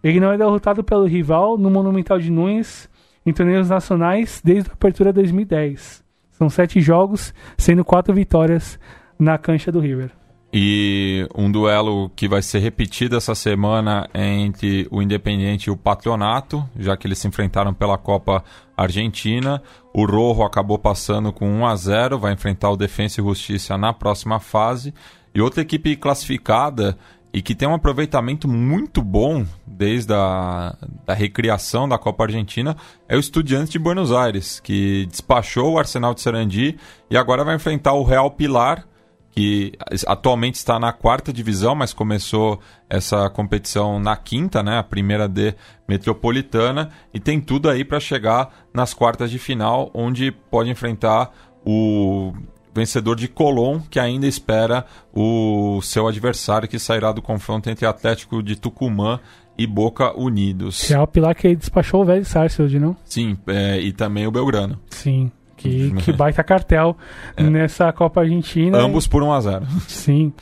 Ele 0.05 0.21
não 0.21 0.33
é 0.33 0.39
derrotado 0.39 0.85
pelo 0.85 1.05
rival 1.05 1.59
no 1.59 1.69
Monumental 1.69 2.19
de 2.19 2.31
Nunes 2.31 2.89
em 3.27 3.33
torneios 3.33 3.69
nacionais 3.69 4.41
desde 4.45 4.71
a 4.71 4.75
abertura 4.75 5.13
de 5.13 5.21
2010. 5.21 6.03
São 6.31 6.49
sete 6.49 6.81
jogos, 6.81 7.35
sendo 7.59 7.85
quatro 7.85 8.15
vitórias 8.15 8.79
na 9.19 9.37
cancha 9.37 9.73
do 9.73 9.81
River. 9.81 10.22
E 10.55 11.27
um 11.35 11.51
duelo 11.51 12.11
que 12.15 12.29
vai 12.29 12.43
ser 12.43 12.59
repetido 12.59 13.17
essa 13.17 13.35
semana 13.35 14.07
entre 14.15 14.87
o 14.91 15.01
Independiente 15.01 15.69
e 15.69 15.71
o 15.71 15.77
Patronato, 15.77 16.69
já 16.79 16.95
que 16.95 17.07
eles 17.07 17.19
se 17.19 17.27
enfrentaram 17.27 17.73
pela 17.73 17.97
Copa 17.97 18.45
Argentina. 18.77 19.63
O 19.95 20.05
Rojo 20.05 20.43
acabou 20.43 20.79
passando 20.79 21.33
com 21.33 21.49
1 21.49 21.67
a 21.67 21.77
0, 21.77 22.19
vai 22.19 22.35
enfrentar 22.35 22.71
o 22.71 22.77
Defensa 22.77 23.21
e 23.21 23.25
Justiça 23.25 23.79
na 23.79 23.95
próxima 23.95 24.39
fase. 24.39 24.93
E 25.35 25.41
outra 25.41 25.63
equipe 25.63 25.97
classificada 25.97 26.99
e 27.33 27.41
que 27.41 27.55
tem 27.55 27.67
um 27.67 27.75
aproveitamento 27.75 28.47
muito 28.47 29.01
bom 29.01 29.47
desde 29.67 30.13
a 30.13 30.77
da 31.07 31.15
recriação 31.15 31.89
da 31.89 31.97
Copa 31.97 32.25
Argentina 32.25 32.77
é 33.09 33.17
o 33.17 33.21
Estudiantes 33.21 33.71
de 33.71 33.79
Buenos 33.79 34.13
Aires, 34.13 34.61
que 34.61 35.07
despachou 35.07 35.73
o 35.73 35.79
Arsenal 35.79 36.13
de 36.13 36.21
Sarandi 36.21 36.77
e 37.11 37.17
agora 37.17 37.43
vai 37.43 37.57
enfrentar 37.57 37.95
o 37.95 38.05
Real 38.05 38.31
Pilar, 38.31 38.87
que 39.33 39.73
atualmente 40.07 40.57
está 40.57 40.79
na 40.79 40.93
quarta 40.93 41.33
divisão, 41.33 41.75
mas 41.75 41.93
começou 41.93 42.61
essa 42.89 43.29
competição 43.31 43.99
na 43.99 44.15
quinta, 44.15 44.63
né, 44.63 44.79
a 44.79 44.83
primeira 44.83 45.27
D 45.27 45.55
metropolitana, 45.89 46.91
e 47.13 47.19
tem 47.19 47.41
tudo 47.41 47.69
aí 47.69 47.85
para 47.85 47.99
chegar 47.99 48.51
nas 48.73 48.93
quartas 48.93 49.31
de 49.31 49.39
final, 49.39 49.91
onde 49.95 50.31
pode 50.31 50.71
enfrentar 50.71 51.33
o 51.65 52.33
vencedor 52.75 53.17
de 53.17 53.29
Colón, 53.29 53.81
que 53.91 53.99
ainda 53.99 54.27
espera 54.27 54.85
o 55.13 55.81
seu 55.83 56.07
adversário 56.07 56.69
que 56.69 56.79
sairá 56.79 57.11
do 57.13 57.23
confronto 57.23 57.69
entre 57.71 57.87
Atlético 57.87 58.43
de 58.43 58.57
Tucumã 58.57 59.19
e 59.57 59.67
Boca 59.67 60.19
Unidos. 60.19 60.89
Real 60.89 61.07
Pilar 61.07 61.35
que 61.35 61.55
despachou 61.55 62.03
o 62.03 62.05
velho 62.05 62.25
Sarsfield, 62.25 62.79
não? 62.79 62.97
Sim, 63.05 63.37
é, 63.47 63.79
e 63.81 63.93
também 63.93 64.27
o 64.27 64.31
Belgrano. 64.31 64.79
Sim. 64.91 65.31
Que, 65.63 65.93
que 65.93 66.13
baita 66.17 66.43
cartel 66.43 66.97
é. 67.37 67.43
nessa 67.43 67.93
Copa 67.93 68.21
Argentina. 68.21 68.79
Ambos 68.79 69.07
por 69.07 69.23
1 69.23 69.33
a 69.33 69.41
0 69.41 69.67
Sim. 69.87 70.33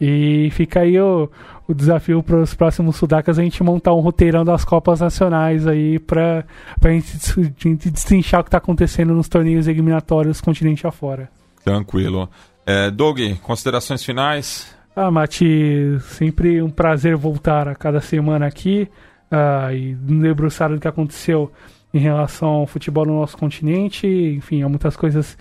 E 0.00 0.48
fica 0.52 0.80
aí 0.80 0.98
o, 0.98 1.30
o 1.68 1.74
desafio 1.74 2.22
para 2.22 2.38
os 2.38 2.54
próximos 2.54 2.96
sudacas 2.96 3.38
a 3.38 3.42
gente 3.42 3.62
montar 3.62 3.92
um 3.92 4.00
roteirão 4.00 4.44
das 4.44 4.64
Copas 4.64 5.00
Nacionais 5.00 5.66
aí 5.66 5.98
para 5.98 6.44
a 6.82 6.88
gente, 6.88 7.52
gente 7.58 7.90
destrinchar 7.90 8.40
o 8.40 8.44
que 8.44 8.48
está 8.48 8.58
acontecendo 8.58 9.12
nos 9.14 9.28
torneios 9.28 9.68
eliminatórios 9.68 10.40
continente 10.40 10.86
afora. 10.86 11.28
Tranquilo. 11.62 12.28
É, 12.64 12.90
Doug, 12.90 13.18
considerações 13.42 14.02
finais? 14.02 14.74
Ah, 14.96 15.10
Mati, 15.10 15.98
sempre 16.00 16.60
um 16.60 16.70
prazer 16.70 17.16
voltar 17.16 17.68
a 17.68 17.74
cada 17.74 18.00
semana 18.00 18.46
aqui 18.46 18.88
uh, 19.30 19.72
e 19.72 19.94
debruçar 19.94 20.70
do 20.70 20.80
que 20.80 20.88
aconteceu 20.88 21.50
em 21.92 21.98
relação 21.98 22.48
ao 22.48 22.66
futebol 22.66 23.06
no 23.06 23.20
nosso 23.20 23.36
continente. 23.36 24.06
Enfim, 24.06 24.62
há 24.62 24.68
muitas 24.68 24.96
coisas 24.96 25.36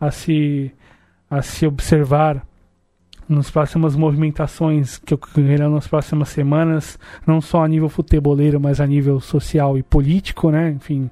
a 0.00 0.10
se, 0.10 0.72
a 1.30 1.42
se 1.42 1.66
observar 1.66 2.42
nas 3.28 3.50
próximas 3.50 3.94
movimentações 3.94 4.96
que 4.96 5.12
ocorrerão 5.12 5.70
nas 5.70 5.86
próximas 5.86 6.30
semanas, 6.30 6.98
não 7.26 7.40
só 7.40 7.62
a 7.62 7.68
nível 7.68 7.88
futeboleiro, 7.88 8.58
mas 8.58 8.80
a 8.80 8.86
nível 8.86 9.20
social 9.20 9.76
e 9.76 9.82
político, 9.82 10.50
né? 10.50 10.70
Enfim, 10.70 11.10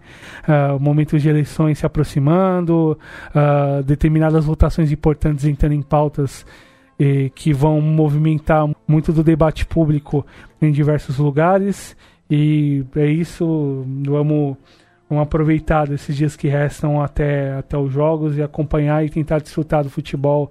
uh, 0.48 0.80
momentos 0.80 1.20
de 1.20 1.28
eleições 1.28 1.78
se 1.78 1.84
aproximando, 1.84 2.98
uh, 3.34 3.82
determinadas 3.82 4.46
votações 4.46 4.90
importantes 4.90 5.44
entrando 5.44 5.72
em 5.72 5.82
pautas 5.82 6.46
eh, 6.98 7.30
que 7.34 7.52
vão 7.52 7.78
movimentar 7.78 8.66
muito 8.88 9.12
do 9.12 9.22
debate 9.22 9.66
público 9.66 10.24
em 10.62 10.72
diversos 10.72 11.18
lugares. 11.18 11.94
E 12.30 12.82
é 12.96 13.06
isso, 13.06 13.84
vamos 14.06 14.56
Vamos 15.08 15.22
aproveitar 15.22 15.90
esses 15.92 16.16
dias 16.16 16.34
que 16.34 16.48
restam 16.48 17.00
até, 17.00 17.54
até 17.54 17.78
os 17.78 17.92
jogos 17.92 18.36
e 18.36 18.42
acompanhar 18.42 19.04
e 19.04 19.10
tentar 19.10 19.38
desfrutar 19.38 19.84
do 19.84 19.90
futebol. 19.90 20.50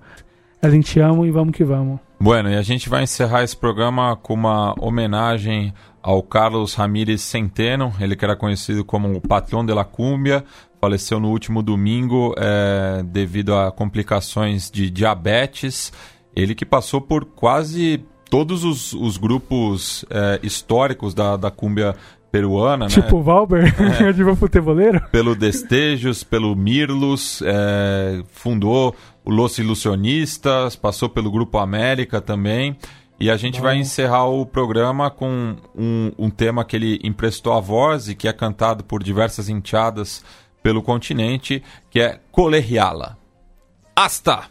A 0.62 0.70
gente 0.70 1.00
ama 1.00 1.28
e 1.28 1.32
vamos 1.32 1.56
que 1.56 1.64
vamos. 1.64 2.00
Bueno, 2.20 2.50
e 2.50 2.56
a 2.56 2.62
gente 2.62 2.88
vai 2.88 3.04
encerrar 3.04 3.44
esse 3.44 3.56
programa 3.56 4.16
com 4.16 4.34
uma 4.34 4.74
homenagem 4.80 5.74
ao 6.02 6.24
Carlos 6.24 6.74
Ramírez 6.74 7.22
Centeno, 7.22 7.94
ele 8.00 8.16
que 8.16 8.24
era 8.24 8.36
conhecido 8.36 8.86
como 8.86 9.12
o 9.12 9.20
patrão 9.20 9.66
de 9.66 9.74
la 9.74 9.84
cumbia, 9.84 10.46
faleceu 10.80 11.20
no 11.20 11.30
último 11.30 11.62
domingo 11.62 12.34
é, 12.38 13.04
devido 13.04 13.56
a 13.56 13.72
complicações 13.72 14.72
de 14.72 14.90
diabetes. 14.90 15.92
Ele 16.36 16.54
que 16.54 16.66
passou 16.66 17.02
por 17.02 17.26
quase 17.26 18.06
todos 18.30 18.64
os, 18.64 18.94
os 18.94 19.18
grupos 19.18 20.06
é, 20.10 20.40
históricos 20.44 21.14
da, 21.14 21.36
da 21.36 21.50
cúmbia 21.50 21.96
peruana, 22.36 22.88
tipo 22.88 23.00
né? 23.00 23.06
Tipo 23.06 23.22
Valber, 23.22 23.76
é. 24.02 24.12
de 24.14 24.36
futeboleiro? 24.36 25.02
Pelo 25.12 25.36
Destejos, 25.36 26.24
pelo 26.24 26.56
Mirlos, 26.56 27.42
é, 27.46 28.22
fundou 28.32 28.94
o 29.24 29.32
Los 29.32 29.58
Ilusionistas, 29.58 30.76
passou 30.76 31.08
pelo 31.08 31.32
Grupo 31.32 31.58
América 31.58 32.20
também. 32.20 32.76
E 33.18 33.30
a 33.32 33.38
gente 33.38 33.60
Bom. 33.60 33.64
vai 33.64 33.78
encerrar 33.78 34.26
o 34.26 34.46
programa 34.46 35.10
com 35.10 35.56
um, 35.74 36.12
um, 36.18 36.30
tema 36.30 36.66
que 36.66 36.76
ele 36.76 37.00
emprestou 37.02 37.54
a 37.54 37.62
voz 37.62 38.10
e 38.10 38.16
que 38.16 38.28
é 38.28 38.34
cantado 38.34 38.84
por 38.84 39.02
diversas 39.02 39.48
enteadas 39.48 40.22
pelo 40.62 40.82
continente, 40.82 41.64
que 41.90 42.02
é 42.02 42.20
Colegiala. 42.30 43.18
Hasta! 43.96 44.50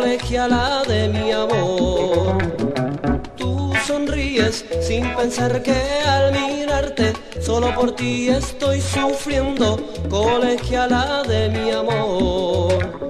colegiala 0.00 0.82
de 0.88 1.08
mi 1.08 1.30
amor. 1.30 2.38
Tú 3.36 3.72
sonríes 3.86 4.64
sin 4.80 5.14
pensar 5.14 5.62
que 5.62 5.76
al 6.06 6.32
mirarte, 6.32 7.12
solo 7.40 7.74
por 7.74 7.92
ti 7.92 8.30
estoy 8.30 8.80
sufriendo, 8.80 9.78
colegiala 10.08 11.22
de 11.24 11.50
mi 11.50 11.70
amor. 11.70 13.09